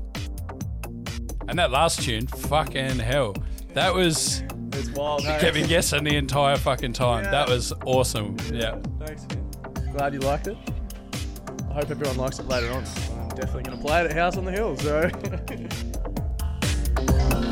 And 1.49 1.59
that 1.59 1.71
last 1.71 2.03
tune, 2.03 2.27
fucking 2.27 2.99
hell. 3.01 3.35
That 3.75 3.95
was 3.95 4.43
It's 4.73 4.91
wild. 4.91 5.23
hey? 5.25 5.39
kept 5.41 5.57
me 5.57 5.67
guessing 5.67 6.05
the 6.05 6.17
entire 6.17 6.57
fucking 6.57 6.93
time. 6.93 7.25
Yeah. 7.25 7.31
That 7.33 7.49
was 7.49 7.73
awesome. 7.85 8.37
Yeah. 8.53 8.77
Thanks, 9.01 9.27
man. 9.29 9.93
Glad 9.93 10.15
you 10.15 10.21
liked 10.21 10.47
it. 10.47 10.57
I 11.71 11.75
hope 11.75 11.91
everyone 11.91 12.17
likes 12.17 12.39
it 12.39 12.47
later 12.49 12.71
on. 12.73 12.85
I'm 12.85 13.29
definitely 13.31 13.63
going 13.65 13.79
to 13.79 13.85
play 13.85 14.01
it 14.05 14.11
at 14.11 14.17
House 14.17 14.37
on 14.37 14.45
the 14.45 14.53
Hill, 14.53 14.77
so. 14.77 15.11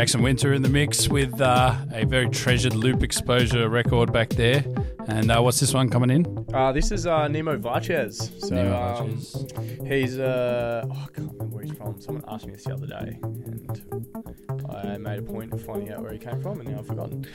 Jackson 0.00 0.22
Winter 0.22 0.54
in 0.54 0.62
the 0.62 0.68
mix 0.70 1.10
with 1.10 1.42
uh, 1.42 1.76
a 1.92 2.06
very 2.06 2.30
treasured 2.30 2.74
loop 2.74 3.02
exposure 3.02 3.68
record 3.68 4.10
back 4.14 4.30
there. 4.30 4.64
And 5.08 5.30
uh, 5.30 5.42
what's 5.42 5.60
this 5.60 5.74
one 5.74 5.90
coming 5.90 6.08
in? 6.08 6.46
Uh, 6.54 6.72
this 6.72 6.90
is 6.90 7.06
uh, 7.06 7.28
Nemo 7.28 7.58
Vachez. 7.58 8.30
So 8.38 8.54
Nemo 8.54 8.82
um, 8.82 9.86
he's 9.86 10.18
uh, 10.18 10.86
oh, 10.88 10.90
I 10.90 10.96
can't 11.14 11.30
remember 11.30 11.44
where 11.54 11.64
he's 11.64 11.74
from. 11.76 12.00
Someone 12.00 12.24
asked 12.28 12.46
me 12.46 12.54
this 12.54 12.64
the 12.64 12.72
other 12.72 12.86
day, 12.86 13.18
and 13.20 14.90
I 14.90 14.96
made 14.96 15.18
a 15.18 15.22
point 15.22 15.52
of 15.52 15.62
finding 15.62 15.92
out 15.92 16.00
where 16.00 16.12
he 16.12 16.18
came 16.18 16.40
from, 16.40 16.60
and 16.60 16.70
now 16.70 16.78
I've 16.78 16.86
forgotten. 16.86 17.26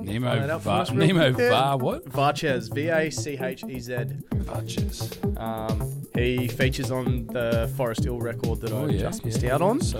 Nemo 0.00 0.46
that 0.46 0.60
Va- 0.62 0.94
Nemo 0.94 1.34
quick 1.34 1.36
there. 1.36 1.50
Va 1.50 1.76
what? 1.76 2.06
Vachez, 2.06 2.68
V 2.72 2.88
A 2.88 3.10
C 3.10 3.36
H 3.38 3.62
E 3.68 3.78
Z. 3.78 3.94
Arches. 4.48 5.18
Um, 5.36 6.06
he 6.14 6.48
features 6.48 6.90
on 6.90 7.26
the 7.26 7.70
Forest 7.76 8.04
Hill 8.04 8.20
record 8.20 8.62
that 8.62 8.72
I 8.72 8.96
just 8.96 9.22
missed 9.22 9.44
out 9.44 9.60
on. 9.60 9.82
So 9.82 9.98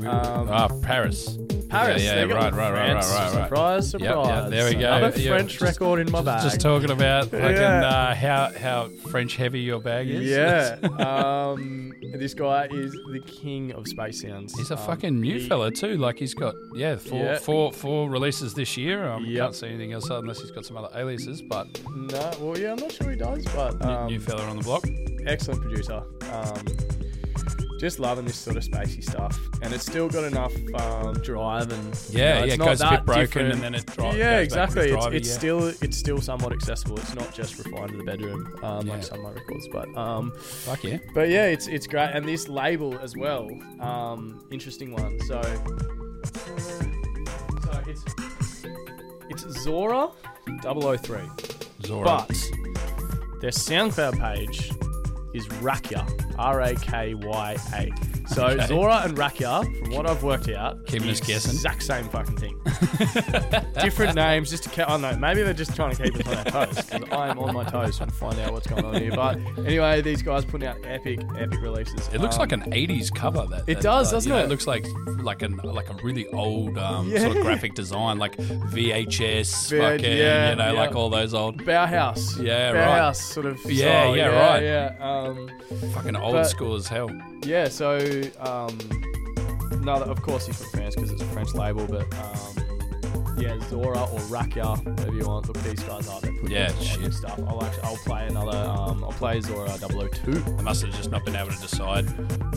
Um, 0.00 0.48
ah, 0.50 0.68
Paris. 0.82 1.38
Paris. 1.68 2.02
yeah, 2.04 2.26
go. 2.26 2.34
right, 2.34 2.52
right, 2.52 2.72
right, 2.72 2.94
right, 2.94 2.94
right, 2.94 3.34
right. 3.34 3.44
Surprise, 3.44 3.92
Yep, 3.92 4.02
yep, 4.02 4.10
surprise. 4.10 4.50
there 4.50 4.64
we 4.68 4.74
go. 4.74 4.92
Another 4.92 5.20
Yeah, 5.20 5.28
French 5.30 5.50
just- 5.52 5.62
record 5.62 6.00
in 6.00 6.10
my 6.10 6.22
bag. 6.22 6.42
Just 6.42 6.60
talking 6.60 6.90
about 6.90 7.26
fucking 7.30 7.40
Yeah. 7.56 7.86
uh, 7.86 8.14
how 8.14 8.50
how 8.60 8.88
French 9.10 9.36
heavy 9.36 9.60
your 9.60 9.80
bag 9.80 10.08
is. 10.08 10.22
Yeah. 10.28 10.76
um, 10.98 11.92
this 12.14 12.34
guy 12.34 12.66
is 12.70 12.92
the 13.12 13.20
king 13.26 13.72
of 13.72 13.86
space 13.88 14.22
sounds. 14.22 14.56
He's 14.56 14.70
a 14.70 14.78
Um, 14.78 14.86
fucking 14.86 15.20
new 15.20 15.38
he- 15.38 15.48
fella 15.48 15.70
too. 15.70 15.96
Like 15.96 16.18
he's 16.18 16.34
got 16.34 16.54
yeah 16.74 16.96
four 16.96 17.18
Yeah. 17.24 17.38
four 17.38 17.72
four 17.72 18.08
releases 18.10 18.54
this 18.54 18.76
year. 18.76 19.04
I 19.08 19.18
Yep. 19.18 19.42
can't 19.42 19.54
see 19.54 19.66
anything 19.66 19.92
else 19.92 20.08
unless 20.10 20.40
he's 20.40 20.50
got 20.50 20.64
some 20.64 20.76
other 20.76 20.88
aliases. 20.94 21.42
But 21.42 21.66
No, 21.94 22.30
well, 22.40 22.58
yeah, 22.58 22.72
I'm 22.72 22.78
not 22.78 22.92
sure 22.92 23.10
he 23.10 23.16
does, 23.16 23.44
but 23.54 23.80
new- 23.80 23.86
um, 23.90 24.06
new 24.06 24.20
fella 24.20 24.42
on 24.44 24.56
the 24.58 24.62
block. 24.64 24.84
excellent 25.26 25.60
producer. 25.62 26.02
Um, 26.32 26.54
just 27.78 27.98
loving 27.98 28.24
this 28.24 28.36
sort 28.36 28.56
of 28.56 28.62
spacey 28.64 29.02
stuff, 29.02 29.38
and 29.62 29.72
it's 29.74 29.84
still 29.84 30.08
got 30.08 30.24
enough 30.24 30.52
um, 30.80 31.14
drive 31.22 31.70
and 31.72 31.84
you 32.10 32.18
Yeah, 32.20 32.34
know, 32.34 32.38
yeah, 32.38 32.44
it's 32.44 32.54
it 32.54 32.58
not 32.58 32.64
goes 32.66 32.80
a 32.80 32.90
bit 32.90 33.04
broken 33.04 33.22
different. 33.24 33.52
and 33.54 33.62
then 33.62 33.74
it 33.74 33.86
drives. 33.86 34.16
yeah, 34.16 34.38
exactly. 34.38 34.90
It's, 34.90 35.06
drivey, 35.06 35.14
it's 35.14 35.28
yeah. 35.28 35.34
still 35.34 35.66
it's 35.82 35.96
still 35.96 36.20
somewhat 36.20 36.52
accessible. 36.52 36.96
It's 36.98 37.14
not 37.14 37.32
just 37.34 37.58
refined 37.58 37.90
to 37.90 37.96
the 37.98 38.04
bedroom 38.04 38.58
um, 38.62 38.86
Yeah. 38.86 38.92
like 38.94 39.02
some 39.02 39.18
of 39.18 39.24
my 39.24 39.30
records, 39.32 39.68
but 39.72 39.94
um, 39.96 40.32
Fuck 40.38 40.84
yeah. 40.84 40.98
but 41.14 41.28
yeah, 41.28 41.46
it's 41.46 41.66
it's 41.66 41.86
great, 41.86 42.10
and 42.14 42.26
this 42.26 42.48
label 42.48 42.98
as 42.98 43.16
well, 43.16 43.48
um, 43.80 44.46
interesting 44.50 44.92
one. 44.92 45.18
So, 45.26 45.40
so 46.42 47.82
it's 47.86 48.04
it's 49.28 49.42
Zora 49.62 50.08
003, 50.62 51.18
Zora. 51.84 52.04
but 52.04 52.36
their 53.40 53.50
SoundCloud 53.50 54.18
page 54.18 54.70
is 55.36 55.46
Rakya, 55.48 56.34
R 56.38 56.60
A 56.62 56.74
K 56.74 57.14
Y 57.14 57.56
A. 57.74 57.92
So 58.28 58.46
Okay. 58.46 58.66
Zora 58.66 59.02
and 59.04 59.16
Rakya, 59.16 59.62
from 59.78 59.90
what 59.94 60.08
I've 60.08 60.22
worked 60.24 60.48
out, 60.48 60.84
Keeping 60.86 61.08
us 61.10 61.20
the 61.20 61.26
guessing. 61.26 61.52
Exact 61.52 61.82
same 61.84 62.08
fucking 62.08 62.36
thing. 62.36 62.58
Different 63.80 64.14
names, 64.16 64.50
just 64.50 64.64
to 64.64 64.70
keep. 64.70 64.88
I 64.88 64.92
don't 64.98 65.02
know. 65.02 65.16
Maybe 65.16 65.42
they're 65.42 65.52
just 65.54 65.76
trying 65.76 65.94
to 65.94 66.02
keep 66.02 66.16
us 66.16 66.26
on 66.26 66.36
our 66.38 66.66
toes 66.66 66.84
because 66.84 67.08
I 67.12 67.28
am 67.28 67.38
on 67.38 67.54
my 67.54 67.64
toes 67.64 67.96
trying 67.96 68.08
to 68.10 68.14
find 68.14 68.38
out 68.40 68.52
what's 68.52 68.66
going 68.66 68.84
on 68.84 68.94
here. 69.00 69.12
But 69.14 69.38
anyway, 69.58 70.00
these 70.02 70.22
guys 70.22 70.44
putting 70.44 70.66
out 70.68 70.76
epic, 70.84 71.20
epic 71.38 71.60
releases. 71.60 72.08
It 72.08 72.20
looks 72.20 72.34
Um, 72.36 72.40
like 72.40 72.52
an 72.52 72.62
'80s 72.72 73.14
cover. 73.14 73.46
That 73.48 73.64
It 73.68 73.80
does, 73.80 74.08
uh, 74.08 74.16
doesn't 74.16 74.30
know, 74.30 74.38
it? 74.38 74.44
It 74.44 74.48
looks 74.48 74.66
like 74.66 74.86
like 75.22 75.42
an 75.42 75.56
like 75.62 75.88
a 75.90 75.94
really 76.02 76.26
old 76.28 76.78
um, 76.78 77.08
Yeah. 77.10 77.20
sort 77.20 77.36
of 77.36 77.42
graphic 77.46 77.74
design, 77.74 78.18
like 78.18 78.36
VHS, 78.36 79.70
fucking, 79.70 80.04
yeah, 80.16 80.50
you 80.50 80.56
know, 80.56 80.72
yeah. 80.72 80.80
like 80.80 80.94
all 80.94 81.10
those 81.10 81.34
old 81.34 81.62
Bauhaus. 81.64 82.42
Yeah, 82.42 82.70
right. 82.72 82.88
Bauhaus 82.88 83.16
sort 83.16 83.46
of. 83.46 83.60
Yeah, 83.70 84.02
style. 84.02 84.16
yeah, 84.16 84.26
right. 84.26 84.62
Yeah. 84.62 84.94
Um, 85.00 85.25
fucking 85.92 86.16
old 86.16 86.34
But- 86.34 86.44
school 86.44 86.74
as 86.76 86.88
hell. 86.88 87.10
yeah. 87.44 87.68
So, 87.68 87.98
um, 88.40 88.78
no, 89.82 89.94
of 89.94 90.22
course 90.22 90.46
he's 90.46 90.56
from 90.60 90.70
France 90.70 90.94
because 90.94 91.10
it's 91.10 91.22
a 91.22 91.26
French 91.26 91.54
label, 91.54 91.86
but 91.86 92.02
um, 92.18 93.36
yeah, 93.38 93.58
Zora 93.68 94.00
or 94.04 94.18
Rakya, 94.30 94.82
whatever 94.84 95.12
you 95.16 95.26
want. 95.26 95.46
Look, 95.46 95.58
these 95.62 95.82
guys 95.82 96.08
are. 96.08 96.20
They're 96.20 96.32
Yeah, 96.48 96.68
shit. 96.78 97.12
stuff. 97.12 97.38
I'll 97.46 97.62
actually, 97.62 97.82
I'll 97.82 97.96
play 97.96 98.26
another. 98.28 98.56
Um, 98.56 99.04
I'll 99.04 99.12
play 99.12 99.40
Zora 99.42 99.68
002. 99.68 100.32
They 100.32 100.62
must 100.62 100.82
have 100.84 100.94
just 100.96 101.10
not 101.10 101.24
been 101.24 101.36
able 101.36 101.50
to 101.50 101.60
decide. 101.60 102.06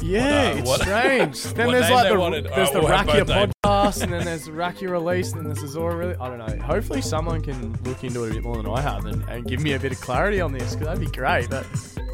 Yeah, 0.01 0.51
uh, 0.53 0.57
it's 0.57 0.67
what- 0.69 0.81
strange. 0.81 1.43
Then 1.53 1.71
there's 1.71 1.89
like 1.89 2.09
the 2.11 2.17
wanted. 2.19 2.45
there's 2.45 2.69
Oh, 2.69 2.81
the 2.81 2.87
Rakya 2.87 3.25
podcast, 3.63 4.01
and 4.03 4.13
then 4.13 4.23
there's 4.25 4.45
the 4.45 4.51
Rakya 4.63 4.89
release, 4.89 5.33
and 5.33 5.41
then 5.41 5.47
there's 5.47 5.61
the 5.61 5.67
Zora 5.67 5.95
release. 5.97 6.17
I 6.21 6.29
don't 6.29 6.37
know. 6.39 6.63
Hopefully, 6.65 7.01
someone 7.01 7.41
can 7.41 7.77
look 7.83 8.03
into 8.05 8.23
it 8.23 8.31
a 8.31 8.33
bit 8.35 8.43
more 8.43 8.55
than 8.55 8.67
I 8.67 8.79
have 8.81 9.05
and, 9.05 9.21
and 9.29 9.45
give 9.45 9.61
me 9.61 9.73
a 9.73 9.79
bit 9.79 9.91
of 9.91 9.99
clarity 9.99 10.39
on 10.39 10.53
this 10.53 10.73
because 10.75 10.87
that'd 10.87 11.01
be 11.01 11.11
great. 11.11 11.49
But 11.49 11.65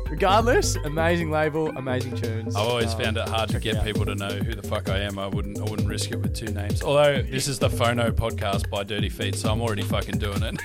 regardless, 0.10 0.76
amazing 0.86 1.32
label, 1.32 1.69
amazing 1.77 2.15
tunes. 2.15 2.56
I've 2.56 2.68
always 2.68 2.94
Um, 2.94 3.02
found 3.02 3.18
it 3.18 3.27
hard 3.27 3.49
to 3.49 3.60
get 3.60 3.84
people 3.84 4.06
to 4.06 4.15
know 4.15 4.30
who 4.30 4.56
the 4.56 4.68
fuck 4.68 4.90
I 4.90 4.99
am. 4.99 5.18
I 5.19 5.27
wouldn't 5.27 5.60
I 5.60 5.64
wouldn't 5.64 5.88
risk 5.88 6.11
it 6.11 6.18
with 6.18 6.34
two 6.36 6.48
names. 6.53 6.82
Although 6.84 7.22
this 7.22 7.48
is 7.48 7.60
the 7.60 7.69
Phono 7.69 8.11
podcast 8.11 8.69
by 8.69 8.84
Dirty 8.84 9.10
Feet, 9.10 9.36
so 9.36 9.52
I'm 9.52 9.61
already 9.61 9.84
fucking 9.84 10.18
doing 10.19 10.41
it. 10.44 10.56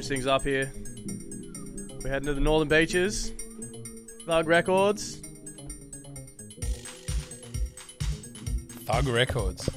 change 0.00 0.08
things 0.08 0.26
up 0.26 0.42
here. 0.42 0.72
We're 2.02 2.10
heading 2.10 2.26
to 2.26 2.34
the 2.34 2.40
Northern 2.40 2.68
Beaches. 2.68 3.32
Thug 4.24 4.46
Records. 4.46 5.20
Thug 8.86 9.06
Records. 9.08 9.68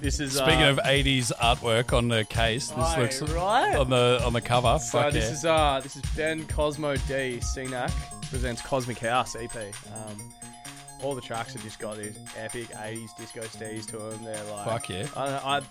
This 0.00 0.20
is 0.20 0.36
Speaking 0.36 0.62
uh, 0.62 0.70
of 0.70 0.78
'80s 0.78 1.32
artwork 1.32 1.92
on 1.92 2.08
the 2.08 2.24
case, 2.24 2.68
this 2.68 2.78
Aye, 2.78 3.00
looks 3.00 3.22
right. 3.22 3.76
on 3.76 3.90
the 3.90 4.22
on 4.24 4.32
the 4.32 4.40
cover. 4.40 4.78
So 4.78 5.02
Fuck 5.02 5.12
this 5.12 5.24
yeah. 5.24 5.32
is 5.32 5.44
uh 5.44 5.80
this 5.82 5.96
is 5.96 6.02
Ben 6.14 6.46
Cosmo 6.46 6.96
D 6.96 7.40
CNAC 7.40 7.92
presents 8.30 8.62
Cosmic 8.62 8.98
House 8.98 9.36
EP. 9.36 9.54
Um, 9.56 10.32
all 11.02 11.14
the 11.14 11.20
tracks 11.20 11.52
have 11.52 11.62
just 11.62 11.78
got 11.78 11.98
these 11.98 12.18
epic 12.38 12.68
80s 12.68 13.16
disco 13.18 13.42
steez 13.42 13.86
to 13.86 13.98
them. 13.98 14.24
They're 14.24 14.44
like 14.44 14.64
Fuck 14.64 14.88
yeah. 14.88 15.06
I, 15.16 15.58
I 15.58 15.62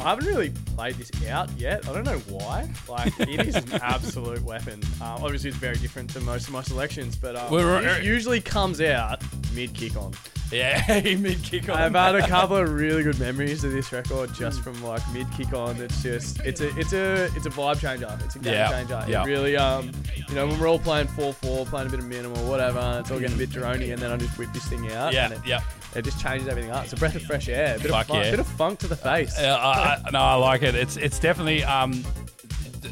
I 0.00 0.10
haven't 0.10 0.26
really 0.26 0.50
played 0.76 0.96
this 0.96 1.10
out 1.28 1.50
yet. 1.58 1.88
I 1.88 1.92
don't 1.92 2.04
know 2.04 2.18
why. 2.28 2.68
Like, 2.88 3.18
it 3.20 3.46
is 3.46 3.56
an 3.56 3.72
absolute 3.82 4.42
weapon. 4.42 4.82
Um, 5.00 5.22
obviously, 5.22 5.50
it's 5.50 5.58
very 5.58 5.76
different 5.76 6.10
to 6.10 6.20
most 6.20 6.46
of 6.46 6.52
my 6.52 6.62
selections, 6.62 7.16
but 7.16 7.36
um, 7.36 7.50
it 7.98 8.04
usually 8.04 8.40
comes 8.40 8.80
out 8.80 9.22
mid 9.54 9.72
kick 9.74 9.96
on. 9.96 10.12
Yeah, 10.52 11.00
mid 11.18 11.42
kick 11.42 11.68
on. 11.68 11.76
I've 11.76 11.92
had 11.94 12.14
a 12.14 12.26
couple 12.28 12.56
of 12.56 12.70
really 12.70 13.02
good 13.02 13.18
memories 13.26 13.64
of 13.64 13.72
this 13.72 13.92
record 13.92 14.32
just 14.34 14.60
from 14.62 14.80
like 14.84 15.02
mid 15.12 15.26
kick 15.32 15.52
on. 15.52 15.80
It's 15.80 16.02
just 16.02 16.40
it's 16.40 16.60
a 16.60 16.68
it's 16.78 16.92
a 16.92 17.24
it's 17.34 17.46
a 17.46 17.50
vibe 17.50 17.80
changer. 17.80 18.16
It's 18.24 18.36
a 18.36 18.38
game 18.38 18.68
changer. 18.70 19.04
yeah. 19.08 19.22
It 19.22 19.26
really 19.26 19.56
um 19.56 19.90
you 20.28 20.34
know 20.36 20.46
when 20.46 20.60
we're 20.60 20.68
all 20.68 20.78
playing 20.78 21.08
four 21.08 21.32
four, 21.32 21.66
playing 21.66 21.88
a 21.88 21.90
bit 21.90 21.98
of 21.98 22.06
minimal, 22.06 22.48
whatever, 22.48 22.98
it's 23.00 23.10
all 23.10 23.18
getting 23.18 23.34
a 23.34 23.38
bit 23.38 23.50
droney, 23.50 23.92
and 23.92 24.00
then 24.00 24.12
I 24.12 24.16
just 24.16 24.38
whip 24.38 24.52
this 24.52 24.68
thing 24.68 24.90
out. 24.92 25.12
Yeah, 25.12 25.36
yeah. 25.44 25.62
It 25.94 26.04
just 26.04 26.20
changes 26.20 26.48
everything 26.48 26.70
up. 26.70 26.84
It's 26.84 26.92
a 26.92 26.96
breath 26.96 27.14
of 27.14 27.22
fresh 27.22 27.48
air, 27.48 27.76
a 27.76 27.78
bit, 27.78 27.90
Fuck 27.90 28.02
of, 28.02 28.06
fun, 28.08 28.24
yeah. 28.24 28.30
bit 28.32 28.40
of 28.40 28.46
funk 28.46 28.78
to 28.80 28.86
the 28.88 28.96
face. 28.96 29.38
Uh, 29.38 29.58
I, 29.60 30.02
I, 30.06 30.10
no, 30.10 30.20
I 30.20 30.34
like 30.34 30.62
it. 30.62 30.74
It's 30.74 30.96
it's 30.96 31.18
definitely. 31.18 31.64
Um, 31.64 32.04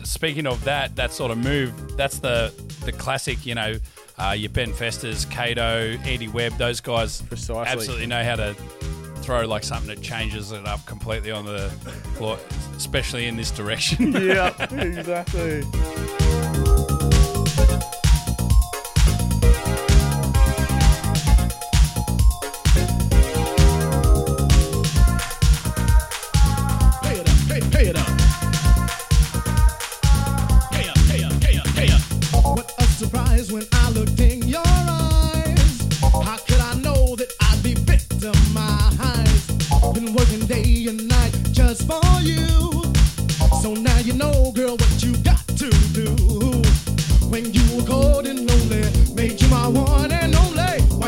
speaking 0.05 0.47
of 0.47 0.63
that, 0.65 0.97
that 0.97 1.13
sort 1.13 1.31
of 1.31 1.39
move, 1.39 1.97
that's 1.97 2.19
the 2.19 2.53
the 2.85 2.93
classic. 2.93 3.45
You 3.45 3.55
know, 3.57 3.75
uh, 4.19 4.35
your 4.37 4.51
Ben 4.51 4.73
Festers, 4.73 5.25
Cato, 5.27 5.97
Andy 6.05 6.29
Webb, 6.29 6.57
those 6.57 6.81
guys 6.81 7.23
Precisely. 7.23 7.67
absolutely 7.67 8.07
know 8.07 8.23
how 8.25 8.37
to 8.37 8.55
throw 9.17 9.47
like 9.47 9.65
something 9.65 9.89
that 9.89 10.03
changes 10.03 10.53
it 10.53 10.67
up 10.67 10.85
completely 10.87 11.31
on 11.31 11.47
the 11.47 11.71
floor, 12.17 12.39
especially 12.77 13.27
in 13.27 13.37
this 13.37 13.51
direction. 13.51 14.13
yeah, 14.13 14.49
exactly. 14.73 15.63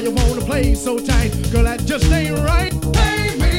you 0.07 0.13
wanna 0.13 0.41
play 0.41 0.73
so 0.73 0.99
tight, 1.01 1.31
girl, 1.51 1.65
that 1.65 1.85
just 1.85 2.05
ain't 2.13 2.39
right. 2.39 2.71
Baby. 2.93 3.56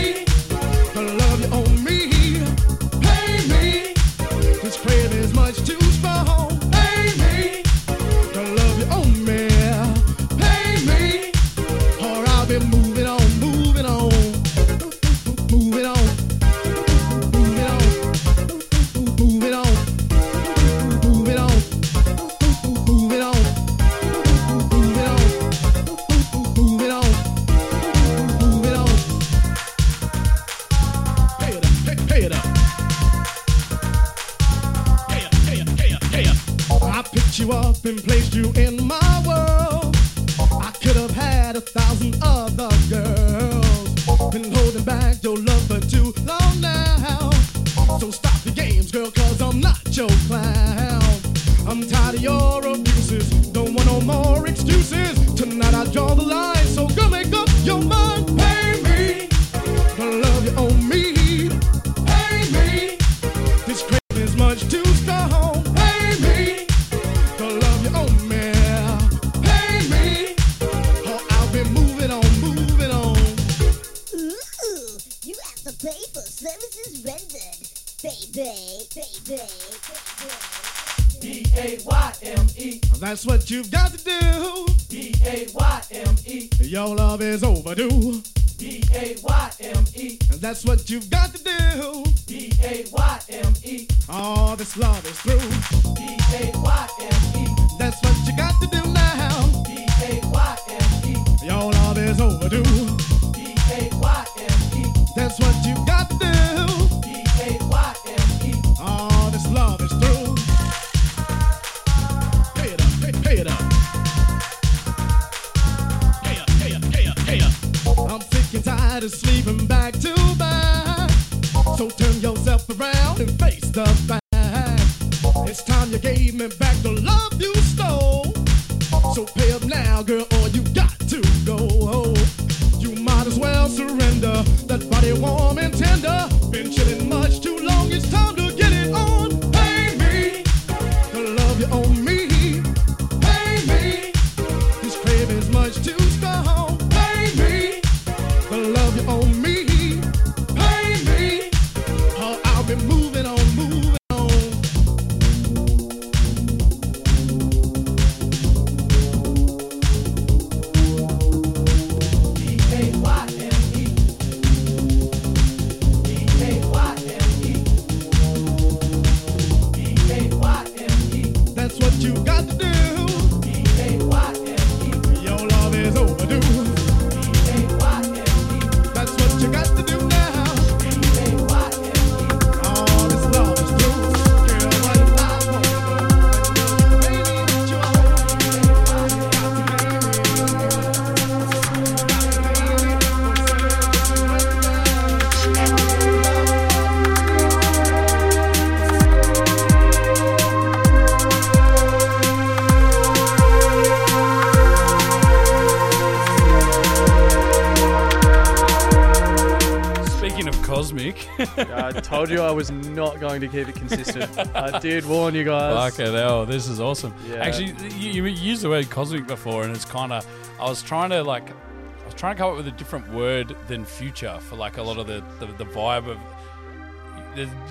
Told 212.18 212.30
you 212.31 212.41
I 212.41 212.49
was 212.49 212.72
not 212.72 213.19
going 213.19 213.41
to 213.41 213.48
keep 213.48 213.68
it 213.68 213.76
consistent. 213.76 214.35
I 214.56 214.80
did 214.80 215.06
warn 215.06 215.35
you 215.35 215.44
guys. 215.44 215.94
Fucking 215.94 216.14
hell, 216.14 216.39
oh, 216.39 216.45
this 216.45 216.68
is 216.68 216.80
awesome. 216.80 217.14
Yeah. 217.30 217.35
Actually, 217.35 217.76
you, 217.95 218.26
you 218.26 218.26
used 218.26 218.64
the 218.64 218.69
word 218.69 218.89
cosmic 218.89 219.27
before, 219.27 219.64
and 219.64 219.76
it's 219.76 219.85
kind 219.85 220.11
of. 220.11 220.26
I 220.60 220.68
was 220.68 220.81
trying 220.81 221.11
to 221.11 221.23
like, 221.23 221.48
I 221.52 222.06
was 222.06 222.15
trying 222.15 222.35
to 222.35 222.41
come 222.41 222.49
up 222.49 222.57
with 222.57 222.68
a 222.68 222.72
different 222.72 223.07
word 223.14 223.56
than 223.68 223.85
future 223.85 224.39
for 224.41 224.56
like 224.56 224.77
a 224.77 224.81
lot 224.81 224.98
of 224.98 225.06
the 225.06 225.23
the, 225.39 225.45
the 225.53 225.65
vibe 225.65 226.07
of. 226.07 226.18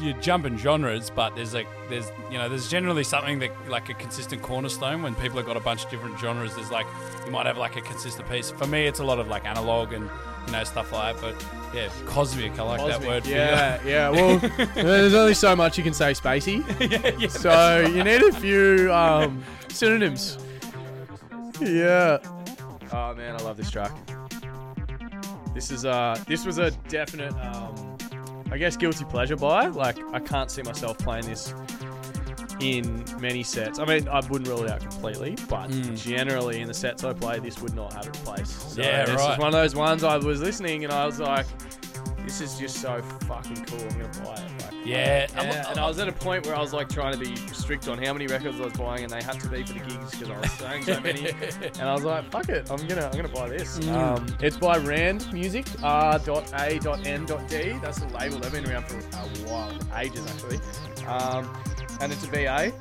You're 0.00 0.14
jumping 0.20 0.56
genres, 0.58 1.10
but 1.10 1.34
there's 1.34 1.52
like 1.52 1.66
there's 1.88 2.08
you 2.30 2.38
know 2.38 2.48
there's 2.48 2.70
generally 2.70 3.02
something 3.02 3.40
that 3.40 3.50
like 3.68 3.88
a 3.88 3.94
consistent 3.94 4.40
cornerstone 4.40 5.02
when 5.02 5.16
people 5.16 5.38
have 5.38 5.46
got 5.46 5.56
a 5.56 5.60
bunch 5.60 5.84
of 5.84 5.90
different 5.90 6.20
genres. 6.20 6.54
There's 6.54 6.70
like 6.70 6.86
you 7.24 7.32
might 7.32 7.46
have 7.46 7.58
like 7.58 7.74
a 7.74 7.80
consistent 7.80 8.28
piece. 8.28 8.52
For 8.52 8.68
me, 8.68 8.86
it's 8.86 9.00
a 9.00 9.04
lot 9.04 9.18
of 9.18 9.26
like 9.26 9.44
analog 9.44 9.92
and 9.92 10.08
you 10.46 10.52
know 10.52 10.64
stuff 10.64 10.92
like 10.92 11.20
that. 11.20 11.22
But 11.22 11.74
yeah, 11.74 11.88
cosmic. 12.06 12.58
I 12.58 12.62
like 12.62 12.78
that 12.78 12.90
Cosmic. 12.92 13.08
word. 13.08 13.22
for 13.24 13.28
you. 13.30 13.34
Yeah, 13.36 13.80
yeah. 13.86 14.10
Well, 14.10 14.38
there's 14.74 15.14
only 15.14 15.34
so 15.34 15.54
much 15.56 15.76
you 15.76 15.84
can 15.84 15.94
say 15.94 16.12
spacey. 16.12 16.64
yeah, 16.90 17.12
yeah. 17.18 17.28
So 17.28 17.80
you 17.80 18.02
need 18.04 18.22
a 18.22 18.32
few 18.32 18.92
um, 18.92 19.42
synonyms. 19.68 20.38
Yeah. 21.60 22.18
Oh 22.92 23.14
man, 23.14 23.34
I 23.34 23.42
love 23.42 23.56
this 23.56 23.70
track. 23.70 23.92
This 25.54 25.70
is 25.70 25.84
uh, 25.84 26.22
this 26.28 26.44
was 26.44 26.58
a 26.58 26.70
definite, 26.88 27.32
um, 27.32 27.96
I 28.50 28.58
guess, 28.58 28.76
guilty 28.76 29.04
pleasure 29.06 29.36
buy. 29.36 29.68
Like, 29.68 29.96
I 30.12 30.20
can't 30.20 30.50
see 30.50 30.62
myself 30.62 30.98
playing 30.98 31.24
this 31.24 31.54
in 32.60 33.04
many 33.20 33.42
sets. 33.42 33.78
I 33.78 33.84
mean, 33.84 34.08
I 34.08 34.20
wouldn't 34.28 34.48
rule 34.48 34.64
it 34.64 34.70
out 34.70 34.80
completely, 34.80 35.36
but 35.48 35.68
generally 35.94 36.60
in 36.60 36.68
the 36.68 36.74
sets 36.74 37.04
I 37.04 37.12
play, 37.12 37.38
this 37.38 37.60
would 37.60 37.74
not 37.74 37.92
have 37.92 38.08
a 38.08 38.10
place. 38.10 38.50
So 38.50 38.80
Yeah, 38.82 39.04
this 39.06 39.16
right. 39.16 39.32
is 39.32 39.38
one 39.38 39.48
of 39.48 39.52
those 39.52 39.74
ones 39.74 40.04
I 40.04 40.16
was 40.16 40.40
listening 40.40 40.84
and 40.84 40.92
I 40.92 41.04
was 41.06 41.20
like, 41.20 41.46
this 42.24 42.40
is 42.40 42.58
just 42.58 42.80
so 42.80 43.00
fucking 43.28 43.64
cool. 43.66 43.78
I'm 43.80 43.88
gonna 44.00 44.24
buy 44.24 44.34
it. 44.42 44.62
Like, 44.62 44.72
Yeah, 44.84 45.26
yeah, 45.36 45.70
and 45.70 45.78
I 45.78 45.86
was 45.86 46.00
at 46.00 46.08
a 46.08 46.12
point 46.12 46.44
where 46.44 46.56
I 46.56 46.60
was 46.60 46.72
like 46.72 46.88
trying 46.88 47.12
to 47.12 47.18
be 47.18 47.36
strict 47.52 47.86
on 47.86 48.02
how 48.02 48.12
many 48.12 48.26
records 48.26 48.60
I 48.60 48.64
was 48.64 48.72
buying, 48.72 49.04
and 49.04 49.12
they 49.12 49.22
had 49.22 49.38
to 49.40 49.48
be 49.48 49.62
for 49.62 49.74
the 49.74 49.78
gigs 49.80 50.10
because 50.10 50.30
I 50.30 50.40
was 50.40 50.50
saying 50.52 50.82
so 50.82 51.00
many. 51.00 51.28
and 51.62 51.82
I 51.82 51.94
was 51.94 52.02
like, 52.02 52.28
"Fuck 52.32 52.48
it, 52.48 52.68
I'm 52.68 52.84
gonna, 52.88 53.06
I'm 53.06 53.12
gonna 53.12 53.28
buy 53.28 53.48
this." 53.48 53.78
Mm. 53.78 53.92
Um, 53.94 54.26
it's 54.40 54.56
by 54.56 54.76
Rand 54.78 55.32
Music, 55.32 55.66
R.A.N.D. 55.84 57.78
That's 57.80 57.98
the 58.00 58.08
label. 58.18 58.38
They've 58.40 58.52
been 58.52 58.68
around 58.68 58.86
for 58.88 58.98
a 58.98 59.48
while, 59.48 59.72
ages 59.96 60.26
actually. 60.26 60.58
Um, 61.06 61.48
and 62.00 62.12
it's 62.12 62.24
a 62.24 62.26
VA. 62.28 62.72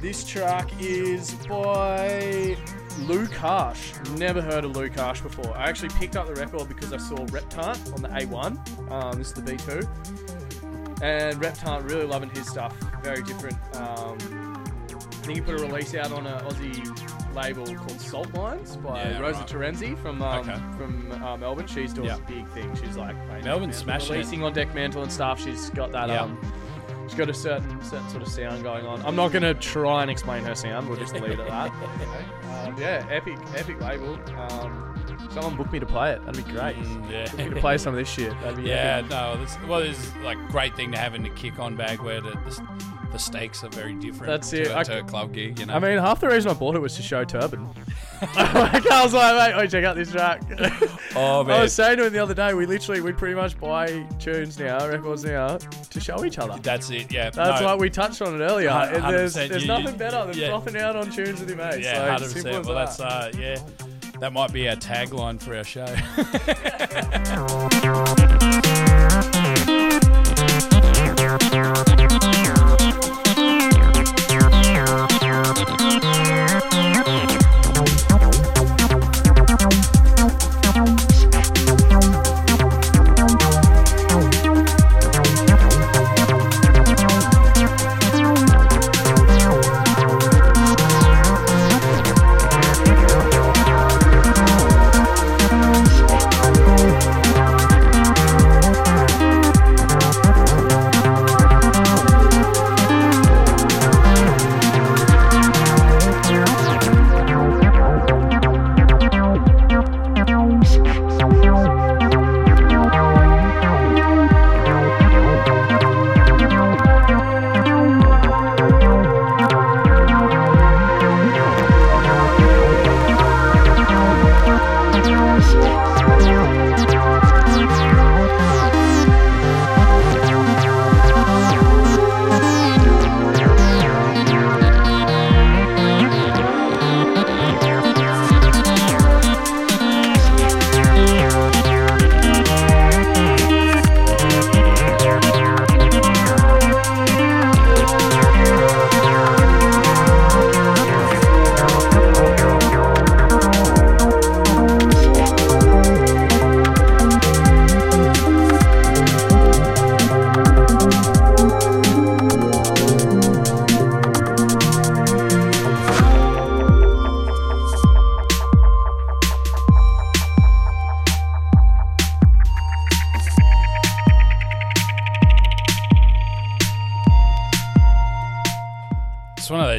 This 0.00 0.24
track 0.24 0.68
is 0.80 1.34
by 1.48 2.56
Luke 3.00 3.32
Harsh. 3.34 3.92
Never 4.18 4.40
heard 4.42 4.64
of 4.64 4.76
Luke 4.76 4.94
Harsh 4.96 5.20
before. 5.20 5.56
I 5.56 5.68
actually 5.68 5.88
picked 5.90 6.16
up 6.16 6.26
the 6.26 6.34
record 6.34 6.68
because 6.68 6.92
I 6.92 6.98
saw 6.98 7.16
Reptant 7.30 7.92
on 7.94 8.02
the 8.02 8.08
A1. 8.08 8.90
Um, 8.92 9.18
this 9.18 9.28
is 9.28 9.32
the 9.34 9.42
B2 9.42 11.02
and 11.02 11.38
Reptant 11.42 11.84
really 11.90 12.06
loving 12.06 12.30
his 12.30 12.46
stuff. 12.48 12.74
Very 13.02 13.22
different. 13.22 13.56
Um, 13.76 14.16
I 14.90 15.28
think 15.28 15.38
he 15.38 15.40
put 15.40 15.60
a 15.60 15.62
release 15.64 15.94
out 15.94 16.12
on 16.12 16.26
an 16.26 16.40
Aussie 16.46 17.34
label 17.34 17.66
called 17.74 18.00
Salt 18.00 18.32
Lines 18.34 18.76
by 18.76 19.02
Yeah, 19.02 19.18
Rosa 19.18 19.40
right. 19.40 19.48
Terenzi 19.48 19.98
from 19.98 20.22
um, 20.22 20.38
Okay. 20.48 20.56
from 20.78 21.12
uh, 21.22 21.36
Melbourne. 21.36 21.66
She's 21.66 21.92
doing 21.92 22.06
Yeah. 22.08 22.16
a 22.16 22.20
big 22.20 22.46
thing. 22.48 22.74
She's 22.76 22.96
like 22.96 23.16
Deck 23.42 23.74
smashing 23.74 24.14
it. 24.14 24.18
releasing 24.18 24.42
on 24.44 24.54
Dekmantel 24.54 25.02
and 25.02 25.12
stuff. 25.12 25.42
She's 25.42 25.68
got 25.70 25.90
that. 25.92 26.08
Yeah. 26.08 26.28
She's 27.06 27.14
got 27.14 27.28
a 27.28 27.34
certain 27.34 27.82
certain 27.82 28.08
sort 28.08 28.22
of 28.22 28.28
sound 28.28 28.62
going 28.62 28.86
on. 28.86 29.00
I'm 29.02 29.16
not 29.16 29.32
going 29.32 29.42
to 29.42 29.54
try 29.54 30.02
and 30.02 30.10
explain 30.10 30.44
her 30.44 30.54
sound. 30.54 30.88
We'll 30.88 30.98
just 30.98 31.14
leave 31.14 31.24
it 31.24 31.40
at 31.40 31.46
that. 31.48 31.72
um, 32.66 32.76
yeah, 32.78 33.06
epic 33.10 33.38
epic 33.54 33.80
label. 33.80 34.18
Um, 34.38 34.96
someone 35.30 35.56
book 35.56 35.70
me 35.70 35.78
to 35.78 35.86
play 35.86 36.12
it. 36.12 36.24
That'd 36.24 36.44
be 36.44 36.52
great. 36.52 36.76
Mm, 36.76 37.10
yeah. 37.10 37.30
Book 37.30 37.38
me 37.38 37.50
to 37.50 37.60
play 37.60 37.78
some 37.78 37.94
of 37.94 37.98
this 37.98 38.08
shit. 38.08 38.32
Yeah, 38.58 38.98
epic. 38.98 39.10
no, 39.10 39.36
this, 39.36 39.56
well, 39.68 39.80
it's 39.80 40.14
like 40.22 40.38
great 40.48 40.74
thing 40.74 40.90
to 40.92 40.98
have 40.98 41.14
in 41.14 41.22
the 41.22 41.28
kick-on 41.30 41.76
bag 41.76 42.00
where 42.00 42.20
the, 42.20 42.30
the, 42.30 42.66
the 43.12 43.18
stakes 43.18 43.64
are 43.64 43.68
very 43.68 43.94
different. 43.94 44.26
That's 44.26 44.50
to, 44.50 44.62
it. 44.62 44.84
To 44.84 45.00
a 45.00 45.02
club 45.04 45.32
gig, 45.32 45.58
you 45.58 45.66
know. 45.66 45.74
I 45.74 45.78
mean, 45.78 45.98
half 45.98 46.20
the 46.20 46.28
reason 46.28 46.50
I 46.50 46.54
bought 46.54 46.76
it 46.76 46.80
was 46.80 46.96
to 46.96 47.02
show 47.02 47.24
Turban. 47.24 47.68
like, 48.34 48.90
I 48.90 49.04
was 49.04 49.12
like, 49.12 49.36
mate, 49.36 49.56
wait, 49.58 49.70
check 49.70 49.84
out 49.84 49.94
this 49.94 50.10
track. 50.10 50.42
oh 51.16 51.44
man! 51.44 51.58
I 51.58 51.62
was 51.62 51.74
saying 51.74 51.98
to 51.98 52.06
him 52.06 52.12
the 52.14 52.18
other 52.18 52.32
day, 52.32 52.54
we 52.54 52.64
literally, 52.64 53.02
we 53.02 53.12
pretty 53.12 53.34
much 53.34 53.58
buy 53.60 54.06
tunes 54.18 54.58
now, 54.58 54.88
records 54.88 55.22
now, 55.24 55.58
to 55.58 56.00
show 56.00 56.24
each 56.24 56.38
other. 56.38 56.58
that's 56.62 56.90
it. 56.90 57.12
Yeah, 57.12 57.28
That's 57.28 57.60
no, 57.60 57.66
like 57.66 57.78
we 57.78 57.90
touched 57.90 58.22
on 58.22 58.40
it 58.40 58.44
earlier. 58.44 58.70
And 58.70 59.04
there's 59.04 59.34
there's 59.34 59.62
you- 59.62 59.68
nothing 59.68 59.98
better 59.98 60.24
than 60.26 60.38
yeah. 60.38 60.48
flopping 60.48 60.76
out 60.78 60.96
on 60.96 61.10
tunes 61.10 61.40
with 61.40 61.48
your 61.50 61.58
mates. 61.58 61.78
Yeah, 61.80 62.10
hundred 62.10 62.30
simple 62.30 62.42
percent. 62.42 62.60
as 62.60 62.66
Well, 62.66 62.76
that's 62.76 63.00
uh, 63.00 63.32
yeah, 63.38 63.58
that 64.20 64.32
might 64.32 64.52
be 64.52 64.66
our 64.68 64.76
tagline 64.76 65.38
for 65.40 65.54
our 65.54 65.64
show. 65.64 65.84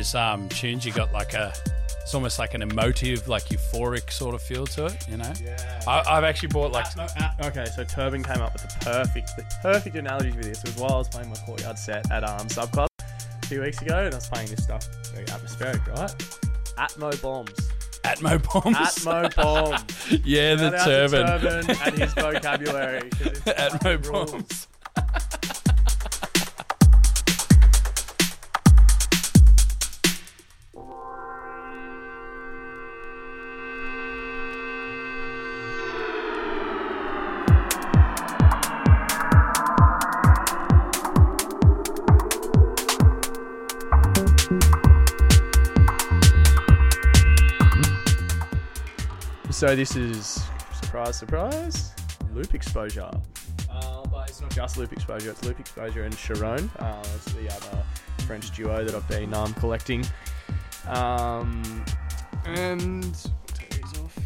Those 0.07 0.15
um, 0.15 0.49
tunes 0.49 0.85
you 0.85 0.91
got 0.91 1.11
like 1.13 1.33
a. 1.33 1.53
It's 2.01 2.13
almost 2.13 2.39
like 2.39 2.53
an 2.53 2.61
emotive, 2.61 3.27
like 3.27 3.45
euphoric 3.49 4.09
sort 4.11 4.33
of 4.33 4.41
feel 4.41 4.65
to 4.67 4.85
it, 4.85 5.09
you 5.09 5.17
know. 5.17 5.33
Yeah. 5.43 5.83
I, 5.85 6.03
I've 6.07 6.23
actually 6.23 6.47
bought 6.49 6.71
like 6.71 6.95
No, 6.95 7.03
uh, 7.03 7.31
okay, 7.47 7.65
so 7.75 7.83
Turban 7.83 8.23
came 8.23 8.41
up 8.41 8.53
with 8.53 8.61
the 8.61 8.85
perfect, 8.85 9.35
the 9.35 9.43
perfect 9.61 9.97
analogy 9.97 10.31
for 10.31 10.41
this. 10.41 10.63
It 10.63 10.69
was 10.69 10.77
while 10.77 10.93
I 10.93 10.97
was 10.99 11.09
playing 11.09 11.29
my 11.29 11.35
courtyard 11.45 11.77
set 11.77 12.09
at 12.09 12.23
um, 12.23 12.47
Sub 12.47 12.71
Club 12.71 12.87
a 12.99 13.45
few 13.47 13.59
weeks 13.61 13.81
ago, 13.81 13.97
and 13.97 14.13
I 14.13 14.17
was 14.17 14.29
playing 14.29 14.47
this 14.47 14.63
stuff 14.63 14.87
very 15.13 15.27
atmospheric, 15.27 15.85
right? 15.87 16.15
Atmo 16.77 17.21
bombs. 17.21 17.51
Atmo 18.05 18.41
bombs. 18.53 18.77
Atmo 18.77 19.35
bombs. 19.35 20.21
yeah, 20.25 20.55
the 20.55 20.71
Shout 20.71 20.79
out 20.79 20.85
to 20.85 21.09
turban. 21.09 21.27
Turban 21.41 21.77
and 21.83 21.97
his 21.97 22.13
vocabulary. 22.13 23.09
Atmo 23.09 24.11
bombs. 24.11 24.46
So 49.67 49.75
this 49.75 49.97
is 49.97 50.41
surprise, 50.81 51.17
surprise, 51.17 51.91
loop 52.33 52.55
exposure. 52.55 53.11
Uh, 53.69 54.05
but 54.05 54.29
it's 54.29 54.39
not 54.39 54.49
just 54.49 54.77
loop 54.77 54.93
exposure; 54.93 55.29
it's 55.31 55.43
loop 55.43 55.59
exposure 55.59 56.03
and 56.03 56.13
Sharon. 56.13 56.71
Uh, 56.79 57.03
it's 57.15 57.25
the 57.33 57.53
other 57.53 57.83
French 58.25 58.55
duo 58.55 58.85
that 58.85 58.95
I've 58.95 59.07
been 59.09 59.33
um, 59.33 59.53
collecting. 59.55 60.05
Um, 60.87 61.83
and 62.45 63.29
off. 64.01 64.17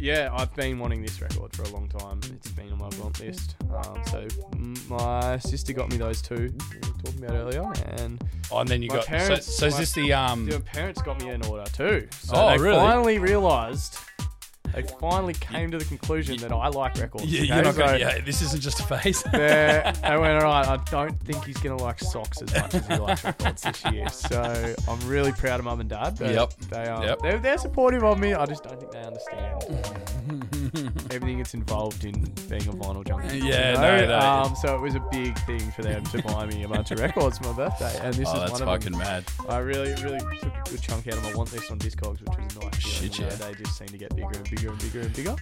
Yeah, 0.00 0.30
I've 0.32 0.52
been 0.56 0.80
wanting 0.80 1.02
this 1.02 1.20
record 1.22 1.54
for 1.54 1.62
a 1.62 1.68
long 1.68 1.88
time. 1.88 2.18
It's 2.34 2.50
been 2.50 2.72
on 2.72 2.78
my 2.78 2.88
want 3.00 3.20
list. 3.20 3.54
Um, 3.72 4.02
so 4.06 4.26
my 4.88 5.38
sister 5.38 5.72
got 5.74 5.90
me 5.90 5.96
those 5.96 6.22
two 6.22 6.34
we 6.34 6.76
were 6.76 6.94
talking 7.04 7.24
about 7.24 7.36
earlier, 7.36 7.72
and 7.98 8.20
Oh, 8.50 8.58
and 8.58 8.68
then 8.68 8.82
you 8.82 8.88
got. 8.88 9.06
parents- 9.06 9.46
so, 9.46 9.52
so 9.52 9.66
is 9.66 9.74
my- 9.74 9.80
this 9.80 9.92
the 9.92 10.12
um? 10.12 10.46
my 10.48 10.58
parents 10.58 11.02
got 11.02 11.22
me 11.22 11.28
an 11.28 11.44
order 11.46 11.70
too. 11.70 12.08
So 12.10 12.32
Oh, 12.34 12.48
they 12.48 12.58
really? 12.58 12.78
finally 12.78 13.18
realised. 13.20 13.96
They 14.74 14.82
finally 15.00 15.34
came 15.34 15.70
to 15.70 15.78
the 15.78 15.84
conclusion 15.84 16.36
that 16.38 16.52
I 16.52 16.68
like 16.68 16.96
records. 16.98 17.24
Yeah, 17.26 17.40
okay? 17.42 17.46
you're 17.54 17.62
not 17.64 17.74
So 17.74 17.80
gonna, 17.86 17.98
yeah, 17.98 18.20
this 18.20 18.42
isn't 18.42 18.62
just 18.62 18.80
a 18.80 18.82
phase. 18.84 19.24
I 19.26 19.32
went, 20.18 20.42
all 20.42 20.50
right, 20.50 20.66
I 20.66 20.76
don't 20.90 21.18
think 21.20 21.44
he's 21.44 21.56
going 21.58 21.76
to 21.76 21.82
like 21.82 21.98
socks 22.00 22.42
as 22.42 22.52
much 22.54 22.74
as 22.74 22.86
he 22.86 22.96
likes 22.96 23.24
records 23.24 23.62
this 23.62 23.84
year. 23.92 24.08
So 24.08 24.74
I'm 24.88 25.08
really 25.08 25.32
proud 25.32 25.60
of 25.60 25.64
mum 25.66 25.80
and 25.80 25.88
dad. 25.90 26.18
Yep. 26.20 26.54
They 26.70 26.86
are, 26.86 27.04
Yep. 27.04 27.18
they're, 27.22 27.38
they're 27.38 27.58
supportive 27.58 28.04
of 28.04 28.18
me. 28.18 28.34
I 28.34 28.46
just 28.46 28.62
don't 28.64 28.78
think 28.78 28.92
they 28.92 29.02
understand 29.02 30.50
everything 31.12 31.38
that's 31.38 31.54
involved 31.54 32.04
in 32.04 32.12
being 32.48 32.66
a 32.68 32.72
vinyl 32.72 33.06
junkie. 33.06 33.38
Yeah, 33.38 33.74
no, 33.74 34.06
no. 34.06 34.18
Um, 34.18 34.56
so 34.56 34.74
it 34.74 34.80
was 34.80 34.94
a 34.94 35.04
big 35.10 35.38
thing 35.40 35.70
for 35.72 35.82
them 35.82 36.04
to 36.04 36.22
buy 36.22 36.46
me 36.46 36.62
a 36.62 36.68
bunch 36.68 36.90
of 36.90 37.00
records 37.00 37.38
for 37.38 37.44
my 37.48 37.52
birthday. 37.52 37.98
And 38.02 38.14
this 38.14 38.28
oh, 38.28 38.34
is 38.34 38.40
that's 38.40 38.52
one 38.52 38.62
of 38.62 38.68
fucking 38.68 38.92
them. 38.92 39.00
mad. 39.00 39.24
I 39.48 39.58
really, 39.58 39.94
really 40.02 40.20
took 40.40 40.54
a 40.54 40.70
good 40.70 40.82
chunk 40.82 41.08
out 41.08 41.14
of 41.14 41.22
my 41.24 41.34
want 41.34 41.52
list 41.52 41.70
on 41.70 41.78
Discogs, 41.78 42.20
which 42.20 42.38
was 42.38 42.62
nice. 42.62 42.78
Shit, 42.78 43.18
yeah. 43.18 43.28
They 43.28 43.54
just 43.54 43.76
seem 43.76 43.88
to 43.88 43.98
get 43.98 44.14
bigger 44.14 44.30
and 44.34 44.50
bigger 44.50 44.68
and 44.70 44.78
bigger 44.78 45.00
and 45.00 45.12
bigger. 45.14 45.36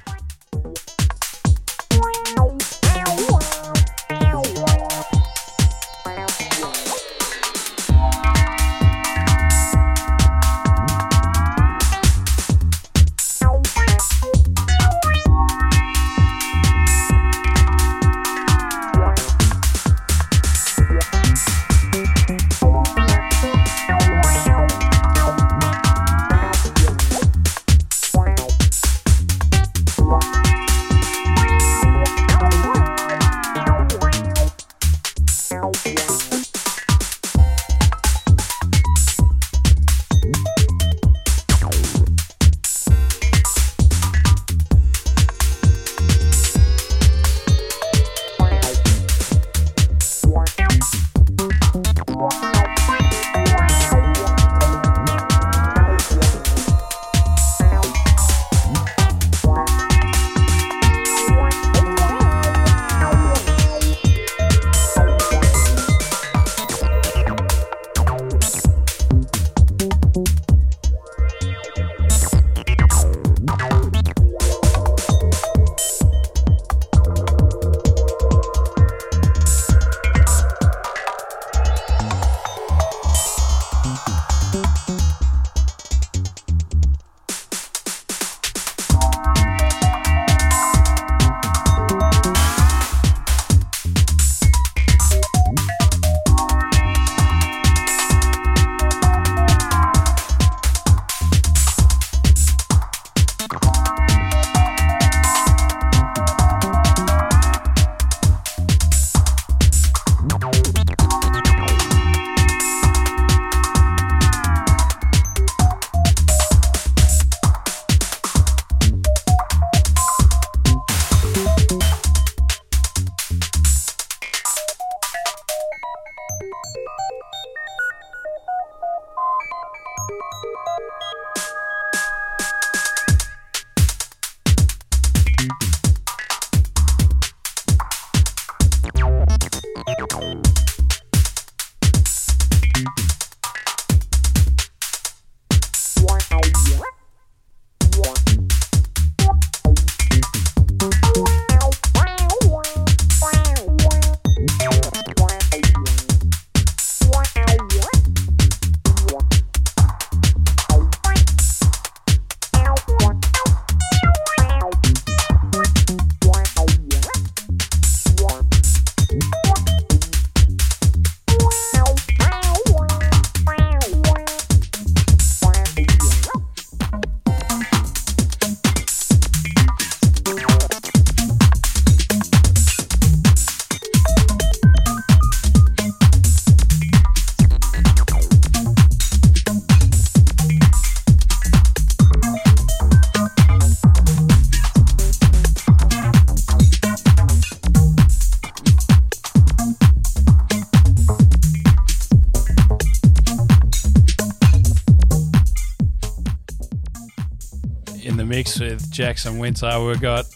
Jackson 208.98 209.38
Winter, 209.38 209.80
we've 209.84 210.00
got 210.00 210.26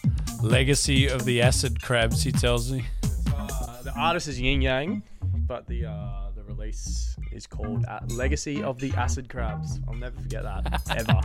Legacy 0.41 1.09
of 1.09 1.25
the 1.25 1.43
Acid 1.43 1.83
Crabs, 1.83 2.23
he 2.23 2.31
tells 2.31 2.71
me. 2.71 2.85
Uh, 3.37 3.83
the 3.83 3.93
artist 3.97 4.29
is 4.29 4.41
Yin 4.41 4.63
Yang, 4.63 5.03
but 5.49 5.67
the 5.67 5.87
uh, 5.87 6.31
the 6.37 6.45
release 6.45 7.17
is 7.33 7.45
called 7.45 7.85
uh, 7.87 7.99
Legacy 8.11 8.63
of 8.63 8.79
the 8.79 8.93
Acid 8.93 9.29
Crabs. 9.29 9.81
I'll 9.89 9.95
never 9.95 10.15
forget 10.21 10.45
that 10.45 10.81
ever. 10.91 11.21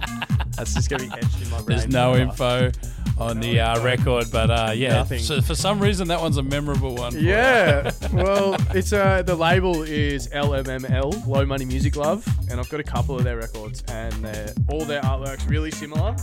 That's 0.55 0.73
just 0.73 0.89
gonna 0.89 1.03
be 1.03 1.11
etched 1.14 1.39
in 1.39 1.51
my 1.51 1.61
brain. 1.61 1.77
There's 1.77 1.88
no 1.88 2.15
info 2.15 2.72
on 3.19 3.39
the 3.39 3.59
uh, 3.59 3.84
record, 3.84 4.26
but 4.31 4.49
uh, 4.49 4.72
yeah, 4.76 5.03
so 5.03 5.39
for 5.39 5.53
some 5.53 5.80
reason 5.80 6.07
that 6.07 6.19
one's 6.19 6.38
a 6.38 6.43
memorable 6.43 6.95
one. 6.95 7.23
Yeah, 7.23 7.91
well, 8.14 8.55
it's 8.73 8.93
uh 8.93 9.22
the 9.22 9.35
label 9.35 9.84
is 9.84 10.27
LMML, 10.30 11.27
Low 11.27 11.45
Money 11.45 11.65
Music 11.65 11.97
Love, 11.97 12.27
and 12.49 12.59
I've 12.59 12.69
got 12.69 12.80
a 12.80 12.84
couple 12.84 13.15
of 13.15 13.23
their 13.23 13.38
records, 13.38 13.84
and 13.89 14.26
all 14.69 14.85
their 14.85 15.01
artworks 15.01 15.47
really 15.47 15.69
similar, 15.69 16.15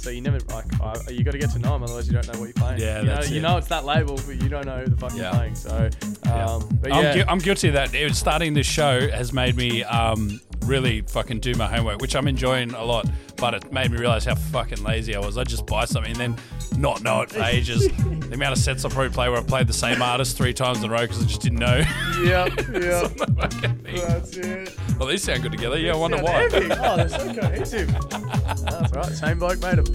So 0.00 0.08
you 0.10 0.22
never 0.22 0.38
like 0.48 0.64
I, 0.80 1.10
you 1.10 1.22
got 1.24 1.32
to 1.32 1.38
get 1.38 1.50
to 1.50 1.58
know 1.58 1.72
them, 1.72 1.82
otherwise 1.82 2.06
you 2.06 2.14
don't 2.14 2.26
know 2.32 2.40
what 2.40 2.46
you're 2.46 2.54
playing. 2.54 2.80
Yeah, 2.80 3.00
you 3.00 3.06
know, 3.06 3.14
that's 3.14 3.30
you 3.30 3.40
know 3.42 3.56
it's 3.58 3.68
that 3.68 3.84
label, 3.84 4.16
but 4.26 4.42
you 4.42 4.48
don't 4.48 4.64
know 4.64 4.78
who 4.78 4.86
the 4.90 4.96
fuck 4.96 5.12
Yeah. 5.14 5.24
you're 5.24 5.32
playing. 5.32 5.54
So, 5.54 5.90
um, 6.32 6.78
but 6.80 6.90
I'm, 6.92 7.18
yeah, 7.18 7.24
I'm 7.28 7.38
guilty 7.38 7.68
of 7.68 7.74
that. 7.74 7.94
It- 7.94 8.10
Starting 8.16 8.54
this 8.54 8.66
show 8.66 9.08
has 9.10 9.32
made 9.32 9.56
me 9.56 9.84
um, 9.84 10.40
really 10.70 11.00
fucking 11.00 11.40
do 11.40 11.52
my 11.56 11.66
homework, 11.66 12.00
which 12.00 12.14
I'm 12.14 12.28
enjoying 12.28 12.72
a 12.74 12.84
lot. 12.84 13.06
But 13.36 13.54
it 13.54 13.72
made 13.72 13.90
me 13.90 13.98
realize 13.98 14.24
how 14.24 14.36
fucking 14.36 14.82
lazy 14.84 15.16
I 15.16 15.18
was. 15.18 15.36
I'd 15.36 15.48
just 15.48 15.66
buy 15.66 15.84
something 15.84 16.12
and 16.12 16.20
then 16.20 16.36
not 16.78 17.02
know 17.02 17.22
it 17.22 17.30
for 17.30 17.42
ages. 17.42 17.88
the 17.98 18.34
amount 18.34 18.52
of 18.52 18.58
sets 18.58 18.84
I 18.84 18.88
probably 18.88 19.10
play 19.10 19.28
where 19.28 19.40
I 19.40 19.42
played 19.42 19.66
the 19.66 19.72
same 19.72 20.00
artist 20.00 20.36
three 20.36 20.54
times 20.54 20.78
in 20.78 20.90
a 20.90 20.92
row 20.92 21.00
because 21.00 21.22
I 21.22 21.26
just 21.26 21.40
didn't 21.40 21.58
know. 21.58 21.82
yeah, 22.22 22.46
yeah. 22.72 23.08
That's 23.08 24.36
it. 24.36 24.76
well, 24.98 25.08
these 25.08 25.24
sound 25.24 25.42
good 25.42 25.52
together. 25.52 25.78
Yeah, 25.78 25.94
I 25.94 25.96
wonder 25.96 26.22
why. 26.22 26.48
they're. 26.48 26.62
Oh, 26.70 26.96
they're 26.96 27.08
so 27.08 27.34
cohesive. 27.34 27.88
That's 28.10 28.92
right. 28.92 29.06
Same 29.06 29.38
bloke 29.40 29.60
made 29.60 29.78
them. 29.78 29.86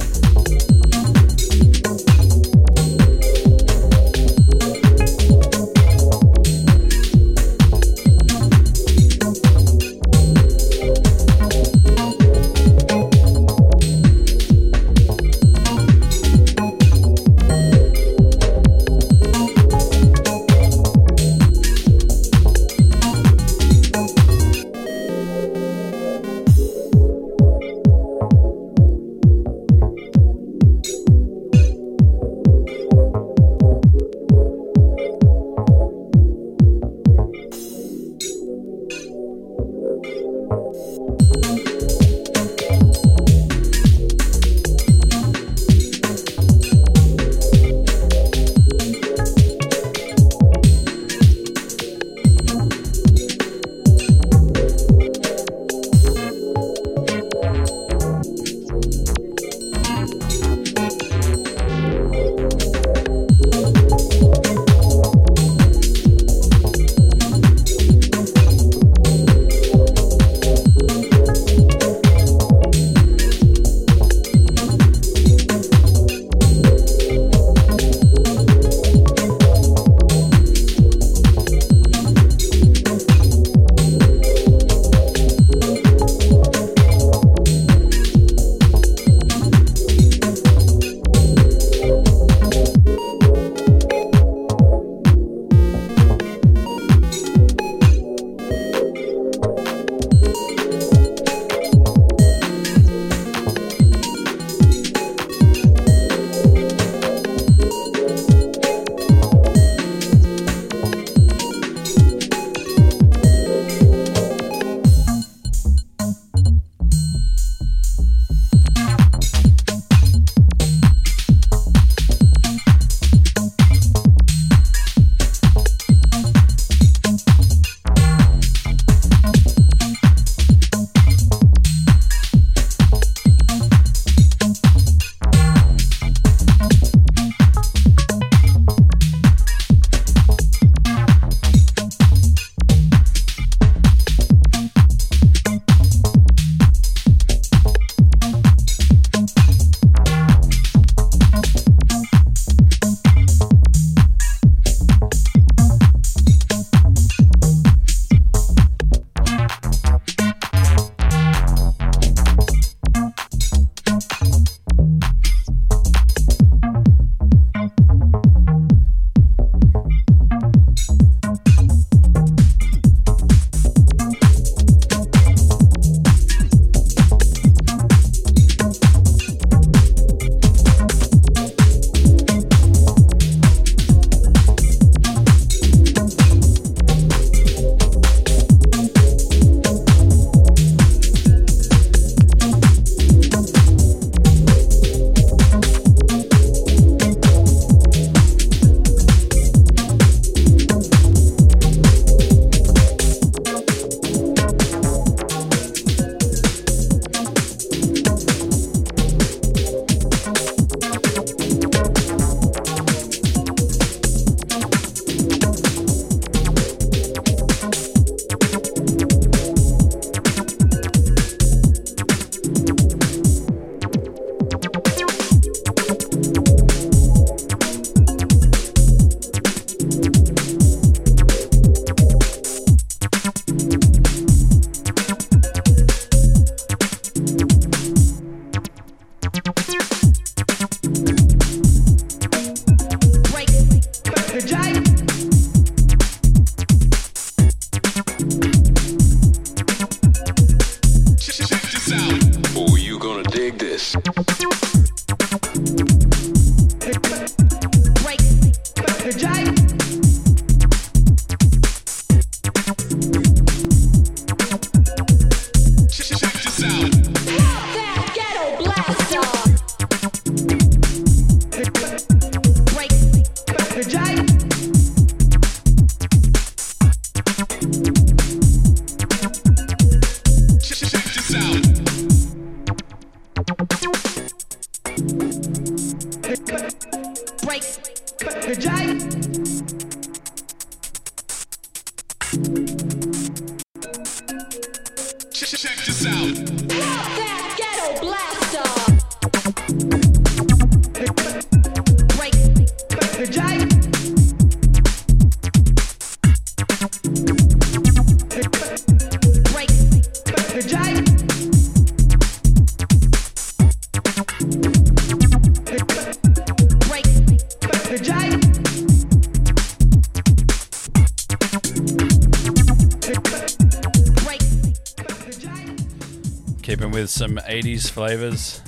Flavors, 327.95 328.59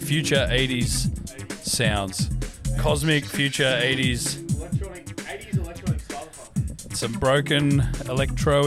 future 0.00 0.46
80s 0.50 1.08
sounds, 1.64 2.28
cosmic 2.78 3.24
future 3.24 3.80
80s, 3.82 4.42
Electronic, 4.58 5.06
80s 5.06 5.56
electronic 5.56 6.00
some 6.94 7.12
broken 7.12 7.80
electro 8.10 8.64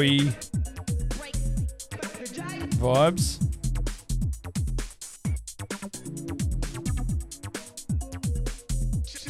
vibes. 2.81 3.37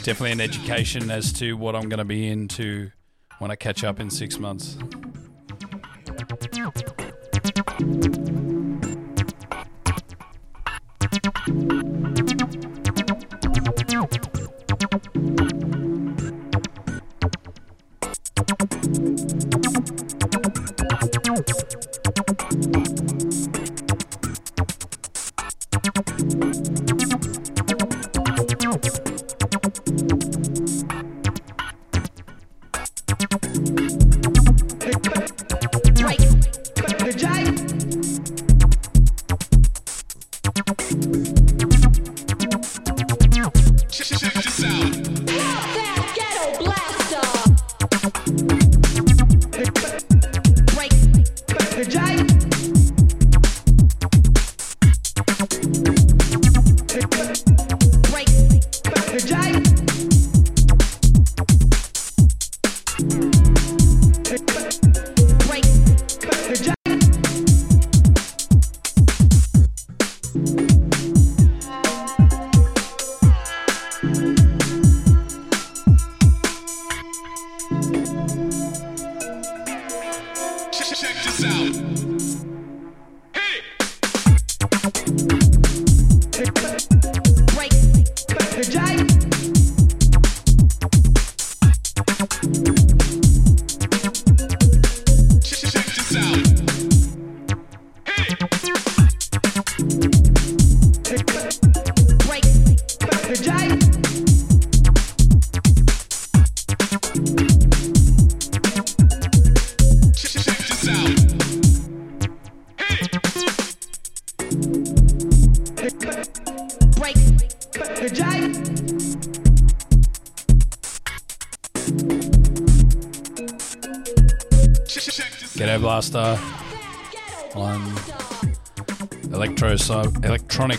Definitely 0.06 0.32
an 0.32 0.40
education 0.40 1.12
as 1.12 1.34
to 1.34 1.58
what 1.58 1.76
I'm 1.76 1.90
going 1.90 1.98
to 1.98 2.06
be 2.06 2.30
into 2.30 2.92
when 3.40 3.52
I 3.52 3.58
catch 3.58 3.84
up 3.84 4.00
in 4.00 4.10
six 4.10 4.40
months. 4.40 4.77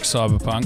Cyberpunk. 0.08 0.64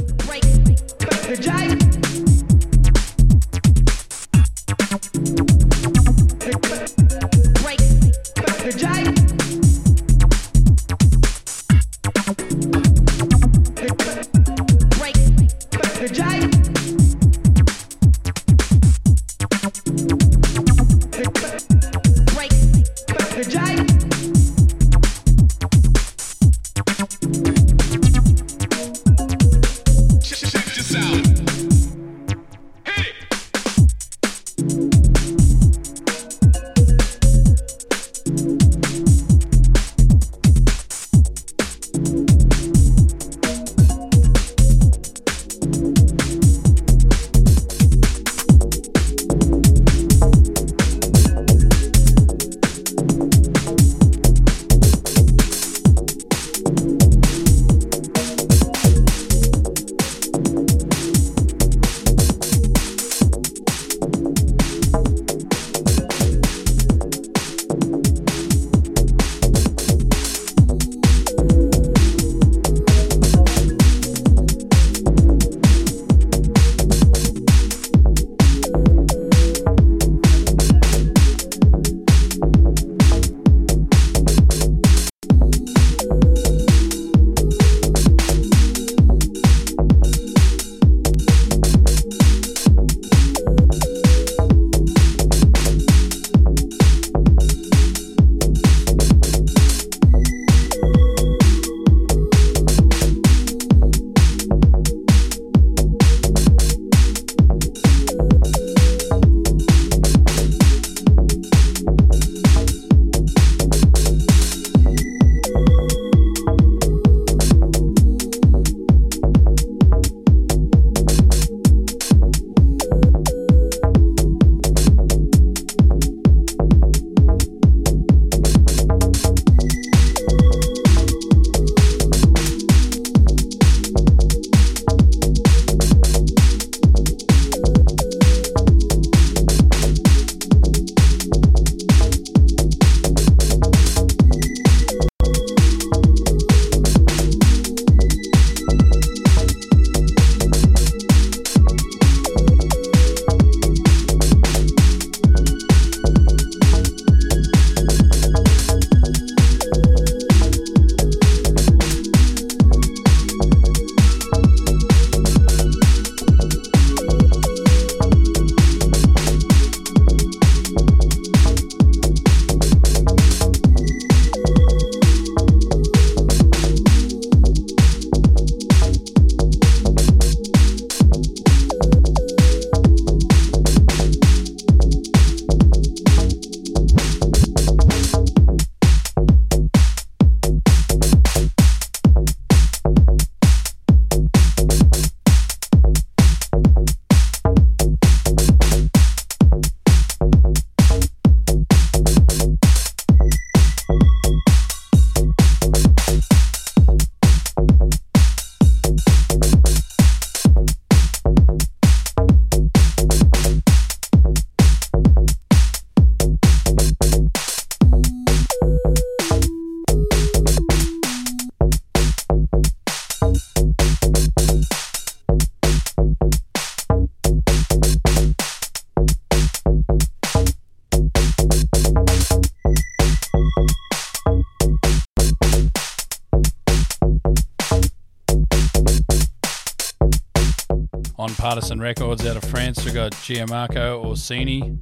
Records 241.82 242.24
out 242.24 242.36
of 242.36 242.44
France, 242.44 242.84
We've 242.84 242.94
got 242.94 243.10
Gianmarco 243.10 244.04
Orsini. 244.04 244.78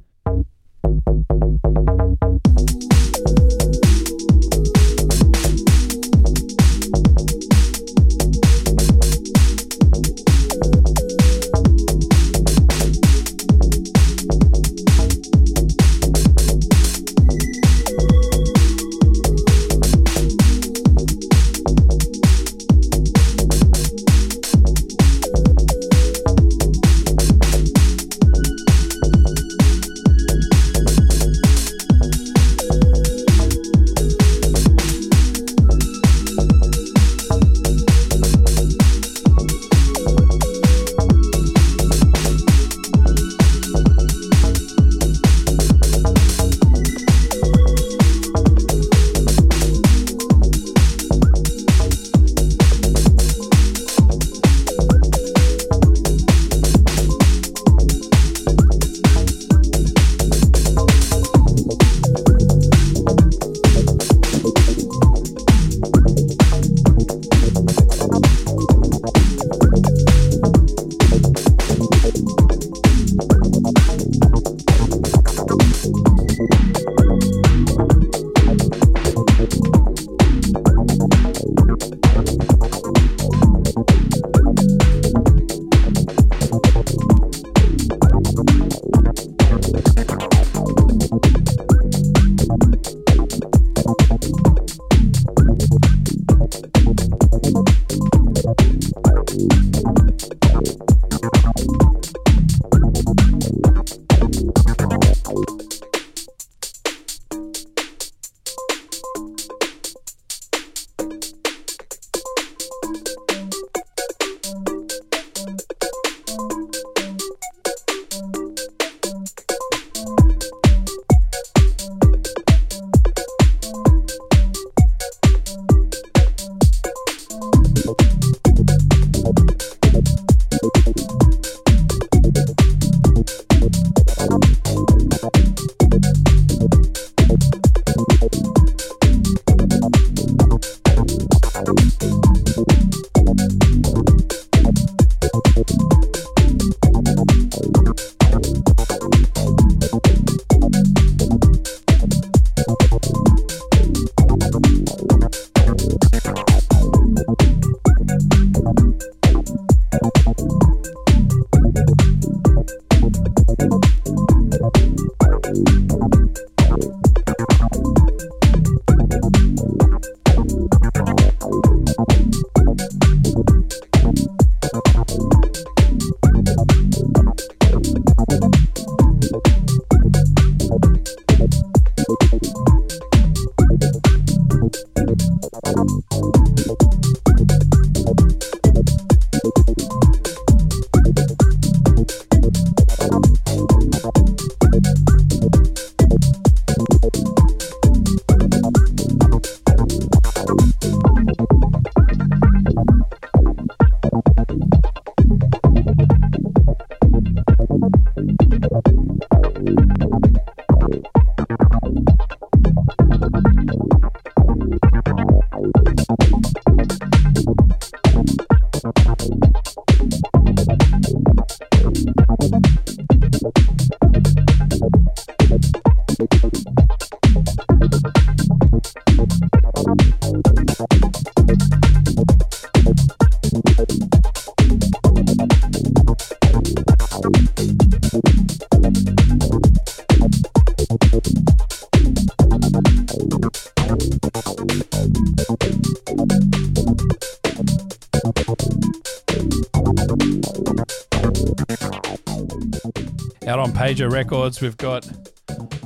Out 253.51 253.59
on 253.59 253.73
Pager 253.73 254.09
Records, 254.09 254.61
we've 254.61 254.77
got 254.77 255.05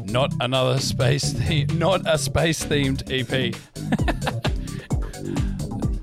not 0.03 0.31
another 0.39 0.79
space 0.79 1.33
theme, 1.33 1.65
not 1.79 2.03
a 2.05 2.15
space 2.15 2.63
themed 2.63 3.01
EP. 3.09 3.55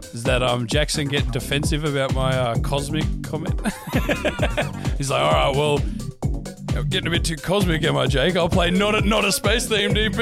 Is 0.12 0.24
that 0.24 0.42
um 0.42 0.66
Jackson 0.66 1.06
getting 1.06 1.30
defensive 1.30 1.84
about 1.84 2.14
my 2.14 2.36
uh, 2.36 2.58
cosmic 2.62 3.04
comment? 3.22 3.60
He's 4.98 5.08
like, 5.08 5.22
all 5.22 5.32
right, 5.32 5.56
well, 5.56 5.80
I'm 6.76 6.88
getting 6.88 7.06
a 7.06 7.10
bit 7.10 7.24
too 7.24 7.36
cosmic, 7.36 7.84
am 7.84 7.96
I, 7.96 8.08
Jake? 8.08 8.34
I'll 8.34 8.48
play 8.48 8.72
not 8.72 8.96
a, 8.96 9.02
not 9.02 9.24
a 9.24 9.30
space 9.30 9.68
themed 9.68 9.96
EP. 9.96 10.18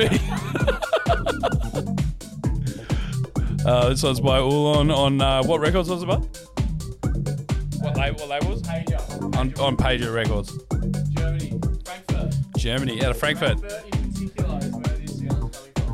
uh, 3.65 3.89
this 3.89 4.03
one's 4.03 4.21
by 4.21 4.41
Ulon 4.41 4.91
on 4.91 5.23
uh, 5.23 5.43
what 5.45 5.61
records 5.61 5.89
was 5.89 6.03
it 6.03 6.05
about? 6.05 6.21
What, 7.81 7.97
lab- 7.97 8.21
what 8.21 8.29
labels? 8.29 8.69
On, 9.39 9.55
on 9.59 9.79
Pager 9.79 10.15
Records. 10.15 10.53
Germany, 12.61 13.03
out 13.03 13.13
of 13.13 13.17
Frankfurt. 13.17 13.59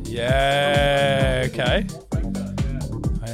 Yeah, 0.05 1.45
okay. 1.47 1.87
Yeah. 1.87 2.07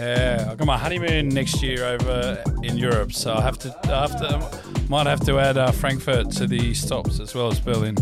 Yeah, 0.02 0.48
I 0.50 0.54
got 0.54 0.66
my 0.66 0.76
honeymoon 0.76 1.28
next 1.28 1.62
year 1.62 1.84
over 1.84 2.42
in 2.62 2.76
Europe, 2.76 3.12
so 3.12 3.32
I 3.34 3.40
have 3.40 3.58
to, 3.60 3.74
I 3.84 4.00
have 4.06 4.18
to. 4.20 4.72
Might 4.88 5.06
have 5.06 5.20
to 5.20 5.38
add 5.38 5.56
uh, 5.56 5.70
Frankfurt 5.70 6.32
to 6.32 6.46
the 6.46 6.74
stops 6.74 7.20
as 7.20 7.34
well 7.34 7.48
as 7.48 7.58
Berlin. 7.60 7.96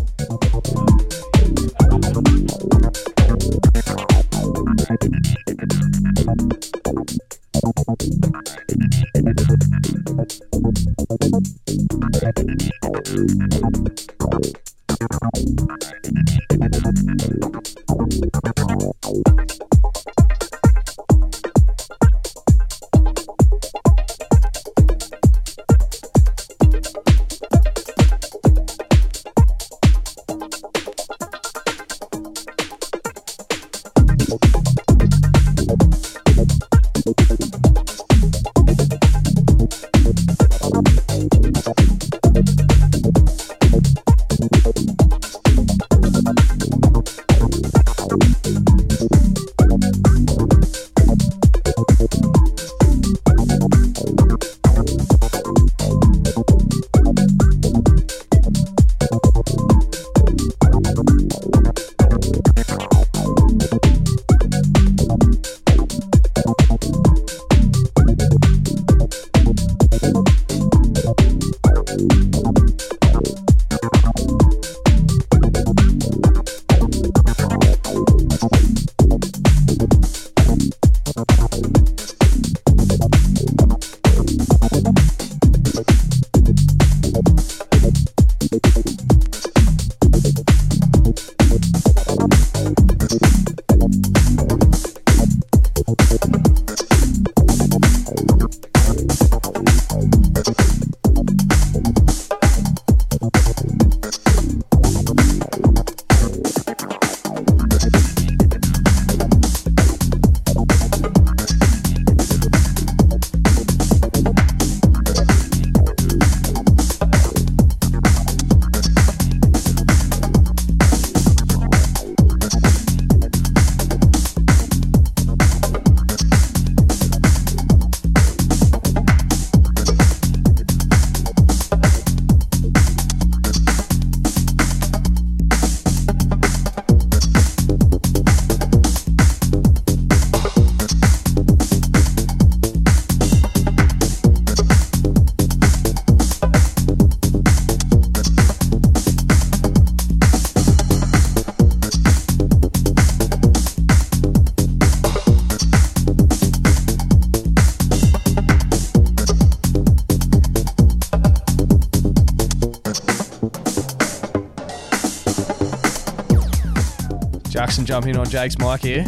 Jackson 167.71 167.85
jumping 167.85 168.17
on 168.17 168.25
Jake's 168.25 168.57
mic 168.57 168.81
here. 168.81 169.05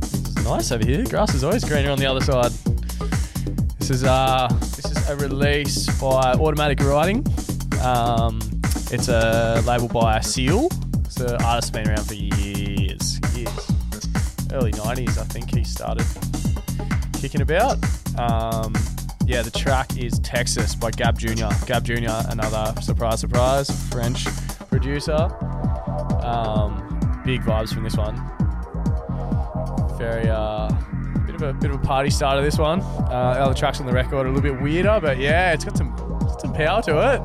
It's 0.00 0.42
nice 0.42 0.72
over 0.72 0.82
here. 0.82 1.04
Grass 1.04 1.34
is 1.34 1.44
always 1.44 1.62
greener 1.62 1.90
on 1.90 1.98
the 1.98 2.06
other 2.06 2.22
side. 2.22 2.50
This 3.78 3.90
is 3.90 4.04
uh 4.04 4.48
this 4.58 4.86
is 4.86 5.10
a 5.10 5.16
release 5.16 5.84
by 6.00 6.32
Automatic 6.32 6.80
Writing. 6.80 7.26
Um, 7.82 8.40
it's 8.90 9.08
a 9.08 9.62
label 9.66 9.86
by 9.86 10.20
Seal. 10.20 10.70
It's 11.04 11.20
an 11.20 11.42
artist 11.42 11.74
been 11.74 11.90
around 11.90 12.06
for 12.06 12.14
years, 12.14 13.20
years. 13.36 13.68
Early 14.50 14.72
'90s, 14.72 15.18
I 15.18 15.24
think 15.24 15.54
he 15.54 15.64
started 15.64 16.06
kicking 17.20 17.42
about. 17.42 17.76
Um, 18.18 18.72
yeah, 19.26 19.42
the 19.42 19.52
track 19.54 19.98
is 19.98 20.18
Texas 20.20 20.74
by 20.74 20.90
Gab 20.90 21.18
Jr. 21.18 21.48
Gab 21.66 21.84
Jr. 21.84 22.30
Another 22.30 22.72
surprise, 22.80 23.20
surprise 23.20 23.68
French 23.90 24.24
producer. 24.70 25.28
Big 27.32 27.44
vibes 27.44 27.72
from 27.72 27.82
this 27.82 27.96
one. 27.96 28.16
Very 29.96 30.28
uh, 30.28 30.68
bit 31.24 31.34
of 31.34 31.40
a 31.40 31.54
bit 31.54 31.70
of 31.70 31.82
a 31.82 31.82
party 31.82 32.10
starter. 32.10 32.42
This 32.42 32.58
one. 32.58 32.82
Uh, 32.82 33.38
other 33.40 33.54
tracks 33.54 33.80
on 33.80 33.86
the 33.86 33.92
record 33.94 34.26
a 34.26 34.30
little 34.30 34.42
bit 34.42 34.60
weirder, 34.60 34.98
but 35.00 35.16
yeah, 35.16 35.54
it's 35.54 35.64
got 35.64 35.78
some 35.78 35.96
some 36.40 36.52
power 36.52 36.82
to 36.82 37.14
it. 37.14 37.22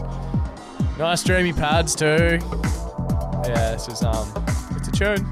Nice 0.97 1.25
dreamy 1.25 1.51
pads 1.51 1.93
too. 1.93 2.39
Yeah, 3.43 3.73
this 3.73 3.89
is 3.89 4.01
um, 4.01 4.31
it's 4.77 4.87
a 4.87 4.91
tune. 4.91 5.27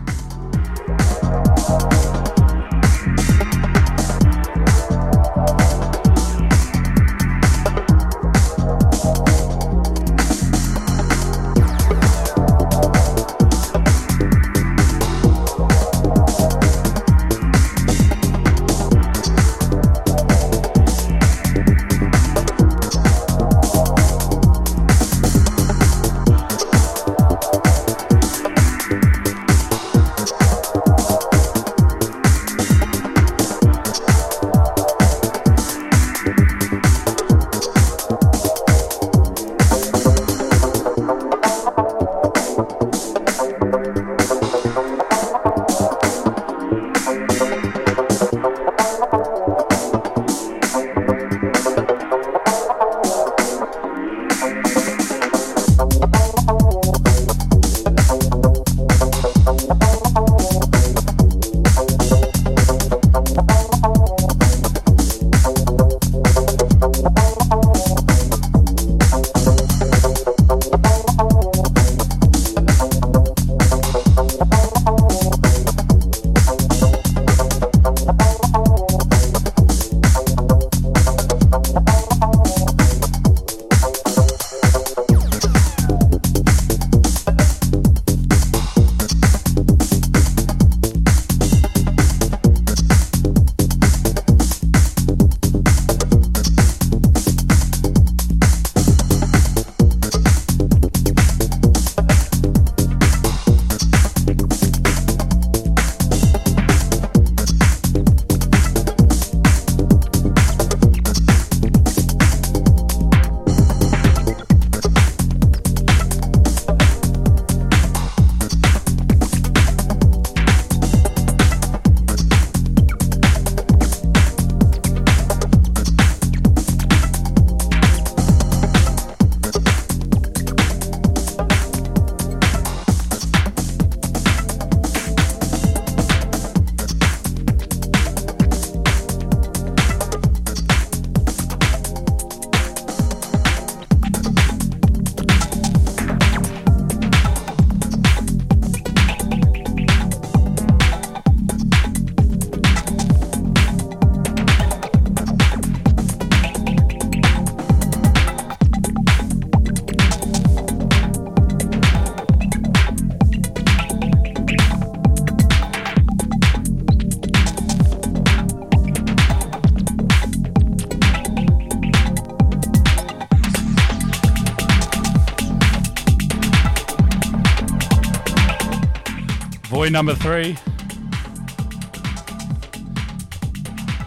Boy 179.86 179.92
number 179.92 180.16
three. 180.16 180.54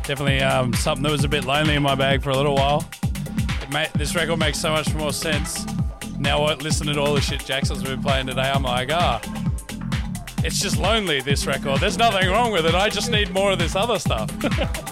Definitely 0.03 0.41
um, 0.41 0.73
something 0.73 1.05
that 1.05 1.13
was 1.13 1.23
a 1.23 1.29
bit 1.29 1.45
lonely 1.45 1.77
in 1.77 1.85
my 1.85 1.95
bag 1.95 2.21
for 2.21 2.31
a 2.31 2.37
little 2.37 2.57
while. 2.57 2.85
This 3.95 4.17
record 4.17 4.41
makes 4.41 4.59
so 4.59 4.73
much 4.73 4.93
more 4.95 5.13
sense. 5.13 5.65
Now, 6.19 6.53
listening 6.57 6.95
to 6.95 7.01
all 7.01 7.15
the 7.15 7.21
shit 7.21 7.45
Jackson's 7.45 7.85
been 7.85 8.03
playing 8.03 8.27
today, 8.27 8.51
I'm 8.53 8.65
like, 8.65 8.91
ah, 8.91 9.21
it's 10.43 10.61
just 10.61 10.79
lonely, 10.79 11.21
this 11.21 11.47
record. 11.47 11.79
There's 11.79 11.97
nothing 11.97 12.29
wrong 12.29 12.51
with 12.51 12.67
it. 12.67 12.75
I 12.75 12.89
just 12.89 13.13
need 13.13 13.31
more 13.31 13.53
of 13.53 13.61
this 13.61 13.77
other 13.77 14.01
stuff. 14.01 14.29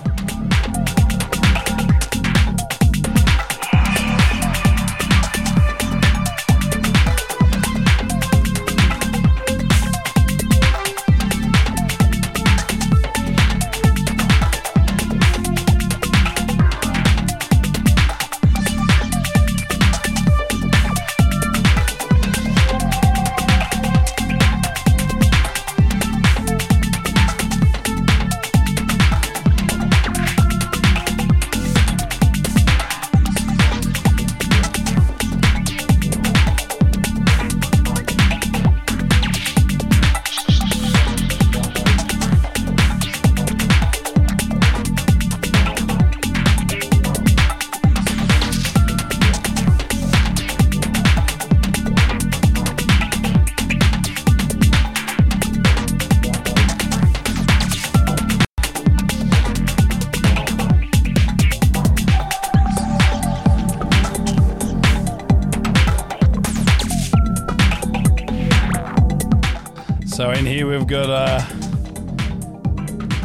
we've 70.79 70.87
got 70.87 71.09
uh, 71.09 71.39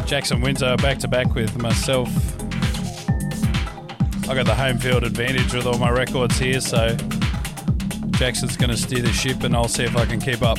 Jackson 0.06 0.40
Winter 0.40 0.76
back 0.76 0.98
to 0.98 1.08
back 1.08 1.34
with 1.34 1.60
myself. 1.60 2.08
I 4.28 4.34
got 4.34 4.46
the 4.46 4.54
home 4.54 4.78
field 4.78 5.04
advantage 5.04 5.52
with 5.52 5.66
all 5.66 5.78
my 5.78 5.90
records 5.90 6.38
here, 6.38 6.60
so 6.60 6.96
Jackson's 8.12 8.56
going 8.56 8.70
to 8.70 8.76
steer 8.76 9.02
the 9.02 9.12
ship, 9.12 9.42
and 9.42 9.54
I'll 9.54 9.68
see 9.68 9.84
if 9.84 9.96
I 9.96 10.06
can 10.06 10.20
keep 10.20 10.42
up. 10.42 10.58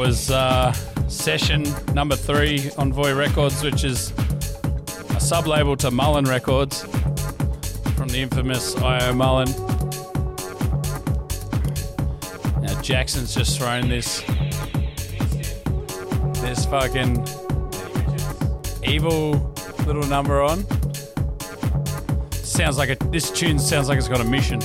Was 0.00 0.30
uh, 0.30 0.72
session 1.08 1.62
number 1.92 2.16
three, 2.16 2.70
Envoy 2.78 3.12
Records, 3.12 3.62
which 3.62 3.84
is 3.84 4.14
a 5.10 5.20
sub 5.20 5.46
label 5.46 5.76
to 5.76 5.90
Mullen 5.90 6.24
Records 6.24 6.84
from 7.96 8.08
the 8.08 8.16
infamous 8.16 8.74
I.O. 8.76 9.12
Mullen. 9.12 9.50
Now, 12.62 12.80
Jackson's 12.80 13.34
just 13.34 13.58
thrown 13.58 13.90
this. 13.90 14.22
This 16.40 16.64
fucking 16.64 17.22
evil 18.82 19.54
little 19.86 20.06
number 20.06 20.40
on. 20.40 20.64
Sounds 22.32 22.78
like 22.78 22.88
a. 22.88 22.96
This 23.10 23.30
tune 23.30 23.58
sounds 23.58 23.90
like 23.90 23.98
it's 23.98 24.08
got 24.08 24.22
a 24.22 24.24
mission. 24.24 24.60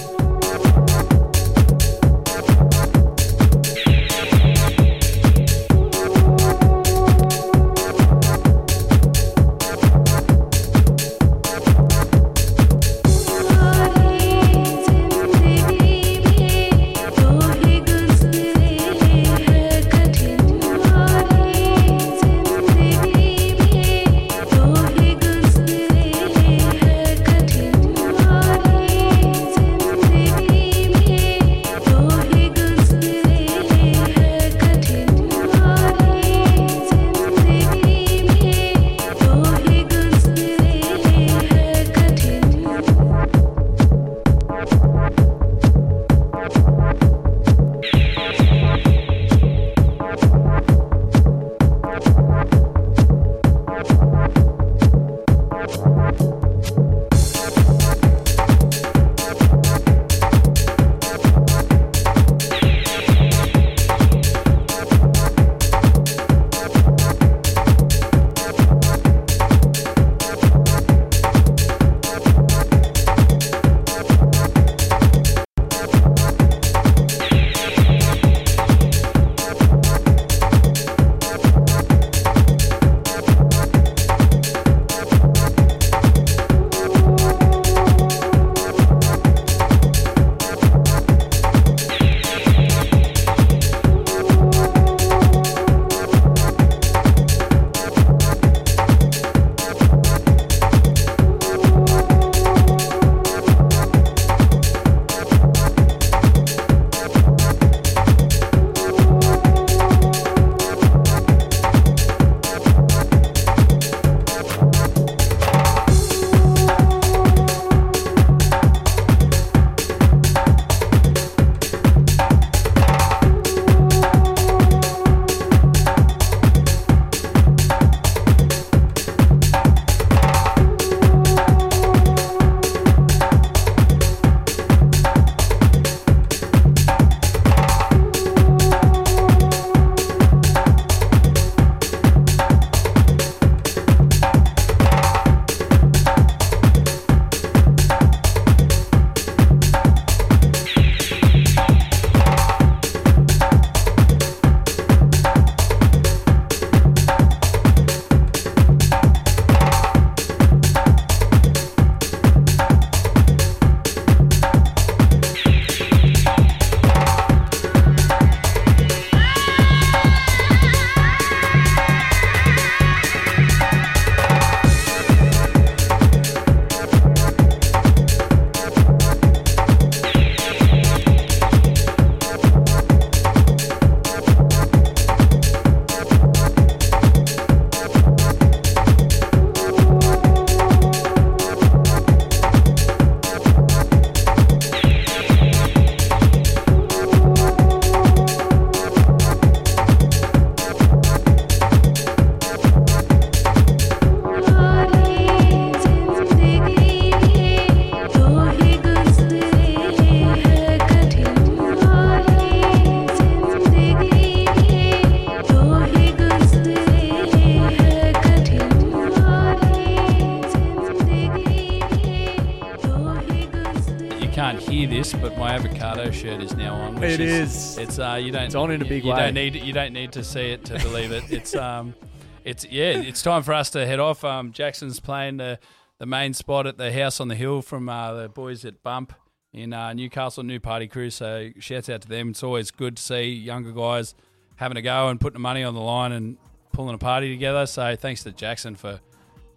Avocado 225.56 226.12
shirt 226.12 226.42
is 226.44 226.54
now 226.54 226.76
on. 226.76 226.96
Which 226.96 227.12
It 227.14 227.22
is. 227.22 227.78
It's 227.78 227.98
uh, 227.98 228.20
you 228.22 228.32
don't. 228.32 228.44
It's 228.44 228.56
on 228.56 228.72
in 228.72 228.82
a 228.82 228.86
big 228.86 229.06
you 229.06 229.12
way. 229.12 229.18
don't 229.18 229.34
need 229.34 229.56
you 229.56 229.72
don't 229.72 229.94
need 229.94 230.12
to 230.12 230.24
see 230.24 230.52
it 230.52 230.66
to 230.66 230.74
believe 230.80 231.14
it. 231.14 231.32
It's 231.32 231.56
um, 231.68 231.96
it's 232.44 232.66
yeah. 232.66 233.00
It's 233.00 233.22
time 233.22 233.42
for 233.42 233.54
us 233.54 233.70
to 233.70 233.86
head 233.86 234.02
off. 234.02 234.26
Um, 234.26 234.52
Jackson's 234.52 235.00
playing 235.00 235.38
the 235.38 235.58
the 235.98 236.06
main 236.06 236.34
spot 236.34 236.68
at 236.68 236.78
the 236.78 236.92
house 236.92 237.22
on 237.22 237.30
the 237.30 237.36
hill 237.36 237.62
from 237.62 237.88
uh, 237.88 238.14
the 238.14 238.28
boys 238.28 238.66
at 238.66 238.84
Bump 238.84 239.14
in 239.54 239.72
uh, 239.72 239.94
Newcastle, 239.94 240.44
new 240.44 240.60
party 240.60 240.88
crew. 240.88 241.10
So 241.10 241.52
shouts 241.58 241.88
out 241.88 242.02
to 242.02 242.10
them. 242.10 242.32
It's 242.32 242.44
always 242.44 242.70
good 242.70 242.98
to 242.98 243.02
see 243.02 243.24
younger 243.24 243.72
guys 243.72 244.14
having 244.58 244.76
a 244.76 244.82
go 244.82 245.08
and 245.08 245.22
putting 245.22 245.36
the 245.36 245.40
money 245.40 245.64
on 245.64 245.74
the 245.74 245.82
line 245.82 246.12
and 246.12 246.36
pulling 246.74 246.96
a 246.96 246.98
party 246.98 247.30
together. 247.30 247.66
So 247.66 247.96
thanks 247.96 248.24
to 248.24 248.34
Jackson 248.34 248.76
for 248.76 249.00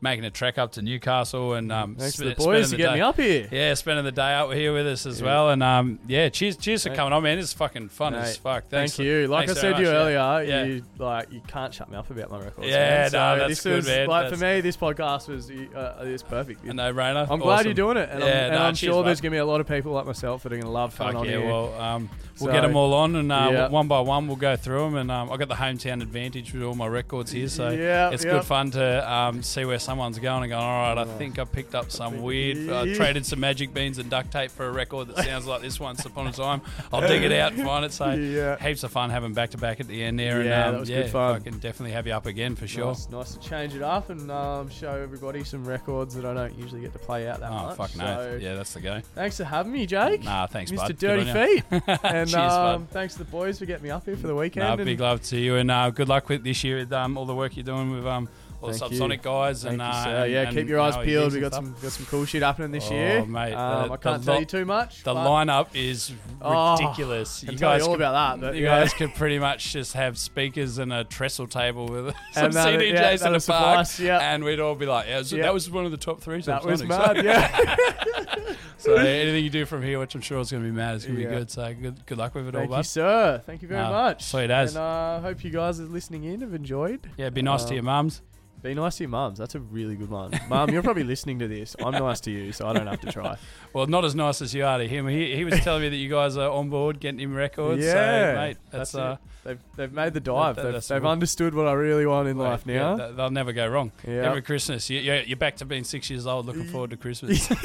making 0.00 0.24
a 0.24 0.30
trek 0.30 0.58
up 0.58 0.72
to 0.72 0.82
Newcastle 0.82 1.54
and 1.54 1.72
um, 1.72 1.96
Thanks 1.96 2.16
to 2.16 2.24
the 2.24 2.34
boys 2.34 2.70
to 2.70 2.76
get 2.76 2.94
me 2.94 3.00
up 3.00 3.16
here. 3.16 3.48
Yeah, 3.50 3.74
spending 3.74 4.04
the 4.04 4.12
day 4.12 4.32
out 4.32 4.54
here 4.54 4.72
with 4.72 4.86
us 4.86 5.06
as 5.06 5.20
Yeah. 5.20 5.26
well, 5.26 5.50
and 5.50 5.62
um, 5.62 5.98
yeah, 6.06 6.28
cheers, 6.28 6.56
cheers 6.56 6.84
for 6.84 6.90
Mate. 6.90 6.96
coming 6.96 7.12
on, 7.12 7.22
man. 7.22 7.38
It's 7.38 7.52
fucking 7.52 7.88
fun 7.88 8.14
as 8.14 8.34
Mate, 8.34 8.40
fuck. 8.42 8.68
Thanks 8.68 8.96
Thank 8.96 9.06
you. 9.08 9.26
Like 9.26 9.48
I 9.50 9.54
said 9.54 9.76
to 9.76 9.82
you 9.82 9.88
earlier, 9.88 10.44
yeah. 10.46 10.64
you 10.64 10.84
like 10.98 11.32
you 11.32 11.40
can't 11.48 11.74
shut 11.74 11.90
me 11.90 11.96
up 11.96 12.08
about 12.10 12.30
my 12.30 12.38
records. 12.38 12.68
Yeah, 12.68 13.08
man. 13.10 13.12
no, 13.12 13.38
that's 13.38 13.48
this 13.48 13.62
good, 13.64 13.78
is, 13.80 13.86
man. 13.86 14.06
Like 14.08 14.24
That's- 14.30 14.38
for 14.38 14.44
me, 14.46 14.60
this 14.60 14.76
podcast 14.76 15.28
was 15.28 15.50
uh, 15.50 16.04
is 16.04 16.22
perfect. 16.22 16.64
a 16.64 16.72
no 16.72 16.92
brainer. 16.94 17.26
I'm 17.28 17.40
glad 17.40 17.64
you're 17.64 17.74
doing 17.74 17.96
it, 17.96 18.08
and 18.10 18.22
I'm, 18.22 18.28
Yeah, 18.28 18.44
and 18.46 18.54
no, 18.54 18.62
I'm 18.62 18.74
cheers, 18.74 18.92
sure 18.94 19.02
there's 19.02 19.20
gonna 19.20 19.32
be 19.32 19.38
a 19.38 19.44
lot 19.46 19.60
of 19.60 19.66
people 19.66 19.92
like 19.92 20.06
myself 20.06 20.44
that 20.44 20.52
are 20.52 20.56
gonna 20.58 20.70
love 20.70 20.96
coming 20.96 21.14
Fuck 21.14 21.20
on 21.22 21.26
yeah, 21.26 21.38
here. 21.38 21.46
well, 21.46 21.74
um, 21.80 22.08
we'll 22.38 22.48
So- 22.48 22.52
get 22.52 22.60
them 22.60 22.76
all 22.76 22.94
on, 22.94 23.16
and 23.16 23.32
uh, 23.32 23.48
Yeah. 23.52 23.68
one 23.68 23.88
by 23.88 24.00
one 24.00 24.28
we'll 24.28 24.36
go 24.36 24.54
through 24.54 24.84
them. 24.84 24.96
And 24.96 25.10
um, 25.10 25.32
I 25.32 25.36
got 25.36 25.48
the 25.48 25.54
hometown 25.56 26.02
advantage 26.02 26.52
with 26.54 26.62
all 26.62 26.74
my 26.74 26.86
records 26.86 27.32
here, 27.32 27.48
so 27.48 27.70
Yeah, 27.70 28.10
it's 28.10 28.24
good 28.24 28.44
fun 28.44 28.70
to 28.72 29.12
um, 29.12 29.42
see 29.42 29.64
where 29.64 29.78
someone's 29.88 30.18
going 30.18 30.42
and 30.42 30.50
going. 30.50 30.62
All 30.62 30.94
right, 30.94 30.98
I 30.98 31.04
think 31.16 31.38
I 31.38 31.44
picked 31.44 31.74
up 31.74 31.90
some 31.90 32.20
weird. 32.20 32.68
Uh, 32.68 32.94
traded 32.94 33.24
some 33.24 33.40
magic 33.40 33.72
beans 33.72 33.96
and 33.98 34.10
duct 34.10 34.30
tape 34.30 34.50
for 34.50 34.66
a 34.66 34.70
record 34.70 35.08
that 35.08 35.24
sounds 35.24 35.46
like 35.46 35.62
this 35.62 35.80
once 35.80 36.04
upon 36.04 36.26
a 36.26 36.32
time. 36.32 36.60
I'll 36.92 37.00
dig 37.00 37.22
it 37.22 37.32
out 37.32 37.54
and 37.54 37.64
find 37.64 37.84
it. 37.86 37.92
So 37.92 38.10
Yeah. 38.12 38.56
heaps 38.58 38.82
of 38.82 38.92
fun 38.92 39.08
having 39.08 39.32
back 39.32 39.50
to 39.50 39.56
back 39.58 39.80
at 39.80 39.88
the 39.88 40.02
end 40.04 40.18
there. 40.18 40.42
Yeah, 40.42 40.58
and, 40.58 40.64
um, 40.66 40.72
that 40.74 40.80
was 40.80 40.90
yeah, 40.90 41.02
good 41.02 41.10
fun. 41.10 41.36
I 41.36 41.38
can 41.38 41.54
definitely 41.58 41.92
have 41.92 42.06
you 42.06 42.12
up 42.12 42.26
again 42.26 42.54
for 42.54 42.66
sure. 42.66 42.88
Nice, 42.88 43.08
nice 43.08 43.32
to 43.34 43.40
change 43.40 43.74
it 43.74 43.80
up 43.82 44.10
and 44.10 44.30
um, 44.30 44.68
show 44.68 44.90
everybody 44.92 45.42
some 45.42 45.64
records 45.66 46.14
that 46.16 46.26
I 46.26 46.34
don't 46.34 46.54
usually 46.58 46.82
get 46.82 46.92
to 46.92 46.98
play 46.98 47.26
out 47.26 47.40
that 47.40 47.50
Oh 47.50 47.66
much. 47.68 47.76
fuck 47.76 47.96
no! 47.96 48.04
So 48.04 48.38
Yeah, 48.40 48.54
that's 48.56 48.74
the 48.74 48.80
go. 48.80 49.00
Thanks 49.14 49.38
for 49.38 49.44
having 49.44 49.72
me, 49.72 49.86
Jake. 49.86 50.22
Nah, 50.22 50.46
thanks, 50.46 50.70
Mr. 50.70 50.76
bud. 50.76 50.98
Dirty. 50.98 51.32
Feet. 51.32 51.64
and 52.02 52.28
Cheers, 52.28 52.52
um, 52.52 52.86
thanks 52.90 53.14
to 53.14 53.20
the 53.20 53.24
boys 53.30 53.58
for 53.58 53.64
getting 53.64 53.84
me 53.84 53.90
up 53.90 54.04
here 54.04 54.16
for 54.16 54.26
the 54.26 54.34
weekend. 54.34 54.66
No, 54.66 54.74
and 54.74 54.84
big 54.84 55.00
love 55.00 55.22
to 55.22 55.38
you, 55.38 55.56
and 55.56 55.70
uh, 55.70 55.88
good 55.90 56.08
luck 56.08 56.28
with 56.28 56.44
this 56.44 56.62
year 56.62 56.76
with 56.76 56.92
um, 56.92 57.16
all 57.16 57.24
the 57.24 57.34
work 57.34 57.56
you're 57.56 57.64
doing 57.64 57.90
with 57.90 58.06
um, 58.06 58.28
all 58.60 58.70
the 58.70 58.78
Thank 58.78 58.92
you. 58.92 59.00
Subsonic 59.00 59.22
guys. 59.22 59.62
Thank 59.62 59.72
and, 59.74 59.82
you, 59.82 59.86
uh, 59.86 60.22
and- 60.24 60.32
Yeah, 60.32 60.42
and, 60.42 60.56
keep 60.56 60.68
your 60.68 60.80
eyes 60.80 60.96
peeled. 60.96 61.32
We 61.32 61.40
got 61.40 61.54
some 61.54 61.74
got 61.80 61.92
some 61.92 62.06
cool 62.06 62.24
shit 62.24 62.42
happening 62.42 62.70
this 62.72 62.88
Oh, 62.90 62.94
year. 62.94 63.24
mate, 63.24 63.52
um, 63.54 63.88
the- 63.88 63.94
I 63.94 63.96
can't 63.98 64.24
tell 64.24 64.34
lo- 64.34 64.40
you 64.40 64.46
too 64.46 64.64
much. 64.64 65.02
The 65.04 65.14
lineup 65.14 65.68
is 65.74 66.12
Oh, 66.42 66.72
ridiculous. 66.76 67.40
Can 67.40 67.52
you 67.52 67.58
guys 67.58 67.80
you 67.80 67.86
all 67.86 67.92
could, 67.94 68.00
about 68.00 68.40
that. 68.40 68.46
But 68.46 68.56
you 68.56 68.64
yeah. 68.64 68.80
guys 68.80 68.92
could 68.94 69.14
pretty 69.14 69.38
much 69.38 69.72
just 69.72 69.92
have 69.94 70.18
speakers 70.18 70.78
and 70.78 70.92
a 70.92 71.04
trestle 71.04 71.46
table 71.46 71.86
with 71.86 72.14
some 72.32 72.46
And 72.46 72.52
that- 72.54 72.66
CDJs 72.80 72.92
yeah, 72.94 73.12
in 73.12 73.18
the 73.18 73.24
park, 73.46 73.86
suffice, 73.86 74.00
yeah. 74.00 74.18
and 74.34 74.42
we'd 74.44 74.60
all 74.60 74.74
be 74.74 74.86
like, 74.86 75.06
"Yeah, 75.06 75.22
so 75.22 75.36
that 75.36 75.54
was 75.54 75.70
one 75.70 75.84
of 75.84 75.90
the 75.90 75.96
top 75.96 76.20
three." 76.20 76.40
that 76.42 76.64
was 76.64 76.82
mad. 76.84 77.24
Yeah. 77.24 77.76
so 78.78 78.94
anything 78.96 79.44
you 79.44 79.50
do 79.50 79.64
from 79.66 79.82
here, 79.82 79.98
which 79.98 80.14
I'm 80.14 80.20
sure 80.20 80.40
is 80.40 80.50
going 80.50 80.62
to 80.62 80.68
be 80.68 80.74
mad, 80.74 80.96
is 80.96 81.04
going 81.04 81.18
to 81.18 81.24
be 81.24 81.28
good. 81.28 81.50
So 81.50 81.74
good, 81.74 82.06
good 82.06 82.18
luck 82.18 82.34
with 82.34 82.48
it 82.48 82.54
Thank 82.54 82.70
all, 82.70 82.76
you, 82.78 82.82
sir. 82.82 83.42
Thank 83.44 83.62
you 83.62 83.68
very 83.68 83.82
much. 83.82 84.24
sweet 84.24 84.50
as. 84.50 84.74
And 84.74 84.84
I 84.84 85.16
uh, 85.16 85.20
hope 85.20 85.44
you 85.44 85.50
guys 85.50 85.80
are 85.80 85.84
listening 85.84 86.24
in 86.24 86.40
have 86.40 86.54
enjoyed. 86.54 87.08
Yeah, 87.16 87.30
be 87.30 87.42
nice 87.42 87.64
to 87.64 87.74
your 87.74 87.82
mums. 87.82 88.22
Be 88.68 88.74
nice 88.74 88.98
to 88.98 89.04
your 89.04 89.08
mums. 89.08 89.38
That's 89.38 89.54
a 89.54 89.60
really 89.60 89.96
good 89.96 90.10
one. 90.10 90.38
Mum, 90.50 90.68
you're 90.68 90.82
probably 90.82 91.04
listening 91.04 91.38
to 91.38 91.48
this. 91.48 91.74
I'm 91.82 91.92
nice 91.92 92.20
to 92.20 92.30
you, 92.30 92.52
so 92.52 92.68
I 92.68 92.74
don't 92.74 92.86
have 92.86 93.00
to 93.00 93.10
try. 93.10 93.38
Well, 93.72 93.86
not 93.86 94.04
as 94.04 94.14
nice 94.14 94.42
as 94.42 94.52
you 94.54 94.64
are 94.66 94.76
to 94.78 94.86
him. 94.86 95.06
He, 95.08 95.34
he 95.36 95.44
was 95.44 95.58
telling 95.60 95.82
me 95.82 95.88
that 95.90 95.96
you 95.96 96.08
guys 96.10 96.36
are 96.36 96.50
on 96.50 96.68
board 96.68 97.00
getting 97.00 97.20
him 97.20 97.34
records. 97.34 97.82
yeah, 97.82 97.92
so, 97.92 98.34
mate, 98.40 98.56
that's, 98.70 98.92
that's, 98.92 98.94
uh. 98.94 99.16
They've, 99.44 99.58
they've 99.76 99.92
made 99.92 100.12
the 100.12 100.20
dive. 100.20 100.56
that- 100.56 100.72
they've 100.72 100.86
they've 100.86 101.06
understood 101.06 101.54
what 101.54 101.66
I 101.66 101.72
really 101.72 102.04
want 102.04 102.28
in 102.28 102.36
Mate, 102.36 102.44
life 102.44 102.64
yeah, 102.66 102.74
now. 102.78 102.96
th- 102.96 103.16
they'll 103.16 103.30
never 103.30 103.52
go 103.54 103.66
wrong. 103.68 103.92
Yeah. 104.06 104.28
Every 104.28 104.42
Christmas, 104.42 104.90
you, 104.90 105.00
you're, 105.00 105.22
you're 105.22 105.36
back 105.38 105.56
to 105.56 105.64
being 105.64 105.84
six 105.84 106.10
years 106.10 106.26
old, 106.26 106.44
looking 106.46 106.64
forward 106.68 106.90
to 106.90 106.96
Christmas. 106.98 107.46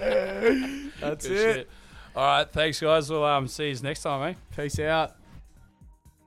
That's 0.00 1.26
Good 1.26 1.32
it. 1.32 1.54
shit. 1.54 1.70
All 2.16 2.24
right, 2.24 2.50
thanks, 2.52 2.80
guys. 2.80 3.08
We'll 3.10 3.24
um, 3.24 3.46
see 3.46 3.68
you 3.70 3.76
next 3.82 4.02
time, 4.02 4.30
eh? 4.30 4.34
Peace 4.56 4.78
out. 4.80 5.14